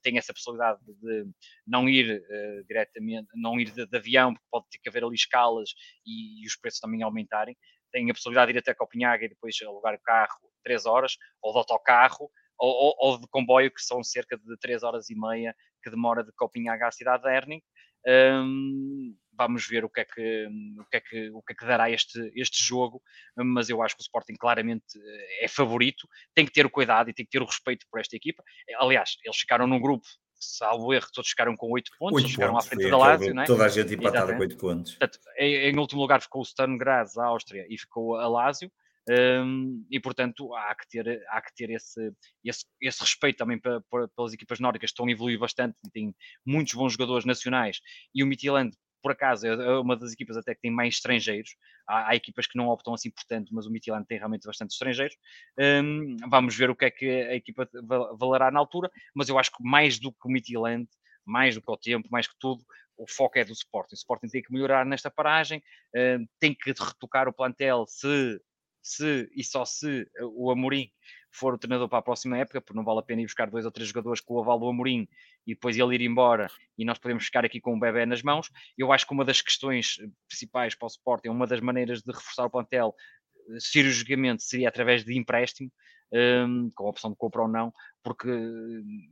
tem 0.02 0.18
essa 0.18 0.34
possibilidade 0.34 0.80
de 0.84 1.28
não 1.66 1.88
ir 1.88 2.20
uh, 2.20 2.66
diretamente, 2.66 3.28
não 3.36 3.60
ir 3.60 3.70
de, 3.72 3.86
de, 3.86 3.98
avião, 3.98 4.34
porque 4.34 4.48
pode 4.50 4.66
ter 4.70 4.80
que 4.80 4.90
haver 4.90 5.04
ali 5.04 5.16
escalas 5.16 5.70
e, 6.06 6.44
e 6.44 6.48
os 6.48 6.56
preços 6.56 6.80
também 6.80 7.04
aumentarem. 7.04 7.56
Tem 7.96 8.12
a 8.12 8.14
possibilidade 8.14 8.52
de 8.52 8.58
ir 8.58 8.60
até 8.60 8.74
Copenhaga 8.74 9.24
e 9.24 9.30
depois 9.30 9.56
alugar 9.62 9.96
o 9.96 10.02
carro 10.02 10.52
3 10.66 10.86
horas, 10.86 11.16
ou 11.42 11.54
de 11.54 11.60
autocarro, 11.60 12.30
ou, 12.60 12.94
ou, 12.98 13.18
de 13.18 13.26
comboio, 13.28 13.72
que 13.72 13.82
são 13.82 14.04
cerca 14.04 14.38
de 14.38 14.58
3 14.58 14.84
horas 14.84 15.10
e 15.10 15.16
meia 15.18 15.56
que 15.82 15.90
demora 15.90 16.22
de 16.22 16.34
Copenhaga 16.34 16.88
à 16.88 16.92
cidade 16.92 17.24
de 17.24 17.30
Erning. 17.30 17.62
Um, 18.06 19.16
vamos 19.32 19.66
ver 19.66 19.86
o 19.86 19.90
que 19.90 20.02
é 20.02 20.06
que, 20.06 20.48
o 20.78 20.86
que, 20.92 20.98
é 20.98 21.02
que, 21.02 21.30
o 21.30 21.42
que, 21.42 21.54
é 21.54 21.56
que 21.56 21.66
dará 21.66 21.90
este, 21.90 22.20
este 22.36 22.62
jogo, 22.62 23.02
mas 23.38 23.70
eu 23.70 23.82
acho 23.82 23.96
que 23.96 24.02
o 24.02 24.04
Sporting 24.04 24.36
claramente 24.36 24.86
eh, 24.98 25.46
é 25.46 25.48
favorito, 25.48 26.06
tem 26.34 26.46
que 26.46 26.52
ter 26.52 26.66
o 26.66 26.70
cuidado 26.70 27.10
e 27.10 27.14
tem 27.14 27.26
que 27.26 27.32
ter 27.32 27.42
o 27.42 27.46
respeito 27.46 27.86
por 27.90 28.02
esta 28.02 28.16
equipa. 28.16 28.44
Aliás, 28.78 29.16
eles 29.24 29.38
ficaram 29.38 29.68
num 29.68 29.80
grupo 29.80 30.06
salvo 30.46 30.94
erro, 30.94 31.08
todos 31.14 31.30
ficaram 31.30 31.56
com 31.56 31.72
8 31.72 31.92
pontos, 31.98 32.16
8 32.16 32.30
ficaram 32.30 32.54
pontos, 32.54 32.66
à 32.66 32.70
frente 32.70 32.90
da 32.90 32.98
Lazio, 32.98 33.34
não 33.34 33.44
é? 33.44 33.46
Toda 33.46 33.66
a 33.66 33.70
gente 33.70 33.94
empatada 33.94 34.34
com 34.34 34.40
8 34.40 34.58
pontos. 34.58 34.96
Portanto, 34.96 35.20
em, 35.38 35.56
em, 35.70 35.78
último 35.78 36.02
lugar 36.02 36.22
ficou 36.22 36.42
o 36.42 36.46
Sturm 36.46 36.78
Graz, 36.78 37.18
a 37.18 37.26
Áustria, 37.26 37.66
e 37.70 37.78
ficou 37.78 38.16
a 38.16 38.28
Lazio. 38.28 38.72
Um, 39.08 39.86
e 39.92 40.00
portanto 40.00 40.52
há 40.56 40.74
que 40.74 40.88
ter, 40.90 41.24
há 41.30 41.40
que 41.40 41.54
ter 41.54 41.70
esse, 41.70 42.12
esse, 42.44 42.66
esse 42.82 43.02
respeito 43.02 43.38
também 43.38 43.60
para, 43.60 43.80
para, 43.82 44.08
pelas 44.08 44.34
equipas 44.34 44.60
nórdicas, 44.60 44.90
estão 44.90 45.06
a 45.06 45.12
evoluir 45.12 45.38
bastante 45.38 45.78
e 45.86 45.92
têm 45.92 46.16
muitos 46.44 46.74
bons 46.74 46.94
jogadores 46.94 47.24
nacionais. 47.24 47.82
E 48.16 48.24
o 48.24 48.28
Midtjylland, 48.28 48.76
por 49.06 49.12
acaso, 49.12 49.46
é, 49.46 49.50
é 49.52 49.78
uma 49.78 49.96
das 49.96 50.14
equipas 50.14 50.36
até 50.36 50.56
que 50.56 50.62
tem 50.62 50.72
mais 50.72 50.96
estrangeiros. 50.96 51.56
Há, 51.88 52.10
há 52.10 52.16
equipas 52.16 52.48
que 52.48 52.58
não 52.58 52.70
optam 52.70 52.92
assim 52.92 53.12
por 53.12 53.24
tanto, 53.26 53.54
mas 53.54 53.68
o 53.68 53.70
Midtjylland 53.70 54.08
tem 54.08 54.18
realmente 54.18 54.48
bastante 54.48 54.72
estrangeiros. 54.72 55.16
Um, 55.60 56.18
vamos 56.28 56.58
ver 56.58 56.72
o 56.72 56.76
que 56.76 56.86
é 56.86 56.90
que 56.90 57.08
a 57.08 57.36
equipa 57.36 57.70
valerá 58.18 58.50
na 58.50 58.58
altura, 58.58 58.90
mas 59.14 59.30
eu 59.30 59.38
acho 59.38 59.52
que 59.52 59.64
mais 59.64 60.00
do 60.00 60.12
que 60.12 60.28
o 60.28 60.28
Midtjylland, 60.28 60.90
mais 61.24 61.54
do 61.54 61.62
que 61.62 61.72
o 61.72 61.78
tempo, 61.78 62.08
mais 62.10 62.28
que 62.28 62.34
tudo, 62.40 62.66
o 62.98 63.06
foco 63.08 63.38
é 63.38 63.46
do 63.46 63.54
Sporting. 63.54 63.94
O 63.94 63.96
Sporting 63.96 64.28
tem 64.28 64.42
que 64.42 64.52
melhorar 64.52 64.84
nesta 64.88 65.12
paragem, 65.12 65.60
uh, 65.60 66.28
tem 66.40 66.56
que 66.56 66.72
retocar 66.72 67.28
o 67.28 67.34
plantel 67.34 67.86
se 67.88 68.42
se 68.82 69.30
e 69.36 69.44
só 69.44 69.66
se 69.66 70.08
o 70.22 70.50
Amorim 70.52 70.92
for 71.36 71.54
o 71.54 71.58
treinador 71.58 71.90
para 71.90 72.00
a 72.00 72.02
próxima 72.02 72.38
época, 72.38 72.62
porque 72.62 72.78
não 72.78 72.84
vale 72.84 73.00
a 73.00 73.04
pena 73.04 73.22
ir 73.22 73.26
buscar 73.26 73.50
dois 73.50 73.66
ou 73.66 73.72
três 73.72 73.90
jogadores 73.90 74.22
com 74.22 74.36
o 74.36 74.42
aval 74.42 74.60
do 74.60 74.68
Amorim 74.68 75.08
e 75.46 75.54
depois 75.54 75.78
ele 75.78 75.96
ir 75.96 76.02
embora 76.02 76.48
e 76.78 76.86
nós 76.86 76.98
podemos 76.98 77.26
ficar 77.26 77.44
aqui 77.46 77.60
com 77.60 77.76
um 77.76 77.80
bebê 77.80 78.06
nas 78.06 78.22
mãos. 78.22 78.50
Eu 78.78 78.92
acho 78.92 79.06
que 79.06 79.14
uma 79.14 79.26
das 79.26 79.42
questões 79.42 79.98
eh, 80.00 80.08
principais 80.28 80.76
para 80.76 80.86
o 80.86 80.88
Sporting, 80.88 81.30
uma 81.30 81.46
das 81.46 81.60
maneiras 81.60 82.02
de 82.02 82.12
reforçar 82.12 82.46
o 82.46 82.50
plantel 82.50 82.94
eh, 83.50 83.58
cirurgicamente 83.60 84.44
seria 84.44 84.70
através 84.70 85.04
de 85.04 85.18
empréstimo, 85.18 85.72
um, 86.14 86.70
com 86.76 86.86
a 86.86 86.90
opção 86.90 87.10
de 87.12 87.18
compra 87.18 87.42
ou 87.42 87.48
não, 87.48 87.74
porque 88.04 88.30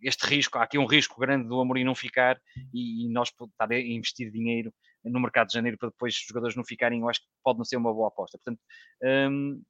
este 0.01 0.25
risco, 0.25 0.57
há 0.57 0.63
aqui 0.63 0.77
um 0.77 0.85
risco 0.85 1.19
grande 1.19 1.47
do 1.47 1.59
Amorim 1.59 1.83
não 1.83 1.95
ficar 1.95 2.39
e, 2.73 3.05
e 3.05 3.09
nós 3.09 3.29
estar 3.29 3.71
a 3.71 3.79
investir 3.79 4.31
dinheiro 4.31 4.73
no 5.03 5.19
mercado 5.19 5.47
de 5.47 5.53
janeiro 5.53 5.77
para 5.77 5.89
depois 5.89 6.15
os 6.15 6.25
jogadores 6.25 6.55
não 6.55 6.63
ficarem, 6.63 7.01
eu 7.01 7.09
acho 7.09 7.19
que 7.19 7.27
pode 7.43 7.57
não 7.57 7.65
ser 7.65 7.77
uma 7.77 7.93
boa 7.93 8.07
aposta. 8.07 8.37
Portanto, 8.37 8.61
um, 9.29 9.61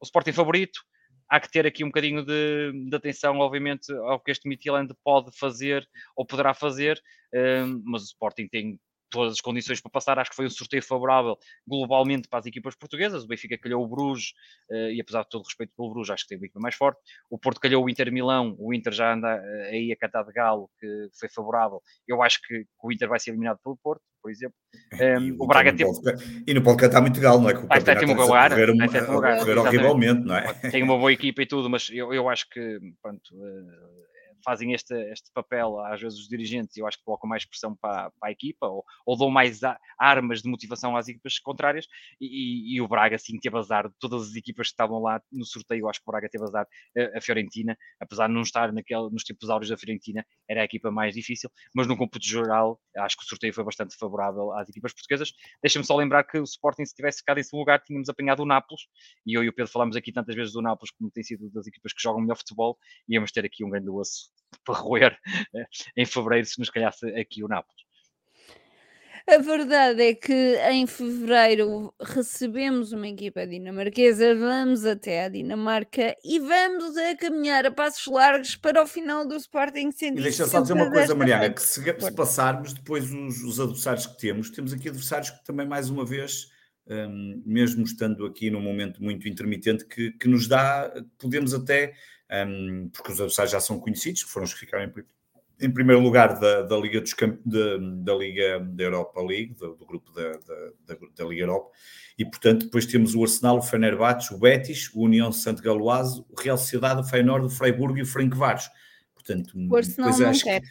o 0.00 0.04
Sporting 0.04 0.32
favorito, 0.32 0.80
há 1.28 1.40
que 1.40 1.50
ter 1.50 1.66
aqui 1.66 1.84
um 1.84 1.88
bocadinho 1.88 2.24
de, 2.24 2.72
de 2.88 2.96
atenção, 2.96 3.38
obviamente, 3.38 3.92
ao 3.92 4.20
que 4.20 4.30
este 4.30 4.48
Midtjylland 4.48 4.94
pode 5.04 5.36
fazer 5.36 5.86
ou 6.14 6.26
poderá 6.26 6.54
fazer, 6.54 7.00
um, 7.34 7.82
mas 7.84 8.02
o 8.02 8.06
Sporting 8.06 8.48
tem 8.48 8.80
todas 9.10 9.34
as 9.34 9.40
condições 9.40 9.80
para 9.80 9.90
passar. 9.90 10.18
Acho 10.18 10.30
que 10.30 10.36
foi 10.36 10.46
um 10.46 10.50
sorteio 10.50 10.82
favorável 10.82 11.36
globalmente 11.66 12.28
para 12.28 12.40
as 12.40 12.46
equipas 12.46 12.74
portuguesas. 12.74 13.24
O 13.24 13.26
Benfica 13.28 13.58
calhou 13.58 13.84
o 13.84 13.88
Bruges, 13.88 14.32
uh, 14.70 14.90
e 14.90 15.00
apesar 15.00 15.22
de 15.22 15.28
todo 15.28 15.44
respeito 15.44 15.72
pelo 15.76 15.90
Bruges, 15.90 16.10
acho 16.10 16.24
que 16.24 16.28
tem 16.28 16.38
uma 16.38 16.46
equipa 16.46 16.60
mais 16.60 16.74
forte. 16.74 17.00
O 17.30 17.38
Porto 17.38 17.60
calhou 17.60 17.84
o 17.84 17.90
Inter 17.90 18.12
Milão, 18.12 18.54
o 18.58 18.72
Inter 18.74 18.92
já 18.92 19.12
anda 19.12 19.36
uh, 19.36 19.62
aí 19.70 19.92
a 19.92 19.96
cantar 19.96 20.24
de 20.24 20.32
galo, 20.32 20.70
que 20.78 21.08
foi 21.18 21.28
favorável. 21.28 21.82
Eu 22.06 22.22
acho 22.22 22.40
que, 22.42 22.64
o 22.82 22.92
Inter 22.92 23.08
vai 23.08 23.18
ser 23.18 23.30
eliminado 23.30 23.58
pelo 23.62 23.76
Porto, 23.76 24.02
por 24.22 24.30
exemplo. 24.30 24.54
Um, 24.94 25.02
ehm, 25.02 25.36
o 25.38 25.46
Braga 25.46 25.74
teve... 25.74 25.90
E 26.46 26.54
não 26.54 26.62
pode 26.62 26.78
cantar 26.78 27.00
muito 27.00 27.20
galo, 27.20 27.40
não 27.40 27.50
é? 27.50 27.54
Que 27.54 27.64
o 27.64 27.66
vai 27.66 27.80
sétimo 27.80 28.14
lugar, 28.14 28.50
correr, 28.50 28.88
sétimo 28.88 29.14
lugar, 29.14 29.38
correr 29.38 29.58
horrivelmente, 29.58 30.26
não 30.26 30.36
é? 30.36 30.52
Tem 30.70 30.82
uma 30.82 30.96
boa 30.96 31.12
equipa 31.12 31.42
e 31.42 31.46
tudo, 31.46 31.68
mas 31.68 31.88
eu, 31.90 32.12
eu 32.12 32.28
acho 32.28 32.48
que, 32.48 32.78
pronto, 33.02 33.34
uh, 33.34 34.06
fazem 34.46 34.72
este, 34.72 34.94
este 35.10 35.28
papel, 35.32 35.80
às 35.80 36.00
vezes 36.00 36.20
os 36.20 36.28
dirigentes, 36.28 36.76
eu 36.76 36.86
acho 36.86 36.98
que 36.98 37.04
colocam 37.04 37.28
mais 37.28 37.44
pressão 37.44 37.74
para, 37.74 38.12
para 38.12 38.28
a 38.28 38.30
equipa 38.30 38.68
ou, 38.68 38.84
ou 39.04 39.18
dão 39.18 39.28
mais 39.28 39.64
a, 39.64 39.76
armas 39.98 40.40
de 40.40 40.48
motivação 40.48 40.96
às 40.96 41.08
equipas 41.08 41.40
contrárias 41.40 41.88
e, 42.20 42.26
e, 42.26 42.76
e, 42.76 42.80
o 42.80 42.86
Braga 42.86 43.18
sim 43.18 43.36
teve 43.40 43.58
azar 43.58 43.88
de 43.88 43.94
todas 43.98 44.28
as 44.28 44.36
equipas 44.36 44.68
que 44.68 44.74
estavam 44.74 45.02
lá 45.02 45.20
no 45.32 45.44
sorteio, 45.44 45.88
acho 45.88 45.98
que 45.98 46.08
o 46.08 46.12
Braga 46.12 46.28
teve 46.30 46.44
azar 46.44 46.64
a, 46.96 47.18
a 47.18 47.20
Fiorentina, 47.20 47.76
apesar 48.00 48.28
de 48.28 48.34
não 48.34 48.42
estar 48.42 48.72
naquele, 48.72 49.10
nos 49.10 49.24
tempos 49.24 49.50
áureos 49.50 49.68
da 49.68 49.76
Fiorentina, 49.76 50.24
era 50.48 50.60
a 50.60 50.64
equipa 50.64 50.92
mais 50.92 51.12
difícil, 51.12 51.50
mas 51.74 51.88
no 51.88 51.96
cômputo 51.96 52.24
geral 52.24 52.80
acho 52.98 53.16
que 53.16 53.24
o 53.24 53.26
sorteio 53.26 53.52
foi 53.52 53.64
bastante 53.64 53.96
favorável 53.96 54.52
às 54.52 54.68
equipas 54.68 54.92
portuguesas. 54.92 55.32
Deixa-me 55.60 55.84
só 55.84 55.96
lembrar 55.96 56.22
que 56.22 56.38
o 56.38 56.44
Sporting 56.44 56.84
se 56.84 56.94
tivesse 56.94 57.18
ficado 57.18 57.38
em 57.38 57.42
segundo 57.42 57.60
lugar 57.60 57.82
tínhamos 57.82 58.08
apanhado 58.08 58.44
o 58.44 58.46
Nápoles 58.46 58.82
e 59.26 59.36
eu 59.36 59.42
e 59.42 59.48
o 59.48 59.52
Pedro 59.52 59.72
falamos 59.72 59.96
aqui 59.96 60.12
tantas 60.12 60.36
vezes 60.36 60.52
do 60.52 60.62
Nápoles 60.62 60.92
como 60.92 61.10
tem 61.10 61.24
sido 61.24 61.50
das 61.50 61.66
equipas 61.66 61.92
que 61.92 62.00
jogam 62.00 62.20
melhor 62.20 62.36
futebol 62.36 62.78
e 63.08 63.14
íamos 63.14 63.32
ter 63.32 63.44
aqui 63.44 63.64
um 63.64 63.70
grande 63.70 63.90
osso 63.90 64.35
para 64.64 64.74
roer 64.74 65.18
eh, 65.54 65.66
em 65.96 66.04
fevereiro 66.04 66.46
se 66.46 66.58
nos 66.58 66.70
calhasse 66.70 67.06
aqui 67.18 67.42
o 67.42 67.48
Nápoles. 67.48 67.86
A 69.28 69.38
verdade 69.38 70.00
é 70.02 70.14
que 70.14 70.56
em 70.70 70.86
fevereiro 70.86 71.92
recebemos 72.00 72.92
uma 72.92 73.08
equipa 73.08 73.44
dinamarquesa, 73.44 74.36
vamos 74.36 74.86
até 74.86 75.24
a 75.24 75.28
Dinamarca 75.28 76.14
e 76.24 76.38
vamos 76.38 76.96
a 76.96 77.16
caminhar 77.16 77.66
a 77.66 77.72
passos 77.72 78.06
largos 78.06 78.54
para 78.54 78.80
o 78.80 78.86
final 78.86 79.26
do 79.26 79.34
Sporting 79.34 79.90
160. 79.90 80.20
E 80.20 80.22
deixa 80.22 80.46
só 80.46 80.60
dizer 80.60 80.74
uma 80.74 80.88
coisa, 80.92 81.12
Mariana, 81.12 81.50
que 81.50 81.60
se, 81.60 81.82
se 81.82 82.12
passarmos 82.12 82.72
depois 82.72 83.10
os, 83.12 83.42
os, 83.42 83.58
adversários 83.58 84.06
que 84.06 84.16
temos, 84.16 84.48
temos 84.50 84.72
aqui 84.72 84.88
adversários 84.88 85.30
que 85.30 85.44
também, 85.44 85.66
mais 85.66 85.90
uma 85.90 86.04
vez, 86.04 86.46
um, 86.86 87.42
mesmo 87.44 87.82
estando 87.82 88.26
aqui 88.26 88.48
num 88.48 88.62
momento 88.62 89.02
muito 89.02 89.28
intermitente, 89.28 89.84
que, 89.86 90.12
que 90.12 90.28
nos 90.28 90.46
dá, 90.46 90.88
podemos 91.18 91.52
até 91.52 91.94
um, 92.30 92.88
porque 92.92 93.12
os 93.12 93.20
adversários 93.20 93.52
já 93.52 93.60
são 93.60 93.78
conhecidos, 93.78 94.22
foram 94.22 94.44
os 94.44 94.54
que 94.54 94.60
ficaram 94.60 94.84
em, 94.84 95.66
em 95.66 95.70
primeiro 95.70 96.02
lugar 96.02 96.38
da, 96.38 96.62
da 96.62 96.76
Liga 96.76 97.00
dos 97.00 97.12
Camp, 97.14 97.40
da, 97.44 97.76
da 97.78 98.14
Liga 98.14 98.60
da 98.60 98.84
Europa 98.84 99.20
League, 99.22 99.54
do, 99.54 99.74
do 99.74 99.86
grupo 99.86 100.12
da, 100.12 100.32
da, 100.32 100.96
da, 101.16 101.24
Liga 101.24 101.42
Europa, 101.42 101.70
e 102.18 102.24
portanto 102.24 102.64
depois 102.66 102.86
temos 102.86 103.14
o 103.14 103.22
Arsenal, 103.22 103.58
o 103.58 103.62
Fenerbahçe, 103.62 104.34
o 104.34 104.38
Betis, 104.38 104.90
o 104.94 105.02
União 105.02 105.30
Santo 105.30 105.62
Galoase, 105.62 106.24
o 106.28 106.40
Real 106.40 106.58
Sociedade, 106.58 107.00
o 107.00 107.04
Feyenoord, 107.04 107.46
o 107.46 107.50
Freiburg 107.50 107.98
e 107.98 108.02
o 108.02 108.06
Ferencváros. 108.06 108.68
Portanto, 109.26 109.52
o 109.68 109.76
Arsenal 109.76 110.18
não 110.18 110.28
acho 110.28 110.44
quer. 110.44 110.62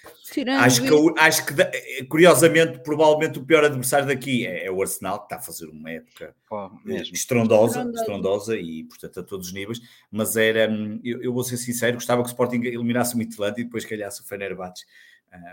Acho, 0.58 0.82
que, 0.82 1.20
acho 1.20 1.46
que, 1.46 1.62
eh, 1.62 2.06
curiosamente, 2.06 2.80
provavelmente 2.80 3.38
o 3.38 3.44
pior 3.44 3.66
adversário 3.66 4.08
daqui 4.08 4.48
é, 4.48 4.68
é 4.68 4.72
o 4.72 4.82
Arsenal, 4.82 5.20
que 5.20 5.26
está 5.26 5.36
a 5.36 5.42
fazer 5.42 5.68
uma 5.68 5.92
época 5.92 6.34
oh, 6.50 6.70
estrondosa, 7.12 7.80
estrondosa, 7.80 8.00
estrondosa, 8.00 8.58
e, 8.58 8.86
portanto, 8.86 9.20
a 9.20 9.24
todos 9.24 9.48
os 9.48 9.54
níveis. 9.54 9.82
Mas 10.10 10.38
era, 10.38 10.72
hum, 10.72 11.02
eu, 11.04 11.22
eu 11.22 11.34
vou 11.34 11.44
ser 11.44 11.58
sincero, 11.58 11.96
gostava 11.96 12.22
que 12.22 12.30
o 12.30 12.32
Sporting 12.32 12.62
eliminasse 12.64 13.16
o 13.16 13.18
Midtjylland 13.18 13.60
e 13.60 13.66
depois 13.66 13.84
calhasse 13.84 14.22
o 14.22 14.26
Fenerbahçe 14.26 14.86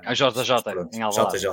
a 0.05 0.13
JJ 0.15 0.53
em 0.93 1.03
Alvalade. 1.03 1.39
JJ 1.39 1.49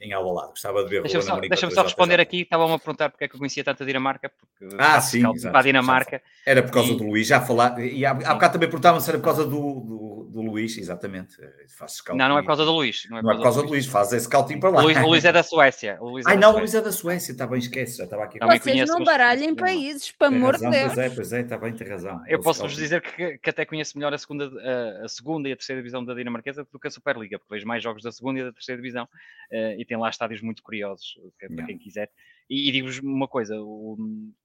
em 0.00 0.12
Alvalade. 0.12 0.48
Gostava 0.50 0.84
de 0.84 0.90
ver 0.90 1.02
Deixa-me 1.02 1.24
só, 1.24 1.40
deixa 1.40 1.70
só 1.70 1.82
responder 1.82 2.20
aqui. 2.20 2.42
Estavam 2.42 2.72
a 2.72 2.78
perguntar 2.78 3.10
porque 3.10 3.24
é 3.24 3.28
que 3.28 3.34
eu 3.34 3.38
conhecia 3.38 3.64
tanto 3.64 3.82
a 3.82 3.86
Dinamarca. 3.86 4.30
Porque 4.30 4.76
ah, 4.78 5.00
sim. 5.00 5.22
Para 5.42 5.58
a 5.58 5.62
Dinamarca. 5.62 6.22
Era 6.44 6.62
por 6.62 6.72
causa 6.72 6.92
e... 6.92 6.96
do 6.96 7.04
Luís. 7.04 7.26
Já 7.26 7.40
falar. 7.40 7.78
E 7.80 8.04
há, 8.04 8.10
há 8.10 8.34
bocado 8.34 8.54
também 8.54 8.68
perguntavam 8.68 9.00
se 9.00 9.08
era 9.08 9.18
por 9.18 9.24
causa 9.24 9.44
do, 9.44 9.50
do, 9.50 10.28
do 10.32 10.42
Luís. 10.42 10.76
Exatamente. 10.78 11.36
Faz 11.68 12.02
não, 12.08 12.28
não 12.28 12.38
é 12.38 12.42
por 12.42 12.48
causa 12.48 12.64
do 12.64 12.72
Luís. 12.72 13.06
Não 13.10 13.18
é 13.18 13.20
por, 13.20 13.26
não 13.26 13.32
é 13.32 13.36
por 13.36 13.42
causa 13.42 13.62
do 13.62 13.68
Luís. 13.68 13.86
Faz 13.86 14.12
esse 14.12 14.26
scouting 14.26 14.60
para 14.60 14.70
lá. 14.70 14.80
O 14.80 14.84
Luís, 14.84 15.02
Luís 15.02 15.24
é 15.24 15.32
da 15.32 15.42
Suécia. 15.42 15.98
O 16.00 16.10
Luís 16.10 16.26
é 16.26 16.30
Ai, 16.30 16.36
não, 16.36 16.54
o 16.54 16.58
Luís 16.58 16.74
é 16.74 16.80
da 16.80 16.92
Suécia. 16.92 17.32
Está 17.32 17.46
bem, 17.46 17.58
esquece. 17.58 17.98
Já 17.98 18.04
estava 18.04 18.24
aqui. 18.24 18.38
Vocês 18.38 18.62
conheço, 18.62 18.92
não 18.92 19.04
baralhem 19.04 19.54
países, 19.54 20.10
para 20.12 20.28
amor 20.28 20.56
de 20.56 20.68
Deus. 20.68 20.94
Pois 20.94 20.98
é, 20.98 21.10
pois 21.10 21.32
é. 21.32 21.40
Está 21.40 21.58
bem, 21.58 21.72
tem 21.72 21.88
razão. 21.88 22.22
Eu 22.26 22.40
posso-vos 22.40 22.74
dizer 22.74 23.00
que, 23.02 23.38
até 23.48 23.64
conheço 23.64 23.96
melhor 23.96 24.12
a 24.12 24.18
segunda, 24.18 24.46
a, 24.46 25.04
a 25.04 25.08
segunda 25.08 25.48
e 25.48 25.52
a 25.52 25.56
terceira 25.56 25.80
divisão 25.80 26.04
da 26.04 26.14
Dinamarquesa 26.14 26.66
do 26.70 26.78
que 26.78 26.88
a 26.88 26.90
Superliga, 26.90 27.38
porque 27.38 27.54
vejo 27.54 27.66
mais 27.68 27.82
jogos 27.82 28.02
da 28.02 28.10
segunda 28.10 28.40
e 28.40 28.44
da 28.44 28.52
terceira 28.52 28.80
divisão 28.80 29.04
uh, 29.04 29.78
e 29.78 29.84
tem 29.84 29.96
lá 29.96 30.08
estádios 30.08 30.40
muito 30.40 30.62
curiosos 30.62 31.14
para 31.38 31.48
yeah. 31.48 31.66
quem 31.66 31.78
quiser. 31.78 32.10
E, 32.50 32.68
e 32.68 32.72
digo-vos 32.72 32.98
uma 32.98 33.28
coisa: 33.28 33.54
o, 33.60 33.96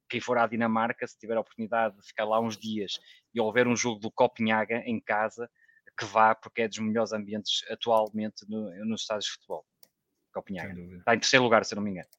quem 0.10 0.20
for 0.20 0.38
à 0.38 0.46
Dinamarca, 0.46 1.08
se 1.08 1.18
tiver 1.18 1.38
a 1.38 1.42
oportunidade 1.42 1.96
de 1.98 2.06
ficar 2.06 2.26
lá 2.26 2.40
uns 2.40 2.58
dias 2.58 3.00
e 3.34 3.40
houver 3.40 3.68
um 3.68 3.76
jogo 3.76 4.00
do 4.00 4.12
Copenhaga 4.12 4.84
em 4.86 5.00
casa, 5.00 5.50
que 5.98 6.06
vá, 6.06 6.36
porque 6.36 6.64
é 6.64 6.68
dos 6.68 6.80
melhores 6.80 7.14
ambientes 7.14 7.64
atualmente 7.70 8.46
no, 8.48 8.70
nos 8.86 9.02
estádios 9.02 9.26
de 9.26 9.32
futebol. 9.32 9.66
Copenhaga. 10.34 10.74
Está 10.98 11.16
em 11.16 11.20
terceiro 11.20 11.44
lugar, 11.44 11.64
se 11.64 11.76
não 11.76 11.82
me 11.82 11.92
engano. 11.92 12.10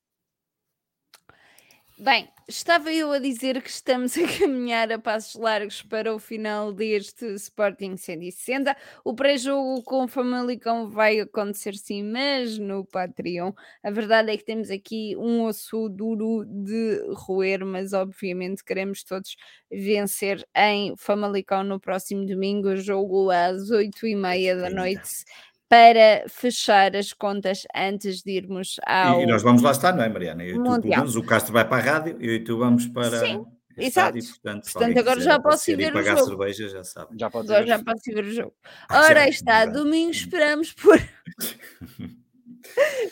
Bem, 1.97 2.28
estava 2.49 2.92
eu 2.92 3.12
a 3.12 3.20
dizer 3.20 3.62
que 3.62 3.70
estamos 3.70 4.16
a 4.18 4.22
caminhar 4.38 4.90
a 4.90 4.99
passos 4.99 5.36
largos 5.40 5.80
para 5.80 6.12
o 6.12 6.18
final 6.18 6.72
deste 6.72 7.24
Sporting 7.36 7.97
160. 7.97 8.76
O 9.05 9.14
pré-jogo 9.14 9.80
com 9.84 10.03
o 10.05 10.09
Famalicão 10.09 10.90
vai 10.90 11.20
acontecer 11.20 11.76
sim, 11.76 12.03
mas 12.03 12.59
no 12.59 12.84
Patreon. 12.84 13.53
A 13.82 13.92
verdade 13.92 14.32
é 14.32 14.36
que 14.36 14.45
temos 14.45 14.70
aqui 14.70 15.14
um 15.16 15.45
osso 15.45 15.88
duro 15.88 16.45
de 16.45 17.01
roer, 17.14 17.64
mas 17.64 17.92
obviamente 17.92 18.64
queremos 18.64 19.05
todos 19.05 19.36
vencer 19.70 20.45
em 20.57 20.97
Famalicão 20.97 21.62
no 21.62 21.78
próximo 21.78 22.26
domingo, 22.26 22.74
jogo 22.74 23.30
às 23.30 23.70
8h30 23.70 24.57
da 24.61 24.68
noite 24.68 25.24
para 25.69 26.25
fechar 26.29 26.95
as 26.95 27.12
contas 27.12 27.62
antes 27.75 28.23
de 28.23 28.33
irmos 28.33 28.77
ao. 28.87 29.21
E, 29.21 29.27
nós 29.27 29.43
vamos 29.43 29.62
lá 29.62 29.71
estar, 29.73 29.95
não 29.95 30.03
é, 30.03 30.09
Mariana? 30.09 30.45
Eu 30.45 30.62
tu, 30.62 30.89
menos, 30.89 31.17
o 31.17 31.23
Castro 31.23 31.53
vai 31.53 31.67
para 31.67 31.77
a 31.77 31.93
rádio 31.95 32.23
e 32.23 32.39
tu 32.41 32.59
vamos 32.59 32.87
para. 32.87 33.19
Sim. 33.19 33.45
Exato. 33.77 34.17
portanto, 34.17 34.73
portanto 34.73 34.99
agora 34.99 35.21
já 35.21 35.41
posso 35.41 35.71
ir 35.71 35.77
ver 35.77 35.95
o 35.95 36.03
jogo. 36.03 36.25
cerveja, 36.25 36.69
já 36.69 36.85
sabe. 36.85 37.19
Já 37.19 37.29
pode 37.29 37.51
agora 37.51 37.67
já 37.67 37.83
posso 37.83 38.09
ir 38.09 38.15
ver 38.15 38.25
o 38.25 38.33
jogo. 38.33 38.55
Ora, 38.91 39.23
aí 39.23 39.31
está, 39.31 39.67
domingo 39.67 40.12
esperamos 40.12 40.73
por. 40.73 40.99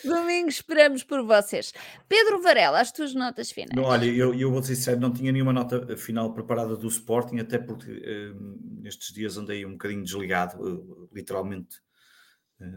Domingo 0.03 0.49
esperamos 0.49 1.03
por 1.03 1.23
vocês. 1.23 1.73
Pedro 2.09 2.41
Varela, 2.41 2.81
as 2.81 2.91
tuas 2.91 3.13
notas 3.13 3.51
finais. 3.51 3.75
Não, 3.75 3.83
olha, 3.83 4.05
eu, 4.05 4.33
eu 4.33 4.51
vou 4.51 4.63
ser 4.63 4.75
sincero, 4.75 4.99
não 4.99 5.13
tinha 5.13 5.31
nenhuma 5.31 5.53
nota 5.53 5.95
final 5.95 6.33
preparada 6.33 6.75
do 6.75 6.87
Sporting, 6.87 7.37
até 7.37 7.59
porque 7.59 7.91
uh, 7.91 8.81
nestes 8.81 9.13
dias 9.13 9.37
andei 9.37 9.65
um 9.65 9.73
bocadinho 9.73 10.03
desligado, 10.03 10.59
uh, 10.59 11.09
literalmente 11.13 11.77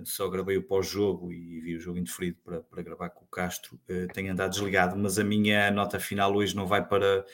só 0.04 0.28
gravei 0.28 0.56
o 0.56 0.62
pós-jogo 0.62 1.32
e 1.32 1.60
vi 1.60 1.76
o 1.76 1.80
jogo 1.80 1.98
indeferido 1.98 2.38
para, 2.44 2.60
para 2.60 2.82
gravar 2.82 3.10
com 3.10 3.24
o 3.24 3.28
Castro. 3.28 3.78
Uh, 3.88 4.06
tenho 4.12 4.32
andado 4.32 4.50
desligado, 4.50 4.96
mas 4.96 5.18
a 5.18 5.24
minha 5.24 5.70
nota 5.70 5.98
final 5.98 6.34
hoje 6.34 6.54
não 6.54 6.66
vai 6.66 6.86
para 6.86 7.24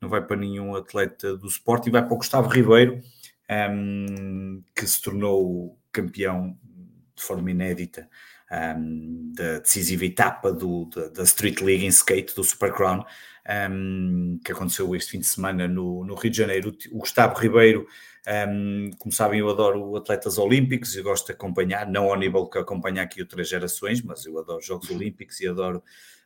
não 0.00 0.08
vai 0.08 0.24
para 0.24 0.36
nenhum 0.36 0.76
atleta 0.76 1.36
do 1.36 1.48
Sporting, 1.48 1.90
vai 1.90 2.04
para 2.04 2.14
o 2.14 2.18
Gustavo 2.18 2.48
Ribeiro, 2.48 3.00
um, 3.50 3.52
ehm, 3.52 4.64
que 4.74 4.86
se 4.86 5.02
tornou 5.02 5.78
campeão 5.90 6.56
de 7.16 7.22
forma 7.22 7.50
inédita 7.50 8.08
um, 8.50 8.54
ehm, 8.54 9.32
da 9.34 9.58
decisiva 9.58 10.04
etapa 10.04 10.52
do, 10.52 10.84
da, 10.86 11.08
da, 11.08 11.22
Street 11.24 11.60
League 11.60 11.84
em 11.84 11.88
skate, 11.88 12.34
do 12.34 12.44
Super 12.44 12.72
Crown, 12.72 13.00
um, 13.00 13.04
ehm, 13.46 14.38
que 14.44 14.52
aconteceu 14.52 14.94
este 14.94 15.12
fim 15.12 15.20
de 15.20 15.26
semana 15.26 15.66
no, 15.66 16.04
no 16.04 16.14
Rio 16.14 16.30
de 16.30 16.36
Janeiro. 16.36 16.72
O 16.92 16.98
Gustavo 16.98 17.34
Ribeiro 17.34 17.86
um, 18.28 18.90
como 18.98 19.12
sabem, 19.12 19.40
eu 19.40 19.48
adoro 19.48 19.96
atletas 19.96 20.36
olímpicos 20.36 20.94
e 20.94 21.02
gosto 21.02 21.26
de 21.26 21.32
acompanhar, 21.32 21.88
não 21.88 22.10
ao 22.10 22.18
nível 22.18 22.46
que 22.46 22.58
acompanha 22.58 23.02
aqui 23.02 23.22
outras 23.22 23.48
gerações, 23.48 24.02
mas 24.02 24.26
eu 24.26 24.38
adoro 24.38 24.60
Jogos 24.60 24.90
Olímpicos 24.90 25.40
e 25.40 25.48
adoro 25.48 25.82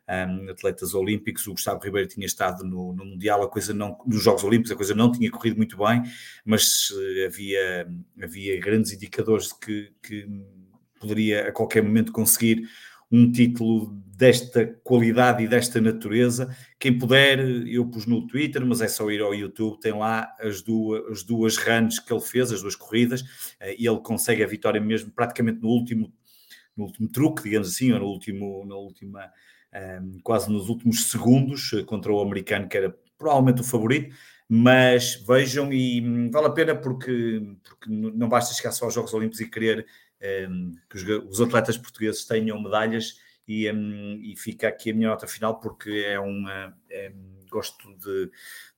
um, 0.08 0.50
atletas 0.50 0.94
olímpicos. 0.94 1.46
O 1.46 1.52
Gustavo 1.52 1.80
Ribeiro 1.80 2.08
tinha 2.08 2.26
estado 2.26 2.64
no, 2.64 2.92
no, 2.92 3.04
Mundial, 3.04 3.42
a 3.42 3.48
coisa 3.48 3.72
não, 3.72 3.96
nos 4.04 4.22
Jogos 4.22 4.42
Olímpicos, 4.42 4.72
a 4.72 4.76
coisa 4.76 4.94
não 4.94 5.12
tinha 5.12 5.30
corrido 5.30 5.56
muito 5.56 5.76
bem, 5.76 6.02
mas 6.44 6.90
uh, 6.90 7.26
havia, 7.26 7.88
havia 8.20 8.60
grandes 8.60 8.92
indicadores 8.92 9.48
de 9.48 9.58
que, 9.60 9.92
que 10.02 10.28
poderia 10.98 11.48
a 11.48 11.52
qualquer 11.52 11.82
momento 11.82 12.10
conseguir 12.10 12.68
um 13.12 13.30
título 13.30 14.02
desta 14.16 14.66
qualidade 14.84 15.42
e 15.42 15.48
desta 15.48 15.80
natureza. 15.80 16.56
Quem 16.78 16.96
puder, 16.96 17.40
eu 17.66 17.84
pus 17.86 18.06
no 18.06 18.26
Twitter, 18.26 18.64
mas 18.64 18.80
é 18.80 18.88
só 18.88 19.10
ir 19.10 19.20
ao 19.20 19.34
YouTube, 19.34 19.80
tem 19.80 19.92
lá 19.92 20.32
as 20.40 20.62
duas, 20.62 21.04
as 21.10 21.22
duas 21.22 21.56
runs 21.56 21.98
que 21.98 22.12
ele 22.12 22.20
fez, 22.20 22.52
as 22.52 22.62
duas 22.62 22.76
corridas, 22.76 23.24
eh, 23.60 23.74
e 23.78 23.86
ele 23.86 23.98
consegue 24.00 24.42
a 24.42 24.46
vitória 24.46 24.80
mesmo 24.80 25.10
praticamente 25.10 25.60
no 25.60 25.68
último, 25.68 26.12
no 26.76 26.84
último 26.84 27.08
truque, 27.08 27.42
digamos 27.42 27.68
assim, 27.68 27.92
ou 27.92 27.98
no 27.98 28.06
último, 28.06 28.64
na 28.64 28.76
última, 28.76 29.30
ehm, 29.72 30.18
quase 30.22 30.50
nos 30.50 30.68
últimos 30.68 31.10
segundos, 31.10 31.72
eh, 31.72 31.82
contra 31.82 32.12
o 32.12 32.20
americano, 32.20 32.68
que 32.68 32.76
era 32.76 32.96
provavelmente 33.18 33.60
o 33.60 33.64
favorito. 33.64 34.14
Mas 34.48 35.16
vejam 35.26 35.72
e 35.72 36.00
hum, 36.00 36.30
vale 36.30 36.46
a 36.46 36.50
pena 36.50 36.76
porque, 36.76 37.56
porque 37.62 37.90
não 37.90 38.28
basta 38.28 38.54
chegar 38.54 38.72
só 38.72 38.84
aos 38.84 38.94
Jogos 38.94 39.14
Olímpicos 39.14 39.40
e 39.40 39.50
querer 39.50 39.86
que 40.88 40.96
os, 40.96 41.02
os, 41.28 41.40
atletas 41.40 41.76
portugueses 41.76 42.24
tenham 42.24 42.60
medalhas 42.62 43.20
e, 43.46 43.70
um, 43.72 44.20
e, 44.22 44.36
fica 44.36 44.68
aqui 44.68 44.90
a 44.90 44.94
minha 44.94 45.08
nota 45.08 45.26
final 45.26 45.58
porque 45.58 46.04
é 46.06 46.18
uma 46.20 46.72
é, 46.88 47.12
gosto 47.50 47.92
de 47.98 48.30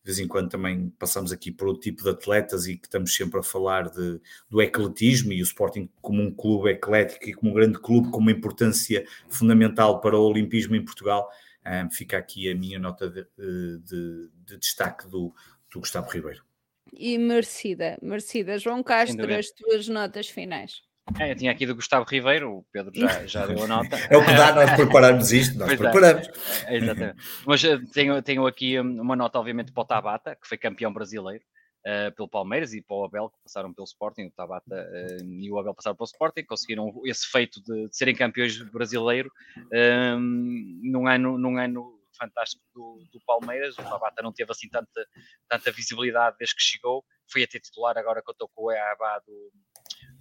de 0.04 0.12
vez 0.12 0.18
em 0.18 0.28
quando 0.28 0.50
também 0.50 0.90
passamos 0.98 1.32
aqui 1.32 1.50
por 1.50 1.66
outro 1.66 1.80
tipo 1.80 2.02
de 2.02 2.10
atletas 2.10 2.66
e 2.66 2.76
que 2.76 2.86
estamos 2.86 3.14
sempre 3.14 3.40
a 3.40 3.42
falar 3.42 3.88
de, 3.88 4.20
do 4.50 4.60
ecletismo 4.60 5.32
e 5.32 5.40
o 5.40 5.42
Sporting 5.42 5.88
como 6.02 6.20
um 6.20 6.30
clube 6.30 6.68
eclético 6.68 7.26
e 7.26 7.32
como 7.32 7.50
um 7.50 7.54
grande 7.54 7.78
clube 7.78 8.10
com 8.10 8.18
uma 8.18 8.30
importância 8.30 9.06
fundamental 9.30 10.02
para 10.02 10.14
o 10.14 10.22
olimpismo 10.22 10.76
em 10.76 10.84
Portugal. 10.84 11.26
Um, 11.64 11.90
fica 11.90 12.18
aqui 12.18 12.50
a 12.50 12.54
minha 12.54 12.78
nota 12.78 13.08
de, 13.08 13.26
de, 13.38 14.30
de 14.44 14.58
destaque 14.58 15.08
do, 15.08 15.32
do 15.72 15.80
Gustavo 15.80 16.10
Ribeiro. 16.10 16.44
E 16.92 17.16
merecida, 17.16 17.98
merecida. 18.02 18.58
João 18.58 18.82
Castro, 18.82 19.34
as 19.34 19.50
tuas 19.52 19.88
notas 19.88 20.28
finais. 20.28 20.82
É, 21.18 21.32
eu 21.32 21.36
tinha 21.36 21.52
aqui 21.52 21.66
do 21.66 21.74
Gustavo 21.74 22.06
Ribeiro, 22.08 22.50
o 22.50 22.66
Pedro 22.72 22.92
já, 22.94 23.26
já 23.26 23.46
deu 23.46 23.62
a 23.62 23.66
nota. 23.66 23.96
É 24.10 24.16
o 24.16 24.24
que 24.24 24.32
dá 24.32 24.54
nós 24.54 24.74
prepararmos 24.74 25.32
isto, 25.32 25.58
nós 25.58 25.68
pois 25.68 25.80
é. 25.80 25.90
preparamos. 25.90 26.28
É, 26.66 26.76
exatamente. 26.76 27.16
Mas 27.46 27.64
eh, 27.64 27.78
tenho, 27.92 28.22
tenho 28.22 28.46
aqui 28.46 28.80
hum, 28.80 29.00
uma 29.00 29.14
nota, 29.14 29.38
obviamente, 29.38 29.70
para 29.70 29.82
o 29.82 29.86
Tabata, 29.86 30.34
que 30.34 30.48
foi 30.48 30.56
campeão 30.56 30.92
brasileiro 30.92 31.44
uh, 31.86 32.14
pelo 32.14 32.28
Palmeiras 32.28 32.72
e 32.72 32.80
para 32.80 32.96
o 32.96 33.04
Abel, 33.04 33.28
que 33.28 33.36
passaram 33.44 33.72
pelo 33.72 33.84
Sporting. 33.84 34.24
O 34.24 34.30
Tabata 34.32 34.74
uh, 34.74 35.24
e 35.24 35.50
o 35.50 35.58
Abel 35.58 35.74
passaram 35.74 35.96
pelo 35.96 36.06
Sporting, 36.06 36.44
conseguiram 36.44 36.92
esse 37.04 37.26
feito 37.30 37.62
de, 37.62 37.88
de 37.88 37.96
serem 37.96 38.14
campeões 38.14 38.58
brasileiro 38.70 39.30
uh, 39.58 40.18
num, 40.18 41.06
ano, 41.06 41.38
num 41.38 41.58
ano 41.58 42.00
fantástico 42.18 42.62
do, 42.74 43.04
do, 43.12 43.20
Palmeiras. 43.26 43.78
O 43.78 43.82
Tabata 43.82 44.22
não 44.22 44.32
teve 44.32 44.50
assim 44.50 44.68
tanta, 44.68 45.06
tanta 45.48 45.70
visibilidade 45.70 46.36
desde 46.38 46.56
que 46.56 46.62
chegou. 46.62 47.04
Foi 47.30 47.42
até 47.42 47.58
titular 47.58 47.96
agora 47.98 48.22
que 48.22 48.30
estou 48.30 48.48
com 48.48 48.64
o 48.64 48.72
EABA 48.72 49.22
do 49.26 49.52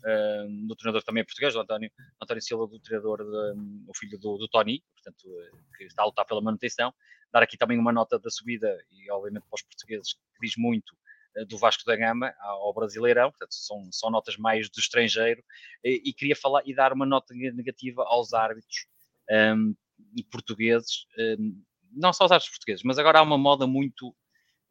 uh, 0.03 0.67
do 0.67 0.75
treinador 0.75 1.03
também 1.03 1.23
português, 1.23 1.53
do 1.53 1.59
António, 1.59 1.91
António 2.21 2.41
Silva, 2.41 2.67
do 2.67 2.79
treinador, 2.79 3.23
de, 3.23 3.57
um, 3.57 3.85
o 3.87 3.97
filho 3.97 4.19
do, 4.19 4.37
do 4.37 4.47
Tony, 4.47 4.83
portanto, 4.93 5.23
uh, 5.27 5.77
que 5.77 5.85
está 5.85 6.03
a 6.03 6.05
lutar 6.05 6.25
pela 6.25 6.41
manutenção. 6.41 6.93
Dar 7.31 7.43
aqui 7.43 7.57
também 7.57 7.79
uma 7.79 7.91
nota 7.91 8.19
da 8.19 8.29
subida, 8.29 8.77
e 8.91 9.09
obviamente 9.11 9.43
para 9.43 9.55
os 9.55 9.63
portugueses, 9.63 10.13
que 10.13 10.19
diz 10.41 10.55
muito 10.57 10.91
uh, 11.37 11.45
do 11.45 11.57
Vasco 11.57 11.83
da 11.85 11.95
Gama 11.95 12.33
ao 12.39 12.73
Brasileirão, 12.73 13.31
portanto, 13.31 13.53
são, 13.53 13.91
são 13.91 14.09
notas 14.09 14.37
mais 14.37 14.69
do 14.69 14.79
estrangeiro, 14.79 15.43
e, 15.83 16.01
e 16.05 16.13
queria 16.13 16.35
falar 16.35 16.61
e 16.65 16.75
dar 16.75 16.93
uma 16.93 17.05
nota 17.05 17.33
negativa 17.33 18.03
aos 18.03 18.33
árbitros 18.33 18.87
um, 19.55 19.75
portugueses, 20.31 21.05
um, 21.17 21.63
não 21.91 22.11
só 22.11 22.25
aos 22.25 22.31
árbitros 22.31 22.51
portugueses, 22.51 22.83
mas 22.83 22.97
agora 22.97 23.19
há 23.19 23.21
uma 23.21 23.37
moda 23.37 23.65
muito 23.65 24.15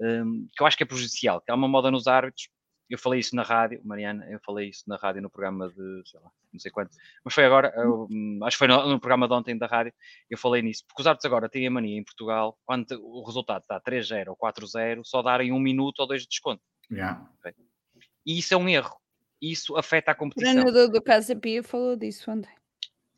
um, 0.03 0.49
que 0.55 0.63
eu 0.63 0.67
acho 0.67 0.77
que 0.77 0.83
é 0.83 0.87
prejudicial, 0.87 1.41
que 1.41 1.51
há 1.51 1.55
uma 1.55 1.69
moda 1.69 1.91
nos 1.91 2.07
árbitros 2.07 2.49
eu 2.93 2.99
falei 2.99 3.21
isso 3.21 3.35
na 3.35 3.43
rádio, 3.43 3.81
Mariana, 3.85 4.27
eu 4.29 4.39
falei 4.41 4.69
isso 4.69 4.85
na 4.87 4.97
rádio 4.97 5.23
no 5.23 5.31
programa 5.31 5.71
de, 5.71 6.03
sei 6.05 6.21
lá, 6.21 6.31
não 6.53 6.61
sei 6.61 6.71
quanto, 6.71 6.91
mas 7.25 7.33
foi 7.33 7.47
agora, 7.47 7.73
eu, 7.75 8.07
hum, 8.11 8.39
acho 8.43 8.57
que 8.57 8.59
foi 8.59 8.69
no, 8.69 8.87
no, 8.87 9.01
programa 9.01 9.27
de 9.27 9.33
ontem 9.33 9.57
da 9.57 9.67
rádio, 9.67 9.95
eu 10.29 10.37
falei 10.37 10.61
nisso, 10.61 10.85
porque 10.87 11.01
os 11.01 11.07
árbitros 11.07 11.25
agora 11.25 11.49
têm 11.49 11.67
a 11.67 11.71
mania 11.71 11.99
em 11.99 12.05
Portugal, 12.05 12.59
quando 12.67 12.93
o 13.03 13.25
resultado 13.25 13.63
está 13.63 13.81
3-0 13.81 14.29
ou 14.29 14.37
4-0, 14.37 15.01
só 15.05 15.23
darem 15.23 15.53
um 15.53 15.59
minuto 15.59 16.01
ou 16.01 16.07
dois 16.07 16.21
de 16.21 16.29
desconto. 16.29 16.63
Yeah. 16.91 17.27
E 18.27 18.39
isso 18.39 18.53
é 18.53 18.57
um 18.59 18.69
erro. 18.69 18.95
Isso 19.41 19.75
afeta 19.75 20.11
a 20.11 20.15
competição. 20.15 20.53
O 20.53 20.55
treinador 20.55 20.91
do 20.91 21.03
Casa 21.03 21.35
Pia 21.35 21.63
falou 21.63 21.97
disso 21.97 22.31
ontem. 22.31 22.55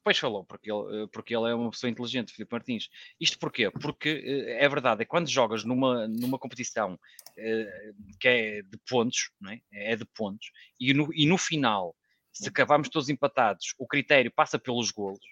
Pois 0.05 0.19
falou, 0.19 0.45
porque 0.45 0.71
ele, 0.71 1.05
eh, 1.05 1.07
porque 1.11 1.35
ele 1.35 1.51
é 1.51 1.55
uma 1.55 1.71
pessoa 1.71 1.91
inteligente, 1.91 2.35
Filipe 2.35 2.53
Martins. 2.53 2.91
Isto 3.19 3.39
porquê? 3.39 3.71
Porque 3.71 4.23
eh, 4.23 4.63
é 4.63 4.69
verdade, 4.69 5.01
é 5.01 5.07
quando 5.07 5.31
jogas 5.31 5.65
numa, 5.65 6.07
numa 6.07 6.39
competição 6.39 7.01
eh, 7.39 7.93
que 8.21 8.29
é 8.29 8.63
de 8.63 8.79
pontos, 8.87 9.31
não 9.41 9.51
é? 9.51 9.63
é 9.73 9.97
de 9.97 10.05
pontos, 10.05 10.51
e 10.79 10.93
no, 10.93 11.09
e 11.15 11.27
no 11.27 11.39
final, 11.39 11.97
se 12.31 12.47
acabarmos 12.47 12.91
todos 12.91 13.09
empatados, 13.09 13.75
o 13.79 13.87
critério 13.87 14.31
passa 14.31 14.59
pelos 14.59 14.91
golos. 14.91 15.25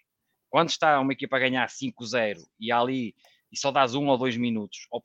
Quando 0.48 0.70
está 0.70 0.98
uma 1.00 1.12
equipa 1.12 1.36
a 1.36 1.40
ganhar 1.40 1.68
5-0 1.68 2.38
e 2.58 2.72
ali 2.72 3.14
e 3.52 3.58
só 3.58 3.70
dás 3.70 3.94
um 3.94 4.06
ou 4.06 4.16
dois 4.16 4.38
minutos, 4.38 4.86
ou, 4.90 5.02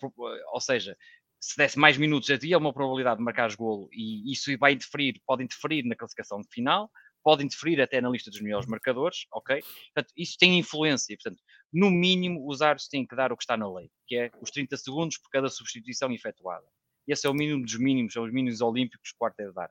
ou 0.54 0.62
seja, 0.62 0.98
se 1.42 1.58
desse 1.58 1.78
mais 1.78 1.98
minutos, 1.98 2.30
havia 2.30 2.58
uma 2.58 2.72
probabilidade 2.72 3.18
de 3.18 3.24
marcar 3.24 3.54
golo 3.58 3.90
e 3.92 4.32
isso 4.32 4.58
vai 4.58 4.72
interferir, 4.72 5.22
pode 5.26 5.44
interferir 5.44 5.84
na 5.84 5.96
classificação 5.96 6.42
final, 6.50 6.90
pode 7.28 7.44
interferir 7.44 7.82
até 7.82 8.00
na 8.00 8.10
lista 8.10 8.32
dos 8.32 8.40
melhores 8.40 8.66
marcadores, 8.68 9.26
ok? 9.34 9.62
Portanto, 9.94 10.14
isso 10.16 10.38
tem 10.40 10.58
influência. 10.58 11.14
Portanto, 11.18 11.44
no 11.74 11.92
mínimo, 11.92 12.48
os 12.48 12.62
árbitros 12.62 12.88
têm 12.88 13.06
que 13.06 13.14
dar 13.18 13.34
o 13.34 13.36
que 13.36 13.44
está 13.44 13.58
na 13.58 13.70
lei, 13.70 13.92
que 14.08 14.16
é 14.16 14.32
os 14.40 14.50
30 14.50 14.78
segundos 14.78 15.18
por 15.18 15.30
cada 15.30 15.50
substituição 15.50 16.10
efetuada. 16.14 16.66
Esse 17.06 17.28
é 17.28 17.30
o 17.30 17.34
mínimo 17.34 17.66
dos 17.66 17.78
mínimos, 17.78 18.14
são 18.14 18.24
os 18.24 18.32
mínimos 18.32 18.62
olímpicos 18.62 19.10
que 19.10 19.16
o 19.16 19.18
quarto 19.18 19.42
é 19.42 19.48
de 19.48 19.54
dar. 19.54 19.70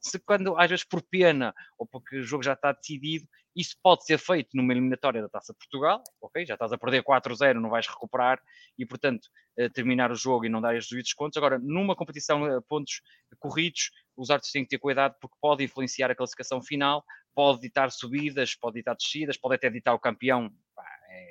Se 0.00 0.18
quando, 0.18 0.56
às 0.56 0.70
vezes, 0.70 0.82
por 0.82 1.02
pena 1.02 1.54
ou 1.78 1.86
porque 1.86 2.20
o 2.20 2.22
jogo 2.22 2.42
já 2.42 2.54
está 2.54 2.72
decidido, 2.72 3.28
isso 3.54 3.76
pode 3.82 4.04
ser 4.04 4.18
feito 4.18 4.50
numa 4.54 4.72
eliminatória 4.72 5.22
da 5.22 5.28
Taça 5.28 5.54
Portugal, 5.54 6.02
ok? 6.20 6.44
Já 6.44 6.54
estás 6.54 6.72
a 6.72 6.78
perder 6.78 7.02
4-0, 7.02 7.54
não 7.60 7.70
vais 7.70 7.86
recuperar 7.86 8.40
e, 8.78 8.84
portanto, 8.84 9.28
eh, 9.56 9.68
terminar 9.68 10.10
o 10.10 10.16
jogo 10.16 10.44
e 10.44 10.48
não 10.48 10.60
dar 10.60 10.74
os 10.74 10.88
devidos 10.88 11.12
contos. 11.12 11.36
Agora, 11.36 11.58
numa 11.58 11.94
competição 11.94 12.44
a 12.44 12.60
pontos 12.62 13.00
corridos, 13.38 13.90
os 14.16 14.30
árbitros 14.30 14.52
têm 14.52 14.64
que 14.64 14.70
ter 14.70 14.78
cuidado 14.78 15.14
porque 15.20 15.36
pode 15.40 15.62
influenciar 15.62 16.10
a 16.10 16.14
classificação 16.14 16.60
final, 16.60 17.04
pode 17.34 17.60
ditar 17.60 17.90
subidas, 17.90 18.54
pode 18.54 18.74
ditar 18.74 18.96
descidas, 18.96 19.36
pode 19.36 19.54
até 19.54 19.70
ditar 19.70 19.94
o 19.94 19.98
campeão. 19.98 20.50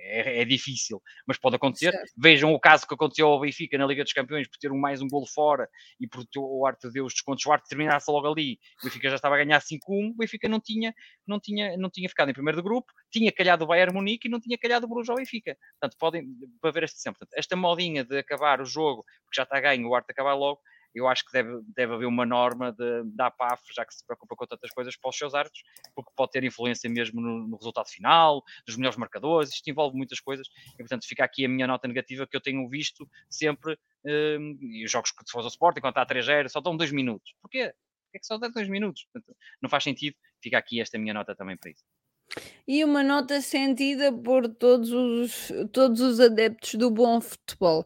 É, 0.06 0.42
é, 0.42 0.46
difícil, 0.46 1.02
mas 1.28 1.38
pode 1.38 1.56
acontecer. 1.56 1.92
Certo. 1.92 2.12
Vejam 2.18 2.54
o 2.54 2.60
caso 2.60 2.88
que 2.88 2.94
aconteceu 2.94 3.28
ao 3.28 3.40
Benfica 3.40 3.78
na 3.78 3.86
Liga 3.86 4.04
dos 4.04 4.14
Campeões 4.14 4.48
por 4.48 4.58
ter 4.58 4.72
um, 4.72 4.78
mais 4.78 5.02
um 5.02 5.08
golo 5.08 5.26
fora 5.26 5.68
e 6.00 6.08
por 6.08 6.24
o 6.38 6.66
Arte 6.66 6.90
deu 6.92 7.06
os 7.06 7.14
descontos, 7.14 7.46
o 7.46 7.52
Arte 7.52 7.68
terminasse 7.68 8.10
logo 8.12 8.28
ali, 8.28 8.60
o 8.82 8.86
Benfica 8.86 9.10
já 9.10 9.16
estava 9.16 9.36
a 9.36 9.38
ganhar 9.38 9.60
5-1, 9.60 10.12
o 10.12 10.18
Benfica 10.18 10.48
não 10.48 10.60
tinha, 10.60 10.94
não, 11.28 11.40
tinha, 11.40 11.78
não 11.78 11.90
tinha 11.90 12.08
ficado 12.08 12.30
em 12.30 12.34
primeiro 12.34 12.58
do 12.58 12.64
grupo, 12.64 12.92
tinha 13.12 13.32
calhado 13.32 13.64
o 13.64 13.68
Bayern 13.68 13.94
Munique 13.94 14.28
e 14.28 14.32
não 14.32 14.40
tinha 14.40 14.58
calhado 14.58 14.86
o 14.86 14.90
Bruges 14.90 15.10
ao 15.10 15.16
Benfica. 15.16 15.58
Portanto, 15.80 15.98
podem, 16.00 16.28
para 16.62 16.72
ver 16.72 16.84
este. 16.84 17.04
Portanto, 17.04 17.30
esta 17.36 17.56
modinha 17.56 18.04
de 18.04 18.18
acabar 18.18 18.62
o 18.62 18.66
jogo, 18.66 19.04
porque 19.26 19.36
já 19.36 19.44
está 19.44 19.60
ganho, 19.60 19.88
o 19.88 19.96
Arte 19.96 20.12
acabar 20.12 20.34
logo, 20.34 20.62
eu 20.94 21.08
acho 21.08 21.26
que 21.26 21.32
deve, 21.32 21.62
deve 21.76 21.94
haver 21.94 22.06
uma 22.06 22.26
norma 22.26 22.72
de, 22.72 23.04
da 23.16 23.28
APAF, 23.28 23.62
já 23.74 23.86
que 23.86 23.94
se 23.94 24.06
preocupa 24.06 24.36
com 24.36 24.46
tantas 24.46 24.72
coisas 24.72 24.96
para 24.96 25.10
os 25.10 25.18
seus 25.18 25.34
árbitros, 25.34 25.64
porque 25.96 26.12
pode 26.16 26.32
ter 26.32 26.44
influência 26.44 26.90
mesmo 26.90 27.20
no, 27.20 27.48
no, 27.48 27.58
resultado 27.58 27.90
final, 27.90 28.44
dos 28.66 28.78
melhores 28.78 28.98
marcadores, 28.98 29.52
isto 29.52 29.68
envolve 29.70 29.98
muitas 29.98 30.20
coisas, 30.20 30.48
e 30.74 30.78
portanto 30.78 31.08
fica 31.08 31.24
aqui 31.24 31.46
a 31.46 31.50
minha 31.50 31.68
nota 31.68 31.88
negativa 31.88 32.28
que 32.28 32.36
eu 32.36 32.42
tenho 32.42 32.68
visto 32.70 33.10
sempre, 33.30 33.78
um, 34.06 34.58
e 34.62 34.86
os 34.86 34.92
jogos 34.92 35.12
que 35.12 35.24
se 35.26 35.32
faz 35.32 35.46
o 35.46 35.50
Sport, 35.50 35.78
enquanto 35.78 35.98
há 35.98 36.06
3-0, 36.06 36.50
só 36.50 36.62
dão 36.62 36.78
2 36.78 36.92
minutos. 36.92 37.34
Porquê? 37.42 37.74
Porquê 38.06 38.18
é 38.18 38.20
que 38.20 38.26
só 38.26 38.38
dá 38.38 38.48
2 38.48 38.70
minutos? 38.70 39.08
Portanto, 39.12 39.36
não 39.62 39.70
faz 39.70 39.84
sentido, 39.84 40.16
fica 40.42 40.58
aqui 40.58 40.80
esta 40.80 41.00
minha 41.00 41.14
nota 41.14 41.36
também 41.36 41.58
para 41.58 41.72
isso. 41.72 41.84
E 42.68 42.84
uma 42.84 43.04
nota 43.04 43.42
sentida 43.42 44.12
por 44.12 44.48
todos 44.48 44.92
os, 44.92 45.52
todos 45.72 46.00
os 46.00 46.20
adeptos 46.20 46.76
do 46.76 46.90
bom 46.90 47.20
futebol. 47.20 47.86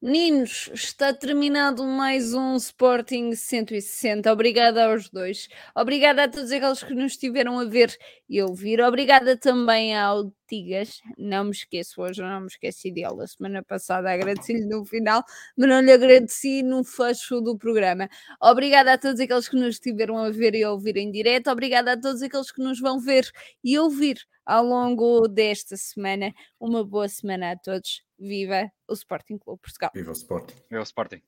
Meninos, 0.00 0.70
está 0.72 1.12
terminado 1.12 1.82
mais 1.84 2.32
um 2.32 2.54
Sporting 2.54 3.34
160. 3.34 4.32
Obrigada 4.32 4.86
aos 4.86 5.10
dois. 5.10 5.48
Obrigada 5.74 6.22
a 6.22 6.28
todos 6.28 6.52
aqueles 6.52 6.84
que 6.84 6.94
nos 6.94 7.12
estiveram 7.12 7.58
a 7.58 7.64
ver 7.64 7.92
e 8.28 8.40
ouvir. 8.40 8.80
Obrigada 8.80 9.36
também 9.36 9.98
ao 9.98 10.32
Tigas. 10.48 11.00
Não 11.18 11.46
me 11.46 11.50
esqueço 11.50 12.00
hoje, 12.00 12.22
não 12.22 12.42
me 12.42 12.46
esqueci 12.46 12.92
dele. 12.92 13.24
A 13.24 13.26
semana 13.26 13.60
passada 13.64 14.08
agradeci-lhe 14.12 14.66
no 14.66 14.84
final, 14.84 15.24
mas 15.56 15.68
não 15.68 15.80
lhe 15.80 15.90
agradeci 15.90 16.62
no 16.62 16.84
fecho 16.84 17.40
do 17.40 17.58
programa. 17.58 18.08
Obrigada 18.40 18.92
a 18.92 18.98
todos 18.98 19.18
aqueles 19.20 19.48
que 19.48 19.56
nos 19.56 19.74
estiveram 19.74 20.16
a 20.18 20.30
ver 20.30 20.54
e 20.54 20.64
ouvir 20.64 20.96
em 20.96 21.10
direto. 21.10 21.50
Obrigada 21.50 21.94
a 21.94 22.00
todos 22.00 22.22
aqueles 22.22 22.52
que 22.52 22.62
nos 22.62 22.78
vão 22.78 23.00
ver 23.00 23.28
e 23.64 23.76
ouvir 23.76 24.18
ao 24.46 24.64
longo 24.64 25.26
desta 25.26 25.76
semana. 25.76 26.32
Uma 26.60 26.84
boa 26.84 27.08
semana 27.08 27.50
a 27.50 27.56
todos 27.56 28.07
Viva 28.18 28.70
o 28.88 28.94
Sporting 28.94 29.38
Clube 29.38 29.60
Portugal. 29.60 29.90
Viva 29.94 30.10
o 30.10 30.14
Sporting. 30.14 30.54
Viva 30.70 30.82
o 30.82 30.86
Sporting. 30.86 31.22